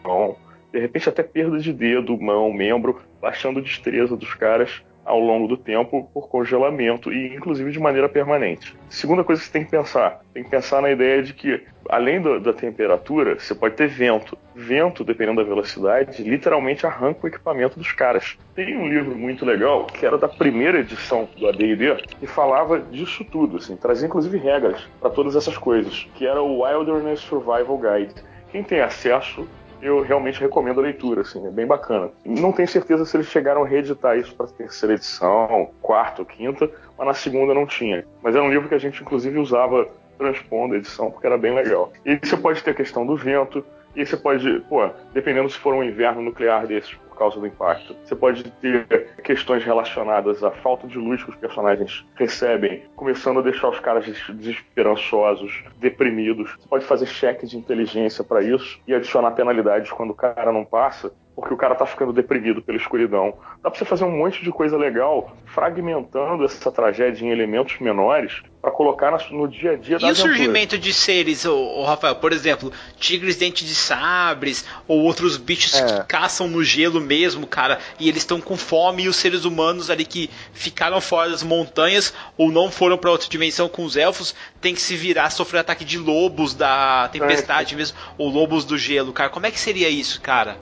de 0.72 0.80
repente 0.80 1.08
até 1.08 1.22
perda 1.22 1.58
de 1.58 1.72
dedo, 1.72 2.20
mão, 2.20 2.52
membro, 2.52 3.00
baixando 3.20 3.62
destreza 3.62 4.16
dos 4.16 4.34
caras 4.34 4.82
ao 5.07 5.20
longo 5.20 5.46
do 5.46 5.57
tempo 5.57 6.11
por 6.12 6.28
congelamento 6.28 7.12
e 7.12 7.34
inclusive 7.34 7.70
de 7.70 7.78
maneira 7.78 8.09
permanente. 8.09 8.76
Segunda 8.90 9.22
coisa 9.24 9.40
que 9.40 9.46
você 9.46 9.52
tem 9.52 9.64
que 9.64 9.70
pensar, 9.70 10.20
tem 10.34 10.42
que 10.42 10.50
pensar 10.50 10.82
na 10.82 10.90
ideia 10.90 11.22
de 11.22 11.32
que 11.32 11.62
além 11.88 12.20
do, 12.20 12.40
da 12.40 12.52
temperatura, 12.52 13.38
você 13.38 13.54
pode 13.54 13.76
ter 13.76 13.88
vento. 13.88 14.36
Vento, 14.54 15.04
dependendo 15.04 15.42
da 15.42 15.48
velocidade, 15.48 16.22
literalmente 16.22 16.86
arranca 16.86 17.20
o 17.22 17.28
equipamento 17.28 17.78
dos 17.78 17.92
caras. 17.92 18.36
Tem 18.54 18.76
um 18.76 18.88
livro 18.88 19.14
muito 19.14 19.44
legal 19.44 19.84
que 19.84 20.04
era 20.04 20.18
da 20.18 20.28
primeira 20.28 20.80
edição 20.80 21.28
do 21.36 21.48
AD&D 21.48 21.96
que 22.18 22.26
falava 22.26 22.80
disso 22.80 23.24
tudo, 23.24 23.59
assim, 23.59 23.76
trazia 23.76 24.07
inclusive 24.07 24.36
regras 24.38 24.88
para 25.00 25.11
todas 25.11 25.36
essas 25.36 25.57
coisas, 25.57 26.09
que 26.14 26.26
era 26.26 26.42
o 26.42 26.62
Wilderness 26.62 27.20
Survival 27.20 27.78
Guide. 27.78 28.14
Quem 28.50 28.62
tem 28.62 28.80
acesso 28.80 29.46
eu 29.81 30.01
realmente 30.03 30.41
recomendo 30.41 30.81
a 30.81 30.83
leitura, 30.83 31.22
assim, 31.22 31.47
é 31.47 31.51
bem 31.51 31.66
bacana. 31.66 32.11
Não 32.24 32.53
tenho 32.53 32.68
certeza 32.68 33.05
se 33.05 33.16
eles 33.16 33.27
chegaram 33.27 33.62
a 33.62 33.66
reeditar 33.66 34.18
isso 34.18 34.35
para 34.35 34.47
terceira 34.47 34.95
edição, 34.95 35.70
quarta 35.83 36.22
ou 36.22 36.27
quinta, 36.27 36.70
mas 36.97 37.07
na 37.07 37.14
segunda 37.14 37.55
não 37.55 37.66
tinha. 37.66 38.05
Mas 38.22 38.35
era 38.35 38.45
um 38.45 38.51
livro 38.51 38.68
que 38.68 38.74
a 38.74 38.79
gente 38.79 39.03
inclusive 39.03 39.39
usava 39.39 39.89
transpondo 40.18 40.74
a 40.74 40.79
edição, 40.79 41.11
porque 41.11 41.27
era 41.27 41.37
bem 41.37 41.55
legal. 41.55 41.93
E 42.05 42.16
você 42.16 42.37
pode 42.37 42.62
ter 42.62 42.70
a 42.70 42.74
questão 42.74 43.07
do 43.07 43.16
vento, 43.16 43.64
e 43.95 44.05
você 44.05 44.16
pode, 44.16 44.61
pô, 44.68 44.89
dependendo 45.12 45.49
se 45.49 45.59
for 45.59 45.74
um 45.74 45.83
inverno 45.83 46.22
nuclear 46.22 46.66
desses, 46.66 46.97
por 47.16 47.20
causa 47.20 47.40
do 47.40 47.46
impacto. 47.46 47.96
Você 48.04 48.14
pode 48.14 48.44
ter 48.44 49.14
questões 49.24 49.64
relacionadas 49.64 50.44
à 50.44 50.50
falta 50.50 50.86
de 50.86 50.98
luz 50.98 51.24
que 51.24 51.30
os 51.30 51.36
personagens 51.36 52.04
recebem, 52.14 52.84
começando 52.94 53.38
a 53.38 53.42
deixar 53.42 53.70
os 53.70 53.80
caras 53.80 54.04
desesperançosos, 54.04 55.64
deprimidos. 55.78 56.54
Você 56.58 56.68
pode 56.68 56.84
fazer 56.84 57.06
cheque 57.06 57.46
de 57.46 57.56
inteligência 57.56 58.22
para 58.22 58.42
isso 58.42 58.78
e 58.86 58.94
adicionar 58.94 59.30
penalidades 59.30 59.90
quando 59.90 60.10
o 60.10 60.14
cara 60.14 60.52
não 60.52 60.64
passa 60.64 61.10
porque 61.37 61.53
o 61.53 61.57
cara 61.57 61.74
tá 61.74 61.84
ficando 61.84 62.14
deprimido 62.14 62.62
pela 62.62 62.78
escuridão. 62.78 63.34
Dá 63.62 63.70
pra 63.70 63.78
você 63.78 63.84
fazer 63.84 64.05
um 64.05 64.11
monte 64.11 64.43
de 64.43 64.51
coisa 64.51 64.74
legal, 64.78 65.37
fragmentando 65.45 66.43
essa 66.47 66.72
tragédia 66.72 67.26
em 67.26 67.30
elementos 67.30 67.78
menores 67.78 68.43
para 68.62 68.70
colocar 68.70 69.11
no 69.30 69.47
dia 69.47 69.72
a 69.72 69.76
dia 69.76 69.97
e 69.97 70.01
da 70.01 70.09
E 70.09 70.11
o 70.12 70.16
surgimento 70.16 70.78
de 70.78 70.95
seres, 70.95 71.45
o, 71.45 71.84
Rafael, 71.84 72.14
por 72.16 72.32
exemplo, 72.32 72.72
tigres 72.99 73.37
dentes 73.37 73.68
de 73.68 73.74
sabres, 73.74 74.64
ou 74.89 75.03
outros 75.03 75.37
bichos 75.37 75.74
é. 75.74 75.84
que 75.84 76.07
caçam 76.07 76.49
no 76.49 76.64
gelo 76.64 77.03
mesmo, 77.03 77.47
cara, 77.47 77.78
e 78.01 78.09
eles 78.09 78.22
estão 78.22 78.41
com 78.41 78.57
fome, 78.57 79.03
e 79.03 79.09
os 79.09 79.16
seres 79.16 79.45
humanos 79.45 79.91
ali 79.91 80.07
que 80.07 80.30
ficaram 80.55 81.03
fora 81.03 81.28
das 81.28 81.43
montanhas, 81.43 82.14
ou 82.39 82.51
não 82.51 82.70
foram 82.70 82.97
para 82.97 83.11
outra 83.11 83.28
dimensão 83.28 83.68
com 83.68 83.84
os 83.84 83.95
elfos, 83.95 84.34
tem 84.59 84.74
que 84.74 84.80
se 84.80 84.97
virar, 84.97 85.28
sofrer 85.28 85.59
ataque 85.59 85.84
de 85.84 85.99
lobos 85.99 86.55
da 86.55 87.11
tempestade 87.12 87.74
é. 87.74 87.76
mesmo, 87.76 87.99
ou 88.16 88.30
lobos 88.30 88.64
do 88.64 88.78
gelo, 88.78 89.12
cara. 89.12 89.28
Como 89.28 89.45
é 89.45 89.51
que 89.51 89.61
seria 89.61 89.91
isso, 89.91 90.18
cara? 90.22 90.57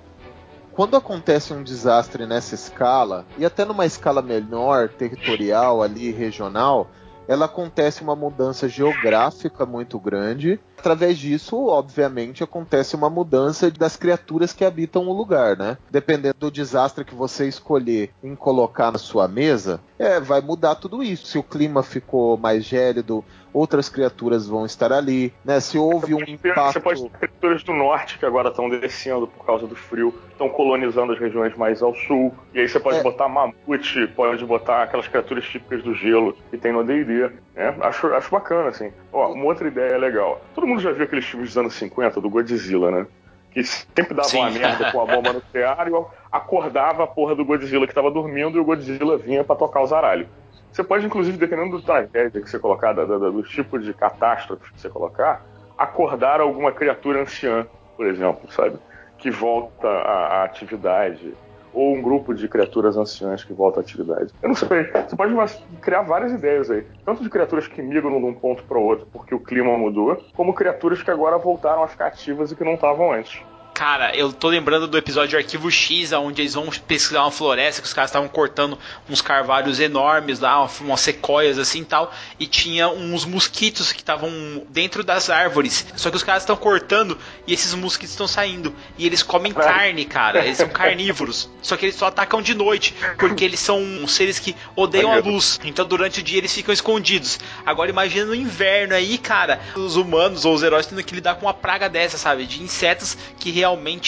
Quando 0.74 0.96
acontece 0.96 1.52
um 1.52 1.62
desastre 1.62 2.26
nessa 2.26 2.56
escala, 2.56 3.24
e 3.38 3.44
até 3.44 3.64
numa 3.64 3.86
escala 3.86 4.20
menor, 4.20 4.88
territorial 4.88 5.80
ali, 5.82 6.10
regional, 6.10 6.90
ela 7.28 7.44
acontece 7.44 8.02
uma 8.02 8.16
mudança 8.16 8.68
geográfica 8.68 9.64
muito 9.64 10.00
grande. 10.00 10.60
Através 10.84 11.16
disso, 11.16 11.66
obviamente, 11.68 12.44
acontece 12.44 12.94
uma 12.94 13.08
mudança 13.08 13.70
das 13.70 13.96
criaturas 13.96 14.52
que 14.52 14.66
habitam 14.66 15.08
o 15.08 15.14
lugar, 15.14 15.56
né? 15.56 15.78
Dependendo 15.90 16.36
do 16.38 16.50
desastre 16.50 17.06
que 17.06 17.14
você 17.14 17.48
escolher 17.48 18.10
em 18.22 18.34
colocar 18.34 18.92
na 18.92 18.98
sua 18.98 19.26
mesa, 19.26 19.80
é, 19.98 20.20
vai 20.20 20.42
mudar 20.42 20.74
tudo 20.74 21.02
isso. 21.02 21.26
Se 21.26 21.38
o 21.38 21.42
clima 21.42 21.82
ficou 21.82 22.36
mais 22.36 22.66
gélido, 22.66 23.24
outras 23.50 23.88
criaturas 23.88 24.46
vão 24.46 24.66
estar 24.66 24.92
ali, 24.92 25.32
né? 25.42 25.58
Se 25.58 25.78
houve 25.78 26.12
um 26.12 26.20
impacto... 26.20 26.74
Você 26.74 26.80
pode 26.80 27.02
ter 27.08 27.18
criaturas 27.18 27.62
do 27.62 27.72
norte 27.72 28.18
que 28.18 28.26
agora 28.26 28.50
estão 28.50 28.68
descendo 28.68 29.26
por 29.26 29.46
causa 29.46 29.66
do 29.66 29.76
frio, 29.76 30.12
estão 30.32 30.50
colonizando 30.50 31.12
as 31.12 31.18
regiões 31.18 31.56
mais 31.56 31.80
ao 31.80 31.94
sul, 31.94 32.34
e 32.52 32.60
aí 32.60 32.68
você 32.68 32.80
pode 32.80 32.98
é... 32.98 33.02
botar 33.02 33.28
mamute, 33.28 34.06
pode 34.08 34.44
botar 34.44 34.82
aquelas 34.82 35.06
criaturas 35.06 35.44
típicas 35.44 35.82
do 35.82 35.94
gelo 35.94 36.36
que 36.50 36.58
tem 36.58 36.72
no 36.72 36.84
D&D, 36.84 37.30
né? 37.54 37.74
Acho, 37.80 38.08
acho 38.08 38.30
bacana, 38.30 38.68
assim. 38.68 38.92
Ó, 39.14 39.32
uma 39.32 39.44
outra 39.44 39.68
ideia 39.68 39.96
legal. 39.96 40.40
Todo 40.56 40.66
mundo 40.66 40.80
já 40.80 40.90
viu 40.90 41.04
aqueles 41.04 41.24
filmes 41.24 41.50
dos 41.50 41.56
anos 41.56 41.74
50 41.74 42.20
do 42.20 42.28
Godzilla, 42.28 42.90
né? 42.90 43.06
Que 43.52 43.62
sempre 43.62 44.12
dava 44.12 44.28
Sim. 44.28 44.40
uma 44.40 44.50
merda 44.50 44.90
com 44.90 45.00
a 45.00 45.06
bomba 45.06 45.32
nuclear 45.32 45.86
e 45.86 45.92
acordava 46.32 47.04
a 47.04 47.06
porra 47.06 47.36
do 47.36 47.44
Godzilla 47.44 47.86
que 47.86 47.94
tava 47.94 48.10
dormindo 48.10 48.58
e 48.58 48.60
o 48.60 48.64
Godzilla 48.64 49.16
vinha 49.16 49.44
para 49.44 49.54
tocar 49.54 49.82
os 49.82 49.92
aralhos. 49.92 50.26
Você 50.72 50.82
pode, 50.82 51.06
inclusive, 51.06 51.38
dependendo 51.38 51.76
do 51.76 51.82
tragédia 51.84 52.42
que 52.42 52.50
você 52.50 52.58
colocar, 52.58 52.92
do, 52.92 53.06
do, 53.06 53.32
do 53.34 53.42
tipo 53.44 53.78
de 53.78 53.94
catástrofe 53.94 54.72
que 54.72 54.80
você 54.80 54.88
colocar, 54.88 55.46
acordar 55.78 56.40
alguma 56.40 56.72
criatura 56.72 57.22
anciã, 57.22 57.64
por 57.96 58.06
exemplo, 58.06 58.50
sabe? 58.50 58.76
Que 59.16 59.30
volta 59.30 59.86
à, 59.86 60.40
à 60.40 60.44
atividade. 60.44 61.32
Ou 61.74 61.94
um 61.94 62.00
grupo 62.00 62.32
de 62.32 62.48
criaturas 62.48 62.96
anciãs 62.96 63.44
que 63.44 63.52
volta 63.52 63.80
à 63.80 63.82
atividade. 63.82 64.32
Eu 64.42 64.48
não 64.48 64.56
sei. 64.56 64.84
Você 64.84 65.16
pode 65.16 65.34
criar 65.80 66.02
várias 66.02 66.32
ideias 66.32 66.70
aí. 66.70 66.86
Tanto 67.04 67.22
de 67.22 67.28
criaturas 67.28 67.66
que 67.66 67.82
migram 67.82 68.18
de 68.20 68.26
um 68.26 68.34
ponto 68.34 68.62
para 68.64 68.78
outro 68.78 69.06
porque 69.12 69.34
o 69.34 69.40
clima 69.40 69.76
mudou, 69.76 70.22
como 70.34 70.54
criaturas 70.54 71.02
que 71.02 71.10
agora 71.10 71.36
voltaram 71.36 71.82
a 71.82 71.88
ficar 71.88 72.06
ativas 72.06 72.52
e 72.52 72.56
que 72.56 72.64
não 72.64 72.74
estavam 72.74 73.12
antes. 73.12 73.42
Cara, 73.74 74.14
eu 74.14 74.32
tô 74.32 74.46
lembrando 74.46 74.86
do 74.86 74.96
episódio 74.96 75.36
Arquivo 75.36 75.68
X, 75.68 76.12
onde 76.12 76.40
eles 76.40 76.54
vão 76.54 76.68
pesquisar 76.86 77.22
uma 77.22 77.30
floresta, 77.32 77.82
que 77.82 77.88
os 77.88 77.92
caras 77.92 78.08
estavam 78.08 78.28
cortando 78.28 78.78
uns 79.10 79.20
carvalhos 79.20 79.80
enormes 79.80 80.38
lá, 80.38 80.62
umas 80.80 81.00
sequoias 81.00 81.58
assim 81.58 81.80
e 81.80 81.84
tal, 81.84 82.14
e 82.38 82.46
tinha 82.46 82.88
uns 82.88 83.24
mosquitos 83.24 83.92
que 83.92 83.98
estavam 83.98 84.30
dentro 84.68 85.02
das 85.02 85.28
árvores. 85.28 85.84
Só 85.96 86.08
que 86.08 86.16
os 86.16 86.22
caras 86.22 86.44
estão 86.44 86.54
cortando 86.54 87.18
e 87.48 87.52
esses 87.52 87.74
mosquitos 87.74 88.12
estão 88.12 88.28
saindo. 88.28 88.72
E 88.96 89.06
eles 89.06 89.24
comem 89.24 89.52
carne, 89.52 90.04
cara. 90.04 90.44
Eles 90.44 90.58
são 90.58 90.68
carnívoros. 90.68 91.50
Só 91.60 91.76
que 91.76 91.86
eles 91.86 91.96
só 91.96 92.06
atacam 92.06 92.40
de 92.40 92.54
noite, 92.54 92.94
porque 93.18 93.44
eles 93.44 93.58
são 93.58 94.06
seres 94.06 94.38
que 94.38 94.54
odeiam 94.76 95.12
a 95.12 95.16
luz. 95.16 95.58
Então 95.64 95.84
durante 95.84 96.20
o 96.20 96.22
dia 96.22 96.38
eles 96.38 96.54
ficam 96.54 96.72
escondidos. 96.72 97.40
Agora 97.66 97.90
imagina 97.90 98.26
no 98.26 98.36
inverno 98.36 98.94
aí, 98.94 99.18
cara, 99.18 99.60
os 99.74 99.96
humanos 99.96 100.44
ou 100.44 100.54
os 100.54 100.62
heróis 100.62 100.86
tendo 100.86 101.02
que 101.02 101.16
lidar 101.16 101.34
com 101.34 101.46
uma 101.46 101.54
praga 101.54 101.88
dessa, 101.88 102.16
sabe? 102.16 102.46
De 102.46 102.62
insetos 102.62 103.18
que 103.36 103.50
realmente 103.50 103.63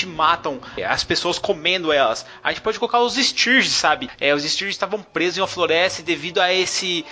matam 0.07 0.61
as 0.87 1.05
pessoas 1.05 1.39
comendo 1.39 1.93
elas. 1.93 2.27
A 2.43 2.51
gente 2.51 2.61
pode 2.61 2.79
colocar 2.79 3.01
os 3.01 3.15
Stirges, 3.15 3.73
sabe? 3.73 4.11
É, 4.21 4.35
os 4.35 4.43
Stirges 4.43 4.75
estavam 4.75 5.01
presos 5.01 5.39
em 5.39 5.41
uma 5.41 5.47
floresta 5.47 6.01
e 6.01 6.05
devido 6.05 6.41
a 6.41 6.53
esse 6.53 7.05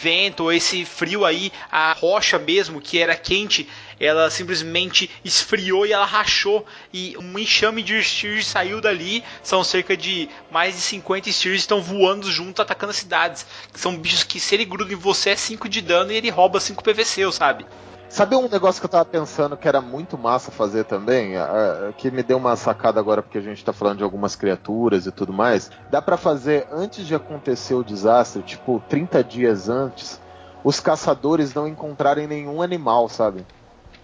vento, 0.00 0.50
esse 0.50 0.84
frio 0.84 1.24
aí, 1.24 1.52
a 1.70 1.92
rocha 1.92 2.38
mesmo, 2.38 2.80
que 2.80 2.98
era 2.98 3.14
quente, 3.14 3.68
ela 4.00 4.28
simplesmente 4.30 5.08
esfriou 5.24 5.86
e 5.86 5.92
ela 5.92 6.04
rachou 6.04 6.66
e 6.92 7.16
um 7.18 7.38
enxame 7.38 7.82
de 7.82 8.02
Stirges 8.02 8.46
saiu 8.46 8.80
dali. 8.80 9.22
São 9.42 9.62
cerca 9.62 9.96
de 9.96 10.28
mais 10.50 10.74
de 10.74 10.80
50 10.80 11.30
Stirges 11.30 11.62
estão 11.62 11.80
voando 11.80 12.30
junto, 12.30 12.60
atacando 12.60 12.90
as 12.90 12.96
cidades. 12.96 13.46
São 13.74 13.96
bichos 13.96 14.24
que 14.24 14.40
se 14.40 14.54
ele 14.54 14.64
gruda 14.64 14.92
em 14.92 14.96
você 14.96 15.30
é 15.30 15.36
5 15.36 15.68
de 15.68 15.80
dano 15.80 16.10
e 16.12 16.16
ele 16.16 16.30
rouba 16.30 16.58
5 16.58 16.82
PVC, 16.82 17.30
sabe? 17.30 17.64
Sabe 18.12 18.36
um 18.36 18.46
negócio 18.46 18.78
que 18.78 18.84
eu 18.84 18.90
tava 18.90 19.06
pensando 19.06 19.56
que 19.56 19.66
era 19.66 19.80
muito 19.80 20.18
massa 20.18 20.50
fazer 20.50 20.84
também? 20.84 21.32
que 21.96 22.10
me 22.10 22.22
deu 22.22 22.36
uma 22.36 22.54
sacada 22.56 23.00
agora 23.00 23.22
porque 23.22 23.38
a 23.38 23.40
gente 23.40 23.64
tá 23.64 23.72
falando 23.72 23.96
de 23.96 24.04
algumas 24.04 24.36
criaturas 24.36 25.06
e 25.06 25.10
tudo 25.10 25.32
mais. 25.32 25.70
Dá 25.90 26.02
para 26.02 26.18
fazer 26.18 26.68
antes 26.70 27.06
de 27.06 27.14
acontecer 27.14 27.72
o 27.72 27.82
desastre, 27.82 28.42
tipo 28.42 28.82
30 28.86 29.24
dias 29.24 29.70
antes, 29.70 30.20
os 30.62 30.78
caçadores 30.78 31.54
não 31.54 31.66
encontrarem 31.66 32.26
nenhum 32.26 32.60
animal, 32.60 33.08
sabe? 33.08 33.46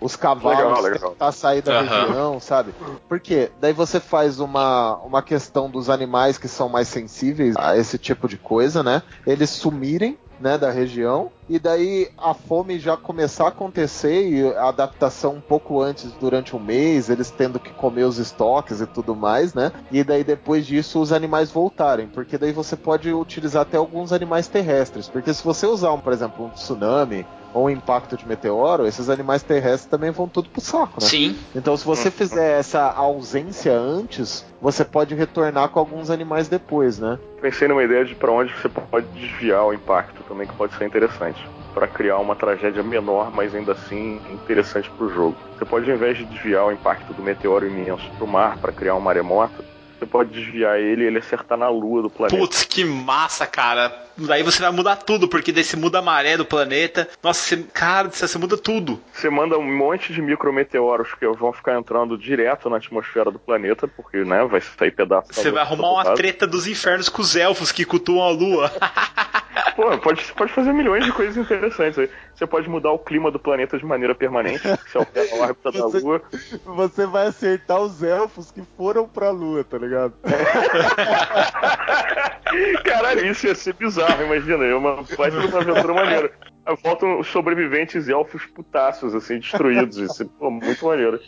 Os 0.01 0.17
cavalos 0.17 0.59
legal, 0.59 0.81
legal. 0.81 1.11
tentar 1.11 1.33
sair 1.33 1.61
da 1.61 1.79
uhum. 1.79 1.87
região, 1.87 2.41
sabe? 2.41 2.73
Porque 3.11 3.53
daí 3.61 3.75
você 3.75 4.01
faz 4.01 4.41
uma, 4.41 4.97
uma 5.05 5.21
questão 5.21 5.69
dos 5.69 5.91
animais 5.91 6.39
que 6.39 6.49
são 6.49 6.71
mais 6.71 6.89
sensíveis 6.89 7.55
a 7.59 7.77
esse 7.77 7.99
tipo 7.99 8.27
de 8.27 8.39
coisa, 8.39 8.83
né? 8.83 9.03
Eles 9.27 9.51
sumirem 9.51 10.17
né, 10.41 10.59
da 10.59 10.71
região. 10.71 11.31
E 11.49 11.59
daí 11.59 12.11
a 12.17 12.35
fome 12.35 12.79
já 12.79 12.97
começar 12.97 13.47
a 13.47 13.49
acontecer 13.49 14.29
e 14.29 14.47
a 14.55 14.69
adaptação 14.69 15.35
um 15.35 15.41
pouco 15.41 15.81
antes, 15.81 16.13
durante 16.13 16.55
um 16.55 16.59
mês, 16.59 17.09
eles 17.09 17.31
tendo 17.31 17.59
que 17.59 17.73
comer 17.73 18.05
os 18.05 18.19
estoques 18.19 18.81
e 18.81 18.87
tudo 18.87 19.17
mais, 19.17 19.55
né? 19.55 19.73
E 19.91 20.05
daí 20.05 20.23
depois 20.23 20.67
disso 20.67 21.01
os 21.01 21.13
animais 21.13 21.51
voltarem, 21.51 22.07
porque 22.07 22.37
daí 22.37 22.53
você 22.53 22.77
pode 22.77 23.13
utilizar 23.13 23.63
até 23.63 23.79
alguns 23.79 24.13
animais 24.13 24.47
terrestres, 24.47 25.09
porque 25.09 25.33
se 25.33 25.43
você 25.43 25.67
usar, 25.67 25.93
um, 25.93 26.01
por 26.01 26.13
exemplo, 26.13 26.45
um 26.45 26.51
tsunami 26.51 27.27
ou 27.55 27.67
um 27.67 27.71
impacto 27.71 28.17
de 28.17 28.27
meteoro, 28.27 28.87
esses 28.87 29.09
animais 29.09 29.43
terrestres 29.43 29.87
também 29.87 30.11
vão 30.11 30.29
tudo 30.29 30.49
pro 30.49 30.61
saco, 30.61 31.01
né? 31.01 31.09
Sim. 31.09 31.37
Então, 31.55 31.77
se 31.77 31.85
você 31.85 32.11
fizer 32.11 32.59
essa 32.59 32.91
ausência 32.91 33.73
antes, 33.73 34.45
você 34.61 34.85
pode 34.85 35.15
retornar 35.15 35.69
com 35.71 35.79
alguns 35.79 36.11
animais 36.11 36.49
depois, 36.49 36.99
né? 36.99 37.19
Pensei 37.41 37.69
numa 37.69 37.83
ideia 37.85 38.05
de 38.05 38.15
para 38.15 38.33
onde 38.33 38.53
você 38.53 38.69
pode 38.69 39.07
desviar 39.09 39.65
o 39.65 39.73
impacto 39.73 40.23
também, 40.25 40.47
que 40.47 40.55
pode 40.55 40.75
ser 40.75 40.85
interessante. 40.85 41.41
para 41.75 41.87
criar 41.87 42.19
uma 42.19 42.35
tragédia 42.35 42.83
menor, 42.83 43.31
mas 43.33 43.55
ainda 43.55 43.71
assim 43.73 44.21
interessante 44.33 44.91
para 44.91 45.07
o 45.07 45.09
jogo. 45.09 45.37
Você 45.57 45.65
pode, 45.65 45.89
ao 45.89 45.97
invés 45.97 46.17
de 46.17 46.25
desviar 46.25 46.67
o 46.67 46.73
impacto 46.73 47.13
do 47.13 47.23
meteoro 47.23 47.67
imenso 47.67 48.05
para 48.17 48.25
o 48.25 48.27
mar 48.27 48.59
para 48.59 48.73
criar 48.73 48.97
um 48.97 49.01
maremoto, 49.01 49.63
você 49.99 50.07
pode 50.07 50.31
desviar 50.31 50.79
ele 50.79 51.03
e 51.03 51.07
ele 51.07 51.19
acertar 51.19 51.59
na 51.59 51.69
lua 51.69 52.03
do 52.03 52.11
planeta. 52.11 52.37
Putz, 52.39 52.65
que 52.65 52.85
massa, 52.85 53.47
cara. 53.47 54.07
Daí 54.17 54.43
você 54.43 54.61
vai 54.61 54.71
mudar 54.71 54.97
tudo, 54.97 55.29
porque 55.29 55.53
daí 55.53 55.63
você 55.65 55.77
muda 55.77 55.99
a 55.99 56.03
maré 56.03 56.37
do 56.37 56.45
planeta. 56.45 57.09
Nossa, 57.23 57.41
você, 57.41 57.63
cara, 57.73 58.09
você 58.11 58.39
muda 58.39 58.57
tudo. 58.57 59.01
Você 59.13 59.31
manda 59.31 59.57
um 59.59 59.77
monte 59.77 60.13
de 60.13 60.21
micrometeoros 60.21 61.15
que 61.15 61.27
vão 61.27 61.53
ficar 61.53 61.79
entrando 61.79 62.19
direto 62.19 62.69
na 62.69 62.77
atmosfera 62.79 63.31
do 63.31 63.39
planeta, 63.39 63.87
porque, 63.89 64.19
né, 64.25 64.45
vai 64.45 64.61
sair 64.61 64.91
pedaço. 64.91 65.29
Você 65.33 65.51
vai 65.51 65.63
arrumar 65.63 65.91
uma 65.93 66.15
treta 66.15 66.47
dos 66.47 66.67
infernos 66.67 67.09
com 67.09 67.23
os 67.23 67.37
elfos 67.37 67.71
que 67.73 67.85
cultuam 67.85 68.23
a 68.23 68.31
lua. 68.31 68.73
Pô, 69.75 69.97
pode, 69.99 70.25
pode 70.33 70.53
fazer 70.53 70.73
milhões 70.73 71.05
de 71.05 71.13
coisas 71.13 71.37
interessantes 71.37 71.97
aí. 71.99 72.11
Você 72.35 72.47
pode 72.47 72.69
mudar 72.69 72.91
o 72.91 72.99
clima 72.99 73.31
do 73.31 73.39
planeta 73.39 73.79
de 73.79 73.85
maneira 73.85 74.13
permanente, 74.15 74.61
se 74.91 74.99
altera 74.99 75.29
a 75.33 75.37
órbita 75.37 75.71
da 75.71 75.83
Você- 75.83 75.99
Lua. 76.01 76.23
Você 76.65 77.07
vai 77.07 77.29
acertar 77.29 77.81
os 77.81 78.03
elfos 78.03 78.51
que 78.51 78.61
foram 78.77 79.07
pra 79.09 79.31
lua, 79.31 79.63
tá 79.63 79.79
ligado? 79.79 79.88
Caralho, 82.85 83.27
isso 83.27 83.47
ia 83.47 83.55
ser 83.55 83.75
bizarro, 83.75 84.25
imagina. 84.25 84.65
É 84.65 84.75
uma 84.75 85.05
parte 85.05 85.39
de 85.39 85.47
uma 85.47 85.61
aventura 85.61 85.95
maneira. 85.95 86.33
Faltam 86.77 87.19
os 87.19 87.29
sobreviventes 87.29 88.09
elfos 88.09 88.45
putaços, 88.47 89.15
assim, 89.15 89.39
destruídos. 89.39 89.97
Isso, 89.97 90.23
é, 90.23 90.27
pô, 90.39 90.51
muito 90.51 90.85
maneiro. 90.85 91.19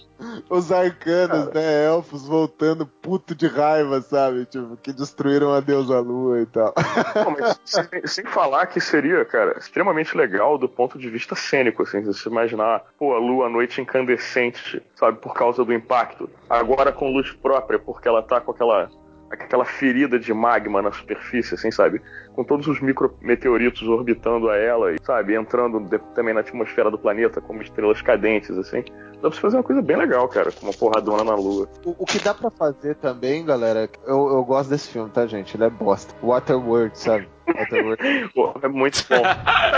Os 0.49 0.71
arcanos, 0.71 1.53
né? 1.53 1.87
Elfos 1.87 2.27
voltando 2.27 2.87
puto 2.87 3.35
de 3.35 3.47
raiva, 3.47 4.01
sabe? 4.03 4.45
Tipo, 4.45 4.77
que 4.77 4.93
destruíram 4.93 5.53
a 5.53 5.61
deusa 5.61 5.99
lua 6.01 6.41
e 6.41 6.47
tal. 6.47 6.73
Pô, 6.73 7.31
mas 7.39 7.61
sem, 7.65 8.07
sem 8.07 8.25
falar 8.27 8.67
que 8.67 8.81
seria, 8.81 9.25
cara, 9.25 9.57
extremamente 9.59 10.17
legal 10.17 10.59
do 10.59 10.69
ponto 10.69 10.99
de 10.99 11.09
vista 11.09 11.35
cênico, 11.35 11.83
assim, 11.83 12.01
se 12.01 12.13
você 12.13 12.29
imaginar, 12.29 12.83
pô, 12.99 13.15
a 13.15 13.19
lua 13.19 13.47
à 13.47 13.49
noite 13.49 13.81
incandescente, 13.81 14.83
sabe, 14.95 15.19
por 15.19 15.35
causa 15.35 15.65
do 15.65 15.73
impacto. 15.73 16.29
Agora 16.49 16.93
com 16.93 17.11
luz 17.11 17.33
própria, 17.33 17.79
porque 17.79 18.07
ela 18.07 18.23
tá 18.23 18.41
com 18.41 18.51
aquela 18.53 18.91
aquela 19.31 19.65
ferida 19.65 20.19
de 20.19 20.35
magma 20.35 20.83
na 20.83 20.91
superfície, 20.91 21.55
assim, 21.55 21.71
sabe? 21.71 22.03
Com 22.41 22.45
todos 22.45 22.67
os 22.69 22.81
micrometeoritos 22.81 23.83
orbitando 23.87 24.49
a 24.49 24.57
ela 24.57 24.93
e, 24.93 24.97
sabe, 25.05 25.35
entrando 25.35 25.79
de- 25.81 25.99
também 26.15 26.33
na 26.33 26.41
atmosfera 26.41 26.91
do 26.91 26.97
planeta 26.99 27.39
como 27.39 27.61
estrelas 27.61 28.01
cadentes, 28.01 28.57
assim. 28.57 28.83
Dá 29.21 29.29
pra 29.29 29.31
você 29.33 29.41
fazer 29.43 29.57
uma 29.59 29.63
coisa 29.63 29.83
bem 29.83 29.99
legal, 29.99 30.27
cara, 30.27 30.51
com 30.51 30.65
uma 30.65 30.73
porradona 30.73 31.23
na 31.23 31.35
lua. 31.35 31.69
O, 31.85 31.95
o 31.99 32.07
que 32.07 32.19
dá 32.19 32.33
pra 32.33 32.49
fazer 32.51 32.95
também, 32.95 33.45
galera, 33.45 33.91
eu, 34.07 34.29
eu 34.31 34.43
gosto 34.43 34.71
desse 34.71 34.89
filme, 34.89 35.11
tá, 35.11 35.27
gente? 35.27 35.55
Ele 35.55 35.65
é 35.65 35.69
bosta. 35.69 36.15
Waterworld, 36.23 36.99
sabe? 36.99 37.29
Waterworld. 37.47 37.99
Pô, 38.35 38.55
é 38.63 38.69
muito 38.69 39.05
bom. 39.11 39.23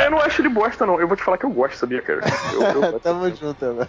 Eu 0.05 0.11
não 0.13 0.19
acho 0.19 0.41
ele 0.43 0.49
bosta, 0.51 0.87
não. 0.87 1.01
Eu 1.01 1.09
vou 1.09 1.17
te 1.17 1.25
falar 1.25 1.39
que 1.39 1.47
eu 1.47 1.51
gosto, 1.51 1.75
sabia, 1.79 2.01
cara? 2.03 2.21
Eu, 2.53 2.63
eu 2.63 2.75
gosto. 2.93 3.01
Tamo 3.01 3.29
junto, 3.35 3.65
né? 3.73 3.89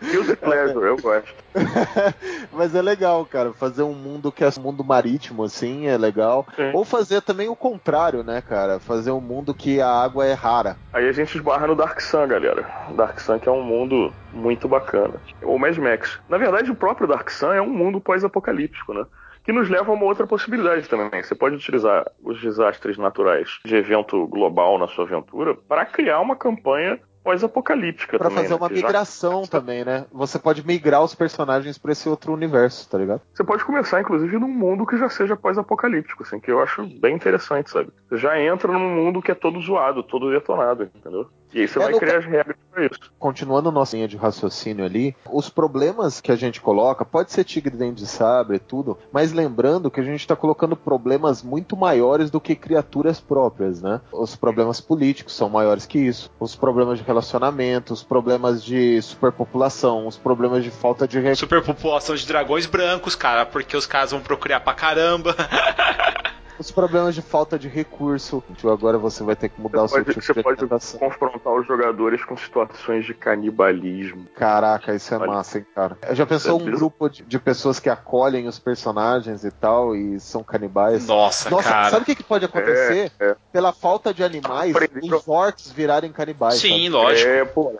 Feel 0.00 0.24
the 0.26 0.34
pleasure, 0.34 0.86
eu 0.86 0.96
gosto. 0.96 1.32
Mas 2.52 2.74
é 2.74 2.82
legal, 2.82 3.24
cara, 3.26 3.52
fazer 3.52 3.82
um 3.82 3.92
mundo 3.94 4.32
que 4.32 4.42
é 4.42 4.48
um 4.58 4.62
mundo 4.62 4.82
marítimo, 4.82 5.44
assim, 5.44 5.86
é 5.86 5.96
legal. 5.96 6.46
Sim. 6.56 6.70
Ou 6.74 6.84
fazer 6.84 7.20
também 7.22 7.48
o 7.48 7.54
contrário, 7.54 7.99
né, 8.24 8.40
cara? 8.40 8.80
Fazer 8.80 9.10
um 9.10 9.20
mundo 9.20 9.52
que 9.52 9.80
a 9.80 9.88
água 9.88 10.24
é 10.24 10.32
rara. 10.32 10.76
Aí 10.92 11.08
a 11.08 11.12
gente 11.12 11.36
esbarra 11.36 11.66
no 11.66 11.74
Dark 11.74 12.00
Sun, 12.00 12.26
galera. 12.28 12.66
Dark 12.96 13.18
Sun 13.20 13.38
que 13.38 13.48
é 13.48 13.52
um 13.52 13.62
mundo 13.62 14.12
muito 14.32 14.66
bacana. 14.66 15.14
O 15.42 15.58
Mad 15.58 15.76
Max. 15.76 16.18
Na 16.28 16.38
verdade, 16.38 16.70
o 16.70 16.74
próprio 16.74 17.06
Dark 17.06 17.28
Sun 17.30 17.52
é 17.52 17.60
um 17.60 17.68
mundo 17.68 18.00
pós-apocalíptico, 18.00 18.94
né? 18.94 19.04
Que 19.44 19.52
nos 19.52 19.68
leva 19.68 19.90
a 19.90 19.94
uma 19.94 20.04
outra 20.04 20.26
possibilidade 20.26 20.88
também. 20.88 21.22
Você 21.22 21.34
pode 21.34 21.56
utilizar 21.56 22.10
os 22.22 22.40
desastres 22.40 22.98
naturais 22.98 23.58
de 23.64 23.76
evento 23.76 24.26
global 24.26 24.78
na 24.78 24.88
sua 24.88 25.04
aventura 25.04 25.54
para 25.54 25.84
criar 25.84 26.20
uma 26.20 26.36
campanha 26.36 26.98
pós-apocalíptica 27.22 28.18
Pra 28.18 28.28
também. 28.28 28.42
fazer 28.44 28.54
né? 28.54 28.60
uma 28.60 28.68
Que 28.68 28.76
já- 28.76 28.86
migração 28.86 29.42
também, 29.42 29.84
né? 29.84 30.06
Você 30.12 30.38
pode 30.38 30.66
migrar 30.66 31.02
os 31.02 31.14
personagens 31.14 31.78
pra 31.78 31.92
esse 31.92 32.08
outro 32.08 32.32
universo, 32.32 32.88
tá 32.88 32.98
ligado? 32.98 33.20
Você 33.32 33.44
pode 33.44 33.64
começar, 33.64 34.00
inclusive, 34.00 34.38
num 34.38 34.48
mundo 34.48 34.86
que 34.86 34.96
já 34.96 35.08
seja 35.08 35.36
pós-apocalíptico, 35.36 36.22
assim, 36.22 36.40
que 36.40 36.50
eu 36.50 36.60
acho 36.62 36.86
bem 37.00 37.14
interessante, 37.14 37.70
sabe? 37.70 37.90
Você 38.08 38.16
já 38.16 38.40
entra 38.40 38.72
num 38.72 38.94
mundo 38.94 39.22
que 39.22 39.30
é 39.30 39.34
todo 39.34 39.60
zoado, 39.60 40.02
todo 40.02 40.30
detonado, 40.30 40.84
entendeu? 40.94 41.28
E 41.52 41.60
aí 41.60 41.68
você 41.68 41.78
É, 41.78 41.82
vai 41.82 41.92
no 41.92 41.98
criar 41.98 42.18
as 42.18 42.24
regras 42.24 42.56
pra 42.70 42.86
isso. 42.86 43.12
Continuando 43.18 43.72
nossa 43.72 43.96
linha 43.96 44.08
de 44.08 44.16
raciocínio 44.16 44.84
ali, 44.84 45.16
os 45.30 45.48
problemas 45.48 46.20
que 46.20 46.30
a 46.30 46.36
gente 46.36 46.60
coloca, 46.60 47.04
pode 47.04 47.32
ser 47.32 47.44
tigre 47.44 47.76
dente 47.76 48.02
de 48.02 48.06
sabre 48.06 48.56
e 48.56 48.60
tudo, 48.60 48.96
mas 49.12 49.32
lembrando 49.32 49.90
que 49.90 50.00
a 50.00 50.04
gente 50.04 50.26
tá 50.26 50.36
colocando 50.36 50.76
problemas 50.76 51.42
muito 51.42 51.76
maiores 51.76 52.30
do 52.30 52.40
que 52.40 52.54
criaturas 52.54 53.20
próprias, 53.20 53.82
né? 53.82 54.00
Os 54.12 54.36
problemas 54.36 54.80
políticos 54.80 55.34
são 55.34 55.48
maiores 55.48 55.86
que 55.86 55.98
isso, 55.98 56.30
os 56.38 56.54
problemas 56.54 56.98
de 56.98 57.04
relacionamento, 57.04 57.92
os 57.92 58.02
problemas 58.02 58.62
de 58.64 59.00
superpopulação, 59.02 60.06
os 60.06 60.16
problemas 60.16 60.62
de 60.62 60.70
falta 60.70 61.06
de 61.06 61.18
recursos. 61.18 61.40
Superpopulação 61.40 62.14
de 62.14 62.26
dragões 62.26 62.66
brancos, 62.66 63.14
cara, 63.14 63.44
porque 63.44 63.76
os 63.76 63.86
caras 63.86 64.12
vão 64.12 64.20
procriar 64.20 64.62
pra 64.62 64.74
caramba. 64.74 65.34
Os 66.60 66.70
problemas 66.70 67.14
de 67.14 67.22
falta 67.22 67.58
de 67.58 67.68
recurso. 67.68 68.44
Tipo, 68.54 68.68
Agora 68.70 68.98
você 68.98 69.24
vai 69.24 69.34
ter 69.34 69.48
que 69.48 69.58
mudar 69.58 69.84
o 69.84 69.88
seu 69.88 70.04
Pode- 70.04 70.10
tipo 70.14 70.20
você 70.26 70.34
de 70.34 70.42
pode 70.42 70.60
alimentação. 70.60 71.00
confrontar 71.00 71.54
os 71.54 71.66
jogadores 71.66 72.22
com 72.22 72.36
situações 72.36 73.06
de 73.06 73.14
canibalismo. 73.14 74.26
Caraca, 74.36 74.94
isso 74.94 75.14
é 75.14 75.16
Olha. 75.16 75.26
massa, 75.32 75.58
hein, 75.58 75.66
cara. 75.74 75.96
Já 76.12 76.26
pensou 76.26 76.60
um 76.60 76.64
grupo 76.70 77.08
de, 77.08 77.22
de 77.24 77.38
pessoas 77.38 77.80
que 77.80 77.88
acolhem 77.88 78.46
os 78.46 78.58
personagens 78.58 79.42
e 79.42 79.50
tal 79.50 79.96
e 79.96 80.20
são 80.20 80.42
canibais? 80.44 81.06
Nossa, 81.06 81.48
Nossa, 81.48 81.68
cara. 81.70 81.90
sabe 81.90 82.02
o 82.02 82.04
que, 82.04 82.14
que 82.14 82.22
pode 82.24 82.44
acontecer? 82.44 83.10
É, 83.18 83.30
é. 83.30 83.36
Pela 83.50 83.72
falta 83.72 84.12
de 84.12 84.22
animais, 84.22 84.76
os 85.02 85.26
orcs 85.26 85.72
virarem 85.72 86.12
canibais. 86.12 86.56
Sim, 86.60 86.68
sabe? 86.84 86.88
lógico. 86.90 87.30
É, 87.30 87.44
pô, 87.46 87.72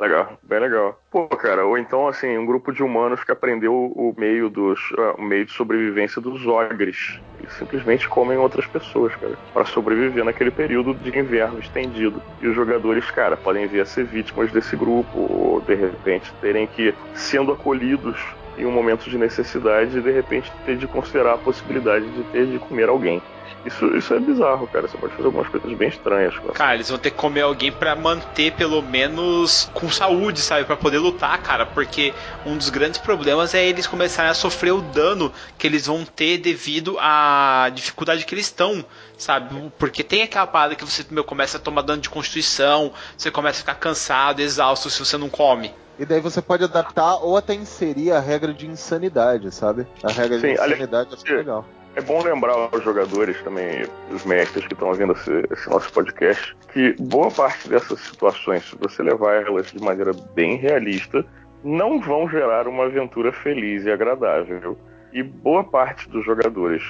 legal, 0.00 0.38
bem 0.42 0.60
legal. 0.60 1.00
Pô, 1.10 1.26
cara, 1.28 1.64
ou 1.64 1.78
então, 1.78 2.06
assim, 2.08 2.36
um 2.36 2.46
grupo 2.46 2.72
de 2.72 2.82
humanos 2.82 3.22
que 3.24 3.32
aprendeu 3.32 3.72
o 3.74 4.14
meio 4.16 4.48
dos. 4.48 4.80
ah, 4.98 5.14
o 5.18 5.22
meio 5.22 5.44
de 5.44 5.52
sobrevivência 5.52 6.20
dos 6.20 6.46
ogres. 6.46 7.20
E 7.42 7.50
simplesmente 7.52 8.08
comem 8.08 8.38
outras 8.38 8.66
pessoas, 8.66 9.14
cara, 9.16 9.36
Pra 9.52 9.64
sobreviver 9.64 10.24
naquele 10.24 10.50
período 10.50 10.94
de 10.94 11.16
inverno 11.18 11.58
estendido. 11.58 12.22
E 12.40 12.46
os 12.46 12.54
jogadores, 12.54 13.10
cara, 13.10 13.36
podem 13.36 13.66
vir 13.66 13.80
a 13.80 13.86
ser 13.86 14.04
vítimas 14.04 14.50
desse 14.52 14.76
grupo, 14.76 15.18
ou 15.18 15.60
de 15.60 15.74
repente 15.74 16.32
terem 16.40 16.66
que, 16.66 16.94
sendo 17.14 17.52
acolhidos 17.52 18.18
em 18.58 18.64
um 18.64 18.72
momento 18.72 19.08
de 19.08 19.18
necessidade, 19.18 20.00
de 20.00 20.10
repente 20.10 20.50
ter 20.64 20.76
de 20.76 20.86
considerar 20.86 21.34
a 21.34 21.38
possibilidade 21.38 22.08
de 22.10 22.22
ter 22.24 22.46
de 22.46 22.58
comer 22.58 22.88
alguém. 22.88 23.20
Isso, 23.66 23.84
isso 23.96 24.14
é 24.14 24.20
bizarro, 24.20 24.66
cara. 24.68 24.86
Você 24.86 24.96
pode 24.96 25.12
fazer 25.14 25.26
algumas 25.26 25.48
coisas 25.48 25.72
bem 25.76 25.88
estranhas, 25.88 26.38
cara. 26.38 26.52
Cara, 26.52 26.74
eles 26.74 26.88
vão 26.88 26.98
ter 26.98 27.10
que 27.10 27.16
comer 27.16 27.40
alguém 27.42 27.72
pra 27.72 27.96
manter 27.96 28.52
pelo 28.52 28.80
menos 28.80 29.68
com 29.74 29.90
saúde, 29.90 30.40
sabe? 30.40 30.64
Pra 30.64 30.76
poder 30.76 30.98
lutar, 30.98 31.36
cara. 31.42 31.66
Porque 31.66 32.14
um 32.44 32.56
dos 32.56 32.68
grandes 32.70 33.00
problemas 33.00 33.54
é 33.54 33.66
eles 33.66 33.86
começarem 33.86 34.30
a 34.30 34.34
sofrer 34.34 34.72
o 34.72 34.80
dano 34.80 35.32
que 35.58 35.66
eles 35.66 35.86
vão 35.86 36.04
ter 36.04 36.38
devido 36.38 36.96
à 37.00 37.70
dificuldade 37.74 38.24
que 38.24 38.34
eles 38.34 38.46
estão, 38.46 38.84
sabe? 39.18 39.72
Porque 39.78 40.02
tem 40.04 40.22
aquela 40.22 40.46
parada 40.46 40.74
que 40.74 40.84
você 40.84 41.04
meu, 41.10 41.24
começa 41.24 41.56
a 41.56 41.60
tomar 41.60 41.82
dano 41.82 42.00
de 42.00 42.08
constituição, 42.08 42.92
você 43.16 43.30
começa 43.30 43.58
a 43.58 43.60
ficar 43.60 43.74
cansado, 43.74 44.40
exausto 44.40 44.88
se 44.90 44.98
você 45.04 45.16
não 45.16 45.28
come. 45.28 45.74
E 45.98 46.04
daí 46.04 46.20
você 46.20 46.42
pode 46.42 46.62
adaptar 46.62 47.16
ou 47.16 47.36
até 47.36 47.54
inserir 47.54 48.12
a 48.12 48.20
regra 48.20 48.52
de 48.52 48.66
insanidade, 48.66 49.50
sabe? 49.52 49.86
A 50.04 50.12
regra 50.12 50.38
Sim, 50.38 50.52
de 50.52 50.60
ali- 50.60 50.72
insanidade 50.74 51.16
que 51.16 51.32
é 51.32 51.36
legal. 51.36 51.64
É 51.96 52.00
bom 52.02 52.22
lembrar 52.22 52.52
aos 52.52 52.84
jogadores 52.84 53.40
também, 53.42 53.86
os 54.10 54.22
mestres 54.26 54.66
que 54.66 54.74
estão 54.74 54.88
ouvindo 54.88 55.14
esse, 55.14 55.42
esse 55.50 55.70
nosso 55.70 55.90
podcast, 55.90 56.54
que 56.70 56.92
boa 57.00 57.30
parte 57.30 57.70
dessas 57.70 57.98
situações, 58.00 58.68
se 58.68 58.76
você 58.76 59.02
levar 59.02 59.46
elas 59.46 59.72
de 59.72 59.82
maneira 59.82 60.12
bem 60.34 60.56
realista, 60.56 61.24
não 61.64 61.98
vão 61.98 62.28
gerar 62.28 62.68
uma 62.68 62.84
aventura 62.84 63.32
feliz 63.32 63.86
e 63.86 63.90
agradável. 63.90 64.76
E 65.10 65.22
boa 65.22 65.64
parte 65.64 66.06
dos 66.10 66.22
jogadores 66.22 66.82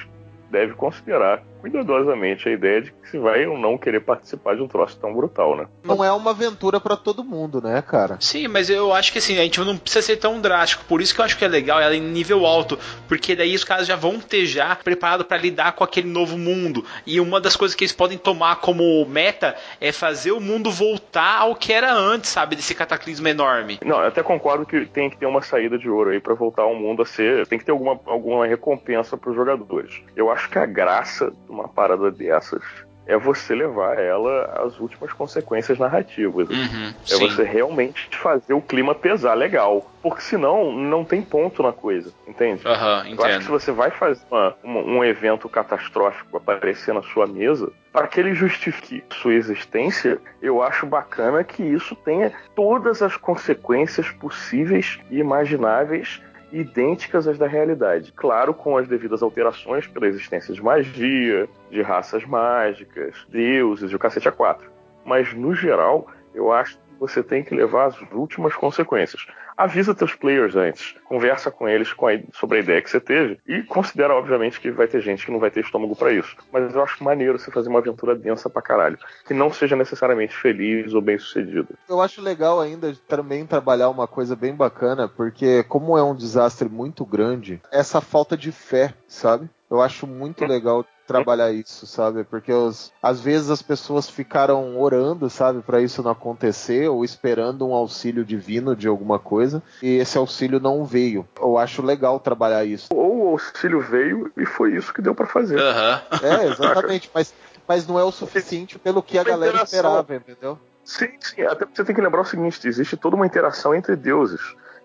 deve 0.51 0.73
considerar 0.73 1.41
cuidadosamente 1.59 2.47
a 2.47 2.51
ideia 2.51 2.81
de 2.81 2.91
que 2.91 3.09
se 3.09 3.17
vai 3.17 3.45
ou 3.45 3.57
não 3.57 3.77
querer 3.77 4.01
participar 4.01 4.55
de 4.55 4.61
um 4.61 4.67
troço 4.67 4.97
tão 4.99 5.13
brutal, 5.13 5.55
né? 5.55 5.67
Não 5.83 6.03
é 6.03 6.11
uma 6.11 6.31
aventura 6.31 6.79
pra 6.79 6.95
todo 6.95 7.23
mundo, 7.23 7.61
né, 7.61 7.81
cara? 7.81 8.17
Sim, 8.19 8.47
mas 8.47 8.69
eu 8.69 8.93
acho 8.93 9.11
que 9.11 9.17
assim, 9.17 9.37
a 9.37 9.43
gente 9.43 9.59
não 9.59 9.77
precisa 9.77 10.01
ser 10.05 10.17
tão 10.17 10.39
drástico. 10.39 10.85
Por 10.87 11.01
isso 11.01 11.13
que 11.13 11.21
eu 11.21 11.25
acho 11.25 11.37
que 11.37 11.45
é 11.45 11.47
legal 11.47 11.79
ela 11.79 11.95
em 11.95 12.01
nível 12.01 12.45
alto. 12.45 12.77
Porque 13.07 13.35
daí 13.35 13.55
os 13.55 13.63
caras 13.63 13.87
já 13.87 13.95
vão 13.95 14.19
ter 14.19 14.45
já 14.45 14.75
preparado 14.75 15.25
pra 15.25 15.37
lidar 15.37 15.73
com 15.73 15.83
aquele 15.83 16.07
novo 16.07 16.37
mundo. 16.37 16.83
E 17.05 17.19
uma 17.19 17.39
das 17.39 17.55
coisas 17.55 17.75
que 17.75 17.83
eles 17.83 17.93
podem 17.93 18.17
tomar 18.17 18.57
como 18.57 19.05
meta 19.05 19.55
é 19.79 19.91
fazer 19.91 20.31
o 20.31 20.39
mundo 20.39 20.71
voltar 20.71 21.39
ao 21.39 21.55
que 21.55 21.73
era 21.73 21.93
antes, 21.93 22.29
sabe? 22.29 22.55
Desse 22.55 22.75
cataclismo 22.75 23.27
enorme. 23.27 23.79
Não, 23.83 23.99
eu 23.99 24.07
até 24.07 24.23
concordo 24.23 24.65
que 24.65 24.85
tem 24.85 25.09
que 25.09 25.17
ter 25.17 25.25
uma 25.25 25.41
saída 25.41 25.77
de 25.77 25.89
ouro 25.89 26.11
aí 26.11 26.19
pra 26.19 26.33
voltar 26.33 26.63
ao 26.63 26.75
mundo 26.75 27.01
a 27.01 27.05
ser. 27.05 27.47
Tem 27.47 27.59
que 27.59 27.65
ter 27.65 27.71
alguma, 27.71 27.99
alguma 28.05 28.45
recompensa 28.45 29.17
pros 29.17 29.35
jogadores. 29.35 30.01
Eu 30.15 30.29
acho 30.31 30.49
que 30.49 30.59
a 30.59 30.65
graça 30.65 31.31
uma 31.49 31.67
parada 31.67 32.11
dessas 32.11 32.61
é 33.07 33.17
você 33.17 33.55
levar 33.55 33.97
ela 33.97 34.51
às 34.65 34.77
últimas 34.81 35.13
consequências 35.13 35.79
narrativas. 35.79 36.49
Uhum, 36.49 36.89
é 36.89 37.15
sim. 37.15 37.19
você 37.19 37.41
realmente 37.43 38.09
fazer 38.17 38.53
o 38.53 38.61
clima 38.61 38.93
pesar 38.93 39.33
legal. 39.33 39.89
Porque 40.03 40.21
senão 40.21 40.73
não 40.73 41.05
tem 41.05 41.21
ponto 41.21 41.63
na 41.63 41.71
coisa, 41.71 42.11
entende? 42.27 42.67
Aham, 42.67 43.05
Eu 43.07 43.23
acho 43.23 43.37
que 43.37 43.43
se 43.45 43.49
você 43.49 43.71
vai 43.71 43.91
fazer 43.91 44.21
uma- 44.29 44.55
uma- 44.61 44.81
um 44.81 45.03
evento 45.05 45.47
catastrófico 45.47 46.35
aparecer 46.35 46.93
na 46.93 47.01
sua 47.01 47.25
mesa, 47.25 47.71
para 47.93 48.07
que 48.07 48.19
ele 48.19 48.33
justifique 48.33 49.01
sua 49.21 49.33
existência, 49.33 50.19
eu 50.41 50.61
acho 50.61 50.85
bacana 50.85 51.45
que 51.45 51.63
isso 51.63 51.95
tenha 51.95 52.33
todas 52.55 53.01
as 53.01 53.15
consequências 53.15 54.09
possíveis 54.11 54.99
e 55.09 55.19
imagináveis 55.19 56.21
idênticas 56.59 57.27
às 57.27 57.37
da 57.37 57.47
realidade. 57.47 58.11
Claro, 58.13 58.53
com 58.53 58.77
as 58.77 58.87
devidas 58.87 59.21
alterações 59.21 59.85
pela 59.87 60.07
existência 60.07 60.53
de 60.53 60.61
magia, 60.61 61.47
de 61.69 61.81
raças 61.81 62.25
mágicas, 62.25 63.15
deuses 63.29 63.91
e 63.91 63.95
o 63.95 63.99
cacete 63.99 64.27
a 64.27 64.31
quatro. 64.31 64.69
Mas, 65.05 65.33
no 65.33 65.53
geral, 65.53 66.07
eu 66.33 66.51
acho 66.51 66.77
que 66.77 66.83
você 66.99 67.21
tem 67.21 67.43
que 67.43 67.53
levar 67.53 67.85
as 67.85 68.01
últimas 68.11 68.55
consequências. 68.55 69.25
Avisa 69.57 69.95
teus 69.95 70.13
players 70.13 70.55
antes, 70.55 70.93
conversa 71.05 71.49
com 71.49 71.67
eles 71.67 71.91
com 71.91 72.07
a- 72.07 72.19
sobre 72.31 72.57
a 72.59 72.61
ideia 72.61 72.81
que 72.81 72.89
você 72.91 72.99
teve 72.99 73.39
e 73.47 73.63
considera, 73.63 74.13
obviamente, 74.13 74.59
que 74.61 74.69
vai 74.69 74.87
ter 74.87 75.01
gente 75.01 75.25
que 75.25 75.31
não 75.31 75.39
vai 75.39 75.49
ter 75.49 75.61
estômago 75.61 75.95
para 75.95 76.11
isso. 76.13 76.35
Mas 76.53 76.75
eu 76.75 76.83
acho 76.83 77.03
maneiro 77.03 77.39
você 77.39 77.49
fazer 77.49 77.67
uma 77.67 77.79
aventura 77.79 78.15
densa 78.15 78.49
pra 78.49 78.61
caralho, 78.61 78.99
que 79.25 79.33
não 79.33 79.51
seja 79.51 79.75
necessariamente 79.75 80.35
feliz 80.35 80.93
ou 80.93 81.01
bem 81.01 81.17
sucedida. 81.17 81.69
Eu 81.89 81.99
acho 81.99 82.21
legal 82.21 82.61
ainda 82.61 82.93
também 83.07 83.45
trabalhar 83.47 83.89
uma 83.89 84.07
coisa 84.07 84.35
bem 84.35 84.53
bacana, 84.53 85.07
porque 85.07 85.63
como 85.63 85.97
é 85.97 86.03
um 86.03 86.15
desastre 86.15 86.69
muito 86.69 87.03
grande, 87.03 87.59
essa 87.71 87.99
falta 87.99 88.37
de 88.37 88.51
fé, 88.51 88.93
sabe? 89.07 89.49
Eu 89.71 89.81
acho 89.81 90.05
muito 90.05 90.45
legal 90.45 90.85
trabalhar 91.07 91.51
isso, 91.51 91.87
sabe? 91.87 92.23
Porque 92.25 92.51
os- 92.51 92.91
às 93.01 93.19
vezes 93.21 93.49
as 93.49 93.61
pessoas 93.61 94.09
ficaram 94.09 94.77
orando, 94.79 95.29
sabe, 95.29 95.61
para 95.61 95.81
isso 95.81 96.03
não 96.03 96.11
acontecer 96.11 96.89
ou 96.89 97.03
esperando 97.05 97.65
um 97.67 97.73
auxílio 97.73 98.25
divino 98.25 98.75
de 98.75 98.87
alguma 98.87 99.17
coisa 99.17 99.63
e 99.81 99.97
esse 99.97 100.17
auxílio 100.17 100.59
não 100.59 100.83
veio. 100.83 101.27
Eu 101.39 101.57
acho 101.57 101.81
legal 101.81 102.19
trabalhar 102.19 102.65
isso. 102.65 102.87
Ou 102.93 103.25
o 103.25 103.29
auxílio 103.29 103.79
veio 103.79 104.31
e 104.37 104.45
foi 104.45 104.75
isso 104.75 104.93
que 104.93 105.01
deu 105.01 105.15
para 105.15 105.25
fazer. 105.25 105.59
Aham. 105.59 106.01
É, 106.21 106.47
exatamente, 106.47 107.09
mas 107.13 107.33
mas 107.67 107.85
não 107.85 107.99
é 107.99 108.03
o 108.03 108.11
suficiente 108.13 108.79
pelo 108.79 109.03
que 109.03 109.17
a 109.17 109.23
galera 109.25 109.61
esperava, 109.63 110.15
entendeu? 110.15 110.57
Sim, 110.85 111.09
sim. 111.19 111.41
Até 111.41 111.65
porque 111.65 111.75
você 111.75 111.83
tem 111.83 111.93
que 111.93 112.01
lembrar 112.01 112.21
o 112.21 112.25
seguinte: 112.25 112.65
existe 112.65 112.95
toda 112.95 113.15
uma 113.17 113.25
interação 113.25 113.75
entre 113.75 113.93
deuses. 113.95 114.39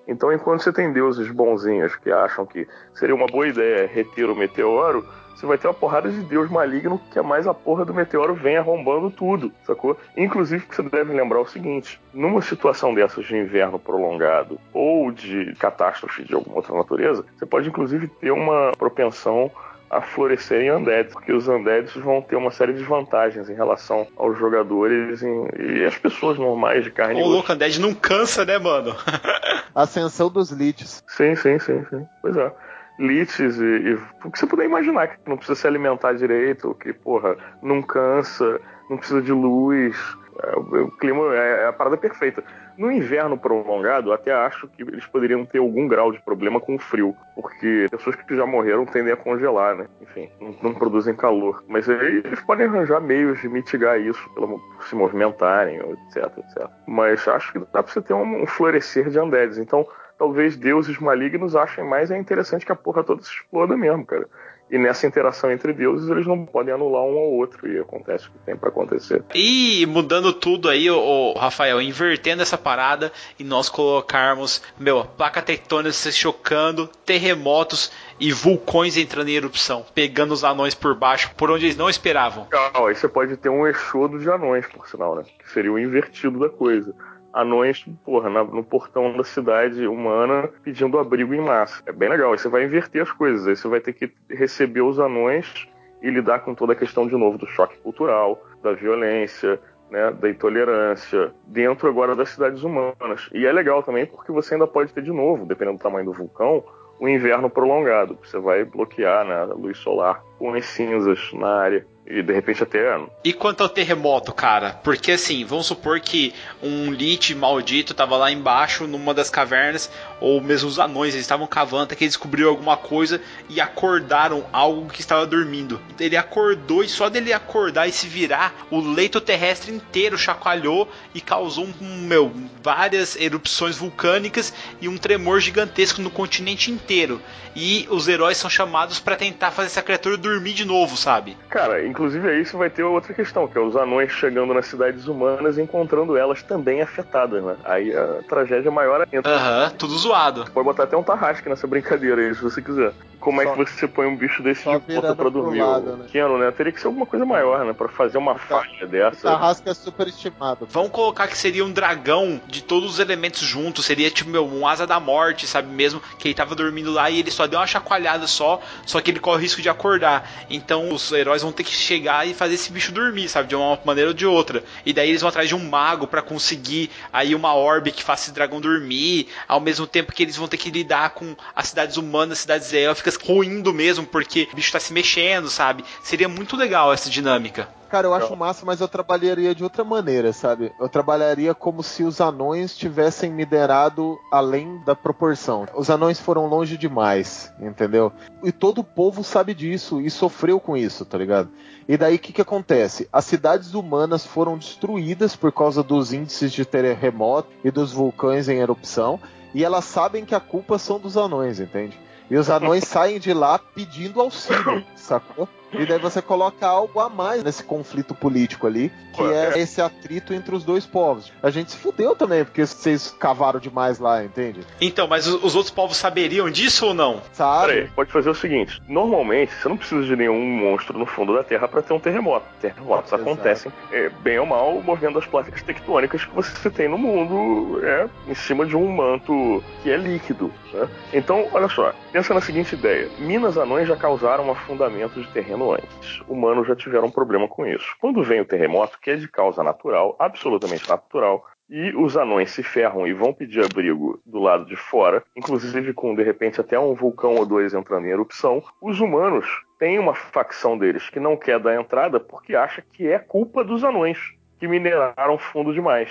Então, 0.08 0.32
enquanto 0.32 0.62
você 0.62 0.72
tem 0.72 0.92
deuses 0.92 1.30
bonzinhos 1.30 1.94
que 1.94 2.10
acham 2.10 2.44
que 2.44 2.66
seria 2.92 3.14
uma 3.14 3.26
boa 3.28 3.46
ideia 3.46 3.86
reter 3.86 4.28
o 4.28 4.34
meteoro, 4.34 5.08
você 5.34 5.46
vai 5.46 5.58
ter 5.58 5.66
uma 5.66 5.74
porrada 5.74 6.10
de 6.10 6.20
deus 6.22 6.50
maligno 6.50 7.00
que 7.10 7.18
é 7.18 7.22
mais 7.22 7.46
a 7.46 7.54
porra 7.54 7.84
do 7.84 7.92
meteoro 7.94 8.34
vem 8.34 8.56
arrombando 8.56 9.10
tudo, 9.10 9.52
sacou? 9.66 9.96
Inclusive, 10.16 10.64
você 10.70 10.82
deve 10.82 11.12
lembrar 11.12 11.40
o 11.40 11.46
seguinte: 11.46 12.00
numa 12.14 12.40
situação 12.42 12.94
dessas 12.94 13.24
de 13.26 13.36
inverno 13.36 13.78
prolongado 13.78 14.58
ou 14.72 15.10
de 15.10 15.54
catástrofe 15.58 16.24
de 16.24 16.34
alguma 16.34 16.56
outra 16.56 16.74
natureza, 16.74 17.24
você 17.36 17.46
pode 17.46 17.68
inclusive 17.68 18.06
ter 18.08 18.30
uma 18.30 18.72
propensão 18.78 19.50
a 19.90 20.00
florescer 20.00 20.62
em 20.62 20.72
undeads, 20.72 21.12
porque 21.12 21.30
os 21.34 21.46
undeads 21.48 21.94
vão 21.96 22.22
ter 22.22 22.34
uma 22.34 22.50
série 22.50 22.72
de 22.72 22.82
vantagens 22.82 23.50
em 23.50 23.54
relação 23.54 24.06
aos 24.16 24.38
jogadores 24.38 25.22
em- 25.22 25.48
e 25.58 25.84
as 25.84 25.98
pessoas 25.98 26.38
normais 26.38 26.82
de 26.82 26.90
carne 26.90 27.20
e 27.20 27.22
O 27.22 27.26
louco 27.26 27.52
Undead 27.52 27.78
não 27.78 27.92
cansa, 27.92 28.42
né, 28.42 28.56
mano? 28.58 28.94
Ascensão 29.74 30.30
dos 30.30 30.50
liches. 30.50 31.02
Sim, 31.06 31.34
sim, 31.36 31.58
sim, 31.58 31.84
sim. 31.90 32.06
Pois 32.22 32.34
é. 32.36 32.50
Liches 32.98 33.58
e, 33.58 33.64
e 33.64 33.94
o 34.24 34.30
que 34.30 34.38
você 34.38 34.46
puder 34.46 34.64
imaginar, 34.64 35.08
que 35.08 35.28
não 35.28 35.36
precisa 35.36 35.58
se 35.58 35.66
alimentar 35.66 36.12
direito, 36.12 36.74
que, 36.74 36.92
porra, 36.92 37.36
não 37.62 37.82
cansa, 37.82 38.60
não 38.88 38.96
precisa 38.96 39.22
de 39.22 39.32
luz. 39.32 39.96
É, 40.42 40.56
o, 40.56 40.90
clima 40.92 41.34
é, 41.34 41.62
é 41.62 41.66
a 41.66 41.72
parada 41.72 41.96
perfeita. 41.96 42.42
No 42.76 42.90
inverno 42.90 43.36
prolongado, 43.36 44.12
até 44.12 44.32
acho 44.32 44.66
que 44.68 44.82
eles 44.82 45.04
poderiam 45.06 45.44
ter 45.44 45.58
algum 45.58 45.86
grau 45.86 46.10
de 46.10 46.20
problema 46.22 46.58
com 46.58 46.76
o 46.76 46.78
frio, 46.78 47.14
porque 47.34 47.86
pessoas 47.90 48.16
que 48.16 48.34
já 48.34 48.46
morreram 48.46 48.86
tendem 48.86 49.12
a 49.12 49.16
congelar, 49.16 49.74
né? 49.76 49.86
Enfim, 50.00 50.30
não, 50.40 50.56
não 50.62 50.74
produzem 50.74 51.14
calor. 51.14 51.62
Mas 51.68 51.86
eles 51.86 52.40
podem 52.40 52.66
arranjar 52.66 53.00
meios 53.00 53.40
de 53.40 53.48
mitigar 53.48 54.00
isso, 54.00 54.28
pelo, 54.34 54.60
se 54.88 54.94
movimentarem, 54.94 55.80
etc, 55.80 56.38
etc. 56.38 56.66
Mas 56.86 57.28
acho 57.28 57.52
que 57.52 57.58
dá 57.58 57.82
pra 57.82 57.92
você 57.92 58.00
ter 58.00 58.14
um, 58.14 58.42
um 58.42 58.46
florescer 58.46 59.10
de 59.10 59.20
undeads. 59.20 59.58
Então, 59.58 59.86
talvez 60.18 60.56
deuses 60.56 60.98
malignos 60.98 61.56
achem 61.56 61.84
mais 61.84 62.10
é 62.10 62.18
interessante 62.18 62.64
que 62.66 62.72
a 62.72 62.76
porra 62.76 63.02
toda 63.02 63.22
se 63.22 63.30
exploda 63.30 63.76
mesmo, 63.76 64.04
cara. 64.06 64.26
E 64.72 64.78
nessa 64.78 65.06
interação 65.06 65.52
entre 65.52 65.74
deuses, 65.74 66.08
eles 66.08 66.26
não 66.26 66.46
podem 66.46 66.72
anular 66.72 67.02
um 67.02 67.18
ao 67.18 67.30
outro, 67.32 67.68
e 67.68 67.78
acontece 67.78 68.28
o 68.28 68.30
que 68.30 68.38
tem 68.38 68.56
pra 68.56 68.70
acontecer. 68.70 69.22
E 69.34 69.84
mudando 69.86 70.32
tudo 70.32 70.66
aí, 70.66 70.90
o 70.90 71.34
Rafael, 71.34 71.78
invertendo 71.82 72.40
essa 72.40 72.56
parada 72.56 73.12
e 73.38 73.44
nós 73.44 73.68
colocarmos, 73.68 74.62
meu, 74.78 75.04
placa 75.04 75.42
tectônica 75.42 75.92
se 75.92 76.10
chocando, 76.10 76.86
terremotos 77.04 77.92
e 78.18 78.32
vulcões 78.32 78.96
entrando 78.96 79.28
em 79.28 79.34
erupção, 79.34 79.84
pegando 79.94 80.32
os 80.32 80.42
anões 80.42 80.74
por 80.74 80.94
baixo, 80.94 81.34
por 81.36 81.50
onde 81.50 81.66
eles 81.66 81.76
não 81.76 81.90
esperavam. 81.90 82.44
Legal, 82.44 82.86
aí 82.86 82.94
você 82.94 83.08
pode 83.08 83.36
ter 83.36 83.50
um 83.50 83.66
exodo 83.66 84.18
de 84.18 84.30
anões, 84.30 84.66
por 84.68 84.88
sinal, 84.88 85.16
né? 85.16 85.24
Que 85.38 85.50
seria 85.50 85.70
o 85.70 85.78
invertido 85.78 86.38
da 86.38 86.48
coisa. 86.48 86.94
Anões, 87.32 87.84
porra, 88.04 88.28
na- 88.28 88.44
no 88.44 88.62
portão 88.62 89.16
da 89.16 89.24
cidade 89.24 89.86
humana 89.86 90.48
pedindo 90.62 90.98
abrigo 90.98 91.32
em 91.32 91.40
massa. 91.40 91.82
É 91.86 91.92
bem 91.92 92.08
legal. 92.08 92.32
Aí 92.32 92.38
você 92.38 92.48
vai 92.48 92.64
inverter 92.64 93.02
as 93.02 93.10
coisas. 93.10 93.46
Aí 93.46 93.56
você 93.56 93.68
vai 93.68 93.80
ter 93.80 93.92
que 93.94 94.12
receber 94.28 94.82
os 94.82 94.98
anões 95.00 95.66
e 96.02 96.10
lidar 96.10 96.40
com 96.40 96.54
toda 96.54 96.72
a 96.72 96.76
questão 96.76 97.06
de 97.06 97.16
novo 97.16 97.38
do 97.38 97.46
choque 97.46 97.78
cultural, 97.78 98.42
da 98.62 98.72
violência, 98.72 99.58
né, 99.90 100.10
da 100.10 100.28
intolerância, 100.28 101.32
dentro 101.46 101.88
agora 101.88 102.14
das 102.16 102.30
cidades 102.30 102.62
humanas. 102.62 103.28
E 103.32 103.46
é 103.46 103.52
legal 103.52 103.82
também 103.82 104.06
porque 104.06 104.32
você 104.32 104.54
ainda 104.54 104.66
pode 104.66 104.92
ter 104.92 105.02
de 105.02 105.12
novo, 105.12 105.46
dependendo 105.46 105.78
do 105.78 105.82
tamanho 105.82 106.06
do 106.06 106.12
vulcão, 106.12 106.64
o 106.98 107.08
inverno 107.08 107.48
prolongado. 107.50 108.18
Você 108.22 108.38
vai 108.38 108.64
bloquear 108.64 109.24
né, 109.24 109.34
a 109.42 109.44
luz 109.44 109.78
solar 109.78 110.22
com 110.38 110.52
as 110.54 110.64
cinzas 110.66 111.32
na 111.34 111.60
área. 111.60 111.86
E 112.14 112.22
de 112.22 112.30
repente 112.30 112.62
até 112.62 113.00
E 113.24 113.32
quanto 113.32 113.62
ao 113.62 113.70
terremoto, 113.70 114.34
cara? 114.34 114.78
Porque 114.84 115.12
assim, 115.12 115.46
vamos 115.46 115.64
supor 115.64 115.98
que 115.98 116.34
um 116.62 116.92
Lich 116.92 117.34
maldito 117.34 117.94
tava 117.94 118.18
lá 118.18 118.30
embaixo 118.30 118.86
numa 118.86 119.14
das 119.14 119.30
cavernas, 119.30 119.90
ou 120.20 120.38
mesmo 120.38 120.68
os 120.68 120.78
anões, 120.78 121.14
eles 121.14 121.24
estavam 121.24 121.46
cavando 121.46 121.84
até 121.84 121.96
que 121.96 122.04
eles 122.04 122.12
descobriram 122.12 122.50
alguma 122.50 122.76
coisa 122.76 123.18
e 123.48 123.62
acordaram 123.62 124.44
algo 124.52 124.90
que 124.90 125.00
estava 125.00 125.24
dormindo. 125.24 125.80
Ele 125.98 126.14
acordou 126.14 126.84
e 126.84 126.88
só 126.88 127.08
dele 127.08 127.32
acordar 127.32 127.88
e 127.88 127.92
se 127.92 128.06
virar, 128.06 128.66
o 128.70 128.78
leito 128.78 129.18
terrestre 129.18 129.72
inteiro 129.72 130.18
chacoalhou 130.18 130.90
e 131.14 131.20
causou 131.20 131.66
meu, 131.80 132.30
várias 132.62 133.16
erupções 133.16 133.78
vulcânicas 133.78 134.52
e 134.82 134.86
um 134.88 134.98
tremor 134.98 135.40
gigantesco 135.40 136.02
no 136.02 136.10
continente 136.10 136.70
inteiro. 136.70 137.22
E 137.56 137.86
os 137.90 138.08
heróis 138.08 138.36
são 138.36 138.50
chamados 138.50 138.98
para 138.98 139.16
tentar 139.16 139.50
fazer 139.50 139.66
essa 139.66 139.82
criatura 139.82 140.16
dormir 140.16 140.52
de 140.52 140.64
novo, 140.64 140.96
sabe? 140.96 141.36
Cara, 141.48 141.86
inclusive 141.86 142.01
aí 142.06 142.44
você 142.44 142.56
vai 142.56 142.70
ter 142.70 142.82
outra 142.82 143.12
questão, 143.14 143.46
que 143.46 143.56
é 143.56 143.60
os 143.60 143.76
anões 143.76 144.10
chegando 144.12 144.52
nas 144.54 144.66
cidades 144.66 145.06
humanas 145.06 145.58
e 145.58 145.62
encontrando 145.62 146.16
elas 146.16 146.42
também 146.42 146.80
afetadas, 146.82 147.42
né? 147.42 147.56
Aí 147.64 147.94
a 147.96 148.20
tragédia 148.28 148.70
maior 148.70 149.06
ainda. 149.10 149.28
Aham, 149.28 149.70
tudo 149.78 149.96
zoado. 149.96 150.44
Pode 150.52 150.64
botar 150.64 150.84
até 150.84 150.96
um 150.96 151.02
tarrasque 151.02 151.48
nessa 151.48 151.66
brincadeira 151.66 152.20
aí, 152.20 152.34
se 152.34 152.42
você 152.42 152.60
quiser. 152.60 152.92
Como 153.20 153.40
é 153.40 153.44
Só- 153.44 153.54
que 153.54 153.70
você 153.70 153.86
põe 153.86 154.06
um 154.08 154.16
bicho 154.16 154.42
desse 154.42 154.62
de 154.62 154.66
volta 154.68 154.84
virando 154.86 155.16
pra 155.16 155.28
dormir? 155.28 155.62
lado, 155.62 155.96
né? 155.96 156.06
Keanu, 156.10 156.38
né? 156.38 156.50
Teria 156.50 156.72
que 156.72 156.80
ser 156.80 156.88
alguma 156.88 157.06
coisa 157.06 157.24
maior, 157.24 157.64
né? 157.64 157.72
Pra 157.72 157.86
fazer 157.88 158.18
uma 158.18 158.36
falha 158.36 158.84
dessa. 158.88 159.28
Tarrasca 159.30 159.70
é 159.70 159.74
super 159.74 160.08
estimado. 160.08 160.66
Vamos 160.68 160.90
colocar 160.90 161.28
que 161.28 161.38
seria 161.38 161.64
um 161.64 161.70
dragão 161.70 162.40
de 162.48 162.64
todos 162.64 162.90
os 162.90 162.98
elementos 162.98 163.42
juntos. 163.42 163.84
Seria 163.84 164.10
tipo, 164.10 164.28
meu, 164.28 164.44
um 164.44 164.66
asa 164.66 164.88
da 164.88 164.98
morte, 164.98 165.46
sabe 165.46 165.68
mesmo? 165.72 166.02
Que 166.18 166.26
ele 166.28 166.34
tava 166.34 166.56
dormindo 166.56 166.90
lá 166.90 167.10
e 167.10 167.20
ele 167.20 167.30
só 167.30 167.46
deu 167.46 167.60
uma 167.60 167.66
chacoalhada 167.66 168.26
só. 168.26 168.60
Só 168.84 169.00
que 169.00 169.12
ele 169.12 169.20
corre 169.20 169.36
o 169.36 169.40
risco 169.40 169.62
de 169.62 169.68
acordar. 169.68 170.28
Então 170.50 170.92
os 170.92 171.12
heróis 171.12 171.42
vão 171.42 171.52
ter 171.52 171.62
que 171.62 171.76
chegar 171.82 172.26
e 172.26 172.34
fazer 172.34 172.54
esse 172.54 172.72
bicho 172.72 172.92
dormir, 172.92 173.28
sabe? 173.28 173.48
De 173.48 173.54
uma 173.54 173.78
maneira 173.84 174.10
ou 174.10 174.14
de 174.14 174.26
outra. 174.26 174.64
E 174.86 174.92
daí 174.92 175.08
eles 175.08 175.20
vão 175.20 175.28
atrás 175.28 175.48
de 175.48 175.54
um 175.54 175.68
mago 175.68 176.06
pra 176.06 176.22
conseguir 176.22 176.90
aí 177.12 177.34
uma 177.34 177.54
orbe 177.54 177.92
que 177.92 178.02
faça 178.02 178.24
esse 178.24 178.32
dragão 178.32 178.60
dormir. 178.60 179.28
Ao 179.46 179.60
mesmo 179.60 179.86
tempo 179.86 180.12
que 180.12 180.22
eles 180.22 180.36
vão 180.36 180.48
ter 180.48 180.56
que 180.56 180.70
lidar 180.70 181.10
com 181.10 181.36
as 181.54 181.68
cidades 181.68 181.96
humanas, 181.96 182.38
cidades 182.38 182.72
élficas 182.72 183.16
ruindo 183.16 183.72
mesmo, 183.72 184.06
porque 184.06 184.48
o 184.52 184.56
bicho 184.56 184.72
tá 184.72 184.80
se 184.80 184.92
mexendo, 184.92 185.50
sabe? 185.50 185.84
Seria 186.02 186.28
muito 186.28 186.56
legal 186.56 186.92
essa 186.92 187.10
dinâmica. 187.10 187.68
Cara, 187.92 188.06
eu 188.06 188.14
acho 188.14 188.34
massa, 188.34 188.64
mas 188.64 188.80
eu 188.80 188.88
trabalharia 188.88 189.54
de 189.54 189.62
outra 189.62 189.84
maneira, 189.84 190.32
sabe? 190.32 190.72
Eu 190.80 190.88
trabalharia 190.88 191.54
como 191.54 191.82
se 191.82 192.02
os 192.02 192.22
anões 192.22 192.74
tivessem 192.74 193.30
minerado 193.30 194.18
além 194.30 194.82
da 194.86 194.96
proporção. 194.96 195.68
Os 195.74 195.90
anões 195.90 196.18
foram 196.18 196.46
longe 196.46 196.78
demais, 196.78 197.52
entendeu? 197.60 198.10
E 198.42 198.50
todo 198.50 198.78
o 198.78 198.84
povo 198.84 199.22
sabe 199.22 199.52
disso 199.52 200.00
e 200.00 200.08
sofreu 200.08 200.58
com 200.58 200.74
isso, 200.74 201.04
tá 201.04 201.18
ligado? 201.18 201.50
E 201.86 201.98
daí 201.98 202.16
o 202.16 202.18
que, 202.18 202.32
que 202.32 202.40
acontece? 202.40 203.06
As 203.12 203.26
cidades 203.26 203.74
humanas 203.74 204.24
foram 204.24 204.56
destruídas 204.56 205.36
por 205.36 205.52
causa 205.52 205.82
dos 205.82 206.14
índices 206.14 206.50
de 206.50 206.64
terremoto 206.64 207.50
e 207.62 207.70
dos 207.70 207.92
vulcões 207.92 208.48
em 208.48 208.56
erupção, 208.56 209.20
e 209.54 209.62
elas 209.62 209.84
sabem 209.84 210.24
que 210.24 210.34
a 210.34 210.40
culpa 210.40 210.78
são 210.78 210.98
dos 210.98 211.18
anões, 211.18 211.60
entende? 211.60 212.00
E 212.30 212.38
os 212.38 212.48
anões 212.48 212.84
saem 212.88 213.20
de 213.20 213.34
lá 213.34 213.58
pedindo 213.58 214.18
auxílio, 214.18 214.82
sacou? 214.96 215.46
E 215.72 215.86
daí 215.86 215.98
você 215.98 216.20
coloca 216.20 216.66
algo 216.66 216.98
a 216.98 217.08
mais 217.08 217.42
nesse 217.44 217.62
conflito 217.62 218.14
político 218.14 218.66
ali, 218.66 218.90
que 219.14 219.22
é 219.22 219.58
esse 219.58 219.80
atrito 219.80 220.34
entre 220.34 220.54
os 220.54 220.64
dois 220.64 220.86
povos. 220.86 221.32
A 221.42 221.50
gente 221.50 221.72
se 221.72 221.76
fudeu 221.76 222.16
também, 222.16 222.44
porque 222.44 222.66
vocês 222.66 223.14
cavaram 223.18 223.60
demais 223.60 223.98
lá, 223.98 224.24
entende? 224.24 224.60
Então, 224.80 225.06
mas 225.06 225.26
os 225.26 225.52
os 225.52 225.56
outros 225.56 225.72
povos 225.72 225.96
saberiam 225.96 226.50
disso 226.50 226.86
ou 226.86 226.94
não? 226.94 227.20
Sabe? 227.32 227.66
Peraí, 227.72 227.88
pode 227.88 228.10
fazer 228.10 228.30
o 228.30 228.34
seguinte: 228.34 228.82
normalmente 228.88 229.52
você 229.52 229.68
não 229.68 229.76
precisa 229.76 230.02
de 230.02 230.16
nenhum 230.16 230.40
monstro 230.40 230.98
no 230.98 231.06
fundo 231.06 231.34
da 231.34 231.44
Terra 231.44 231.68
para 231.68 231.82
ter 231.82 231.92
um 231.92 232.00
terremoto. 232.00 232.46
Terremotos 232.60 233.12
Exato. 233.12 233.22
acontecem, 233.22 233.72
é, 233.92 234.08
bem 234.08 234.38
ou 234.38 234.46
mal, 234.46 234.80
movendo 234.82 235.18
as 235.18 235.26
placas 235.26 235.62
tectônicas 235.62 236.24
que 236.24 236.34
você 236.34 236.70
tem 236.70 236.88
no 236.88 236.98
mundo 236.98 237.80
é, 237.84 238.08
em 238.26 238.34
cima 238.34 238.64
de 238.64 238.76
um 238.76 238.90
manto 238.90 239.62
que 239.82 239.90
é 239.90 239.96
líquido. 239.96 240.52
né? 240.72 240.88
Então, 241.12 241.46
olha 241.52 241.68
só, 241.68 241.92
pensa 242.12 242.34
na 242.34 242.40
seguinte 242.40 242.74
ideia: 242.74 243.08
Minas 243.18 243.56
anões 243.56 243.88
já 243.88 243.96
causaram 243.96 244.50
afundamento 244.50 245.20
de 245.20 245.28
terreno 245.32 245.72
antes. 245.72 246.20
Humanos 246.28 246.68
já 246.68 246.76
tiveram 246.76 247.06
um 247.06 247.10
problema 247.10 247.48
com 247.48 247.66
isso. 247.66 247.96
Quando 247.98 248.22
vem 248.22 248.40
o 248.40 248.44
terremoto, 248.44 248.98
que 249.00 249.10
é 249.10 249.16
de 249.16 249.26
causa 249.26 249.62
natural, 249.62 250.14
absolutamente 250.18 250.88
natural, 250.88 251.44
e 251.70 251.96
os 251.96 252.16
anões 252.16 252.50
se 252.50 252.62
ferram 252.62 253.06
e 253.06 253.14
vão 253.14 253.32
pedir 253.32 253.64
abrigo 253.64 254.20
do 254.26 254.38
lado 254.38 254.66
de 254.66 254.76
fora, 254.76 255.24
inclusive 255.34 255.94
com 255.94 256.14
de 256.14 256.22
repente 256.22 256.60
até 256.60 256.78
um 256.78 256.94
vulcão 256.94 257.36
ou 257.36 257.46
dois 257.46 257.72
entrando 257.72 258.06
em 258.06 258.10
erupção. 258.10 258.62
Os 258.80 259.00
humanos 259.00 259.46
têm 259.78 259.98
uma 259.98 260.14
facção 260.14 260.76
deles 260.76 261.08
que 261.08 261.18
não 261.18 261.34
quer 261.34 261.58
dar 261.58 261.74
entrada 261.74 262.20
porque 262.20 262.54
acha 262.54 262.82
que 262.92 263.08
é 263.08 263.18
culpa 263.18 263.64
dos 263.64 263.82
anões 263.82 264.18
que 264.58 264.68
mineraram 264.68 265.38
fundo 265.38 265.72
demais. 265.72 266.10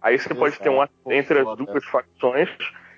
Aí 0.00 0.18
você 0.18 0.34
pode 0.34 0.58
ter 0.58 0.68
um 0.68 0.84
entre 1.06 1.38
as 1.38 1.56
duas 1.56 1.84
facções 1.84 2.50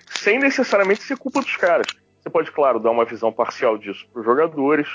sem 0.07 0.37
necessariamente 0.37 1.03
ser 1.03 1.17
culpa 1.17 1.39
dos 1.39 1.55
caras. 1.55 1.87
Você 2.25 2.31
pode, 2.31 2.51
claro, 2.51 2.79
dar 2.79 2.89
uma 2.89 3.05
visão 3.05 3.31
parcial 3.31 3.77
disso 3.77 4.07
para 4.11 4.19
os 4.19 4.25
jogadores 4.25 4.87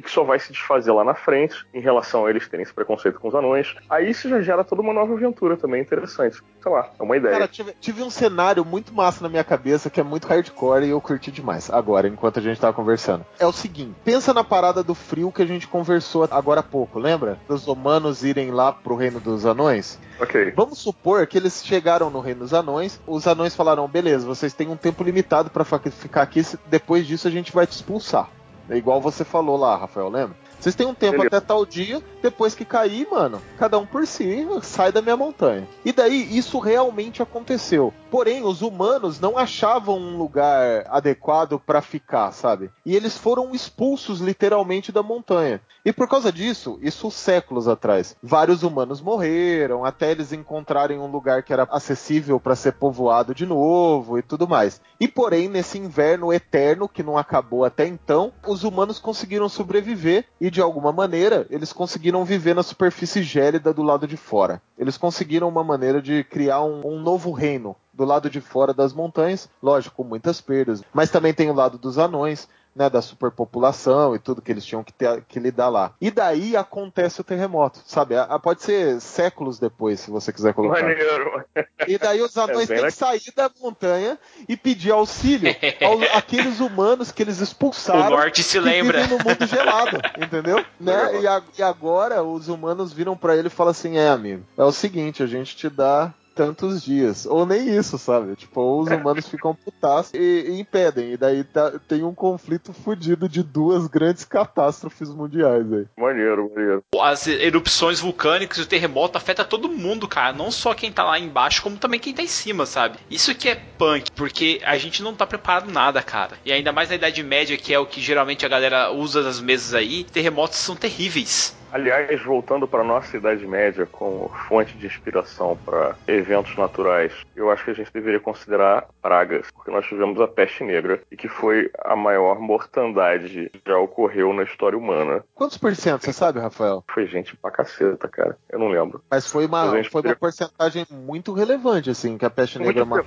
e 0.00 0.02
que 0.02 0.10
só 0.10 0.24
vai 0.24 0.38
se 0.38 0.50
desfazer 0.50 0.90
lá 0.92 1.04
na 1.04 1.12
frente 1.14 1.66
em 1.74 1.80
relação 1.80 2.24
a 2.24 2.30
eles 2.30 2.48
terem 2.48 2.62
esse 2.64 2.72
preconceito 2.72 3.20
com 3.20 3.28
os 3.28 3.34
anões. 3.34 3.74
Aí 3.90 4.08
isso 4.08 4.28
já 4.30 4.40
gera 4.40 4.64
toda 4.64 4.80
uma 4.80 4.94
nova 4.94 5.12
aventura 5.12 5.58
também 5.58 5.82
interessante. 5.82 6.38
Sei 6.62 6.72
lá, 6.72 6.90
é 6.98 7.02
uma 7.02 7.16
ideia. 7.16 7.32
Cara, 7.34 7.46
tive, 7.48 7.72
tive 7.78 8.02
um 8.02 8.08
cenário 8.10 8.64
muito 8.64 8.94
massa 8.94 9.22
na 9.22 9.28
minha 9.28 9.44
cabeça 9.44 9.90
que 9.90 10.00
é 10.00 10.02
muito 10.02 10.26
hardcore 10.26 10.86
e 10.86 10.90
eu 10.90 11.00
curti 11.00 11.30
demais. 11.30 11.68
Agora, 11.70 12.08
enquanto 12.08 12.38
a 12.38 12.42
gente 12.42 12.58
tava 12.60 12.72
conversando. 12.72 13.24
É 13.38 13.46
o 13.46 13.52
seguinte: 13.52 13.94
pensa 14.04 14.32
na 14.32 14.42
parada 14.42 14.82
do 14.82 14.94
frio 14.94 15.30
que 15.30 15.42
a 15.42 15.46
gente 15.46 15.68
conversou 15.68 16.26
agora 16.30 16.60
há 16.60 16.62
pouco, 16.62 16.98
lembra? 16.98 17.38
Dos 17.46 17.66
humanos 17.68 18.24
irem 18.24 18.50
lá 18.50 18.72
pro 18.72 18.96
reino 18.96 19.20
dos 19.20 19.44
anões. 19.44 19.98
ok. 20.18 20.52
Vamos 20.56 20.78
supor 20.78 21.26
que 21.26 21.36
eles 21.36 21.62
chegaram 21.64 22.08
no 22.10 22.20
reino 22.20 22.40
dos 22.40 22.54
anões. 22.54 23.00
Os 23.06 23.26
anões 23.26 23.54
falaram: 23.54 23.86
beleza, 23.88 24.26
vocês 24.26 24.54
têm 24.54 24.68
um 24.68 24.76
tempo 24.76 25.02
limitado 25.04 25.50
pra 25.50 25.64
fa- 25.64 25.78
ficar 25.90 26.22
aqui. 26.22 26.40
Depois 26.66 27.06
disso 27.06 27.28
a 27.28 27.30
gente 27.30 27.52
vai 27.52 27.66
te 27.66 27.72
expulsar. 27.72 28.28
É 28.70 28.76
igual 28.76 29.00
você 29.00 29.24
falou 29.24 29.56
lá, 29.56 29.76
Rafael, 29.76 30.08
lembra? 30.08 30.36
Vocês 30.60 30.74
têm 30.76 30.86
um 30.86 30.94
tempo 30.94 31.16
Beleza. 31.16 31.38
até 31.38 31.40
tal 31.40 31.66
dia, 31.66 32.00
depois 32.22 32.54
que 32.54 32.64
cair, 32.64 33.08
mano, 33.10 33.40
cada 33.58 33.78
um 33.78 33.86
por 33.86 34.06
si, 34.06 34.46
sai 34.62 34.92
da 34.92 35.02
minha 35.02 35.16
montanha. 35.16 35.66
E 35.84 35.90
daí, 35.90 36.36
isso 36.36 36.58
realmente 36.58 37.20
aconteceu. 37.22 37.92
Porém, 38.10 38.44
os 38.44 38.60
humanos 38.62 39.18
não 39.18 39.38
achavam 39.38 39.98
um 39.98 40.18
lugar 40.18 40.84
adequado 40.88 41.58
pra 41.58 41.80
ficar, 41.80 42.30
sabe? 42.32 42.70
E 42.84 42.94
eles 42.94 43.16
foram 43.16 43.54
expulsos 43.54 44.20
literalmente 44.20 44.92
da 44.92 45.02
montanha. 45.02 45.60
E 45.84 45.92
por 45.92 46.06
causa 46.08 46.30
disso, 46.30 46.78
isso 46.82 47.10
séculos 47.10 47.66
atrás, 47.66 48.14
vários 48.22 48.62
humanos 48.62 49.00
morreram, 49.00 49.84
até 49.84 50.10
eles 50.10 50.32
encontrarem 50.32 50.98
um 50.98 51.10
lugar 51.10 51.42
que 51.42 51.52
era 51.52 51.66
acessível 51.70 52.38
pra 52.38 52.54
ser 52.54 52.72
povoado 52.72 53.34
de 53.34 53.46
novo 53.46 54.18
e 54.18 54.22
tudo 54.22 54.46
mais. 54.46 54.80
E 54.98 55.08
porém, 55.08 55.48
nesse 55.48 55.78
inverno 55.78 56.32
eterno 56.32 56.88
que 56.88 57.02
não 57.02 57.16
acabou 57.16 57.64
até 57.64 57.86
então, 57.86 58.32
os 58.46 58.62
humanos 58.62 58.98
conseguiram 58.98 59.48
sobreviver 59.48 60.26
e 60.40 60.50
de 60.50 60.60
alguma 60.60 60.92
maneira 60.92 61.46
eles 61.48 61.72
conseguiram 61.72 62.24
viver 62.24 62.54
na 62.54 62.62
superfície 62.62 63.22
gélida 63.22 63.72
do 63.72 63.82
lado 63.82 64.06
de 64.06 64.16
fora. 64.16 64.60
Eles 64.76 64.98
conseguiram 64.98 65.48
uma 65.48 65.64
maneira 65.64 66.02
de 66.02 66.24
criar 66.24 66.62
um, 66.62 66.86
um 66.86 67.00
novo 67.00 67.32
reino 67.32 67.74
do 67.92 68.04
lado 68.04 68.30
de 68.30 68.40
fora 68.40 68.72
das 68.72 68.92
montanhas, 68.92 69.48
lógico, 69.62 69.96
com 69.96 70.04
muitas 70.04 70.40
perdas, 70.40 70.82
mas 70.92 71.10
também 71.10 71.34
tem 71.34 71.50
o 71.50 71.54
lado 71.54 71.76
dos 71.76 71.98
anões, 71.98 72.48
né, 72.80 72.88
da 72.88 73.02
superpopulação 73.02 74.14
e 74.14 74.18
tudo 74.18 74.40
que 74.40 74.50
eles 74.50 74.64
tinham 74.64 74.82
que, 74.82 74.90
ter, 74.90 75.22
que 75.28 75.38
lidar 75.38 75.68
lá. 75.68 75.92
E 76.00 76.10
daí 76.10 76.56
acontece 76.56 77.20
o 77.20 77.24
terremoto, 77.24 77.80
sabe? 77.84 78.16
A- 78.16 78.22
a- 78.22 78.38
pode 78.38 78.62
ser 78.62 78.98
séculos 79.02 79.58
depois, 79.58 80.00
se 80.00 80.10
você 80.10 80.32
quiser 80.32 80.54
colocar. 80.54 80.80
Maneiro. 80.80 81.44
E 81.86 81.98
daí 81.98 82.22
os 82.22 82.34
anões 82.38 82.66
bem 82.68 82.78
têm 82.78 82.86
que 82.86 82.92
sair 82.92 83.20
da 83.36 83.50
montanha 83.60 84.18
e 84.48 84.56
pedir 84.56 84.92
auxílio 84.92 85.54
ao- 85.84 86.00
àqueles 86.16 86.58
humanos 86.60 87.12
que 87.12 87.22
eles 87.22 87.38
O 87.40 87.42
expulsaram. 87.44 88.08
norte 88.16 88.42
se 88.42 88.58
lembra. 88.58 89.06
no 89.06 89.18
mundo 89.18 89.46
gelado, 89.46 89.98
entendeu? 90.18 90.64
Né? 90.80 91.20
E, 91.20 91.26
a- 91.26 91.42
e 91.58 91.62
agora 91.62 92.22
os 92.22 92.48
humanos 92.48 92.92
viram 92.94 93.14
pra 93.14 93.36
ele 93.36 93.48
e 93.48 93.50
falam 93.50 93.72
assim: 93.72 93.98
é, 93.98 94.08
amigo, 94.08 94.42
é 94.56 94.64
o 94.64 94.72
seguinte, 94.72 95.22
a 95.22 95.26
gente 95.26 95.54
te 95.54 95.68
dá 95.68 96.14
tantos 96.34 96.82
dias. 96.82 97.26
Ou 97.26 97.44
nem 97.46 97.76
isso, 97.76 97.98
sabe? 97.98 98.34
Tipo, 98.36 98.60
ou 98.60 98.80
os 98.82 98.90
humanos 98.90 99.28
ficam 99.28 99.54
putaços 99.54 100.12
e, 100.14 100.18
e 100.48 100.60
impedem. 100.60 101.12
E 101.12 101.16
daí 101.16 101.44
tá- 101.44 101.72
tem 101.88 102.02
um 102.02 102.14
conflito 102.14 102.72
fudido 102.72 103.28
de 103.28 103.42
duas 103.42 103.86
grandes 103.86 104.24
catástrofes 104.24 105.08
mundiais 105.10 105.70
aí. 105.72 105.86
Maneiro, 105.98 106.50
maneiro. 106.54 106.82
As 107.00 107.26
erupções 107.26 108.00
vulcânicas 108.00 108.58
e 108.58 108.62
o 108.62 108.66
terremoto 108.66 109.16
afeta 109.18 109.44
todo 109.44 109.68
mundo, 109.68 110.08
cara. 110.08 110.32
Não 110.32 110.50
só 110.50 110.74
quem 110.74 110.92
tá 110.92 111.04
lá 111.04 111.18
embaixo, 111.18 111.62
como 111.62 111.76
também 111.76 112.00
quem 112.00 112.14
tá 112.14 112.22
em 112.22 112.26
cima, 112.28 112.66
sabe? 112.66 112.98
Isso 113.10 113.34
que 113.34 113.48
é 113.48 113.54
punk, 113.54 114.10
porque 114.12 114.60
a 114.64 114.76
gente 114.78 115.02
não 115.02 115.14
tá 115.14 115.26
preparado 115.26 115.70
nada, 115.70 116.02
cara. 116.02 116.36
E 116.44 116.52
ainda 116.52 116.72
mais 116.72 116.88
na 116.88 116.94
Idade 116.94 117.22
Média, 117.22 117.56
que 117.56 117.72
é 117.72 117.78
o 117.78 117.86
que 117.86 118.00
geralmente 118.00 118.44
a 118.44 118.48
galera 118.48 118.90
usa 118.90 119.22
nas 119.22 119.40
mesas 119.40 119.74
aí, 119.74 120.04
terremotos 120.04 120.58
são 120.58 120.76
terríveis. 120.76 121.56
Aliás, 121.72 122.22
voltando 122.22 122.66
para 122.66 122.82
nossa 122.82 123.16
Idade 123.16 123.46
Média 123.46 123.86
como 123.86 124.28
fonte 124.48 124.76
de 124.76 124.86
inspiração 124.86 125.56
para 125.64 125.96
eventos 126.06 126.56
naturais, 126.56 127.12
eu 127.36 127.50
acho 127.50 127.64
que 127.64 127.70
a 127.70 127.74
gente 127.74 127.92
deveria 127.92 128.20
considerar 128.20 128.86
pragas, 129.00 129.46
porque 129.52 129.70
nós 129.70 129.86
tivemos 129.86 130.20
a 130.20 130.26
peste 130.26 130.64
negra 130.64 131.00
e 131.10 131.16
que 131.16 131.28
foi 131.28 131.70
a 131.84 131.94
maior 131.94 132.40
mortandade 132.40 133.50
que 133.52 133.60
já 133.66 133.78
ocorreu 133.78 134.32
na 134.32 134.42
história 134.42 134.76
humana. 134.76 135.24
Quantos 135.34 135.56
por 135.58 135.74
cento, 135.74 136.02
você 136.02 136.12
sabe, 136.12 136.40
Rafael? 136.40 136.84
Foi 136.92 137.06
gente 137.06 137.36
pra 137.36 137.50
caceta, 137.50 138.08
cara. 138.08 138.36
Eu 138.48 138.58
não 138.58 138.68
lembro. 138.68 139.02
Mas 139.10 139.30
foi 139.30 139.46
Mas 139.46 139.68
uma, 139.68 139.76
gente 139.76 139.90
foi 139.90 140.02
uma 140.02 140.16
porcentagem 140.16 140.86
muito 140.90 141.32
relevante, 141.32 141.90
assim, 141.90 142.18
que 142.18 142.24
a 142.24 142.30
peste 142.30 142.58
negra 142.58 142.84
matou. 142.84 143.06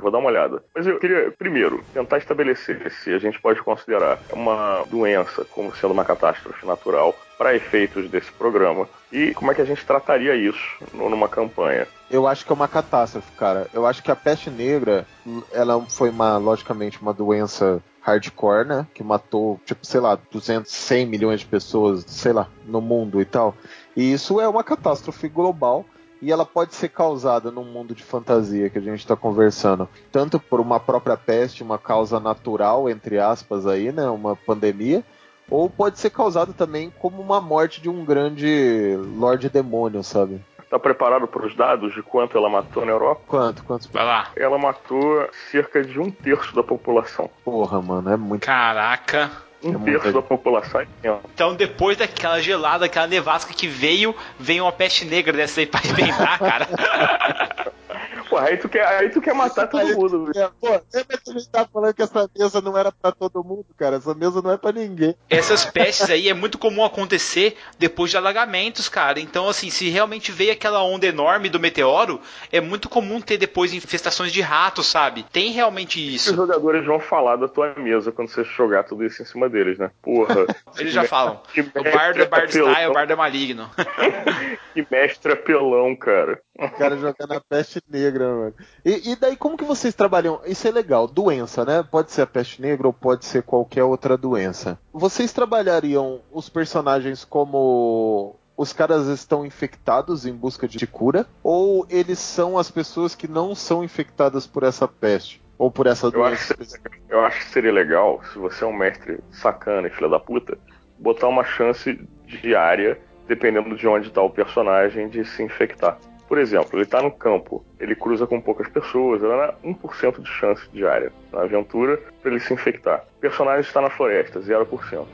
Vou 0.00 0.10
dar 0.10 0.18
uma 0.18 0.28
olhada. 0.28 0.62
Mas 0.74 0.86
eu 0.86 0.98
queria, 0.98 1.32
primeiro, 1.38 1.82
tentar 1.92 2.18
estabelecer 2.18 2.90
se 2.90 3.12
a 3.12 3.18
gente 3.18 3.40
pode 3.40 3.62
considerar 3.62 4.18
uma 4.32 4.84
doença 4.84 5.44
como 5.44 5.74
sendo 5.74 5.92
uma 5.92 6.04
catástrofe 6.04 6.66
natural 6.66 7.14
para 7.38 7.54
efeitos 7.54 8.10
desse 8.10 8.32
programa 8.32 8.88
e 9.12 9.32
como 9.32 9.52
é 9.52 9.54
que 9.54 9.62
a 9.62 9.64
gente 9.64 9.86
trataria 9.86 10.34
isso 10.34 10.58
numa 10.92 11.28
campanha. 11.28 11.86
Eu 12.10 12.26
acho 12.26 12.44
que 12.44 12.50
é 12.50 12.54
uma 12.54 12.66
catástrofe, 12.66 13.30
cara. 13.32 13.68
Eu 13.72 13.86
acho 13.86 14.02
que 14.02 14.10
a 14.10 14.16
peste 14.16 14.50
negra, 14.50 15.06
ela 15.52 15.80
foi 15.88 16.10
uma, 16.10 16.36
logicamente, 16.36 17.00
uma 17.00 17.14
doença 17.14 17.82
hardcore, 18.00 18.66
né? 18.66 18.86
Que 18.94 19.04
matou, 19.04 19.60
tipo, 19.64 19.86
sei 19.86 20.00
lá, 20.00 20.18
200, 20.30 20.70
100 20.70 21.06
milhões 21.06 21.40
de 21.40 21.46
pessoas, 21.46 22.04
sei 22.06 22.32
lá, 22.32 22.48
no 22.66 22.80
mundo 22.80 23.20
e 23.20 23.24
tal. 23.24 23.54
E 23.96 24.12
isso 24.12 24.40
é 24.40 24.48
uma 24.48 24.64
catástrofe 24.64 25.28
global. 25.28 25.84
E 26.20 26.32
ela 26.32 26.44
pode 26.44 26.74
ser 26.74 26.88
causada 26.88 27.48
num 27.48 27.62
mundo 27.62 27.94
de 27.94 28.02
fantasia 28.02 28.68
que 28.68 28.78
a 28.78 28.82
gente 28.82 28.98
está 28.98 29.14
conversando, 29.14 29.88
tanto 30.10 30.40
por 30.40 30.58
uma 30.58 30.80
própria 30.80 31.16
peste, 31.16 31.62
uma 31.62 31.78
causa 31.78 32.18
natural, 32.18 32.90
entre 32.90 33.20
aspas, 33.20 33.68
aí, 33.68 33.92
né? 33.92 34.10
Uma 34.10 34.34
pandemia, 34.34 35.04
ou 35.50 35.68
pode 35.70 35.98
ser 35.98 36.10
causada 36.10 36.52
também 36.52 36.92
como 36.98 37.20
uma 37.22 37.40
morte 37.40 37.80
de 37.80 37.88
um 37.88 38.04
grande 38.04 38.96
Lorde 39.16 39.48
Demônio, 39.48 40.02
sabe? 40.02 40.40
Tá 40.70 40.78
preparado 40.78 41.26
para 41.26 41.46
os 41.46 41.54
dados 41.54 41.94
de 41.94 42.02
quanto 42.02 42.36
ela 42.36 42.50
matou 42.50 42.84
na 42.84 42.92
Europa? 42.92 43.22
Quanto? 43.26 43.64
Quantos? 43.64 43.86
Vai 43.86 44.04
lá. 44.04 44.28
Ela 44.36 44.58
matou 44.58 45.26
cerca 45.50 45.82
de 45.82 45.98
um 45.98 46.10
terço 46.10 46.54
da 46.54 46.62
população. 46.62 47.30
Porra, 47.42 47.80
mano, 47.80 48.10
é 48.12 48.16
muito. 48.18 48.44
Caraca. 48.44 49.30
Um 49.64 49.74
É 49.74 49.78
terço 49.92 50.12
da 50.12 50.22
população 50.22 50.82
é. 50.82 50.86
Então, 51.34 51.54
depois 51.54 51.96
daquela 51.96 52.40
gelada, 52.40 52.84
aquela 52.84 53.06
nevasca 53.06 53.52
que 53.52 53.66
veio, 53.66 54.14
vem 54.38 54.60
uma 54.60 54.70
peste 54.70 55.04
negra 55.04 55.32
dessa 55.32 55.60
aí 55.60 55.66
pra 55.66 55.80
arrebentar, 55.82 56.38
cara. 56.38 56.68
Pô, 58.28 58.36
aí 58.36 58.56
tu 58.56 58.68
quer, 58.68 58.86
aí 58.86 59.08
tu 59.10 59.20
quer 59.20 59.34
matar 59.34 59.66
todo 59.68 59.80
Aí- 59.80 59.94
mundo. 59.94 60.26
velho. 60.26 60.44
É, 60.44 60.50
pô, 60.60 60.68
lembra 60.92 61.18
que 61.18 61.30
a 61.30 61.32
gente 61.32 61.48
tava 61.48 61.68
falando 61.72 61.94
que 61.94 62.02
essa 62.02 62.28
mesa 62.38 62.60
não 62.60 62.76
era 62.76 62.92
pra 62.92 63.10
todo 63.12 63.42
mundo, 63.42 63.66
cara? 63.76 63.96
Essa 63.96 64.14
mesa 64.14 64.42
não 64.42 64.52
é 64.52 64.56
pra 64.58 64.72
ninguém. 64.72 65.14
Essas 65.30 65.64
pestes 65.64 66.10
aí 66.10 66.28
é 66.28 66.34
muito 66.34 66.58
comum 66.58 66.84
acontecer 66.84 67.56
depois 67.78 68.10
de 68.10 68.16
alagamentos, 68.16 68.88
cara. 68.88 69.18
Então, 69.20 69.48
assim, 69.48 69.70
se 69.70 69.88
realmente 69.88 70.30
veio 70.30 70.52
aquela 70.52 70.82
onda 70.82 71.06
enorme 71.06 71.48
do 71.48 71.58
meteoro, 71.60 72.20
é 72.52 72.60
muito 72.60 72.88
comum 72.88 73.20
ter 73.20 73.38
depois 73.38 73.72
infestações 73.72 74.32
de 74.32 74.40
ratos, 74.40 74.86
sabe? 74.86 75.24
Tem 75.32 75.50
realmente 75.52 75.98
Os 76.08 76.14
isso. 76.14 76.34
jogadores 76.34 76.84
vão 76.84 77.00
falar 77.00 77.36
da 77.36 77.48
tua 77.48 77.74
mesa 77.76 78.12
quando 78.12 78.28
você 78.28 78.44
jogar 78.44 78.84
tudo 78.84 79.04
isso 79.04 79.22
em 79.22 79.24
cima 79.24 79.48
deles, 79.48 79.78
né? 79.78 79.90
Porra. 80.02 80.46
Eles 80.78 80.92
já 80.92 81.04
falam. 81.04 81.40
O 81.78 81.82
bardo 81.82 82.22
é 82.22 82.26
bardo 82.26 82.50
style, 82.50 82.90
o 82.90 82.92
bardo 82.92 83.12
é 83.12 83.16
maligno. 83.16 83.70
Que 84.74 84.86
mestre 84.90 85.32
apelão, 85.32 85.96
cara. 85.96 86.40
O 86.56 86.68
cara 86.70 86.96
jogando 86.96 87.32
a 87.32 87.40
peste 87.40 87.80
negra 87.88 88.17
mano. 88.26 88.54
E, 88.84 89.12
e, 89.12 89.16
daí, 89.16 89.36
como 89.36 89.56
que 89.56 89.64
vocês 89.64 89.94
trabalham? 89.94 90.40
Isso 90.46 90.66
é 90.66 90.70
legal, 90.70 91.06
doença, 91.06 91.64
né? 91.64 91.82
Pode 91.82 92.10
ser 92.10 92.22
a 92.22 92.26
peste 92.26 92.60
negra 92.60 92.86
ou 92.86 92.92
pode 92.92 93.24
ser 93.24 93.42
qualquer 93.42 93.84
outra 93.84 94.16
doença. 94.16 94.78
Vocês 94.92 95.32
trabalhariam 95.32 96.20
os 96.32 96.48
personagens 96.48 97.24
como 97.24 98.36
os 98.56 98.72
caras 98.72 99.06
estão 99.06 99.46
infectados 99.46 100.26
em 100.26 100.32
busca 100.32 100.66
de 100.66 100.86
cura? 100.86 101.26
Ou 101.42 101.86
eles 101.88 102.18
são 102.18 102.58
as 102.58 102.70
pessoas 102.70 103.14
que 103.14 103.28
não 103.28 103.54
são 103.54 103.84
infectadas 103.84 104.46
por 104.46 104.64
essa 104.64 104.88
peste? 104.88 105.40
Ou 105.56 105.70
por 105.70 105.86
essa 105.86 106.10
doença? 106.10 106.54
Eu 106.58 106.64
acho, 106.64 106.78
eu 107.08 107.20
acho 107.20 107.38
que 107.46 107.52
seria 107.52 107.72
legal, 107.72 108.20
se 108.32 108.38
você 108.38 108.64
é 108.64 108.66
um 108.66 108.72
mestre 108.72 109.20
sacana 109.30 109.86
e 109.86 109.90
filha 109.90 110.08
da 110.08 110.18
puta, 110.18 110.58
botar 110.98 111.28
uma 111.28 111.44
chance 111.44 112.00
diária, 112.26 112.98
dependendo 113.28 113.76
de 113.76 113.86
onde 113.86 114.08
está 114.08 114.22
o 114.22 114.30
personagem, 114.30 115.08
de 115.08 115.24
se 115.24 115.42
infectar. 115.42 115.98
Por 116.28 116.36
exemplo, 116.36 116.68
ele 116.74 116.82
está 116.82 117.00
no 117.00 117.10
campo, 117.10 117.64
ele 117.80 117.94
cruza 117.94 118.26
com 118.26 118.38
poucas 118.38 118.68
pessoas, 118.68 119.22
ele 119.22 119.32
dá 119.32 119.54
1% 119.64 120.20
de 120.20 120.28
chance 120.28 120.62
diária 120.74 121.10
na 121.32 121.40
aventura 121.42 121.98
para 122.20 122.30
ele 122.30 122.40
se 122.40 122.52
infectar. 122.52 123.02
O 123.16 123.20
personagem 123.20 123.62
está 123.62 123.80
na 123.80 123.88
floresta, 123.88 124.38
0%. 124.38 124.62
O 124.62 124.68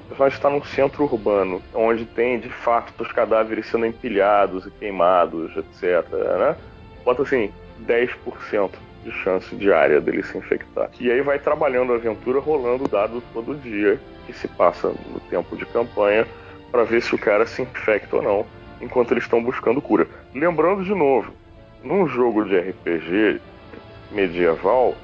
personagem 0.08 0.36
está 0.36 0.50
num 0.50 0.64
centro 0.64 1.04
urbano, 1.04 1.62
onde 1.72 2.04
tem 2.04 2.40
de 2.40 2.48
fato 2.48 3.00
os 3.00 3.12
cadáveres 3.12 3.66
sendo 3.66 3.86
empilhados 3.86 4.66
e 4.66 4.70
queimados, 4.72 5.56
etc. 5.56 6.04
Né? 6.10 6.56
Bota 7.04 7.22
assim, 7.22 7.52
10% 7.86 8.70
de 9.04 9.12
chance 9.12 9.54
diária 9.54 10.00
dele 10.00 10.24
se 10.24 10.36
infectar. 10.36 10.90
E 10.98 11.12
aí 11.12 11.20
vai 11.20 11.38
trabalhando 11.38 11.92
a 11.92 11.96
aventura, 11.96 12.40
rolando 12.40 12.88
dado 12.88 13.22
todo 13.32 13.54
dia 13.54 14.00
que 14.26 14.32
se 14.32 14.48
passa 14.48 14.88
no 14.88 15.20
tempo 15.30 15.56
de 15.56 15.64
campanha 15.66 16.26
para 16.72 16.82
ver 16.82 17.00
se 17.02 17.14
o 17.14 17.18
cara 17.18 17.46
se 17.46 17.62
infecta 17.62 18.16
ou 18.16 18.22
não 18.22 18.46
enquanto 18.84 19.12
eles 19.12 19.24
estão 19.24 19.42
buscando 19.42 19.80
cura. 19.80 20.06
Lembrando 20.34 20.84
de 20.84 20.94
novo, 20.94 21.32
num 21.82 22.06
jogo 22.06 22.44
de 22.44 22.58
RPG 22.58 23.40
medieval, 24.12 24.94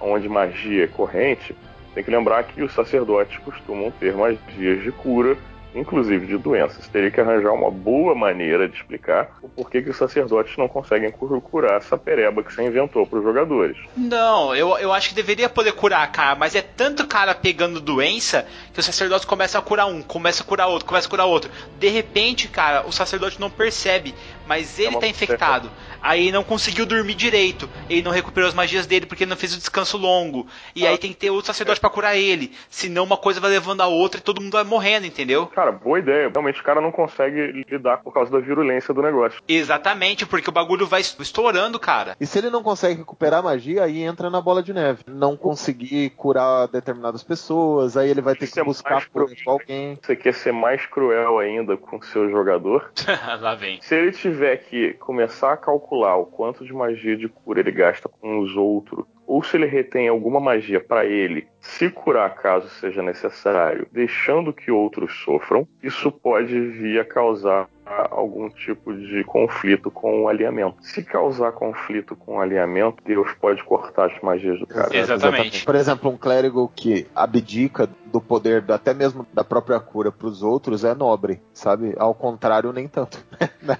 onde 0.00 0.28
magia 0.28 0.84
é 0.84 0.86
corrente, 0.86 1.56
tem 1.94 2.04
que 2.04 2.10
lembrar 2.10 2.44
que 2.44 2.62
os 2.62 2.72
sacerdotes 2.72 3.38
costumam 3.38 3.90
ter 3.98 4.14
magias 4.14 4.82
de 4.82 4.92
cura 4.92 5.36
inclusive 5.74 6.26
de 6.26 6.36
doenças. 6.36 6.86
Teria 6.88 7.10
que 7.10 7.20
arranjar 7.20 7.52
uma 7.52 7.70
boa 7.70 8.14
maneira 8.14 8.68
de 8.68 8.76
explicar 8.76 9.38
o 9.42 9.48
porquê 9.48 9.82
que 9.82 9.90
os 9.90 9.96
sacerdotes 9.96 10.56
não 10.56 10.68
conseguem 10.68 11.10
curar 11.10 11.76
essa 11.76 11.96
pereba 11.96 12.42
que 12.42 12.52
você 12.52 12.62
inventou 12.62 13.06
para 13.06 13.18
os 13.18 13.24
jogadores. 13.24 13.76
Não, 13.96 14.54
eu, 14.54 14.76
eu 14.78 14.92
acho 14.92 15.10
que 15.10 15.14
deveria 15.14 15.48
poder 15.48 15.72
curar, 15.72 16.10
cara, 16.10 16.34
mas 16.34 16.54
é 16.54 16.62
tanto 16.62 17.06
cara 17.06 17.34
pegando 17.34 17.80
doença 17.80 18.46
que 18.72 18.80
os 18.80 18.86
sacerdotes 18.86 19.24
começam 19.24 19.60
a 19.60 19.64
curar 19.64 19.86
um, 19.86 20.02
começa 20.02 20.42
a 20.42 20.46
curar 20.46 20.66
outro, 20.66 20.86
começa 20.86 21.06
a 21.06 21.10
curar 21.10 21.26
outro. 21.26 21.50
De 21.78 21.88
repente, 21.88 22.48
cara, 22.48 22.86
o 22.86 22.92
sacerdote 22.92 23.40
não 23.40 23.50
percebe, 23.50 24.14
mas 24.46 24.78
ele 24.78 24.96
é 24.96 25.00
tá 25.00 25.06
infectado. 25.06 25.70
Aí 26.02 26.32
não 26.32 26.42
conseguiu 26.42 26.86
dormir 26.86 27.14
direito. 27.14 27.68
Ele 27.88 28.02
não 28.02 28.10
recuperou 28.10 28.48
as 28.48 28.54
magias 28.54 28.86
dele 28.86 29.06
porque 29.06 29.24
ele 29.24 29.30
não 29.30 29.36
fez 29.36 29.54
o 29.54 29.58
descanso 29.58 29.96
longo. 29.96 30.46
E 30.74 30.86
ah. 30.86 30.90
aí 30.90 30.98
tem 30.98 31.12
que 31.12 31.18
ter 31.18 31.30
outro 31.30 31.46
sacerdote 31.46 31.80
para 31.80 31.90
curar 31.90 32.16
ele. 32.16 32.52
Senão 32.68 33.04
uma 33.04 33.16
coisa 33.16 33.40
vai 33.40 33.50
levando 33.50 33.80
a 33.82 33.86
outra 33.86 34.20
e 34.20 34.22
todo 34.22 34.40
mundo 34.40 34.52
vai 34.52 34.64
morrendo, 34.64 35.06
entendeu? 35.06 35.46
Cara, 35.48 35.72
boa 35.72 35.98
ideia. 35.98 36.30
Realmente 36.30 36.60
o 36.60 36.64
cara 36.64 36.80
não 36.80 36.90
consegue 36.90 37.64
lidar 37.68 37.98
por 37.98 38.12
causa 38.12 38.30
da 38.30 38.38
virulência 38.38 38.94
do 38.94 39.02
negócio. 39.02 39.42
Exatamente, 39.46 40.24
porque 40.24 40.48
o 40.48 40.52
bagulho 40.52 40.86
vai 40.86 41.00
estourando, 41.00 41.78
cara. 41.78 42.16
E 42.20 42.26
se 42.26 42.38
ele 42.38 42.50
não 42.50 42.62
consegue 42.62 43.00
recuperar 43.00 43.40
a 43.40 43.42
magia, 43.42 43.84
aí 43.84 44.02
entra 44.02 44.30
na 44.30 44.40
bola 44.40 44.62
de 44.62 44.72
neve. 44.72 45.04
Não 45.06 45.36
conseguir 45.36 46.10
curar 46.10 46.68
determinadas 46.68 47.22
pessoas, 47.22 47.96
aí 47.96 48.10
ele 48.10 48.20
vai 48.20 48.34
ter 48.34 48.50
que 48.50 48.62
buscar 48.62 49.08
por 49.08 49.30
alguém. 49.46 49.98
Você 50.00 50.16
quer 50.16 50.34
ser 50.34 50.52
mais 50.52 50.86
cruel 50.86 51.38
ainda 51.38 51.76
com 51.76 51.98
o 51.98 52.02
seu 52.02 52.30
jogador? 52.30 52.90
Lá 53.40 53.54
vem. 53.54 53.80
Se 53.82 53.94
ele 53.94 54.12
tiver 54.12 54.56
que 54.56 54.94
começar 54.94 55.52
a 55.52 55.56
calcular 55.56 55.89
o 55.94 56.26
quanto 56.26 56.64
de 56.64 56.72
magia 56.72 57.16
de 57.16 57.28
cura 57.28 57.60
ele 57.60 57.72
gasta 57.72 58.08
com 58.08 58.40
os 58.40 58.56
outros 58.56 59.04
ou 59.30 59.44
se 59.44 59.56
ele 59.56 59.66
retém 59.66 60.08
alguma 60.08 60.40
magia 60.40 60.80
para 60.80 61.04
ele 61.04 61.46
se 61.60 61.88
curar 61.88 62.34
caso 62.34 62.68
seja 62.68 63.00
necessário, 63.00 63.86
deixando 63.92 64.52
que 64.52 64.72
outros 64.72 65.22
sofram, 65.24 65.68
isso 65.80 66.10
pode 66.10 66.58
vir 66.58 66.98
a 66.98 67.04
causar 67.04 67.68
algum 68.10 68.48
tipo 68.48 68.92
de 68.92 69.22
conflito 69.22 69.88
com 69.88 70.22
o 70.22 70.28
alinhamento. 70.28 70.76
Se 70.80 71.04
causar 71.04 71.52
conflito 71.52 72.16
com 72.16 72.36
o 72.36 72.40
alinhamento, 72.40 73.04
Deus 73.04 73.32
pode 73.40 73.62
cortar 73.62 74.06
as 74.06 74.20
magias 74.20 74.58
do 74.58 74.66
cara. 74.66 74.96
Exatamente. 74.96 75.64
Por 75.64 75.76
exemplo, 75.76 76.10
um 76.10 76.16
clérigo 76.16 76.70
que 76.74 77.06
abdica 77.14 77.88
do 78.12 78.20
poder 78.20 78.64
até 78.70 78.92
mesmo 78.92 79.26
da 79.32 79.44
própria 79.44 79.78
cura 79.80 80.10
para 80.10 80.26
os 80.26 80.42
outros 80.42 80.84
é 80.84 80.94
nobre, 80.94 81.40
sabe? 81.52 81.94
Ao 81.98 82.14
contrário, 82.14 82.72
nem 82.72 82.88
tanto. 82.88 83.18
Né? 83.62 83.76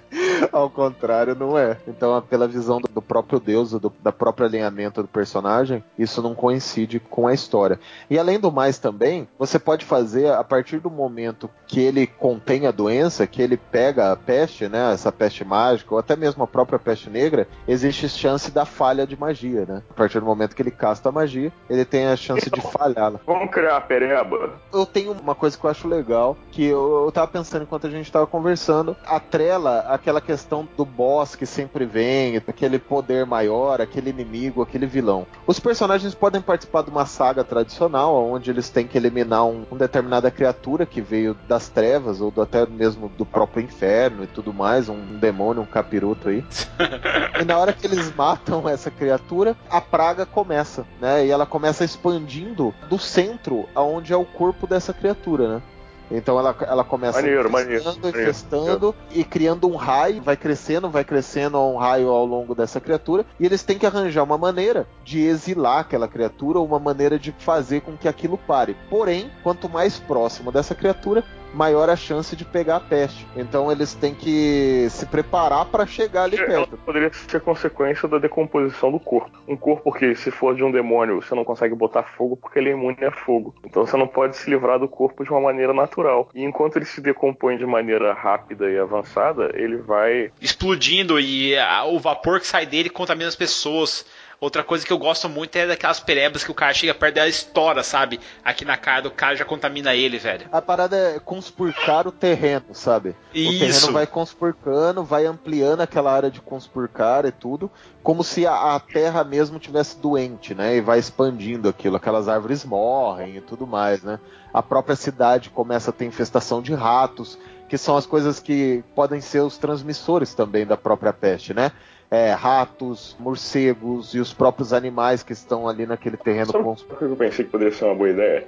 Ao 0.52 0.68
contrário, 0.68 1.34
não 1.34 1.58
é. 1.58 1.78
Então, 1.88 2.20
pela 2.22 2.46
visão 2.46 2.80
do 2.80 3.00
próprio 3.00 3.40
Deus, 3.40 3.70
do 3.72 3.90
da 4.02 4.12
próprio 4.12 4.46
alinhamento 4.46 5.00
do 5.00 5.08
personagem, 5.08 5.82
isso 5.98 6.20
não 6.20 6.34
coincide 6.34 7.00
com 7.00 7.26
a 7.26 7.32
história. 7.32 7.80
E 8.08 8.18
além 8.18 8.38
do 8.38 8.52
mais 8.52 8.78
também, 8.78 9.26
você 9.38 9.58
pode 9.58 9.84
fazer 9.86 10.30
a 10.32 10.44
partir 10.44 10.78
do 10.78 10.90
momento 10.90 11.48
que 11.66 11.80
ele 11.80 12.06
contém 12.06 12.66
a 12.66 12.70
doença, 12.70 13.26
que 13.26 13.40
ele 13.40 13.56
pega 13.56 14.12
a 14.12 14.16
peste, 14.16 14.68
né, 14.68 14.92
essa 14.92 15.10
peste 15.10 15.44
mágica, 15.44 15.94
ou 15.94 15.98
até 15.98 16.14
mesmo 16.14 16.42
a 16.42 16.46
própria 16.46 16.78
peste 16.78 17.08
negra, 17.08 17.48
existe 17.66 18.08
chance 18.08 18.50
da 18.50 18.64
falha 18.64 19.06
de 19.06 19.18
magia, 19.18 19.64
né? 19.66 19.82
A 19.90 19.94
partir 19.94 20.20
do 20.20 20.26
momento 20.26 20.54
que 20.54 20.62
ele 20.62 20.70
casta 20.70 21.08
a 21.08 21.12
magia, 21.12 21.52
ele 21.68 21.84
tem 21.84 22.06
a 22.06 22.16
chance 22.16 22.50
de 22.50 22.60
falhar. 22.60 23.12
Vamos 23.26 23.50
criar 23.50 23.76
a 23.76 23.80
pereba? 24.24 24.52
Eu 24.72 24.86
tenho 24.86 25.12
uma 25.12 25.34
coisa 25.34 25.58
que 25.58 25.64
eu 25.64 25.70
acho 25.70 25.88
legal, 25.88 26.36
que 26.50 26.64
eu, 26.64 27.04
eu 27.04 27.12
tava 27.12 27.28
pensando 27.28 27.62
enquanto 27.62 27.86
a 27.86 27.90
gente 27.90 28.10
tava 28.10 28.26
conversando, 28.26 28.96
atrela 29.04 29.80
aquela 29.88 30.20
questão 30.20 30.68
do 30.76 30.84
boss 30.84 31.34
que 31.34 31.46
sempre 31.46 31.84
vem, 31.84 32.36
aquele 32.36 32.78
poder 32.78 33.26
maior, 33.26 33.80
aquele 33.80 34.10
inimigo, 34.10 34.62
aquele 34.62 34.86
vilão. 34.86 35.26
Os 35.46 35.58
personagens 35.58 36.14
podem 36.14 36.40
participar 36.40 36.82
de 36.82 36.90
uma 36.90 37.06
saga 37.06 37.44
tradicional, 37.44 38.14
onde 38.14 38.50
eles 38.50 38.70
têm 38.70 38.86
que 38.86 38.96
eliminar 38.96 39.44
um, 39.44 39.64
uma 39.70 39.78
determinada 39.78 40.30
criatura 40.30 40.86
que 40.86 41.00
veio 41.00 41.36
das 41.48 41.68
trevas, 41.68 42.20
ou 42.20 42.30
do, 42.30 42.42
até 42.42 42.66
mesmo 42.66 43.08
do 43.08 43.24
próprio 43.24 43.62
inferno 43.62 44.24
e 44.24 44.26
tudo 44.26 44.52
mais, 44.52 44.88
um, 44.88 44.94
um 44.94 45.18
demônio, 45.18 45.62
um 45.62 45.66
capiroto 45.66 46.28
aí. 46.28 46.44
e 47.40 47.44
na 47.44 47.58
hora 47.58 47.72
que 47.72 47.86
eles 47.86 48.14
matam 48.14 48.68
essa 48.68 48.90
criatura, 48.90 49.56
a 49.68 49.80
praga 49.80 50.24
começa, 50.24 50.86
né? 51.00 51.26
E 51.26 51.30
ela 51.30 51.46
começa 51.46 51.84
expandindo 51.84 52.74
do 52.88 52.98
centro 52.98 53.68
aonde 53.74 54.09
é 54.12 54.16
o 54.16 54.24
corpo 54.24 54.66
dessa 54.66 54.92
criatura, 54.92 55.56
né? 55.56 55.62
Então 56.10 56.38
ela, 56.38 56.56
ela 56.62 56.82
começa 56.82 57.18
maneiro, 57.18 57.48
infestando, 57.48 58.00
maneiro, 58.00 58.20
infestando 58.20 58.64
maneiro. 58.64 58.96
e 59.12 59.22
criando 59.22 59.68
um 59.68 59.76
raio, 59.76 60.20
vai 60.20 60.36
crescendo, 60.36 60.90
vai 60.90 61.04
crescendo 61.04 61.58
um 61.58 61.76
raio 61.76 62.08
ao 62.08 62.26
longo 62.26 62.54
dessa 62.54 62.80
criatura, 62.80 63.24
e 63.38 63.46
eles 63.46 63.62
têm 63.62 63.78
que 63.78 63.86
arranjar 63.86 64.24
uma 64.24 64.36
maneira 64.36 64.88
de 65.04 65.20
exilar 65.20 65.80
aquela 65.80 66.08
criatura, 66.08 66.58
ou 66.58 66.66
uma 66.66 66.80
maneira 66.80 67.18
de 67.18 67.32
fazer 67.38 67.82
com 67.82 67.96
que 67.96 68.08
aquilo 68.08 68.36
pare. 68.36 68.76
Porém, 68.88 69.30
quanto 69.42 69.68
mais 69.68 70.00
próximo 70.00 70.50
dessa 70.50 70.74
criatura, 70.74 71.24
maior 71.54 71.88
a 71.88 71.96
chance 71.96 72.34
de 72.36 72.44
pegar 72.44 72.76
a 72.76 72.80
peste. 72.80 73.26
Então 73.36 73.70
eles 73.70 73.94
têm 73.94 74.14
que 74.14 74.86
se 74.90 75.06
preparar 75.06 75.66
para 75.66 75.86
chegar 75.86 76.24
ali 76.24 76.36
perto. 76.36 76.52
Ela 76.52 76.66
poderia 76.84 77.12
ser 77.12 77.40
consequência 77.40 78.08
da 78.08 78.18
decomposição 78.18 78.90
do 78.90 79.00
corpo. 79.00 79.30
Um 79.48 79.56
corpo 79.56 79.92
que, 79.92 80.14
se 80.14 80.30
for 80.30 80.54
de 80.54 80.62
um 80.62 80.70
demônio, 80.70 81.20
você 81.20 81.34
não 81.34 81.44
consegue 81.44 81.74
botar 81.74 82.02
fogo 82.02 82.36
porque 82.36 82.58
ele 82.58 82.70
é 82.70 82.72
imune 82.72 83.04
a 83.04 83.10
fogo. 83.10 83.54
Então 83.64 83.84
você 83.84 83.96
não 83.96 84.06
pode 84.06 84.36
se 84.36 84.48
livrar 84.50 84.78
do 84.78 84.88
corpo 84.88 85.24
de 85.24 85.30
uma 85.30 85.40
maneira 85.40 85.72
natural. 85.72 86.28
E 86.34 86.44
enquanto 86.44 86.76
ele 86.76 86.84
se 86.84 87.00
decompõe 87.00 87.56
de 87.56 87.66
maneira 87.66 88.12
rápida 88.12 88.70
e 88.70 88.78
avançada, 88.78 89.50
ele 89.54 89.76
vai 89.76 90.30
explodindo 90.40 91.18
e 91.18 91.56
a, 91.56 91.84
o 91.84 91.98
vapor 91.98 92.40
que 92.40 92.46
sai 92.46 92.66
dele 92.66 92.90
contamina 92.90 93.28
as 93.28 93.36
pessoas. 93.36 94.06
Outra 94.40 94.64
coisa 94.64 94.86
que 94.86 94.92
eu 94.92 94.96
gosto 94.96 95.28
muito 95.28 95.54
é 95.56 95.66
daquelas 95.66 96.00
perebas 96.00 96.42
que 96.42 96.50
o 96.50 96.54
cara 96.54 96.72
chega 96.72 96.94
perto 96.94 97.14
dela 97.16 97.26
e 97.26 97.30
estoura, 97.30 97.82
sabe? 97.82 98.18
Aqui 98.42 98.64
na 98.64 98.78
cara 98.78 99.02
do 99.02 99.10
cara 99.10 99.36
já 99.36 99.44
contamina 99.44 99.94
ele, 99.94 100.16
velho. 100.16 100.48
A 100.50 100.62
parada 100.62 100.96
é 100.96 101.18
conspurcar 101.18 102.08
o 102.08 102.12
terreno, 102.12 102.64
sabe? 102.72 103.14
Isso. 103.34 103.54
O 103.54 103.58
terreno 103.58 103.92
vai 103.92 104.06
conspurcando, 104.06 105.04
vai 105.04 105.26
ampliando 105.26 105.82
aquela 105.82 106.10
área 106.10 106.30
de 106.30 106.40
conspurcar 106.40 107.26
e 107.26 107.32
tudo, 107.32 107.70
como 108.02 108.24
se 108.24 108.46
a, 108.46 108.76
a 108.76 108.80
terra 108.80 109.22
mesmo 109.22 109.58
tivesse 109.58 109.98
doente, 109.98 110.54
né? 110.54 110.74
E 110.74 110.80
vai 110.80 110.98
expandindo 110.98 111.68
aquilo, 111.68 111.96
aquelas 111.96 112.26
árvores 112.26 112.64
morrem 112.64 113.36
e 113.36 113.40
tudo 113.42 113.66
mais, 113.66 114.02
né? 114.02 114.18
A 114.54 114.62
própria 114.62 114.96
cidade 114.96 115.50
começa 115.50 115.90
a 115.90 115.92
ter 115.92 116.06
infestação 116.06 116.62
de 116.62 116.72
ratos, 116.72 117.38
que 117.70 117.78
são 117.78 117.96
as 117.96 118.04
coisas 118.04 118.38
que 118.38 118.84
podem 118.94 119.22
ser 119.22 119.40
os 119.40 119.56
transmissores 119.56 120.34
também 120.34 120.66
da 120.66 120.76
própria 120.76 121.12
peste, 121.12 121.54
né? 121.54 121.72
é, 122.10 122.32
ratos, 122.32 123.16
morcegos 123.20 124.14
e 124.14 124.18
os 124.18 124.34
próprios 124.34 124.72
animais 124.72 125.22
que 125.22 125.32
estão 125.32 125.68
ali 125.68 125.86
naquele 125.86 126.16
terreno. 126.16 126.50
Sabe 126.50 126.64
o 126.64 126.74
que 126.74 127.02
eu 127.04 127.16
pensei 127.16 127.44
que 127.44 127.50
poderia 127.50 127.72
ser 127.72 127.84
uma 127.84 127.94
boa 127.94 128.10
ideia? 128.10 128.46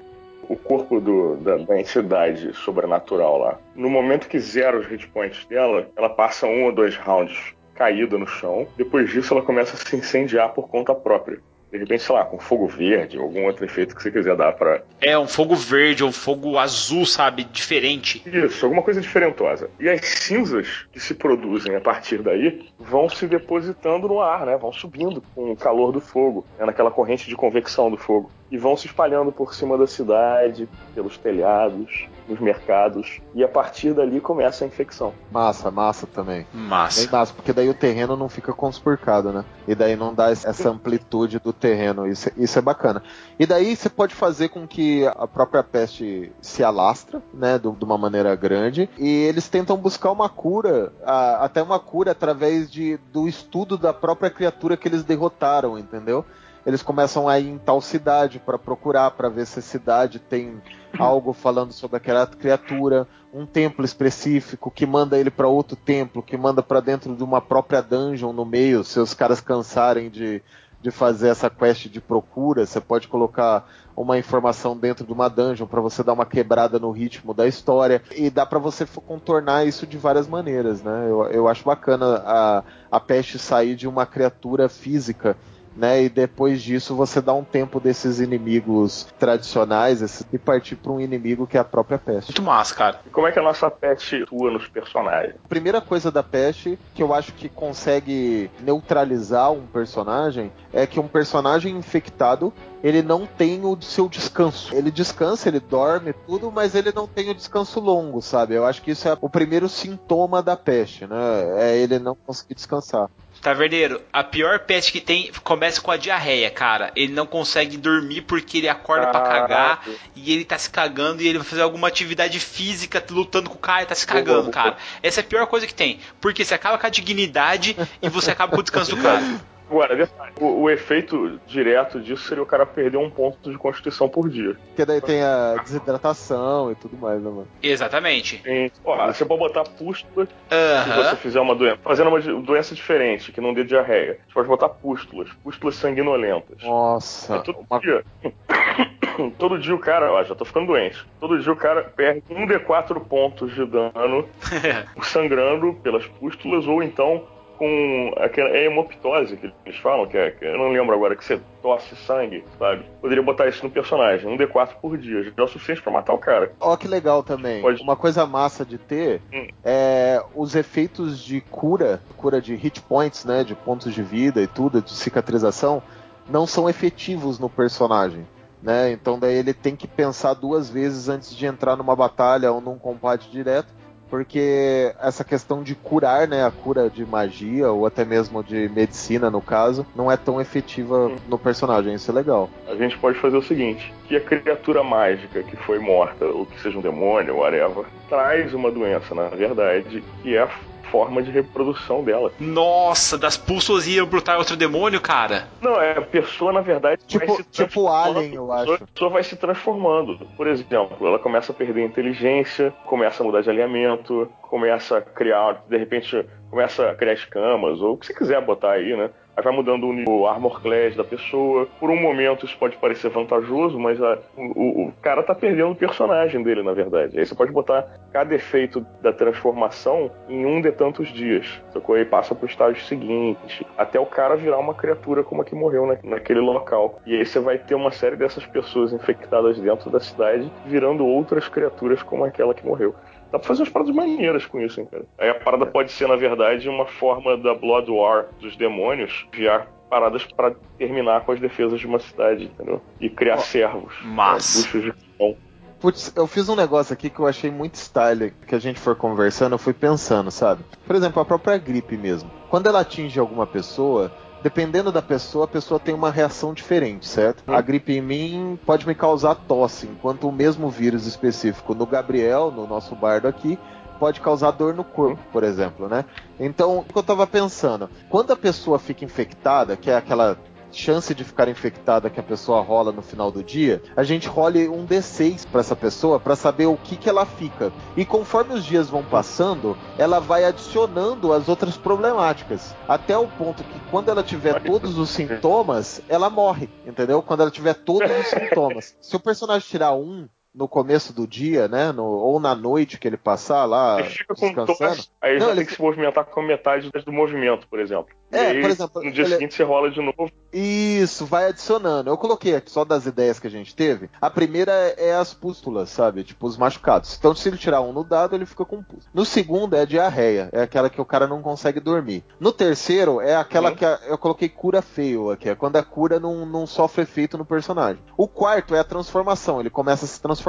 O 0.49 0.57
corpo 0.57 1.01
do, 1.01 1.37
da, 1.37 1.57
da, 1.59 1.79
entidade 1.79 2.53
sobrenatural 2.55 3.39
lá. 3.39 3.59
No 3.77 3.89
momento 3.89 4.27
que 4.27 4.41
zera 4.41 4.77
os 4.77 4.87
hit 4.87 5.07
points 5.09 5.47
dela, 5.47 5.87
ela 5.97 6.11
passa 6.11 6.47
um 6.47 6.65
ou 6.65 6.73
dois 6.73 6.97
rounds 6.97 7.55
caída 7.75 8.19
no 8.19 8.27
chão. 8.27 8.67
Depois 8.77 9.09
disso, 9.09 9.33
ela 9.33 9.43
começa 9.43 9.77
a 9.77 9.79
se 9.79 9.95
incendiar 9.95 10.53
por 10.53 10.69
conta 10.69 10.93
própria. 10.95 11.39
De 11.73 11.79
repente, 11.79 12.03
sei 12.03 12.15
lá, 12.15 12.23
com 12.27 12.39
fogo 12.39 12.67
verde, 12.67 13.17
ou 13.17 13.25
algum 13.25 13.47
outro 13.47 13.65
efeito 13.65 13.97
que 13.97 14.03
você 14.03 14.11
quiser 14.11 14.37
dar 14.37 14.53
pra. 14.53 14.83
É, 15.01 15.19
um 15.19 15.27
fogo 15.27 15.55
verde, 15.55 16.05
um 16.05 16.13
fogo 16.13 16.59
azul, 16.59 17.07
sabe? 17.07 17.45
Diferente. 17.45 18.23
Isso, 18.27 18.67
alguma 18.67 18.83
coisa 18.83 19.01
diferentosa. 19.01 19.71
E 19.81 19.89
as 19.89 20.05
cinzas 20.05 20.85
que 20.93 21.01
se 21.01 21.15
produzem 21.15 21.75
a 21.75 21.81
partir 21.81 22.19
daí 22.19 22.69
vão 22.79 23.09
se 23.09 23.27
depositando 23.27 24.07
no 24.07 24.21
ar, 24.21 24.45
né? 24.45 24.55
Vão 24.59 24.71
subindo 24.71 25.23
com 25.35 25.53
o 25.53 25.57
calor 25.57 25.93
do 25.93 26.01
fogo, 26.01 26.45
né? 26.59 26.67
naquela 26.67 26.91
corrente 26.91 27.27
de 27.27 27.35
convecção 27.35 27.91
do 27.91 27.97
fogo. 27.97 28.31
E 28.53 28.59
vão 28.59 28.77
se 28.77 28.87
espalhando 28.87 29.33
por 29.33 29.55
cima 29.55 29.79
da 29.79 29.87
cidade, 29.87 30.69
pelos 30.95 31.17
telhados, 31.17 32.07
nos 32.29 32.39
mercados. 32.39 33.21
E 33.35 33.43
a 33.43 33.49
partir 33.49 33.95
dali 33.95 34.21
começa 34.21 34.63
a 34.63 34.67
infecção. 34.67 35.15
Massa, 35.31 35.71
massa 35.71 36.07
também. 36.07 36.47
Massa. 36.53 37.01
Bem 37.01 37.11
massa, 37.11 37.33
porque 37.33 37.53
daí 37.53 37.71
o 37.71 37.75
terreno 37.75 38.17
não 38.17 38.29
fica 38.29 38.53
conspurcado, 38.53 39.33
né? 39.33 39.45
E 39.67 39.75
daí 39.75 39.97
não 39.97 40.15
dá 40.15 40.31
essa 40.31 40.69
amplitude 40.69 41.39
do 41.39 41.53
terreno. 41.53 42.07
Isso, 42.07 42.31
isso 42.37 42.59
é 42.59 42.63
bacana. 42.63 43.03
E 43.39 43.47
daí 43.47 43.75
você 43.75 43.89
pode 43.89 44.15
fazer 44.15 44.51
com 44.51 44.67
que 44.67 45.07
a 45.07 45.27
própria 45.27 45.63
peste 45.63 46.31
se 46.43 46.63
alastra, 46.63 47.23
né? 47.33 47.59
De, 47.59 47.71
de 47.71 47.85
uma 47.85 47.97
maneira 47.97 48.37
grande. 48.37 48.89
E 48.99 49.09
eles 49.09 49.49
tentam 49.49 49.79
buscar 49.79 50.11
uma 50.11 50.29
cura, 50.29 50.93
a, 51.05 51.45
até 51.45 51.63
uma 51.63 51.79
cura 51.79 52.11
através 52.11 52.71
de, 52.71 52.99
do 53.13 53.27
estudo 53.27 53.79
da 53.79 53.95
própria 53.95 54.31
criatura 54.31 54.77
que 54.77 54.89
eles 54.89 55.03
derrotaram, 55.03 55.79
entendeu? 55.79 56.25
Eles 56.65 56.83
começam 56.83 57.29
a 57.29 57.39
ir 57.39 57.49
em 57.49 57.59
tal 57.59 57.81
cidade 57.81 58.39
para 58.39 58.59
procurar, 58.59 59.11
para 59.13 59.29
ver 59.29 59.47
se 59.47 59.59
a 59.59 59.63
cidade 59.63 60.19
tem 60.19 60.63
algo 60.99 61.33
falando 61.33 61.73
sobre 61.73 61.97
aquela 61.97 62.27
criatura, 62.27 63.07
um 63.33 63.45
templo 63.45 63.85
específico 63.85 64.71
que 64.71 64.87
manda 64.87 65.19
ele 65.19 65.31
para 65.31 65.49
outro 65.49 65.77
templo, 65.77 66.23
que 66.23 66.37
manda 66.37 66.63
para 66.63 66.81
dentro 66.81 67.15
de 67.17 67.25
uma 67.25 67.41
própria 67.41 67.83
dungeon 67.83 68.33
no 68.33 68.45
meio, 68.45 68.85
se 68.85 69.01
os 69.01 69.13
caras 69.13 69.41
cansarem 69.41 70.09
de, 70.09 70.41
de 70.81 70.91
fazer 70.91 71.29
essa 71.29 71.51
quest 71.51 71.89
de 71.89 72.01
procura, 72.01 72.65
você 72.65 72.81
pode 72.81 73.09
colocar 73.09 73.69
uma 73.97 74.17
informação 74.17 74.77
dentro 74.77 75.05
de 75.05 75.13
uma 75.13 75.29
dungeon 75.29 75.67
para 75.67 75.81
você 75.81 76.03
dar 76.03 76.13
uma 76.13 76.25
quebrada 76.25 76.79
no 76.79 76.91
ritmo 76.91 77.35
da 77.35 77.47
história. 77.47 78.03
E 78.15 78.31
dá 78.31 78.47
para 78.47 78.59
você 78.59 78.87
contornar 78.87 79.67
isso 79.67 79.87
de 79.87 79.99
várias 79.99 80.27
maneiras, 80.27 80.83
né? 80.83 81.07
Eu, 81.09 81.25
eu 81.25 81.49
acho 81.49 81.65
bacana 81.65 82.23
a, 82.25 82.63
a 82.91 83.01
peste 83.01 83.39
sair 83.39 83.75
de 83.75 83.87
uma 83.87 84.07
criatura 84.07 84.69
física 84.69 85.37
né? 85.77 86.05
E 86.05 86.09
depois 86.09 86.63
disso 86.63 86.95
você 86.95 87.21
dá 87.21 87.33
um 87.33 87.45
tempo 87.45 87.81
desses 87.81 88.21
inimigos 88.21 89.07
tradicionais 89.19 90.25
e 90.33 90.39
partir 90.39 90.77
para 90.77 90.93
um 90.93 91.01
inimigo 91.01 91.47
que 91.47 91.57
é 91.57 91.61
a 91.61 91.65
própria 91.65 91.99
peste. 91.99 92.31
Muito 92.31 92.43
massa, 92.43 92.75
cara. 92.75 93.01
E 93.07 93.11
como 93.11 93.27
é 93.27 93.33
que 93.33 93.39
a 93.39 93.43
nossa 93.43 93.71
peste 93.71 94.23
atua 94.23 94.51
nos 94.51 94.69
personagens? 94.69 95.35
A 95.45 95.49
primeira 95.49 95.81
coisa 95.81 96.11
da 96.11 96.23
peste 96.23 96.79
que 96.95 97.03
eu 97.03 97.15
acho 97.15 97.33
que 97.33 97.49
consegue 97.49 98.51
neutralizar 98.61 99.53
um 99.53 99.67
personagem 99.67 100.53
é 100.73 100.87
que 100.87 101.01
um 101.01 101.09
personagem 101.09 101.77
infectado 101.77 102.53
ele 102.83 103.01
não 103.01 103.27
tem 103.27 103.65
o 103.65 103.81
seu 103.81 104.09
descanso. 104.09 104.75
Ele 104.75 104.91
descansa, 104.91 105.49
ele 105.49 105.61
dorme, 105.61 106.13
tudo, 106.27 106.51
mas 106.51 106.75
ele 106.75 106.93
não 106.93 107.07
tem 107.07 107.31
o 107.31 107.35
descanso 107.35 107.79
longo, 107.79 108.21
sabe? 108.21 108.55
Eu 108.55 108.67
acho 108.67 108.83
que 108.83 108.91
isso 108.91 109.09
é 109.09 109.17
o 109.21 109.31
primeiro 109.31 109.69
sintoma 109.69 110.43
da 110.43 110.57
peste, 110.57 111.07
né? 111.07 111.17
É 111.59 111.77
ele 111.77 111.99
não 111.99 112.17
conseguir 112.17 112.55
descansar. 112.55 113.09
Taverneiro, 113.43 114.01
a 114.13 114.23
pior 114.23 114.61
peste 114.61 114.93
que 114.93 115.01
tem 115.01 115.33
começa 115.43 115.81
com 115.81 115.91
a 115.91 115.97
diarreia, 115.97 116.49
cara. 116.49 116.93
Ele 116.95 117.13
não 117.13 117.27
consegue 117.27 117.77
dormir 117.77 118.23
porque 118.23 118.59
ele 118.59 118.69
acorda 118.69 119.09
para 119.09 119.21
cagar 119.21 119.85
e 120.15 120.33
ele 120.33 120.45
tá 120.45 120.57
se 120.57 120.71
cagando 120.71 121.21
e 121.21 121.27
ele 121.27 121.39
vai 121.39 121.47
fazer 121.47 121.63
alguma 121.63 121.89
atividade 121.89 122.39
física 122.39 123.05
lutando 123.11 123.51
com 123.51 123.57
o 123.57 123.59
cara 123.59 123.83
e 123.83 123.87
tá 123.87 123.97
se 123.97 124.07
cagando, 124.07 124.49
cara. 124.49 124.77
Essa 125.03 125.21
é 125.21 125.23
a 125.23 125.27
pior 125.27 125.47
coisa 125.49 125.67
que 125.67 125.75
tem. 125.75 125.99
Porque 126.21 126.45
você 126.45 126.55
acaba 126.55 126.79
com 126.79 126.87
a 126.87 126.91
dignidade 126.91 127.77
e 128.01 128.09
você 128.09 128.31
acaba 128.31 128.53
com 128.53 128.61
o 128.61 128.63
descanso 128.63 128.95
do 128.95 129.03
cara. 129.03 129.21
Agora, 129.73 129.97
detalhe, 129.97 130.33
o, 130.39 130.65
o, 130.65 130.71
efeito 130.71 131.41
direto 131.47 131.99
disso 131.99 132.25
seria 132.29 132.43
o 132.43 132.47
cara 132.47 132.67
perder 132.67 132.99
um 132.99 133.09
ponto 133.09 133.51
de 133.51 133.57
constituição 133.57 134.07
por 134.07 134.29
dia. 134.29 134.55
Porque 134.69 134.85
daí 134.85 135.01
tem 135.01 135.23
a 135.23 135.55
desidratação 135.63 136.71
e 136.71 136.75
tudo 136.75 136.95
mais, 136.99 137.23
né, 137.23 137.31
mano? 137.31 137.49
Exatamente. 137.63 138.43
Sim. 138.45 138.71
Ó, 138.85 139.07
você 139.07 139.25
pode 139.25 139.41
botar 139.41 139.65
pústula 139.65 140.29
Uhum. 140.29 140.93
se 140.93 140.97
você 141.05 141.17
fizer 141.17 141.41
uma 141.41 141.55
doença. 141.55 141.79
Fazendo 141.83 142.09
uma 142.11 142.21
doença 142.43 142.75
diferente, 142.75 143.33
que 143.33 143.41
não 143.41 143.55
dê 143.55 143.65
diarreia. 143.65 144.19
Você 144.29 144.35
pode 144.35 144.49
botar 144.49 144.69
pústulas. 144.69 145.31
Pústulas 145.43 145.75
sanguinolentas. 145.77 146.63
Nossa. 146.63 147.37
Aí 147.37 147.43
todo 147.43 147.65
uma- 147.71 147.81
dia. 147.81 148.05
Todo 149.39 149.59
dia 149.59 149.75
o 149.75 149.79
cara, 149.79 150.11
ó, 150.11 150.23
já 150.25 150.35
tô 150.35 150.43
ficando 150.45 150.69
doente. 150.69 151.05
Todo 151.21 151.39
dia 151.39 151.53
o 151.53 151.57
cara 151.57 151.83
perde 151.85 152.23
um 152.31 152.47
D4 152.47 152.99
pontos 153.01 153.55
de 153.55 153.65
dano 153.67 154.27
sangrando 155.03 155.75
pelas 155.83 156.07
pústulas 156.07 156.67
ou 156.67 156.83
então 156.83 157.23
com 157.59 158.13
aquela 158.17 158.51
é 158.51 158.67
hemoptose 158.67 159.37
que 159.37 159.53
eles 159.65 159.79
falam, 159.79 160.07
que, 160.07 160.17
é, 160.17 160.31
que 160.31 160.45
eu 160.45 160.59
não 160.59 160.71
lembro 160.71 160.95
agora, 160.95 161.15
que 161.17 161.25
você 161.25 161.41
tosse 161.63 161.95
sangue, 161.97 162.45
sabe? 162.59 162.85
Poderia 163.01 163.23
botar 163.23 163.49
isso 163.49 163.65
no 163.65 163.71
personagem, 163.71 164.29
um 164.29 164.37
D4 164.37 164.75
por 164.81 164.97
dia, 164.99 165.23
já 165.23 165.31
é 165.37 165.43
o 165.43 165.47
suficiente 165.49 165.81
pra 165.83 165.93
matar 165.93 166.13
o 166.13 166.19
cara. 166.19 166.53
Ó, 166.61 166.77
que 166.77 166.89
legal 166.89 167.23
também. 167.23 167.63
Pode. 167.63 167.83
Uma 167.83 167.97
coisa 167.97 168.27
massa 168.27 168.65
de 168.65 168.79
ter 168.79 169.21
Hum. 169.33 169.49
é 169.65 170.23
os 170.35 170.55
efeitos 170.55 171.19
de 171.23 171.41
cura, 171.41 172.01
cura 172.17 172.41
de 172.41 172.55
hit 172.55 172.81
points, 172.83 173.25
né? 173.25 173.45
De 173.45 173.55
pontos 173.55 173.95
de 173.95 174.03
vida 174.03 174.41
e 174.43 174.47
tudo, 174.47 174.83
de 174.83 174.93
cicatrização, 174.93 175.83
não 176.29 176.47
são 176.47 176.69
efetivos 176.69 177.39
no 177.39 177.49
personagem. 177.49 178.27
Né? 178.63 178.93
Então 178.93 179.19
daí 179.19 179.35
ele 179.35 179.53
tem 179.53 179.75
que 179.75 179.89
pensar 179.89 180.35
duas 180.35 180.71
vezes 180.71 181.09
antes 181.09 181.35
de 181.35 181.47
entrar 181.47 181.77
numa 181.77 181.97
batalha 181.97 182.53
ou 182.53 182.61
num 182.61 182.79
combate 182.79 183.29
direto, 183.29 183.67
porque 184.13 184.93
essa 185.01 185.25
questão 185.25 185.63
de 185.63 185.75
curar, 185.75 186.29
né, 186.29 186.45
a 186.45 186.51
cura 186.51 186.91
de 186.91 187.03
magia 187.03 187.73
ou 187.73 187.87
até 187.87 188.05
mesmo 188.05 188.45
de 188.45 188.69
medicina 188.69 189.31
no 189.31 189.41
caso, 189.41 189.87
não 189.97 190.13
é 190.13 190.19
tão 190.19 190.39
efetiva 190.39 191.11
no 191.27 191.39
personagem, 191.39 191.95
isso 191.95 192.11
é 192.11 192.15
legal. 192.15 192.51
A 192.69 192.75
gente 192.75 192.99
pode 192.99 193.19
fazer 193.19 193.39
o 193.39 193.43
seguinte: 193.43 193.91
que 194.07 194.15
a 194.15 194.21
criatura 194.21 194.83
mágica 194.83 195.43
que 195.43 195.57
foi 195.57 195.79
morta, 195.79 196.27
ou 196.27 196.45
que 196.45 196.61
seja 196.61 196.79
um 196.79 196.83
demônio, 196.83 197.39
whatever, 197.39 197.87
traz 198.11 198.53
uma 198.53 198.71
doença, 198.71 199.15
na 199.15 199.29
verdade, 199.29 200.05
que 200.23 200.37
é 200.37 200.43
a 200.43 200.51
forma 200.93 201.23
de 201.23 201.31
reprodução 201.31 202.05
dela. 202.05 202.31
Nossa, 202.39 203.17
das 203.17 203.39
pústulas 203.39 203.89
ia 203.89 204.05
brotar 204.05 204.37
outro 204.37 204.55
demônio, 204.55 205.01
cara. 205.01 205.49
Não, 205.63 205.81
é 205.81 205.97
a 205.97 206.03
pessoa, 206.03 206.53
na 206.53 206.61
verdade, 206.61 207.01
vai 207.11 207.27
Tipo, 207.27 207.37
se 207.37 207.65
tipo 207.65 207.89
Alien, 207.89 208.35
eu 208.35 208.53
acho. 208.53 208.75
A 208.75 208.79
pessoa 208.79 209.11
vai 209.11 209.25
se 209.25 209.35
transformando. 209.35 210.19
Por 210.37 210.47
exemplo, 210.47 211.07
ela 211.07 211.19
começa 211.19 211.51
a 211.51 211.55
perder 211.55 211.83
a 211.83 211.87
inteligência, 211.87 212.75
começa 212.85 213.23
a 213.23 213.27
mudar 213.27 213.41
de 213.41 213.49
alinhamento, 213.49 214.31
começa 214.43 214.99
a 214.99 215.01
criar, 215.01 215.65
de 215.67 215.79
repente, 215.79 216.27
começa 216.51 216.91
a 216.91 216.95
criar 216.95 217.15
escamas, 217.15 217.81
ou 217.81 217.95
o 217.95 217.97
que 217.97 218.07
você 218.07 218.13
quiser 218.13 218.45
botar 218.45 218.73
aí, 218.73 218.95
né? 218.95 219.11
Aí 219.37 219.43
vai 219.43 219.53
mudando 219.55 219.87
o 219.89 219.93
nível 219.93 220.27
armor 220.27 220.61
class 220.61 220.95
da 220.95 221.05
pessoa. 221.05 221.67
Por 221.81 221.91
um 221.91 221.97
momento 222.01 222.45
isso 222.45 222.57
pode 222.59 222.77
parecer 222.77 223.09
vantajoso, 223.11 223.79
mas 223.79 224.01
a- 224.03 224.19
o, 224.37 224.43
o- 224.89 224.93
cara 225.01 225.23
tá 225.23 225.35
perdendo 225.35 225.71
o 225.71 225.75
personagem 225.77 226.43
dele, 226.43 226.63
na 226.63 226.73
verdade. 226.73 227.19
Aí 227.19 227.25
você 227.27 227.35
pode 227.35 227.51
botar 227.51 227.87
cada 228.13 228.35
efeito 228.35 228.85
da 229.01 229.13
transformação 229.13 230.11
em 230.29 230.45
um 230.45 230.61
de 230.61 230.71
tantos 230.71 231.09
dias. 231.09 231.61
Sacou? 231.73 231.95
Aí 231.95 232.05
passa 232.05 232.35
pro 232.35 232.47
estágio 232.47 232.83
seguinte. 232.85 233.67
Até 233.77 233.99
o 233.99 234.07
cara 234.07 234.37
virar 234.37 234.59
uma 234.59 234.75
criatura 234.75 235.23
como 235.25 235.43
a 235.43 235.45
que 235.45 235.55
morreu 235.55 235.87
na- 235.87 235.97
naquele 236.05 236.41
local. 236.41 237.01
E 237.07 237.17
aí 237.17 237.25
você 237.25 237.41
vai 237.41 237.59
ter 237.59 237.75
uma 237.75 237.91
série 237.91 238.17
dessas 238.17 238.45
pessoas 238.47 238.93
infectadas 238.93 239.59
dentro 239.59 239.91
da 239.91 239.99
cidade, 240.01 240.51
virando 240.67 241.07
outras 241.07 241.49
criaturas 241.49 242.03
como 242.03 242.25
aquela 242.25 242.55
que 242.55 242.65
morreu. 242.67 242.95
Dá 243.33 243.39
pra 243.39 243.49
fazer 243.49 243.63
umas 243.63 243.73
paradas 243.73 243.95
maneiras 243.95 244.45
com 244.45 244.61
isso, 244.61 244.79
hein, 244.79 244.87
cara. 244.91 245.07
Aí 245.19 245.31
a 245.31 245.35
parada 245.35 245.65
pode 245.65 245.91
ser, 245.91 246.07
na 246.07 246.17
verdade, 246.17 246.69
uma 246.69 246.85
forma 246.85 247.35
da 247.39 247.55
Blood 247.55 247.91
War 247.91 248.27
dos 248.39 248.55
demônios 248.57 249.27
enviar 249.33 249.67
paradas 249.89 250.25
pra 250.25 250.53
terminar 250.79 251.23
com 251.23 251.33
as 251.33 251.41
defesas 251.41 251.81
de 251.81 251.87
uma 251.87 251.99
cidade, 251.99 252.45
entendeu? 252.45 252.81
E 253.01 253.09
criar 253.09 253.39
servos. 253.39 253.95
Massa. 254.05 254.79
né, 254.79 254.85
de 254.85 254.93
pão. 255.19 255.35
Putz, 255.81 256.13
eu 256.15 256.27
fiz 256.27 256.49
um 256.49 256.55
negócio 256.55 256.93
aqui 256.93 257.11
que 257.11 257.19
eu 257.19 257.27
achei 257.27 257.51
muito 257.51 257.75
style, 257.75 258.33
que 258.47 258.55
a 258.55 258.59
gente 258.59 258.79
for 258.79 258.95
conversando, 258.95 259.53
eu 259.53 259.59
fui 259.59 259.73
pensando, 259.73 260.31
sabe? 260.31 260.63
Por 260.87 260.95
exemplo, 260.95 261.21
a 261.21 261.25
própria 261.25 261.59
gripe 261.59 261.97
mesmo. 261.97 262.31
Quando 262.49 262.69
ela 262.69 262.81
atinge 262.81 263.19
alguma 263.19 263.47
pessoa, 263.47 264.13
dependendo 264.43 264.91
da 264.91 265.01
pessoa, 265.01 265.45
a 265.45 265.49
pessoa 265.49 265.79
tem 265.79 265.95
uma 265.95 266.11
reação 266.11 266.53
diferente, 266.53 267.07
certo? 267.07 267.45
A 267.47 267.61
gripe 267.61 267.93
em 267.93 268.01
mim 268.01 268.59
pode 268.67 268.87
me 268.87 268.95
causar 268.95 269.35
tosse, 269.35 269.87
enquanto 269.87 270.29
o 270.29 270.33
mesmo 270.33 270.69
vírus 270.69 271.07
específico 271.07 271.75
no 271.75 271.87
Gabriel, 271.87 272.51
no 272.51 272.67
nosso 272.67 272.95
bardo 272.97 273.29
aqui, 273.29 273.59
pode 273.99 274.21
causar 274.21 274.51
dor 274.51 274.75
no 274.75 274.83
corpo, 274.83 275.23
por 275.33 275.45
exemplo, 275.45 275.89
né? 275.89 276.05
Então, 276.41 276.79
o 276.79 276.85
que 276.85 276.99
eu 276.99 277.03
tava 277.05 277.27
pensando, 277.27 277.89
quando 278.11 278.33
a 278.33 278.37
pessoa 278.37 278.79
fica 278.79 279.05
infectada, 279.05 279.77
que 279.77 279.91
é 279.91 279.97
aquela 279.97 280.37
chance 280.79 281.15
de 281.15 281.25
ficar 281.25 281.49
infectada 281.49 282.11
que 282.11 282.21
a 282.21 282.23
pessoa 282.23 282.61
rola 282.61 282.93
no 282.93 283.03
final 283.03 283.31
do 283.31 283.43
dia, 283.43 283.83
a 283.97 284.03
gente 284.03 284.29
role 284.29 284.69
um 284.69 284.87
D6 284.87 285.47
para 285.47 285.61
essa 285.61 285.77
pessoa 285.77 286.19
para 286.19 286.37
saber 286.37 286.67
o 286.67 286.77
que 286.77 286.97
que 286.97 287.09
ela 287.09 287.27
fica. 287.27 287.73
E 287.97 288.05
conforme 288.05 288.55
os 288.55 288.65
dias 288.65 288.89
vão 288.89 289.05
passando, 289.05 289.77
ela 289.99 290.21
vai 290.21 290.45
adicionando 290.45 291.33
as 291.33 291.49
outras 291.49 291.77
problemáticas, 291.77 292.75
até 292.89 293.17
o 293.17 293.27
ponto 293.27 293.65
que 293.65 293.81
quando 293.91 294.11
ela 294.11 294.23
tiver 294.23 294.63
todos 294.63 294.99
os 294.99 295.11
sintomas, 295.11 296.01
ela 296.09 296.31
morre, 296.31 296.69
entendeu? 296.87 297.23
Quando 297.23 297.41
ela 297.41 297.51
tiver 297.51 297.75
todos 297.75 298.11
os 298.11 298.27
sintomas. 298.31 298.97
Se 299.01 299.17
o 299.17 299.21
personagem 299.21 299.69
tirar 299.69 299.93
um 299.93 300.29
no 300.55 300.69
começo 300.69 301.13
do 301.13 301.27
dia, 301.27 301.67
né? 301.69 301.93
No, 301.93 302.05
ou 302.05 302.39
na 302.39 302.55
noite 302.55 302.99
que 302.99 303.07
ele 303.09 303.17
passar 303.17 303.65
lá 303.65 304.01
Ele 304.01 304.09
fica 304.11 304.35
com 304.35 304.53
todas, 304.67 305.11
aí 305.21 305.39
Não, 305.39 305.49
ele 305.49 305.57
tem 305.59 305.67
que 305.67 305.75
se 305.75 305.81
movimentar 305.81 306.25
com 306.27 306.43
metade 306.43 306.91
do 306.91 307.13
movimento, 307.13 307.67
por 307.69 307.81
exemplo. 307.81 308.09
É, 308.31 308.47
aí, 308.47 308.61
por 308.63 308.71
exemplo, 308.71 309.03
no 309.03 309.11
dia 309.13 309.25
ele- 309.25 309.35
seguinte 309.35 309.55
você 309.55 309.63
rola 309.63 309.91
de 309.91 310.01
novo. 310.01 310.31
Isso, 310.53 311.27
vai 311.27 311.49
adicionando. 311.49 312.09
Eu 312.11 312.17
coloquei 312.17 312.55
aqui 312.57 312.71
só 312.71 312.85
das 312.85 313.05
ideias 313.07 313.39
que 313.39 313.47
a 313.47 313.51
gente 313.51 313.75
teve. 313.75 314.09
A 314.21 314.31
primeira 314.31 314.73
é 314.73 314.93
é 315.09 315.15
as 315.15 315.35
pústulas, 315.35 315.91
sabe? 315.91 316.23
Tipo, 316.25 316.47
os 316.47 316.57
machucados. 316.57 317.17
Então, 317.19 317.35
se 317.35 317.49
ele 317.49 317.57
tirar 317.59 317.81
um 317.81 317.93
no 317.93 318.05
dado, 318.05 318.35
ele 318.35 318.47
fica 318.47 318.65
com 318.65 318.83
pústula. 318.83 319.11
No 319.13 319.25
segundo 319.25 319.75
é 319.75 319.81
a 319.81 319.85
diarreia. 319.85 320.49
É 320.53 320.63
aquela 320.63 320.89
que 320.89 321.01
o 321.01 321.05
cara 321.05 321.27
não 321.27 321.43
consegue 321.43 321.81
dormir. 321.81 322.25
No 322.39 322.53
terceiro 322.53 323.21
é 323.21 323.35
aquela 323.37 323.71
Uhum. 323.71 323.77
que 323.77 323.85
a- 323.85 323.99
eu 324.07 324.17
coloquei 324.17 324.49
cura 324.49 324.81
feio 324.81 325.31
aqui. 325.31 325.49
É 325.51 325.55
quando 325.55 325.77
a 325.77 325.83
cura 325.83 326.19
não, 326.21 326.47
não 326.47 326.67
sofre 326.67 327.03
efeito 327.03 327.37
no 327.37 327.45
personagem. 327.45 328.03
O 328.17 328.27
quarto 328.29 328.75
é 328.75 328.79
a 328.81 328.85
transformação. 328.85 329.61
Ele 329.61 329.71
começa 329.71 330.05
a 330.05 330.09
se 330.09 330.21
transformar, 330.21 330.42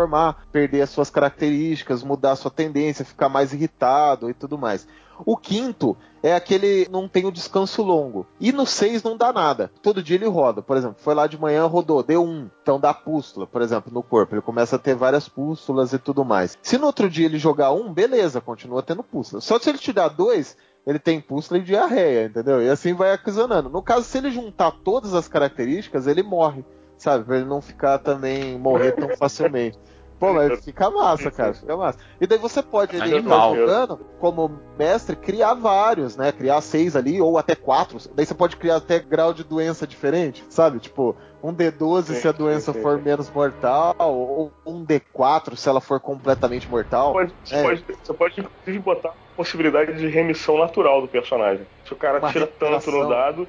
perder 0.52 0.82
as 0.82 0.90
suas 0.90 1.10
características, 1.10 2.03
mudar 2.03 2.32
a 2.32 2.36
sua 2.36 2.52
tendência, 2.52 3.06
ficar 3.06 3.30
mais 3.30 3.53
irritado 3.53 4.30
e 4.30 4.34
tudo 4.34 4.57
mais. 4.57 4.88
O 5.26 5.38
quinto 5.38 5.95
é 6.22 6.34
aquele 6.34 6.88
não 6.90 7.07
tem 7.07 7.26
o 7.26 7.32
descanso 7.32 7.84
longo. 7.84 8.26
E 8.40 8.52
no 8.52 8.65
6 8.65 9.03
não 9.03 9.15
dá 9.15 9.32
nada. 9.32 9.72
Todo 9.82 10.02
dia 10.02 10.15
ele 10.15 10.26
roda. 10.26 10.61
Por 10.61 10.76
exemplo, 10.78 10.98
foi 10.99 11.14
lá 11.14 11.28
de 11.28 11.40
manhã, 11.40 11.65
rodou, 11.65 12.02
deu 12.02 12.24
um. 12.24 12.49
Então 12.61 12.80
dá 12.80 12.94
pústula, 12.94 13.45
por 13.45 13.61
exemplo, 13.61 13.94
no 13.94 14.02
corpo. 14.02 14.34
Ele 14.34 14.41
começa 14.41 14.76
a 14.76 14.80
ter 14.80 14.95
várias 14.95 15.28
pústulas 15.30 15.94
e 15.94 15.99
tudo 15.99 16.26
mais. 16.26 16.57
Se 16.61 16.78
no 16.78 16.88
outro 16.88 17.10
dia 17.10 17.26
ele 17.26 17.38
jogar 17.38 17.72
um, 17.72 17.94
beleza, 17.94 18.41
continua 18.41 18.82
tendo 18.82 19.03
pústula. 19.03 19.41
Só 19.41 19.60
se 19.60 19.70
ele 19.70 19.78
te 19.78 19.94
dar 19.94 20.10
dois, 20.10 20.57
ele 20.86 20.99
tem 20.99 21.22
pústula 21.22 21.60
e 21.60 21.64
diarreia, 21.64 22.26
entendeu? 22.26 22.61
E 22.61 22.70
assim 22.70 22.94
vai 22.94 23.14
aprisionando. 23.14 23.70
No 23.70 23.82
caso, 23.82 24.03
se 24.03 24.18
ele 24.18 24.32
juntar 24.32 24.72
todas 24.84 25.14
as 25.14 25.28
características, 25.28 26.07
ele 26.07 26.24
morre. 26.24 26.64
Sabe? 27.03 27.25
Pra 27.25 27.35
ele 27.35 27.45
não 27.45 27.61
ficar 27.61 27.99
também 27.99 28.57
morrer 28.57 28.93
tão 28.93 29.09
facilmente. 29.17 29.77
Pô, 30.17 30.31
mas 30.31 30.63
fica 30.63 30.89
massa, 30.89 31.30
cara, 31.30 31.53
fica 31.53 31.75
massa. 31.75 31.99
E 32.21 32.25
daí 32.25 32.38
você 32.38 32.63
pode, 32.63 32.95
ele 32.95 33.21
tá 33.23 33.39
jogando, 33.41 33.97
como 34.21 34.49
mestre, 34.80 35.17
criar 35.17 35.53
vários, 35.55 36.15
né? 36.15 36.31
Criar 36.31 36.61
seis 36.61 36.95
ali, 36.95 37.19
ou 37.21 37.38
até 37.38 37.55
quatro. 37.55 37.97
Daí 38.15 38.25
você 38.25 38.34
pode 38.34 38.55
criar 38.55 38.77
até 38.77 38.99
grau 38.99 39.34
de 39.34 39.43
doença 39.43 39.85
diferente, 39.85 40.45
sabe? 40.49 40.80
Tipo, 40.80 41.17
um 41.43 41.53
D12 41.53 42.03
Sim, 42.03 42.13
se 42.21 42.27
a 42.30 42.31
doença 42.31 42.71
sim, 42.71 42.77
sim, 42.80 42.81
for 42.81 43.01
menos 43.01 43.30
mortal, 43.30 43.93
ou 43.99 44.53
um 44.65 44.85
D4 44.85 45.57
se 45.57 45.67
ela 45.67 45.81
for 45.81 45.99
completamente 45.99 46.69
mortal. 46.69 47.11
Pode- 47.11 47.35
você, 47.43 47.55
É. 47.55 47.63
pode, 47.63 47.85
você 48.01 48.13
pode, 48.13 48.39
inclusive, 48.39 48.80
botar 48.80 49.09
a 49.09 49.15
possibilidade 49.35 49.97
de 49.97 50.07
remissão 50.07 50.57
natural 50.57 51.01
do 51.01 51.09
personagem. 51.09 51.67
Se 51.85 51.91
o 51.91 51.97
cara 51.97 52.19
Uma 52.19 52.31
tira 52.31 52.47
tanto 52.47 52.63
recuperação. 52.71 53.03
no 53.03 53.09
dado, 53.09 53.47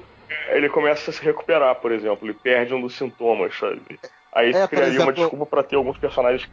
ele 0.49 0.69
começa 0.69 1.09
a 1.09 1.13
se 1.13 1.21
recuperar, 1.23 1.75
por 1.75 1.91
exemplo. 1.91 2.25
Ele 2.27 2.33
perde 2.33 2.73
um 2.73 2.81
dos 2.81 2.95
sintomas, 2.95 3.57
sabe? 3.57 3.81
Aí 4.33 4.51
É, 4.51 4.67
criaria 4.67 4.89
uma 4.89 4.93
exemplo, 4.95 5.13
desculpa 5.13 5.45
pra 5.45 5.63
ter 5.63 5.75
alguns 5.75 5.97
personagens 5.97 6.47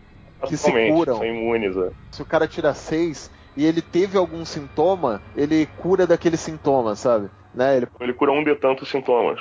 que 0.46 0.56
se 0.56 0.70
curam. 0.88 1.16
são 1.16 1.26
imunes. 1.26 1.76
é. 1.76 1.90
Se 2.10 2.22
o 2.22 2.26
cara 2.26 2.46
tira 2.46 2.74
seis 2.74 3.30
e 3.56 3.64
ele 3.66 3.82
teve 3.82 4.16
algum 4.16 4.44
sintoma, 4.44 5.20
ele 5.36 5.66
cura 5.78 6.06
daquele 6.06 6.36
sintoma, 6.36 6.94
sabe? 6.96 7.28
Né? 7.54 7.76
Ele 7.76 7.86
Ele 8.00 8.12
cura 8.14 8.32
um 8.32 8.42
de 8.42 8.54
tantos 8.54 8.88
sintomas. 8.88 9.40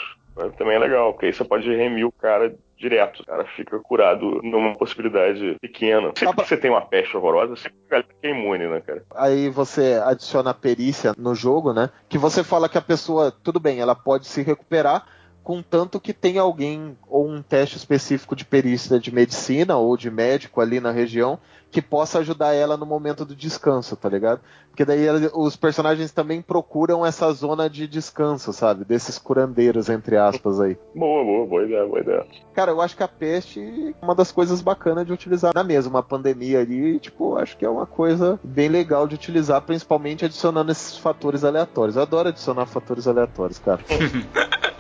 Também 0.58 0.76
é 0.76 0.80
legal, 0.80 1.14
porque 1.14 1.28
aí 1.28 1.34
você 1.34 1.44
pode 1.44 1.70
remir 1.76 2.06
o 2.06 2.12
cara 2.12 2.56
direto. 2.82 3.22
O 3.22 3.26
cara 3.26 3.46
fica 3.56 3.80
curado 3.80 4.42
numa 4.44 4.76
possibilidade 4.76 5.56
pequena. 5.62 6.08
Sempre 6.08 6.26
Dá 6.26 6.34
pra- 6.34 6.44
que 6.44 6.50
você 6.50 6.58
tem 6.58 6.72
uma 6.72 6.82
peste 6.82 7.16
horrorosa, 7.16 7.56
sempre 7.56 7.78
a 7.88 7.92
galera 7.92 8.08
que 8.20 8.28
é 8.28 8.32
imune, 8.32 8.68
né, 8.68 8.82
cara? 8.82 9.04
Aí 9.16 9.50
você 9.50 10.02
adiciona 10.04 10.50
a 10.50 10.54
perícia 10.54 11.14
no 11.18 11.34
jogo, 11.36 11.72
né? 11.74 11.90
Que 12.10 12.18
você 12.18 12.44
fala 12.44 12.68
que 12.68 12.78
a 12.78 12.82
pessoa, 12.82 13.32
tudo 13.32 13.60
bem, 13.60 13.80
ela 13.80 13.96
pode 13.96 14.28
se 14.28 14.42
recuperar, 14.42 15.06
contanto 15.44 16.00
que 16.00 16.14
tenha 16.14 16.42
alguém 16.42 16.98
ou 17.08 17.28
um 17.28 17.42
teste 17.42 17.78
específico 17.78 18.36
de 18.36 18.46
perícia 18.46 19.00
de 19.00 19.14
medicina 19.14 19.78
ou 19.78 19.98
de 19.98 20.10
médico 20.12 20.62
ali 20.62 20.80
na 20.80 20.92
região 20.92 21.40
que 21.72 21.82
possa 21.82 22.20
ajudar 22.20 22.54
ela 22.54 22.76
no 22.76 22.86
momento 22.86 23.24
do 23.24 23.34
descanso, 23.34 23.96
tá 23.96 24.10
ligado? 24.10 24.42
Porque 24.70 24.84
daí 24.84 25.06
ela- 25.06 25.32
os 25.34 25.56
personagens 25.56 26.12
também 26.12 26.42
procuram 26.42 27.06
essa 27.06 27.32
zona 27.32 27.70
de 27.70 27.88
descanso, 27.88 28.52
sabe? 28.52 28.84
Desses 28.84 29.18
curandeiros, 29.18 29.88
entre 29.90 30.18
aspas 30.18 30.60
aí. 30.60 30.78
Boa, 30.94 31.24
boa, 31.24 31.48
boa 31.48 31.64
ideia, 31.64 31.86
boa 31.88 32.00
ideia. 32.02 32.26
Cara, 32.54 32.72
eu 32.72 32.82
acho 32.82 32.98
que 32.98 33.04
a 33.04 33.08
peste 33.08 33.62
é 33.62 34.06
uma 34.06 34.14
das 34.14 34.32
coisas 34.34 34.62
bacanas 34.62 35.06
de 35.08 35.14
utilizar 35.14 35.54
na 35.56 35.64
mesma 35.64 35.92
uma 35.92 36.04
pandemia 36.04 36.60
ali, 36.60 37.00
tipo, 37.00 37.38
acho 37.38 37.58
que 37.58 37.66
é 37.66 37.70
uma 37.70 37.86
coisa 37.86 38.38
bem 38.44 38.68
legal 38.68 39.08
de 39.08 39.16
utilizar, 39.16 39.62
principalmente 39.62 40.26
adicionando 40.26 40.72
esses 40.72 40.98
fatores 40.98 41.44
aleatórios. 41.46 41.96
Eu 41.96 42.02
adoro 42.02 42.30
adicionar 42.30 42.66
fatores 42.66 43.08
aleatórios, 43.08 43.60
cara. 43.60 43.80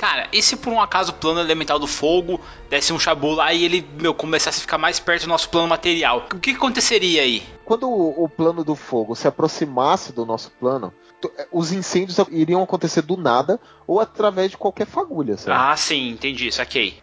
Cara, 0.00 0.28
e 0.32 0.40
se 0.40 0.56
por 0.56 0.72
um 0.72 0.80
acaso 0.80 1.12
o 1.12 1.14
plano 1.14 1.40
elemental 1.40 1.78
do 1.78 1.86
fogo 1.86 2.40
desse 2.70 2.90
um 2.90 2.98
chabu 2.98 3.32
lá 3.32 3.52
e 3.52 3.66
ele, 3.66 3.86
meu, 4.00 4.14
começasse 4.14 4.56
a 4.56 4.62
ficar 4.62 4.78
mais 4.78 4.98
perto 4.98 5.24
do 5.24 5.28
nosso 5.28 5.50
plano 5.50 5.68
material? 5.68 6.26
O 6.34 6.38
que 6.38 6.52
aconteceria 6.52 7.20
aí? 7.20 7.42
Quando 7.66 7.86
o, 7.86 8.24
o 8.24 8.26
plano 8.26 8.64
do 8.64 8.74
fogo 8.74 9.14
se 9.14 9.28
aproximasse 9.28 10.10
do 10.14 10.24
nosso 10.24 10.52
plano, 10.52 10.90
eh, 11.36 11.46
os 11.52 11.70
incêndios 11.70 12.16
iriam 12.30 12.62
acontecer 12.62 13.02
do 13.02 13.14
nada 13.14 13.60
ou 13.86 14.00
através 14.00 14.50
de 14.50 14.56
qualquer 14.56 14.86
fagulha, 14.86 15.36
sabe? 15.36 15.54
Ah, 15.54 15.76
sim, 15.76 16.08
entendi, 16.08 16.50
saquei. 16.50 16.94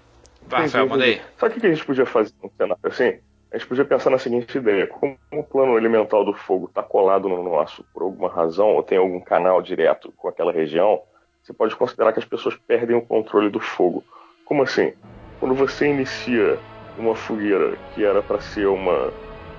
Vai, 0.47 0.61
Entendi, 0.61 0.77
Rafael, 0.77 0.89
manda 0.89 1.03
aí. 1.03 1.21
Sabe 1.37 1.51
o 1.51 1.53
que 1.53 1.61
que 1.61 1.67
a 1.67 1.73
gente 1.75 1.85
podia 1.85 2.05
fazer 2.07 2.33
num 2.41 2.49
cenário 2.57 2.81
assim? 2.83 3.19
A 3.51 3.57
gente 3.59 3.67
podia 3.67 3.85
pensar 3.85 4.09
na 4.09 4.17
seguinte 4.17 4.57
ideia: 4.57 4.87
como 4.87 5.15
o 5.33 5.43
plano 5.43 5.77
elemental 5.77 6.25
do 6.25 6.33
fogo 6.33 6.65
está 6.65 6.81
colado 6.81 7.29
no 7.29 7.43
nosso 7.43 7.83
por 7.93 8.01
alguma 8.01 8.27
razão, 8.27 8.69
ou 8.69 8.81
tem 8.81 8.97
algum 8.97 9.21
canal 9.21 9.61
direto 9.61 10.11
com 10.17 10.27
aquela 10.27 10.51
região, 10.51 10.99
você 11.47 11.53
pode 11.53 11.75
considerar 11.77 12.11
que 12.11 12.19
as 12.19 12.25
pessoas 12.25 12.55
perdem 12.67 12.95
o 12.95 13.01
controle 13.01 13.49
do 13.49 13.59
fogo. 13.59 14.03
Como 14.43 14.63
assim? 14.63 14.91
Quando 15.39 15.55
você 15.55 15.87
inicia 15.87 16.59
uma 16.97 17.15
fogueira 17.15 17.77
que 17.95 18.03
era 18.03 18.21
para 18.21 18.41
ser 18.41 18.67
uma. 18.67 19.13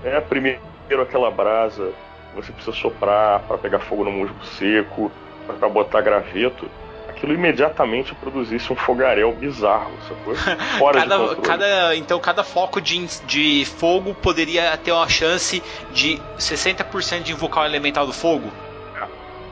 É, 0.05 0.20
primeiro 0.20 0.60
aquela 1.01 1.31
brasa, 1.31 1.90
você 2.35 2.52
precisa 2.52 2.77
soprar 2.77 3.40
para 3.40 3.56
pegar 3.56 3.78
fogo 3.81 4.05
no 4.05 4.10
musgo 4.12 4.44
seco, 4.44 5.10
para 5.47 5.69
botar 5.69 6.02
graveto. 6.02 6.69
Aquilo 7.09 7.32
imediatamente 7.32 8.15
produzisse 8.15 8.70
um 8.70 8.77
fogaréu 8.77 9.32
bizarro, 9.32 9.93
sacou? 10.06 10.35
Fora 10.78 11.01
de 11.01 11.09
Cada, 11.09 11.19
controle. 11.19 11.48
cada, 11.48 11.97
então, 11.97 12.20
cada 12.20 12.44
foco 12.44 12.81
de, 12.81 13.06
de 13.27 13.65
fogo 13.65 14.15
poderia 14.15 14.77
ter 14.77 14.93
uma 14.93 15.09
chance 15.09 15.62
de 15.90 16.20
60% 16.39 17.23
de 17.23 17.32
invocar 17.32 17.65
o 17.65 17.66
elemental 17.66 18.06
do 18.06 18.12
fogo? 18.12 18.52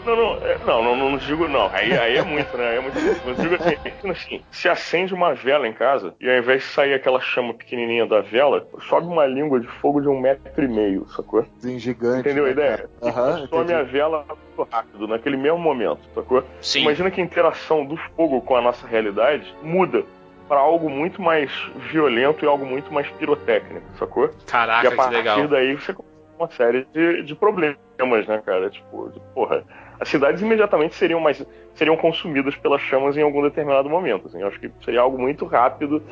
Não, 0.07 0.17
não, 0.17 0.35
é, 0.37 0.59
não, 0.65 0.83
não, 0.83 0.97
não 0.97 1.19
digo 1.19 1.49
não. 1.49 1.69
Aí, 1.73 1.93
aí 1.99 2.17
é 2.17 2.23
muito, 2.23 2.57
né? 2.57 2.69
Aí 2.69 2.77
é 2.77 2.81
muito. 2.81 2.97
Mas 3.25 3.37
digo 3.39 3.55
assim, 3.57 3.77
assim, 4.09 4.45
se 4.51 4.69
acende 4.69 5.13
uma 5.13 5.35
vela 5.35 5.67
em 5.67 5.73
casa 5.73 6.15
e 6.21 6.31
ao 6.31 6.37
invés 6.39 6.63
de 6.63 6.69
sair 6.69 6.95
aquela 6.95 7.21
chama 7.21 7.53
pequenininha 7.55 8.07
da 8.07 8.21
vela, 8.21 8.67
sobe 8.89 9.09
uma 9.09 9.27
língua 9.27 9.59
de 9.59 9.67
fogo 9.67 10.01
de 10.01 10.09
um 10.09 10.19
metro 10.21 10.65
e 10.65 10.69
meio, 10.69 11.07
sacou? 11.09 11.41
Assim, 11.41 11.79
gigante. 11.79 12.21
Entendeu 12.21 12.45
a 12.45 12.47
né, 12.47 12.53
ideia? 12.53 12.77
cara? 12.77 12.91
E 13.03 13.09
Aham, 13.09 13.41
consome 13.49 13.65
entendi. 13.65 13.75
a 13.75 13.83
vela 13.83 14.25
muito 14.29 14.71
rápido, 14.73 15.09
naquele 15.09 15.37
mesmo 15.37 15.59
momento, 15.59 16.01
sacou? 16.15 16.45
Sim. 16.61 16.83
Imagina 16.83 17.11
que 17.11 17.21
a 17.21 17.25
interação 17.25 17.85
do 17.85 17.97
fogo 17.97 18.41
com 18.41 18.57
a 18.57 18.61
nossa 18.61 18.87
realidade 18.87 19.53
muda 19.63 20.05
para 20.49 20.61
algo 20.61 20.89
muito 20.89 21.21
mais 21.21 21.51
violento 21.91 22.45
e 22.45 22.49
algo 22.49 22.65
muito 22.65 22.93
mais 22.93 23.09
pirotécnico, 23.11 23.85
sacou? 23.99 24.27
e 24.27 24.45
Caraca, 24.47 24.87
a 24.87 24.91
que 24.91 24.97
partir 24.97 25.17
legal. 25.17 25.49
daí 25.49 25.75
você 25.75 25.93
começa 25.93 26.17
uma 26.39 26.51
série 26.51 26.87
de, 26.93 27.23
de 27.23 27.35
problemas, 27.35 27.79
né, 27.99 28.41
cara? 28.45 28.71
Tipo, 28.71 29.11
de, 29.11 29.21
porra, 29.35 29.65
as 29.99 30.09
cidades 30.09 30.43
imediatamente 30.43 30.95
seriam 30.95 31.21
mais 31.21 31.45
seriam 31.75 31.97
consumidas 31.97 32.57
pelas 32.57 32.81
chamas 32.81 33.17
em 33.17 33.23
algum 33.23 33.43
determinado 33.43 33.89
momento. 33.89 34.27
Assim. 34.29 34.41
Eu 34.41 34.49
acho 34.49 34.59
que 34.61 34.71
seria 34.85 35.01
algo 35.01 35.19
muito 35.19 35.45
rápido 35.45 36.03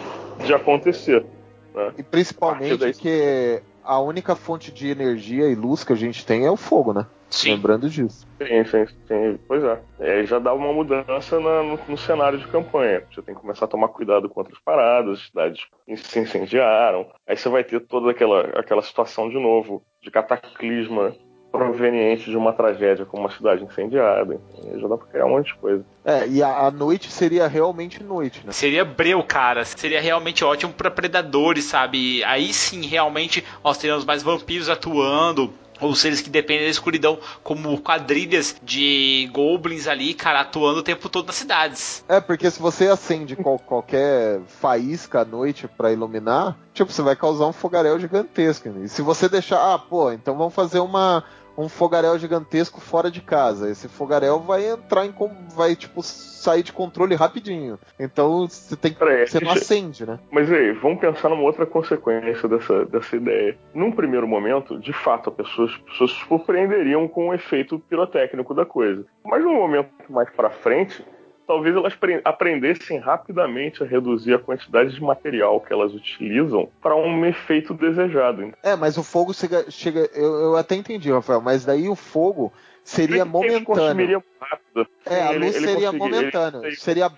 de 0.45 0.53
acontecer. 0.55 1.25
Né? 1.75 1.93
E 1.99 2.03
principalmente 2.03 2.77
daí- 2.77 2.95
que 2.95 3.63
a 3.83 3.99
única 4.01 4.35
fonte 4.35 4.73
de 4.73 4.89
energia 4.89 5.47
e 5.49 5.55
luz 5.55 5.85
que 5.85 5.93
a 5.93 5.97
gente 5.97 6.25
tem 6.25 6.47
é 6.47 6.51
o 6.51 6.57
fogo, 6.57 6.93
né? 6.93 7.07
Sim. 7.31 7.55
Lembrando 7.55 7.91
disso. 7.91 8.25
Sim, 8.41 8.65
sim, 8.65 8.87
sim. 9.09 9.39
Pois 9.49 9.65
é. 9.65 9.81
E 9.99 10.05
aí 10.05 10.27
já 10.27 10.39
dá 10.39 10.55
uma 10.55 10.73
mudança 10.73 11.41
na- 11.41 11.63
no, 11.65 11.79
no 11.89 11.97
cenário 11.99 12.39
de 12.39 12.47
campanha. 12.47 13.03
Você 13.13 13.23
tem 13.23 13.35
que 13.35 13.41
começar 13.41 13.65
a 13.65 13.69
tomar 13.69 13.89
cuidado 13.89 14.29
com 14.29 14.39
outras 14.41 14.59
paradas, 14.65 15.19
as 15.19 15.27
cidades 15.27 15.67
se 15.97 16.21
incendiaram. 16.21 17.07
Aí 17.27 17.37
você 17.37 17.49
vai 17.49 17.65
ter 17.65 17.81
toda 17.81 18.11
aquela, 18.13 18.43
aquela 18.59 18.83
situação 18.83 19.29
de 19.29 19.39
novo, 19.39 19.83
de 20.01 20.11
cataclisma 20.13 21.13
proveniente 21.59 22.29
de 22.29 22.37
uma 22.37 22.53
tragédia 22.53 23.05
como 23.07 23.23
uma 23.23 23.31
cidade 23.31 23.63
incendiada. 23.63 24.41
Aí 24.59 24.81
já 24.81 24.89
dá 24.89 24.97
pra 24.97 25.07
criar 25.07 25.27
um 25.27 25.31
monte 25.31 25.47
de 25.47 25.55
coisa. 25.55 25.85
É, 26.05 26.27
e 26.27 26.43
a, 26.43 26.67
a 26.67 26.71
noite 26.71 27.11
seria 27.13 27.47
realmente 27.47 28.03
noite, 28.03 28.43
né? 28.45 28.53
Seria 28.53 28.85
breu, 28.85 29.23
cara. 29.23 29.65
Seria 29.65 30.01
realmente 30.01 30.45
ótimo 30.45 30.73
pra 30.73 30.91
predadores, 30.91 31.65
sabe? 31.65 32.25
Aí 32.25 32.53
sim, 32.53 32.85
realmente, 32.87 33.45
nós 33.63 33.79
teríamos 33.79 34.05
mais 34.05 34.23
vampiros 34.23 34.69
atuando. 34.69 35.53
Ou 35.81 35.93
seres 35.93 36.21
que 36.21 36.31
dependem 36.31 36.65
da 36.67 36.71
escuridão, 36.71 37.19
como 37.43 37.81
quadrilhas 37.81 38.57
de 38.63 39.29
goblins 39.33 39.89
ali, 39.89 40.15
cara, 40.15 40.41
atuando 40.43 40.79
o 40.79 40.83
tempo 40.85 41.09
todo 41.09 41.27
nas 41.27 41.35
cidades. 41.35 42.05
É, 42.09 42.21
porque 42.21 42.49
se 42.49 42.63
você 42.63 42.87
acende 42.87 43.35
qual- 43.35 43.59
qualquer 43.59 44.41
faísca 44.47 45.23
à 45.23 45.25
noite 45.25 45.67
pra 45.67 45.93
iluminar, 45.93 46.57
tipo, 46.73 46.93
você 46.93 47.03
vai 47.03 47.17
causar 47.17 47.47
um 47.47 47.53
fogaréu 47.53 47.99
gigantesco. 47.99 48.69
né? 48.69 48.85
E 48.85 48.89
se 48.89 49.03
você 49.03 49.29
deixar, 49.29 49.75
ah, 49.75 49.77
pô, 49.79 50.13
então 50.13 50.37
vamos 50.39 50.55
fazer 50.55 50.79
uma, 50.79 51.25
um 51.57 51.69
fogaréu 51.69 52.19
gigantesco 52.19 52.81
fora 52.81 53.11
de 53.11 53.21
casa. 53.21 53.71
Esse 53.71 53.89
fogaréu 53.89 54.41
vai 54.41 54.67
entrar 54.69 55.07
em. 55.07 55.15
vai, 55.55 55.77
tipo, 55.77 56.03
sair 56.03 56.63
de 56.63 56.73
controle 56.73 57.15
rapidinho. 57.15 57.79
Então 57.99 58.47
você 58.49 58.77
tem 58.77 58.93
que. 58.93 59.27
Você 59.27 59.41
não 59.41 59.53
acende, 59.53 60.07
né? 60.07 60.19
Mas 60.31 60.51
aí, 60.51 60.73
vamos 60.73 61.01
pensar 61.01 61.29
numa 61.29 61.43
outra 61.43 61.67
consequência 61.67 62.49
dessa, 62.49 62.85
dessa 62.87 63.17
ideia. 63.17 63.57
Num 63.73 63.93
primeiro 63.93 64.27
momento, 64.27 64.79
de 64.79 64.93
fato, 64.93 65.31
as 65.31 65.37
pessoas, 65.37 65.71
as 65.71 65.79
pessoas 65.79 66.11
se 66.13 66.29
surpreenderiam 66.29 67.09
com 67.09 67.29
o 67.29 67.35
efeito 67.35 67.79
pirotécnico 67.79 68.55
da 68.55 68.67
coisa. 68.67 69.05
Mas 69.25 69.43
num 69.43 69.55
momento 69.55 69.91
mais 70.09 70.29
para 70.31 70.51
frente, 70.51 71.05
talvez 71.47 71.77
elas 71.77 71.93
aprendessem 72.25 72.99
rapidamente 72.99 73.83
a 73.83 73.87
reduzir 73.87 74.35
a 74.35 74.39
quantidade 74.39 74.95
de 74.95 75.03
material 75.03 75.61
que 75.61 75.73
elas 75.73 75.93
utilizam 75.95 76.69
para 76.83 76.95
um 76.97 77.25
efeito 77.25 77.75
desejado. 77.75 78.53
É, 78.63 78.75
mas 78.77 78.97
o 78.97 79.03
fogo 79.03 79.33
chega. 79.33 79.71
chega 79.71 80.09
eu, 80.15 80.35
eu 80.35 80.57
até 80.57 80.75
entendi, 80.75 81.11
Rafael, 81.13 81.41
mas 81.41 81.65
daí 81.65 81.89
o 81.89 81.95
fogo 81.95 82.53
seria 82.83 83.25
momentâneo. 83.25 84.23
Rápido. 84.41 84.87
É, 85.07 85.23
a 85.23 85.31
luz 85.31 85.57
ele, 85.57 85.67
seria 85.67 85.93
momentânea. 85.93 86.75
Seria 86.77 87.11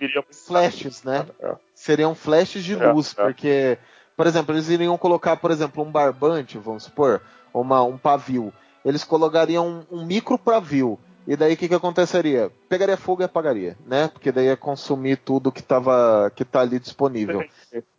flashes, 0.45 1.03
né? 1.03 1.25
É. 1.39 1.55
Seriam 1.73 2.15
flashes 2.15 2.63
de 2.63 2.73
é, 2.73 2.91
luz, 2.91 3.15
é, 3.17 3.23
porque, 3.23 3.77
por 4.15 4.27
exemplo, 4.27 4.55
eles 4.55 4.69
iriam 4.69 4.97
colocar, 4.97 5.37
por 5.37 5.51
exemplo, 5.51 5.83
um 5.83 5.91
barbante, 5.91 6.57
vamos 6.57 6.83
supor, 6.83 7.21
uma, 7.53 7.83
um 7.83 7.97
pavio. 7.97 8.53
Eles 8.85 9.03
colocariam 9.03 9.85
um, 9.91 9.97
um 9.97 10.05
micro 10.05 10.37
pavio 10.37 10.97
e 11.27 11.35
daí 11.35 11.53
o 11.53 11.57
que, 11.57 11.67
que 11.67 11.75
aconteceria? 11.75 12.49
Pegaria 12.69 12.95
fogo 12.95 13.21
e 13.21 13.25
apagaria, 13.25 13.77
né? 13.85 14.07
Porque 14.07 14.31
daí 14.31 14.45
ia 14.45 14.55
consumir 14.55 15.17
tudo 15.17 15.51
que, 15.51 15.61
tava, 15.61 16.31
que 16.33 16.45
tá 16.45 16.61
ali 16.61 16.79
disponível. 16.79 17.43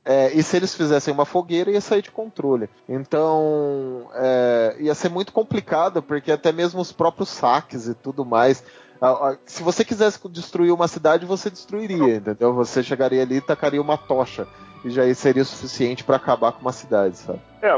É, 0.02 0.32
e 0.32 0.42
se 0.42 0.56
eles 0.56 0.74
fizessem 0.74 1.12
uma 1.12 1.26
fogueira, 1.26 1.70
ia 1.70 1.80
sair 1.82 2.00
de 2.00 2.10
controle. 2.10 2.70
Então, 2.88 4.08
é, 4.14 4.76
ia 4.80 4.94
ser 4.94 5.10
muito 5.10 5.30
complicado, 5.30 6.02
porque 6.02 6.32
até 6.32 6.50
mesmo 6.52 6.80
os 6.80 6.90
próprios 6.90 7.28
saques 7.28 7.86
e 7.86 7.94
tudo 7.94 8.24
mais. 8.24 8.64
Se 9.44 9.62
você 9.62 9.84
quisesse 9.84 10.18
destruir 10.30 10.72
uma 10.72 10.88
cidade, 10.88 11.26
você 11.26 11.50
destruiria, 11.50 12.16
entendeu? 12.16 12.54
Você 12.54 12.82
chegaria 12.82 13.22
ali 13.22 13.36
e 13.36 13.40
tacaria 13.42 13.80
uma 13.80 13.98
tocha 13.98 14.48
e 14.84 14.90
já 14.90 15.12
seria 15.14 15.44
suficiente 15.44 16.04
para 16.04 16.16
acabar 16.16 16.52
com 16.52 16.60
uma 16.60 16.72
cidade, 16.72 17.16
sabe? 17.16 17.40
É, 17.60 17.72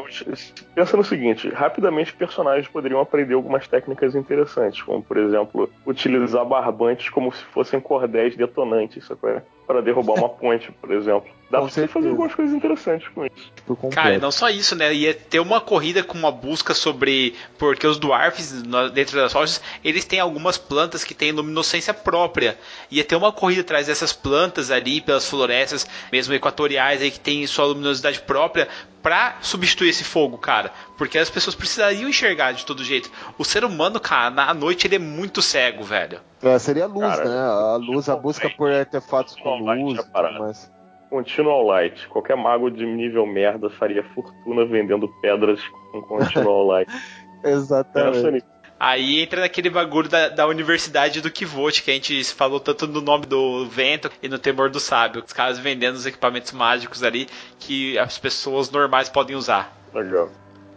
pensa 0.75 0.97
no 0.97 1.05
seguinte: 1.05 1.49
rapidamente 1.49 2.13
personagens 2.13 2.69
poderiam 2.69 3.01
aprender 3.01 3.35
algumas 3.35 3.67
técnicas 3.67 4.15
interessantes, 4.15 4.83
como 4.83 5.03
por 5.03 5.17
exemplo, 5.17 5.71
utilizar 5.87 6.45
barbantes 6.45 7.09
como 7.09 7.33
se 7.33 7.43
fossem 7.45 7.81
cordéis 7.81 8.37
detonantes, 8.37 9.07
sacou? 9.07 9.41
Para 9.67 9.81
derrubar 9.81 10.15
uma 10.19 10.29
ponte, 10.31 10.71
por 10.73 10.91
exemplo. 10.93 11.31
Dá 11.51 11.59
com 11.59 11.65
pra 11.65 11.75
você 11.75 11.89
fazer 11.89 12.11
algumas 12.11 12.33
coisas 12.33 12.55
interessantes 12.55 13.09
com 13.09 13.27
isso. 13.27 13.91
Cara, 13.91 14.19
não 14.19 14.31
só 14.31 14.49
isso, 14.49 14.77
né? 14.77 14.95
Ia 14.95 15.13
ter 15.13 15.41
uma 15.41 15.61
corrida 15.61 16.03
com 16.05 16.17
uma 16.17 16.31
busca 16.31 16.73
sobre. 16.75 17.35
Porque 17.59 17.85
os 17.85 17.99
dwarfs, 17.99 18.63
dentro 18.95 19.17
das 19.17 19.33
rochas, 19.33 19.61
eles 19.83 20.05
têm 20.05 20.21
algumas 20.21 20.57
plantas 20.57 21.03
que 21.03 21.13
têm 21.13 21.33
luminescência 21.33 21.93
própria. 21.93 22.57
Ia 22.89 23.03
ter 23.03 23.17
uma 23.17 23.33
corrida 23.33 23.63
atrás 23.63 23.89
dessas 23.89 24.13
plantas 24.13 24.71
ali, 24.71 25.01
pelas 25.01 25.29
florestas, 25.29 25.87
mesmo 26.13 26.33
equatoriais, 26.35 27.03
aí, 27.03 27.11
que 27.11 27.19
tem 27.19 27.45
sua 27.49 27.65
luminosidade 27.65 28.21
própria, 28.21 28.69
para 29.03 29.39
substituir 29.41 29.89
esse 29.89 30.05
fogo, 30.05 30.39
cara. 30.39 30.71
Porque 30.97 31.19
as 31.19 31.31
pessoas 31.31 31.57
precisariam 31.57 32.09
enxergar 32.09 32.53
de 32.53 32.65
todo 32.65 32.85
jeito. 32.85 33.11
O 33.37 33.45
ser 33.45 33.65
humano, 33.65 33.99
cara, 33.99 34.31
na 34.31 34.55
noite 34.55 34.87
ele 34.87 34.97
é 34.97 35.01
muito 35.01 35.43
cego, 35.43 35.83
velho. 35.83 36.21
É, 36.41 36.57
seria 36.61 36.85
a 36.85 36.87
luz, 36.87 37.17
cara, 37.17 37.25
né? 37.29 37.41
A 37.41 37.77
luz, 37.77 38.09
a 38.09 38.15
busca 38.15 38.49
por 38.51 38.71
artefatos 38.71 39.35
com 39.35 39.57
luz. 39.59 39.99
Mas... 40.39 40.80
Continual 41.11 41.67
Light. 41.67 42.09
Qualquer 42.09 42.37
mago 42.37 42.71
de 42.71 42.87
nível 42.87 43.27
merda 43.27 43.69
faria 43.69 44.03
fortuna 44.15 44.65
vendendo 44.65 45.09
pedras 45.21 45.61
com 45.91 46.01
Continual 46.03 46.65
Light. 46.65 46.91
Exatamente. 47.45 48.45
Aí 48.79 49.21
entra 49.21 49.43
naquele 49.43 49.69
bagulho 49.69 50.09
da, 50.09 50.31
da 50.31 50.47
universidade 50.47 51.21
do 51.21 51.31
Kivot, 51.31 51.83
que 51.83 51.91
a 51.91 51.95
gente 51.95 52.25
falou 52.33 52.59
tanto 52.59 52.87
no 52.87 53.03
nome 53.03 53.27
do 53.27 53.67
vento 53.67 54.11
e 54.23 54.29
no 54.29 54.39
temor 54.39 54.71
do 54.71 54.81
sábio. 54.81 55.23
Os 55.23 55.35
caras 55.35 55.59
vendendo 55.59 55.97
os 55.97 56.07
equipamentos 56.07 56.53
mágicos 56.53 57.03
ali 57.03 57.29
que 57.59 57.99
as 57.99 58.17
pessoas 58.17 58.71
normais 58.71 59.11
podem 59.11 59.37
usar. 59.37 59.77
Legal. 59.93 60.31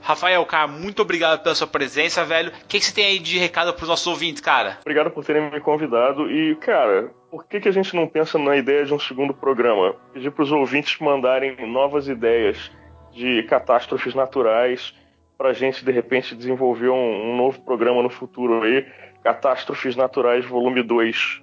Rafael, 0.04 0.46
cara, 0.46 0.68
muito 0.68 1.02
obrigado 1.02 1.42
pela 1.42 1.56
sua 1.56 1.66
presença, 1.66 2.26
velho. 2.26 2.50
O 2.50 2.68
que, 2.68 2.78
que 2.78 2.86
você 2.86 2.94
tem 2.94 3.06
aí 3.06 3.20
de 3.20 3.38
recado 3.38 3.74
para 3.74 3.84
os 3.84 3.90
nossos 3.90 4.06
ouvintes, 4.06 4.42
cara? 4.42 4.78
Obrigado 4.82 5.10
por 5.10 5.24
terem 5.24 5.50
me 5.50 5.60
convidado. 5.62 6.30
E, 6.30 6.56
cara, 6.58 7.10
por 7.32 7.46
que, 7.48 7.62
que 7.62 7.70
a 7.70 7.72
gente 7.72 7.96
não 7.96 8.06
pensa 8.06 8.38
na 8.38 8.58
ideia 8.58 8.86
de 8.86 8.94
um 8.94 9.00
segundo 9.00 9.34
programa? 9.34 9.96
Pedir 10.14 10.30
para 10.30 10.44
os 10.44 10.52
ouvintes 10.52 11.00
mandarem 11.00 11.56
novas 11.66 12.10
ideias 12.10 12.70
de 13.14 13.44
catástrofes 13.44 14.14
naturais 14.14 14.94
para 15.38 15.50
a 15.50 15.54
gente, 15.54 15.86
de 15.86 15.92
repente, 15.92 16.36
desenvolver 16.36 16.90
um, 16.90 17.32
um 17.32 17.38
novo 17.38 17.62
programa 17.62 18.04
no 18.04 18.10
futuro 18.10 18.62
aí. 18.62 18.86
Catástrofes 19.24 19.96
Naturais, 19.96 20.46
volume 20.46 20.84
2 20.84 21.42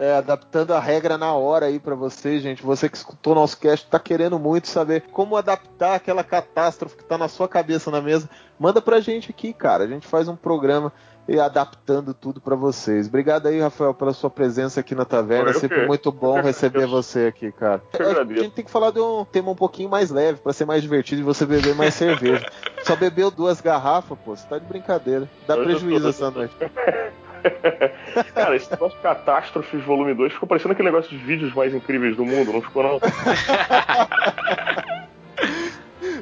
é, 0.00 0.14
adaptando 0.14 0.72
a 0.72 0.80
regra 0.80 1.18
na 1.18 1.34
hora 1.34 1.66
aí 1.66 1.78
para 1.78 1.94
você, 1.94 2.40
gente. 2.40 2.62
Você 2.62 2.88
que 2.88 2.96
escutou 2.96 3.34
nosso 3.34 3.58
cast, 3.58 3.86
tá 3.86 3.98
querendo 3.98 4.38
muito 4.38 4.66
saber 4.66 5.04
como 5.12 5.36
adaptar 5.36 5.94
aquela 5.94 6.24
catástrofe 6.24 6.96
que 6.96 7.04
tá 7.04 7.18
na 7.18 7.28
sua 7.28 7.46
cabeça 7.46 7.90
na 7.90 8.00
mesa. 8.00 8.28
Manda 8.58 8.80
pra 8.80 8.98
gente 9.00 9.30
aqui, 9.30 9.52
cara. 9.52 9.84
A 9.84 9.86
gente 9.86 10.06
faz 10.06 10.26
um 10.26 10.34
programa 10.34 10.90
e 11.28 11.38
adaptando 11.38 12.14
tudo 12.14 12.40
para 12.40 12.56
vocês. 12.56 13.08
Obrigado 13.08 13.46
aí, 13.46 13.60
Rafael, 13.60 13.92
pela 13.92 14.14
sua 14.14 14.30
presença 14.30 14.80
aqui 14.80 14.94
na 14.94 15.04
taverna. 15.04 15.50
É 15.50 15.52
sempre 15.52 15.86
muito 15.86 16.10
bom 16.10 16.40
receber 16.40 16.86
você 16.86 17.26
aqui, 17.26 17.52
cara. 17.52 17.82
A 17.92 18.24
gente 18.24 18.54
tem 18.54 18.64
que 18.64 18.70
falar 18.70 18.92
de 18.92 19.00
um 19.00 19.22
tema 19.26 19.50
um 19.50 19.54
pouquinho 19.54 19.90
mais 19.90 20.10
leve, 20.10 20.40
para 20.40 20.54
ser 20.54 20.64
mais 20.64 20.80
divertido 20.80 21.20
e 21.20 21.24
você 21.24 21.44
beber 21.44 21.74
mais 21.74 21.92
cerveja. 21.94 22.50
Só 22.84 22.96
bebeu 22.96 23.30
duas 23.30 23.60
garrafas, 23.60 24.18
pô, 24.24 24.34
você 24.34 24.48
tá 24.48 24.58
de 24.58 24.64
brincadeira. 24.64 25.28
Dá 25.46 25.58
prejuízo 25.58 26.08
essa 26.08 26.30
noite. 26.30 26.56
Cara, 28.34 28.56
esse 28.56 28.70
negócio 28.70 28.96
de 28.96 29.02
Catástrofes 29.02 29.82
Volume 29.84 30.14
2 30.14 30.32
ficou 30.32 30.48
parecendo 30.48 30.72
aquele 30.72 30.90
negócio 30.90 31.10
de 31.10 31.16
vídeos 31.16 31.54
mais 31.54 31.74
incríveis 31.74 32.16
do 32.16 32.24
mundo, 32.24 32.52
não 32.52 32.62
ficou 32.62 32.82
não? 32.82 33.00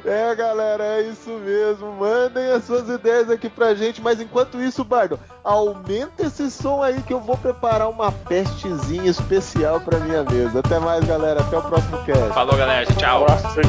É, 0.05 0.33
galera, 0.33 0.83
é 0.83 1.01
isso 1.03 1.29
mesmo. 1.29 1.91
Mandem 1.93 2.51
as 2.51 2.63
suas 2.63 2.89
ideias 2.89 3.29
aqui 3.29 3.49
pra 3.49 3.75
gente. 3.75 4.01
Mas 4.01 4.19
enquanto 4.19 4.61
isso, 4.61 4.83
Bardo, 4.83 5.19
aumenta 5.43 6.25
esse 6.25 6.49
som 6.49 6.81
aí 6.81 7.01
que 7.03 7.13
eu 7.13 7.19
vou 7.19 7.37
preparar 7.37 7.89
uma 7.89 8.11
pestezinha 8.11 9.09
especial 9.09 9.79
pra 9.79 9.99
minha 9.99 10.23
mesa. 10.23 10.59
Até 10.59 10.79
mais, 10.79 11.03
galera. 11.05 11.41
Até 11.41 11.57
o 11.57 11.61
próximo 11.61 12.03
cast. 12.05 12.33
Falou, 12.33 12.57
galera. 12.57 12.85
Tchau. 12.87 13.21
Um 13.21 13.23
abraço. 13.25 13.59